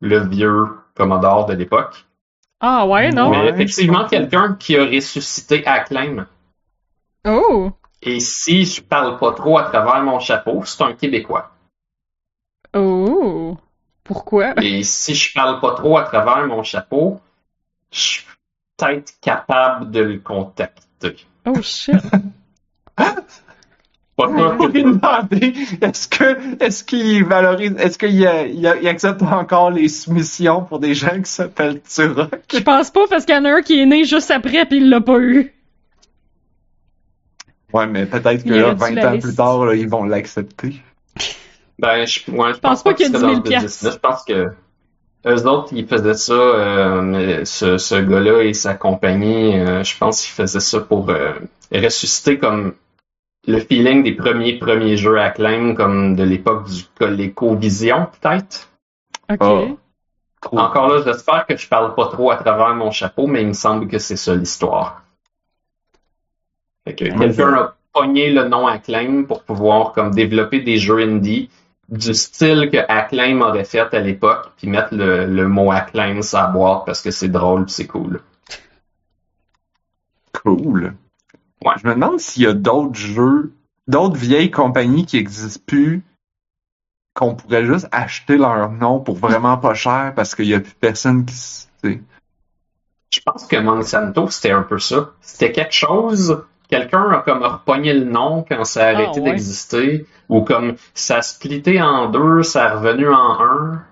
le 0.00 0.18
vieux 0.18 0.66
Commodore 0.94 1.46
de 1.46 1.54
l'époque. 1.54 2.04
Ah 2.60 2.86
ouais, 2.86 3.10
non? 3.10 3.30
Mais 3.30 3.48
effectivement, 3.48 4.06
quelqu'un 4.06 4.56
qui 4.58 4.76
a 4.76 4.84
ressuscité 4.84 5.66
Acclaim. 5.66 6.26
Oh! 7.26 7.70
Et 8.02 8.20
si 8.20 8.64
je 8.64 8.82
parle 8.82 9.18
pas 9.18 9.32
trop 9.32 9.58
à 9.58 9.62
travers 9.62 10.02
mon 10.02 10.18
chapeau, 10.18 10.62
c'est 10.64 10.82
un 10.82 10.92
Québécois. 10.92 11.51
Oh! 12.74 13.56
Pourquoi? 14.04 14.54
Et 14.62 14.82
si 14.82 15.14
je 15.14 15.32
parle 15.32 15.60
pas 15.60 15.74
trop 15.74 15.96
à 15.98 16.02
travers 16.02 16.46
mon 16.46 16.62
chapeau, 16.62 17.20
je 17.90 18.00
suis 18.00 18.24
peut-être 18.76 19.12
capable 19.20 19.90
de 19.90 20.00
le 20.00 20.18
contacter. 20.18 21.16
Oh 21.46 21.60
shit! 21.62 21.96
Pas 22.96 24.28
sûr 24.28 24.56
Faut 24.56 24.68
que 24.68 24.72
lui 24.72 24.82
demander, 24.82 25.54
est-ce 25.80 26.08
que, 26.08 26.62
est-ce 26.62 26.84
qu'il 26.84 27.24
valorise, 27.24 27.74
est-ce 27.78 27.98
qu'il 27.98 28.12
il, 28.12 28.76
il 28.82 28.88
accepte 28.88 29.22
encore 29.22 29.70
les 29.70 29.88
soumissions 29.88 30.64
pour 30.64 30.80
des 30.80 30.94
gens 30.94 31.20
qui 31.22 31.30
s'appellent 31.30 31.80
Turok? 31.82 32.42
Je 32.52 32.58
pense 32.60 32.90
pas 32.90 33.06
parce 33.08 33.24
qu'il 33.24 33.34
y 33.34 33.38
en 33.38 33.44
a 33.46 33.50
un 33.50 33.62
qui 33.62 33.80
est 33.80 33.86
né 33.86 34.04
juste 34.04 34.30
après 34.30 34.66
pis 34.66 34.76
il 34.76 34.90
l'a 34.90 35.00
pas 35.00 35.18
eu. 35.18 35.52
Ouais, 37.72 37.86
mais 37.86 38.04
peut-être 38.04 38.44
que 38.44 38.50
là, 38.50 38.74
aurait 38.74 38.74
dû 38.74 38.80
20 38.80 38.90
la 38.90 39.14
ans 39.14 39.18
plus 39.18 39.34
tard, 39.34 39.64
là, 39.64 39.74
ils 39.74 39.88
vont 39.88 40.04
l'accepter. 40.04 40.82
Ben, 41.82 42.06
je, 42.06 42.30
ouais, 42.30 42.54
je 42.54 42.60
pense 42.60 42.60
pense 42.60 42.82
pas 42.84 42.90
pas 42.90 42.94
qu'il 42.94 43.06
y 43.06 43.08
a 43.08 43.12
que 43.12 43.16
10 43.18 43.18
c'était 43.18 43.34
000 43.34 43.34
dans 43.34 43.44
ce 43.44 43.50
business-là. 43.50 43.90
Je 43.90 43.98
pense 43.98 44.24
que 44.24 44.52
eux 45.26 45.46
autres, 45.48 45.72
ils 45.72 45.86
faisaient 45.86 46.14
ça, 46.14 46.32
euh, 46.32 47.44
ce, 47.44 47.76
ce 47.76 47.96
gars-là 47.96 48.42
et 48.44 48.54
sa 48.54 48.74
compagnie, 48.74 49.58
euh, 49.58 49.82
je 49.82 49.98
pense 49.98 50.22
qu'ils 50.22 50.32
faisaient 50.32 50.60
ça 50.60 50.80
pour 50.80 51.10
euh, 51.10 51.34
ressusciter 51.72 52.38
comme 52.38 52.74
le 53.48 53.58
feeling 53.58 54.04
des 54.04 54.12
premiers 54.12 54.58
premiers 54.58 54.96
jeux 54.96 55.18
à 55.18 55.24
Acclaim, 55.24 55.74
comme 55.74 56.14
de 56.14 56.22
l'époque 56.22 56.68
du 56.70 56.84
ColecoVision, 56.98 58.06
peut-être. 58.20 58.68
Ok. 59.28 59.40
Oh. 59.40 59.78
Encore 60.52 60.88
là, 60.88 61.02
j'espère 61.04 61.46
que 61.46 61.56
je 61.56 61.68
parle 61.68 61.94
pas 61.94 62.06
trop 62.06 62.30
à 62.30 62.36
travers 62.36 62.74
mon 62.74 62.90
chapeau, 62.90 63.26
mais 63.26 63.42
il 63.42 63.48
me 63.48 63.52
semble 63.52 63.88
que 63.88 63.98
c'est 63.98 64.16
ça 64.16 64.34
l'histoire. 64.34 65.02
Que 66.84 66.92
quelqu'un 66.92 67.54
a 67.54 67.74
pogné 67.92 68.30
le 68.30 68.48
nom 68.48 68.66
Acclaim 68.66 69.24
pour 69.24 69.42
pouvoir 69.42 69.92
comme 69.92 70.12
développer 70.12 70.60
des 70.60 70.78
jeux 70.78 70.98
indie 70.98 71.48
du 71.92 72.14
style 72.14 72.70
que 72.72 72.78
Acclaim 72.88 73.42
aurait 73.42 73.64
fait 73.64 73.92
à 73.94 74.00
l'époque, 74.00 74.52
puis 74.56 74.66
mettre 74.66 74.94
le, 74.94 75.26
le 75.26 75.46
mot 75.46 75.70
Acclaim 75.70 76.22
sur 76.22 76.38
la 76.38 76.46
boîte 76.46 76.86
parce 76.86 77.02
que 77.02 77.10
c'est 77.10 77.28
drôle 77.28 77.68
c'est 77.68 77.86
cool. 77.86 78.22
Cool. 80.32 80.94
Ouais. 81.64 81.74
Je 81.80 81.86
me 81.86 81.94
demande 81.94 82.18
s'il 82.18 82.44
y 82.44 82.46
a 82.46 82.54
d'autres 82.54 82.94
jeux, 82.94 83.52
d'autres 83.86 84.16
vieilles 84.16 84.50
compagnies 84.50 85.04
qui 85.04 85.18
existent 85.18 85.62
plus, 85.66 86.02
qu'on 87.14 87.34
pourrait 87.34 87.66
juste 87.66 87.88
acheter 87.92 88.38
leur 88.38 88.70
nom 88.72 88.98
pour 88.98 89.16
vraiment 89.16 89.58
pas 89.58 89.74
cher 89.74 90.14
parce 90.16 90.34
qu'il 90.34 90.46
y 90.46 90.54
a 90.54 90.60
plus 90.60 90.72
personne 90.72 91.26
qui. 91.26 91.68
Je 93.10 93.20
pense 93.20 93.46
que 93.46 93.56
Monsanto, 93.56 94.30
c'était 94.30 94.52
un 94.52 94.62
peu 94.62 94.78
ça. 94.78 95.10
C'était 95.20 95.52
quelque 95.52 95.74
chose, 95.74 96.42
quelqu'un 96.72 97.10
a 97.10 97.18
comme 97.18 97.42
repogné 97.42 97.92
le 97.92 98.04
nom 98.04 98.44
quand 98.48 98.64
ça 98.64 98.86
a 98.86 98.92
arrêté 98.94 99.12
Ah, 99.16 99.20
ouais. 99.20 99.30
d'exister, 99.32 100.06
ou 100.28 100.40
comme 100.42 100.76
ça 100.94 101.18
a 101.18 101.22
splitté 101.22 101.80
en 101.82 102.08
deux, 102.08 102.42
ça 102.42 102.70
a 102.70 102.74
revenu 102.78 103.08
en 103.08 103.40
un. 103.40 103.82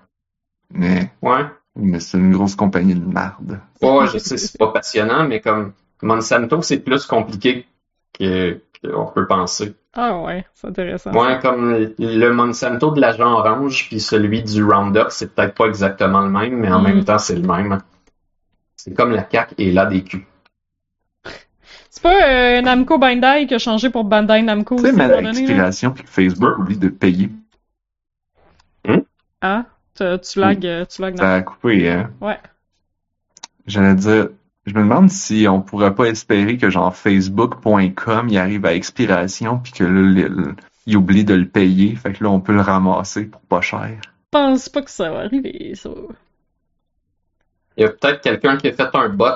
Mais, 0.72 1.10
Ouais. 1.20 1.44
mais 1.76 2.00
c'est 2.00 2.16
une 2.18 2.32
grosse 2.32 2.54
compagnie 2.56 2.94
de 2.94 3.04
merde. 3.04 3.60
Ouais, 3.82 4.06
je 4.12 4.18
sais, 4.18 4.36
c'est 4.38 4.56
pas 4.58 4.68
passionnant, 4.68 5.26
mais 5.28 5.40
comme 5.40 5.72
Monsanto, 6.02 6.62
c'est 6.62 6.78
plus 6.78 7.04
compliqué 7.06 7.66
que 8.18 8.60
qu'on 8.82 9.06
peut 9.06 9.26
penser. 9.26 9.74
Ah 9.92 10.16
ouais, 10.22 10.46
c'est 10.54 10.68
intéressant. 10.68 11.12
Ouais, 11.12 11.38
comme 11.42 11.90
le 11.98 12.30
Monsanto 12.30 12.92
de 12.92 13.00
l'agent 13.00 13.30
orange 13.32 13.88
puis 13.88 14.00
celui 14.00 14.42
du 14.42 14.64
Roundup, 14.64 15.08
c'est 15.10 15.34
peut-être 15.34 15.54
pas 15.54 15.66
exactement 15.66 16.20
le 16.22 16.30
même, 16.30 16.56
mais 16.56 16.72
en 16.72 16.80
Mm. 16.80 16.84
même 16.84 17.04
temps, 17.04 17.18
c'est 17.18 17.36
le 17.36 17.46
même. 17.46 17.78
C'est 18.76 18.94
comme 18.94 19.10
la 19.10 19.28
CAQ 19.30 19.54
et 19.58 19.70
l'ADQ. 19.70 20.26
C'est 21.90 22.02
pas 22.04 22.28
euh, 22.28 22.60
Namco 22.62 22.98
Bandai 22.98 23.46
qui 23.48 23.54
a 23.54 23.58
changé 23.58 23.90
pour 23.90 24.04
Bandai 24.04 24.42
Namco 24.42 24.76
donné, 24.76 24.92
là? 24.96 25.30
expiration 25.30 25.90
puis 25.90 26.04
que 26.04 26.08
Facebook 26.08 26.58
oublie 26.58 26.78
de 26.78 26.88
payer. 26.88 27.30
Ah, 29.42 29.64
tu, 29.96 30.04
tu 30.20 30.38
lag, 30.38 30.64
euh, 30.66 30.84
tu 30.84 31.02
lag. 31.02 31.16
Ça 31.16 31.34
a 31.34 31.42
coupé, 31.42 31.88
hein? 31.88 32.10
Ouais. 32.20 32.38
J'allais 33.66 33.94
dire, 33.94 34.28
je 34.66 34.74
me 34.74 34.80
demande 34.80 35.10
si 35.10 35.46
on 35.48 35.62
pourrait 35.62 35.94
pas 35.94 36.04
espérer 36.04 36.58
que 36.58 36.70
genre 36.70 36.94
Facebook.com 36.94 38.28
il 38.28 38.38
arrive 38.38 38.66
à 38.66 38.74
expiration 38.74 39.58
puis 39.58 39.72
que 39.72 39.84
là, 39.84 40.52
il 40.86 40.96
oublie 40.96 41.24
de 41.24 41.34
le 41.34 41.48
payer. 41.48 41.96
Fait 41.96 42.12
que 42.12 42.22
là, 42.22 42.30
on 42.30 42.40
peut 42.40 42.52
le 42.52 42.60
ramasser 42.60 43.24
pour 43.24 43.40
pas 43.40 43.62
cher. 43.62 43.98
Je 44.02 44.38
pense 44.38 44.68
pas 44.68 44.82
que 44.82 44.90
ça 44.90 45.10
va 45.10 45.20
arriver, 45.20 45.72
ça. 45.74 45.90
Il 47.76 47.82
y 47.82 47.86
a 47.86 47.88
peut-être 47.88 48.20
quelqu'un 48.20 48.58
qui 48.58 48.68
a 48.68 48.72
fait 48.72 48.94
un 48.94 49.08
bot 49.08 49.26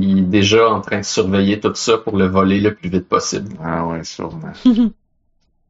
qui 0.00 0.18
est 0.18 0.22
déjà 0.22 0.70
en 0.70 0.80
train 0.80 0.98
de 0.98 1.04
surveiller 1.04 1.60
tout 1.60 1.74
ça 1.74 1.98
pour 1.98 2.16
le 2.16 2.26
voler 2.26 2.60
le 2.60 2.74
plus 2.74 2.88
vite 2.88 3.08
possible. 3.08 3.54
Ah 3.62 3.86
ouais, 3.86 4.04
sûrement. 4.04 4.52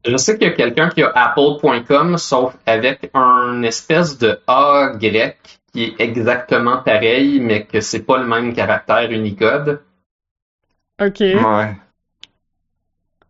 Je 0.05 0.17
sais 0.17 0.37
qu'il 0.37 0.49
y 0.49 0.51
a 0.51 0.55
quelqu'un 0.55 0.89
qui 0.89 1.03
a 1.03 1.13
apple.com, 1.15 2.17
sauf 2.19 2.57
avec 2.67 3.11
un 3.15 3.63
espèce 3.63 4.19
de 4.19 4.41
A 4.49 4.95
grec 4.97 5.61
qui 5.73 5.85
est 5.85 6.01
exactement 6.01 6.79
pareil, 6.79 7.41
mais 7.41 7.65
que 7.65 7.81
c'est 7.81 8.03
pas 8.03 8.19
le 8.19 8.27
même 8.27 8.53
caractère 8.53 9.11
Unicode. 9.11 9.81
ok. 11.01 11.21
Ouais. 11.21 11.77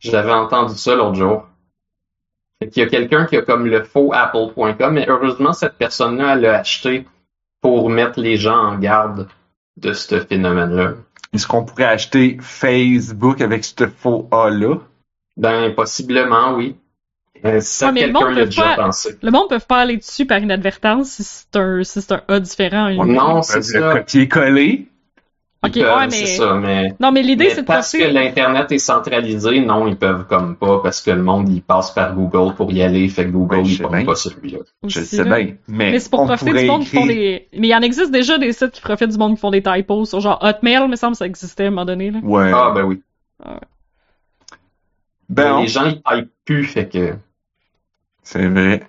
J'avais 0.01 0.33
entendu 0.33 0.75
ça 0.75 0.97
l'autre 0.97 1.15
jour. 1.15 1.47
Fait 2.59 2.69
qu'il 2.69 2.83
y 2.83 2.87
a 2.87 2.89
quelqu'un 2.89 3.27
qui 3.27 3.37
a 3.37 3.43
comme 3.43 3.67
le 3.67 3.85
faux 3.85 4.13
apple.com, 4.13 4.95
mais 4.95 5.07
heureusement, 5.09 5.53
cette 5.53 5.75
personne-là, 5.75 6.33
elle 6.33 6.41
l'a 6.41 6.59
acheté 6.61 7.07
pour 7.61 7.89
mettre 7.89 8.19
les 8.19 8.37
gens 8.37 8.57
en 8.57 8.79
garde 8.79 9.29
de 9.77 9.93
ce 9.93 10.21
phénomène-là. 10.21 10.95
Est-ce 11.33 11.47
qu'on 11.47 11.65
pourrait 11.65 11.85
acheter 11.85 12.37
Facebook 12.41 13.41
avec 13.41 13.65
ce 13.65 13.87
faux 13.89 14.29
A-là? 14.31 14.77
Ben, 15.37 15.75
possiblement, 15.75 16.55
oui. 16.55 16.77
Mais 17.43 17.61
ça, 17.61 17.87
Ouais, 17.87 17.93
mais 17.93 18.01
le 18.03 18.07
quelqu'un 18.13 18.27
monde 18.27 18.35
l'a 18.35 18.41
peut 18.43 18.47
déjà 18.49 18.63
pas- 18.63 18.77
pensé. 18.85 19.19
Le 19.23 19.31
monde 19.31 19.49
peut 19.49 19.59
pas 19.67 19.79
aller 19.81 19.97
dessus 19.97 20.27
par 20.27 20.39
inadvertance 20.39 21.09
si 21.11 21.25
c'est 21.25 21.57
un, 21.57 21.83
si 21.83 22.01
c'est 22.03 22.13
un 22.13 22.23
A 22.29 22.39
différent. 22.39 22.93
On 22.99 23.05
Non, 23.07 23.43
c'est 23.43 23.63
ça. 23.63 23.95
copier-coller. 23.95 24.87
Ok, 25.65 25.75
peuvent, 25.75 25.97
ouais, 25.97 26.07
mais- 26.07 26.11
C'est 26.11 26.27
ça, 26.39 26.55
mais... 26.55 26.93
Non, 26.99 27.13
mais 27.13 27.23
l'idée, 27.23 27.51
c'est 27.51 27.63
de 27.63 27.67
parce 27.67 27.93
que 27.93 28.03
l'Internet 28.03 28.73
est 28.73 28.79
centralisé, 28.79 29.61
non, 29.61 29.87
ils 29.87 29.97
peuvent 29.97 30.27
comme 30.27 30.57
pas, 30.57 30.81
parce 30.83 31.01
que 31.01 31.13
le 31.13 31.23
monde, 31.23 31.49
il 31.49 31.63
passe 31.63 31.93
par 31.93 32.15
Google 32.17 32.55
pour 32.57 32.73
y 32.73 32.83
aller, 32.83 33.09
fait 33.09 33.27
que 33.27 33.31
Google, 33.31 33.59
Ouais, 33.59 33.65
je 33.65 33.71
il 33.71 33.77
sais 33.77 33.83
prend 33.85 33.93
bien. 33.97 34.05
pas 34.05 34.15
celui-là. 34.17 34.59
Je 34.83 34.99
aussi, 35.01 35.17
sais 35.17 35.23
là. 35.25 35.37
bien. 35.41 35.55
Mais, 35.69 35.93
Mais 35.93 35.99
c'est 36.01 36.11
pour 36.11 36.21
on 36.21 36.27
profiter 36.27 36.53
du 36.53 36.67
monde 36.67 36.83
qui 36.83 36.97
font 36.97 37.07
des. 37.07 37.47
Mais 37.57 37.69
il 37.69 37.75
en 37.75 37.81
existe 37.81 38.11
déjà 38.11 38.39
des 38.39 38.53
sites 38.53 38.73
qui 38.73 38.81
profitent 38.81 39.11
du 39.11 39.19
monde 39.19 39.35
qui 39.37 39.41
font 39.41 39.51
des 39.53 39.63
typos 39.63 40.05
sur 40.05 40.19
genre 40.21 40.39
Hotmail, 40.43 40.89
me 40.89 40.97
semble 40.97 41.13
que 41.13 41.19
ça 41.19 41.27
existait 41.27 41.65
à 41.65 41.67
un 41.69 41.71
moment 41.71 41.85
donné. 41.85 42.11
Là. 42.11 42.19
Ouais. 42.25 42.51
Ah, 42.53 42.73
ben 42.75 42.83
oui. 42.83 43.01
ben, 45.29 45.61
les 45.61 45.69
gens, 45.69 45.87
ils 45.87 46.03
typent 46.03 46.33
plus, 46.45 46.65
fait 46.65 46.89
que 46.89 47.15
c'est 48.23 48.47
vrai. 48.49 48.83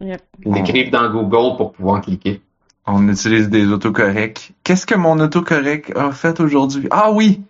Yep. 0.00 0.22
ils 0.46 0.56
écrivent 0.56 0.90
dans 0.90 1.08
Google 1.10 1.56
pour 1.56 1.72
pouvoir 1.72 2.00
cliquer. 2.00 2.40
On 2.86 3.08
utilise 3.08 3.48
des 3.48 3.68
autocorrects. 3.68 4.52
Qu'est-ce 4.64 4.86
que 4.86 4.94
mon 4.94 5.18
autocorrect 5.20 5.96
a 5.96 6.10
fait 6.12 6.40
aujourd'hui? 6.40 6.88
Ah 6.90 7.12
oui! 7.12 7.42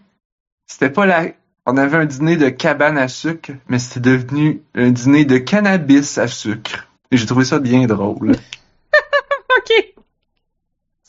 C'était 0.67 0.91
pas 0.91 1.07
la... 1.07 1.27
On 1.65 1.77
avait 1.77 1.97
un 1.97 2.05
dîner 2.05 2.37
de 2.37 2.49
cabane 2.49 2.99
à 2.99 3.09
sucre, 3.09 3.53
mais 3.69 3.79
c'était 3.79 4.11
devenu 4.11 4.63
un 4.75 4.91
dîner 4.91 5.25
de 5.25 5.39
cannabis 5.39 6.19
à 6.19 6.27
sucre. 6.27 6.89
Et 7.11 7.17
j'ai 7.17 7.27
trouvé 7.27 7.45
ça 7.45 7.59
bien 7.59 7.87
drôle. 7.87 8.33
Ok. 9.59 9.95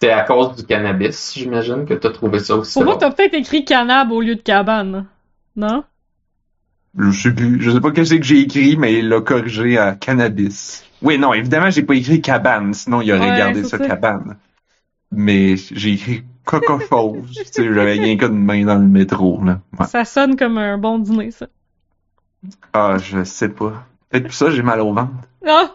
C'est 0.01 0.11
à 0.11 0.23
cause 0.23 0.57
du 0.57 0.65
cannabis, 0.65 1.33
j'imagine, 1.33 1.85
que 1.85 1.93
t'as 1.93 2.09
trouvé 2.09 2.39
ça 2.39 2.57
aussi. 2.57 2.73
Pour 2.73 2.83
moi, 2.83 2.97
t'as 2.97 3.09
peut-être 3.09 3.33
écrit 3.35 3.63
cannab 3.63 4.11
au 4.11 4.19
lieu 4.19 4.35
de 4.35 4.41
cabane. 4.41 5.05
Non? 5.55 5.85
Je 6.97 7.11
sais 7.11 7.33
plus. 7.33 7.61
Je 7.61 7.71
sais 7.71 7.79
pas 7.79 7.91
qu'est-ce 7.91 8.15
que 8.15 8.23
j'ai 8.23 8.41
écrit, 8.41 8.75
mais 8.75 8.95
il 8.95 9.07
l'a 9.07 9.21
corrigé 9.21 9.77
à 9.77 9.95
cannabis. 9.95 10.83
Oui, 11.03 11.17
non, 11.17 11.33
évidemment, 11.33 11.69
j'ai 11.69 11.83
pas 11.83 11.95
écrit 11.95 12.21
cabane, 12.21 12.73
sinon 12.73 13.01
il 13.01 13.11
aurait 13.11 13.31
Ouais, 13.31 13.37
gardé 13.37 13.63
ça 13.63 13.77
ça. 13.77 13.85
cabane. 13.85 14.37
Mais 15.11 15.55
j'ai 15.57 15.91
écrit 15.93 16.23
coco-chose. 16.45 17.29
tu 17.33 17.43
sais, 17.45 17.73
j'avais 17.73 17.93
rien 17.93 18.17
qu'à 18.17 18.29
de 18.29 18.33
main 18.33 18.63
dans 18.65 18.75
le 18.79 18.87
métro, 18.87 19.39
là. 19.43 19.59
Ouais. 19.77 19.85
Ça 19.85 20.05
sonne 20.05 20.35
comme 20.35 20.57
un 20.57 20.77
bon 20.77 20.99
dîner, 20.99 21.31
ça. 21.31 21.47
Ah, 22.73 22.97
je 22.97 23.23
sais 23.23 23.49
pas. 23.49 23.85
Peut-être 24.09 24.23
pour 24.25 24.33
ça, 24.33 24.49
j'ai 24.49 24.61
mal 24.63 24.79
au 24.81 24.93
ventre. 24.93 25.11
Ah! 25.45 25.71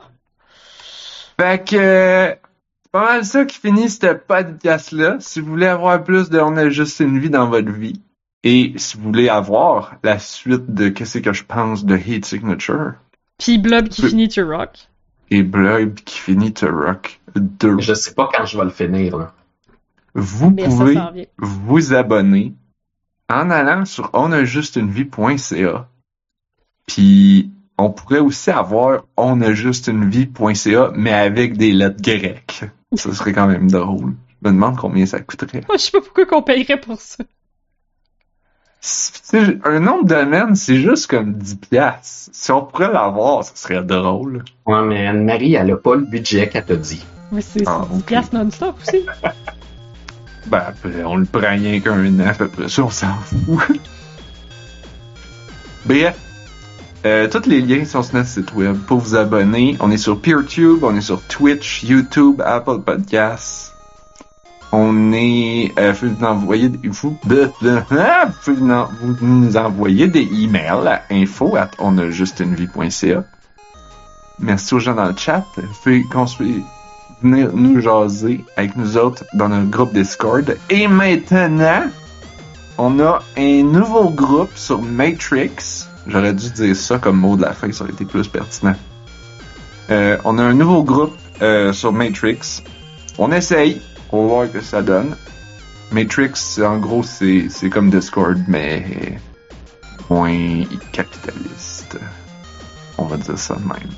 Fait 1.40 1.64
que, 1.64 1.76
c'est 1.76 2.90
pas 2.90 3.04
mal 3.04 3.24
ça 3.24 3.44
qui 3.44 3.58
finit 3.58 3.88
ce 3.90 4.12
podcast-là. 4.14 5.16
Si 5.20 5.40
vous 5.40 5.50
voulez 5.50 5.66
avoir 5.66 6.02
plus 6.02 6.30
de 6.30 6.40
On 6.40 6.56
a 6.56 6.68
juste 6.68 7.00
une 7.00 7.18
vie 7.18 7.30
dans 7.30 7.48
votre 7.48 7.70
vie, 7.70 8.00
et 8.44 8.72
si 8.76 8.96
vous 8.96 9.04
voulez 9.04 9.28
avoir 9.28 9.96
la 10.02 10.18
suite 10.18 10.72
de 10.74 10.88
Qu'est-ce 10.88 11.18
que 11.18 11.32
je 11.32 11.44
pense 11.44 11.84
de 11.84 11.96
Heat 11.96 12.24
Signature, 12.24 12.94
Pis 13.38 13.58
Blob 13.58 13.88
qui 13.88 14.02
finit 14.08 14.28
to 14.28 14.44
rock. 14.44 14.88
Et 15.30 15.42
Blood 15.42 15.94
qui 15.94 16.18
finit 16.18 16.52
to 16.52 16.66
Rock 16.70 17.20
2, 17.36 17.80
Je 17.80 17.94
sais 17.94 18.14
pas 18.14 18.28
quand 18.34 18.44
je 18.46 18.58
vais 18.58 18.64
le 18.64 18.70
finir, 18.70 19.16
là. 19.16 19.34
vous 20.14 20.50
Mais 20.50 20.64
pouvez 20.64 21.28
vous 21.38 21.94
abonner 21.94 22.54
en 23.28 23.50
allant 23.50 23.84
sur 23.84 24.10
onajustunevie.ca. 24.14 25.88
Puis 26.86 27.50
on 27.76 27.90
pourrait 27.90 28.20
aussi 28.20 28.50
avoir 28.50 29.04
onajustunevie.ca, 29.16 30.92
mais 30.96 31.12
avec 31.12 31.56
des 31.56 31.72
lettres 31.72 32.02
grecques. 32.02 32.64
Ça 32.94 33.12
serait 33.12 33.32
quand 33.32 33.46
même 33.46 33.70
drôle. 33.70 34.14
Je 34.42 34.48
me 34.48 34.54
demande 34.54 34.76
combien 34.76 35.04
ça 35.04 35.20
coûterait. 35.20 35.62
Moi, 35.68 35.76
je 35.76 35.82
sais 35.82 35.90
pas 35.90 36.00
pourquoi 36.00 36.24
qu'on 36.26 36.42
payerait 36.42 36.80
pour 36.80 37.00
ça. 37.00 37.24
C'est- 38.88 39.58
Un 39.66 39.80
nom 39.80 40.02
de 40.02 40.08
domaine, 40.08 40.56
c'est 40.56 40.76
juste 40.76 41.06
comme 41.08 41.34
10 41.34 41.56
piastres. 41.56 42.30
Si 42.32 42.50
on 42.52 42.64
pourrait 42.64 42.92
l'avoir, 42.92 43.44
ça 43.44 43.52
serait 43.54 43.82
drôle. 43.82 44.44
Ouais, 44.66 44.82
mais 44.82 45.06
Anne-Marie, 45.06 45.54
elle 45.54 45.70
a 45.72 45.76
pas 45.76 45.94
le 45.96 46.02
budget 46.02 46.48
qu'elle 46.48 46.64
t'a 46.64 46.76
dit. 46.76 47.04
Mais 47.30 47.42
c'est 47.42 47.62
Ah, 47.66 47.82
c'est 47.82 47.90
10 47.94 47.98
ok. 48.00 48.06
piastres 48.06 48.34
non-stop 48.34 48.76
aussi. 48.86 49.04
Ben, 50.46 50.62
après, 50.68 51.04
on 51.04 51.16
le 51.16 51.26
prend 51.26 51.40
rien 51.50 51.78
qu'un 51.80 52.06
an, 52.20 52.26
à 52.26 52.32
peu 52.32 52.48
près 52.48 52.70
ça, 52.70 52.82
on 52.82 52.88
s'en 52.90 53.12
fout. 53.16 53.58
Bref, 55.84 56.16
euh, 57.04 57.28
tous 57.28 57.46
les 57.46 57.60
liens 57.60 57.84
sont 57.84 58.02
sur 58.02 58.14
notre 58.14 58.28
site 58.30 58.54
web 58.54 58.76
pour 58.86 58.98
vous 58.98 59.14
abonner. 59.14 59.76
On 59.80 59.90
est 59.90 59.98
sur 59.98 60.18
PeerTube, 60.20 60.82
on 60.84 60.96
est 60.96 61.02
sur 61.02 61.20
Twitch, 61.22 61.82
YouTube, 61.84 62.40
Apple 62.42 62.78
Podcasts. 62.80 63.67
On 64.70 65.12
est, 65.12 65.72
euh, 65.78 65.92
vous 65.92 66.08
nous 69.22 69.56
envoyer 69.56 70.08
des 70.08 70.28
emails 70.32 70.86
à 70.86 71.02
info 71.10 71.56
at 71.56 71.70
onajustunevie.ca. 71.78 73.24
Merci 74.40 74.74
aux 74.74 74.78
gens 74.78 74.94
dans 74.94 75.06
le 75.06 75.16
chat. 75.16 75.44
Pouvez 75.82 76.02
construire, 76.04 76.62
venir 77.22 77.50
nous 77.54 77.80
jaser 77.80 78.44
avec 78.56 78.76
nous 78.76 78.96
autres 78.98 79.24
dans 79.34 79.48
notre 79.48 79.70
groupe 79.70 79.92
Discord. 79.94 80.56
Et 80.68 80.86
maintenant, 80.86 81.84
on 82.76 83.00
a 83.00 83.20
un 83.36 83.62
nouveau 83.62 84.10
groupe 84.10 84.54
sur 84.54 84.82
Matrix. 84.82 85.86
J'aurais 86.06 86.34
dû 86.34 86.50
dire 86.50 86.76
ça 86.76 86.98
comme 86.98 87.18
mot 87.18 87.36
de 87.36 87.42
la 87.42 87.52
fin, 87.52 87.72
ça 87.72 87.84
aurait 87.84 87.92
été 87.92 88.04
plus 88.04 88.28
pertinent. 88.28 88.76
Euh, 89.90 90.18
on 90.24 90.38
a 90.38 90.42
un 90.42 90.54
nouveau 90.54 90.82
groupe 90.82 91.16
euh, 91.40 91.72
sur 91.72 91.92
Matrix. 91.92 92.62
On 93.18 93.32
essaye, 93.32 93.80
on 94.12 94.22
va 94.22 94.26
voir 94.28 94.52
que 94.52 94.60
ça 94.60 94.82
donne. 94.82 95.16
Matrix, 95.92 96.32
en 96.62 96.78
gros, 96.78 97.02
c'est 97.02 97.46
c'est 97.48 97.70
comme 97.70 97.90
Discord, 97.90 98.38
mais 98.46 99.18
moins 100.10 100.62
capitaliste. 100.92 101.98
On 102.98 103.04
va 103.04 103.16
dire 103.16 103.38
ça 103.38 103.54
de 103.54 103.60
même. 103.66 103.92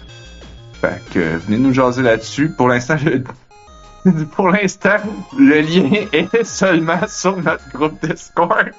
Fait 0.81 1.01
que 1.13 1.37
venez 1.39 1.59
nous 1.59 1.73
jaser 1.73 2.03
là-dessus. 2.03 2.49
Pour 2.51 2.69
l'instant, 2.69 2.97
je- 2.97 4.11
pour 4.37 4.49
l'instant, 4.51 4.97
le 5.39 5.61
lien 5.61 6.07
est 6.13 6.45
seulement 6.45 7.01
sur 7.09 7.37
notre 7.37 7.69
groupe 7.75 8.05
Discord. 8.07 8.71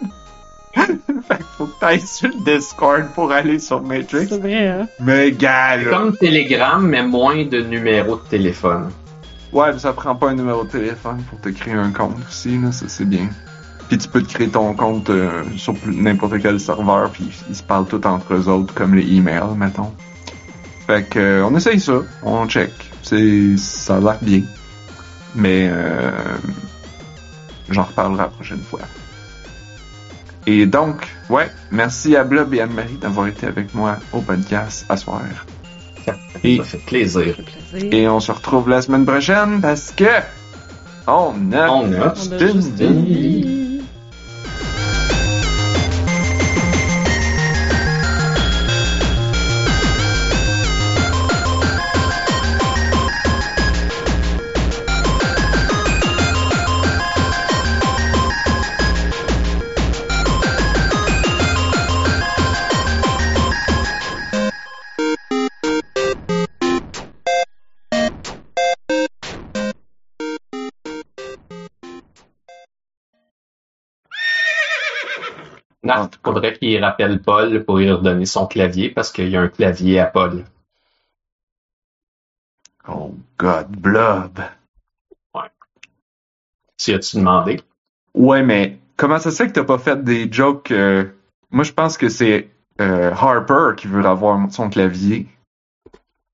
fait 0.74 0.88
qu'il 1.38 1.45
faut 1.58 1.66
que 1.66 1.80
t'ailles 1.80 1.99
sur 1.99 2.30
le 2.30 2.44
Discord 2.45 3.08
pour 3.14 3.32
aller 3.32 3.60
sur 3.60 3.82
Matrix. 3.82 4.28
C'est 4.30 4.40
vrai, 4.40 4.68
hein? 4.68 4.88
Mais 5.02 5.32
gars, 5.34 5.78
C'est 5.78 5.86
là. 5.86 5.91
comme 5.98 6.16
Telegram, 6.18 6.82
mais 6.88 7.03
moins 7.03 7.44
de 7.45 7.60
numéros 7.62 8.16
de 8.16 8.30
téléphone. 8.30 8.90
Ouais, 9.53 9.78
ça 9.78 9.91
prend 9.91 10.15
pas 10.15 10.30
un 10.30 10.36
numéro 10.36 10.64
de 10.64 10.69
téléphone 10.69 11.22
pour 11.30 11.40
te 11.40 11.49
créer 11.49 11.73
un 11.73 11.91
compte 11.91 12.18
aussi, 12.28 12.57
là, 12.57 12.72
ça 12.72 12.86
c'est 12.88 13.06
bien. 13.06 13.30
Puis 13.90 13.98
tu 13.98 14.07
peux 14.07 14.22
te 14.23 14.34
créer 14.34 14.48
ton 14.48 14.73
compte 14.73 15.10
euh, 15.10 15.44
sur 15.57 15.76
n'importe 15.86 16.41
quel 16.41 16.60
serveur, 16.60 17.10
puis 17.11 17.30
ils 17.49 17.56
se 17.56 17.61
parlent 17.61 17.86
tous 17.86 18.07
entre 18.07 18.34
eux 18.34 18.48
autres, 18.48 18.73
comme 18.73 18.95
les 18.95 19.06
emails, 19.14 19.56
mettons. 19.57 19.94
Fait 20.88 21.03
que 21.03 21.19
euh, 21.19 21.45
on 21.45 21.56
essaye 21.57 21.80
ça, 21.80 21.99
on 22.23 22.48
check. 22.48 22.72
C'est 23.02 23.57
ça 23.57 23.98
a 23.98 23.99
l'air 23.99 24.18
bien. 24.22 24.44
Mais 25.36 25.69
euh, 25.69 26.11
j'en 27.69 27.84
reparlerai 27.84 28.23
la 28.23 28.30
prochaine 28.30 28.61
fois. 28.61 28.82
Et 30.48 30.65
donc, 30.65 31.07
ouais, 31.30 31.52
merci 31.72 32.15
à 32.15 32.23
Blob 32.23 32.53
et 32.53 32.61
Anne-Marie 32.61 32.98
d'avoir 32.98 33.28
été 33.28 33.45
avec 33.45 33.76
moi 33.76 33.98
au 34.14 34.22
podcast 34.22 34.86
à 34.88 34.98
soir. 34.98 35.22
Et- 36.44 36.57
Ça 36.57 36.64
fait 36.64 36.78
plaisir. 36.80 37.36
Plaisir. 37.72 37.94
Et 37.94 38.07
on 38.07 38.19
se 38.19 38.32
retrouve 38.32 38.69
la 38.69 38.82
semaine 38.82 39.06
prochaine 39.06 39.60
parce 39.61 39.91
que 39.91 40.06
on 41.07 41.34
a 41.52 41.69
On 41.69 41.91
a. 41.94 41.98
On 41.98 42.02
a 42.03 42.14
faudrait 76.23 76.57
qu'il 76.57 76.84
rappelle 76.84 77.22
Paul 77.22 77.64
pour 77.64 77.77
lui 77.77 77.91
redonner 77.91 78.26
son 78.26 78.48
clavier 78.48 78.89
parce 78.89 79.11
qu'il 79.11 79.30
y 79.30 79.38
a 79.38 79.41
un 79.41 79.48
clavier 79.48 79.99
à 79.99 80.06
Paul. 80.06 80.45
Oh 82.88 83.15
God, 83.38 83.68
Blob. 83.69 84.39
Si 86.77 86.93
as-tu 86.93 87.18
demandé? 87.18 87.60
Ouais, 88.15 88.41
mais 88.41 88.80
comment 88.98 89.19
ça 89.19 89.30
se 89.30 89.38
fait 89.38 89.48
que 89.48 89.53
t'as 89.53 89.64
pas 89.64 89.77
fait 89.77 90.03
des 90.03 90.31
jokes 90.31 90.72
euh, 90.72 91.06
Moi, 91.52 91.64
je 91.64 91.73
pense 91.73 91.95
que 91.95 92.10
c'est 92.10 92.49
euh, 92.80 93.11
Harper 93.11 93.76
qui 93.77 93.88
veut 93.88 94.03
avoir 94.03 94.52
son 94.52 94.69
clavier 94.69 95.27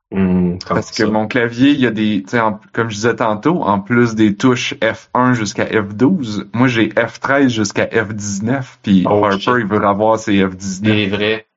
Hmm, 0.09 0.57
parce 0.69 0.91
que 0.91 1.05
ça. 1.05 1.11
mon 1.11 1.27
clavier, 1.27 1.71
il 1.71 1.81
y 1.81 1.85
a 1.85 1.91
des, 1.91 2.23
tu 2.23 2.29
sais, 2.29 2.39
en- 2.39 2.59
comme 2.71 2.89
je 2.89 2.95
disais 2.95 3.15
tantôt, 3.17 3.61
en 3.63 3.81
plus 3.81 4.15
des 4.15 4.35
touches 4.37 4.73
F1 4.75 5.33
jusqu'à 5.33 5.65
F12, 5.65 6.47
moi 6.53 6.67
j'ai 6.67 6.87
F13 6.89 7.49
jusqu'à 7.49 7.85
F19, 7.87 8.77
puis 8.81 9.03
Oh, 9.05 9.25
Harper 9.25 9.39
shit. 9.41 9.53
il 9.59 9.65
veut 9.65 9.83
avoir 9.85 10.17
ses 10.17 10.41
F19. 10.45 10.85
C'est 10.85 11.07
vrai. 11.07 11.47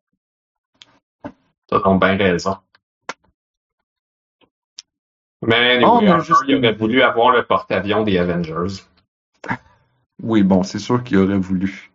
T'as 1.69 1.79
donc 1.79 2.01
bien 2.01 2.17
raison. 2.17 2.57
Mais 5.47 5.55
anyway, 5.77 5.85
Oh, 5.89 6.01
mais 6.03 6.09
Harper, 6.09 6.25
juste- 6.25 6.43
il 6.49 6.57
aurait 6.57 6.73
voulu 6.75 7.03
avoir 7.03 7.31
le 7.31 7.45
porte-avions 7.45 8.03
des 8.03 8.19
Avengers. 8.19 8.83
Oui, 10.23 10.43
bon, 10.43 10.63
c'est 10.65 10.79
sûr 10.79 11.03
qu'il 11.03 11.19
aurait 11.19 11.39
voulu. 11.39 11.90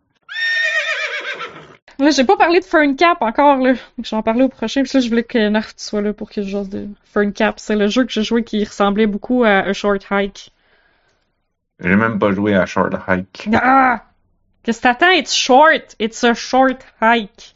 Là, 2.00 2.10
j'ai 2.12 2.24
pas 2.24 2.36
parlé 2.36 2.60
de 2.60 2.66
Fern 2.66 2.96
Cap 2.96 3.22
encore, 3.22 3.58
là. 3.58 3.74
Je 4.02 4.10
vais 4.10 4.18
en 4.18 4.24
parler 4.24 4.44
au 4.44 4.50
prochain, 4.50 4.84
puis 4.84 4.92
là, 4.94 5.00
je 5.00 5.10
voulais 5.10 5.24
que 5.24 5.50
Narf 5.50 5.74
soit 5.78 6.02
là 6.02 6.14
pour 6.14 6.30
que 6.30 6.42
je 6.42 6.50
jase 6.50 6.70
de 6.70 6.88
Fern 7.06 7.32
Cap. 7.32 7.60
C'est 7.60 7.76
le 7.76 7.88
jeu 7.88 8.04
que 8.04 8.12
j'ai 8.12 8.24
joué 8.24 8.44
qui 8.44 8.64
ressemblait 8.64 9.08
beaucoup 9.08 9.44
à 9.44 9.60
A 9.60 9.74
Short 9.74 10.06
Hike. 10.10 10.52
J'ai 11.80 11.96
même 11.96 12.20
pas 12.20 12.32
joué 12.32 12.56
à 12.56 12.66
Short 12.66 12.94
Hike. 13.08 13.50
Ah! 13.54 14.04
Qu'est-ce 14.64 14.80
que 14.80 14.84
t'attends? 14.84 15.12
It's 15.12 15.34
short! 15.34 15.96
It's 16.00 16.24
a 16.24 16.34
short 16.34 16.84
hike! 17.02 17.56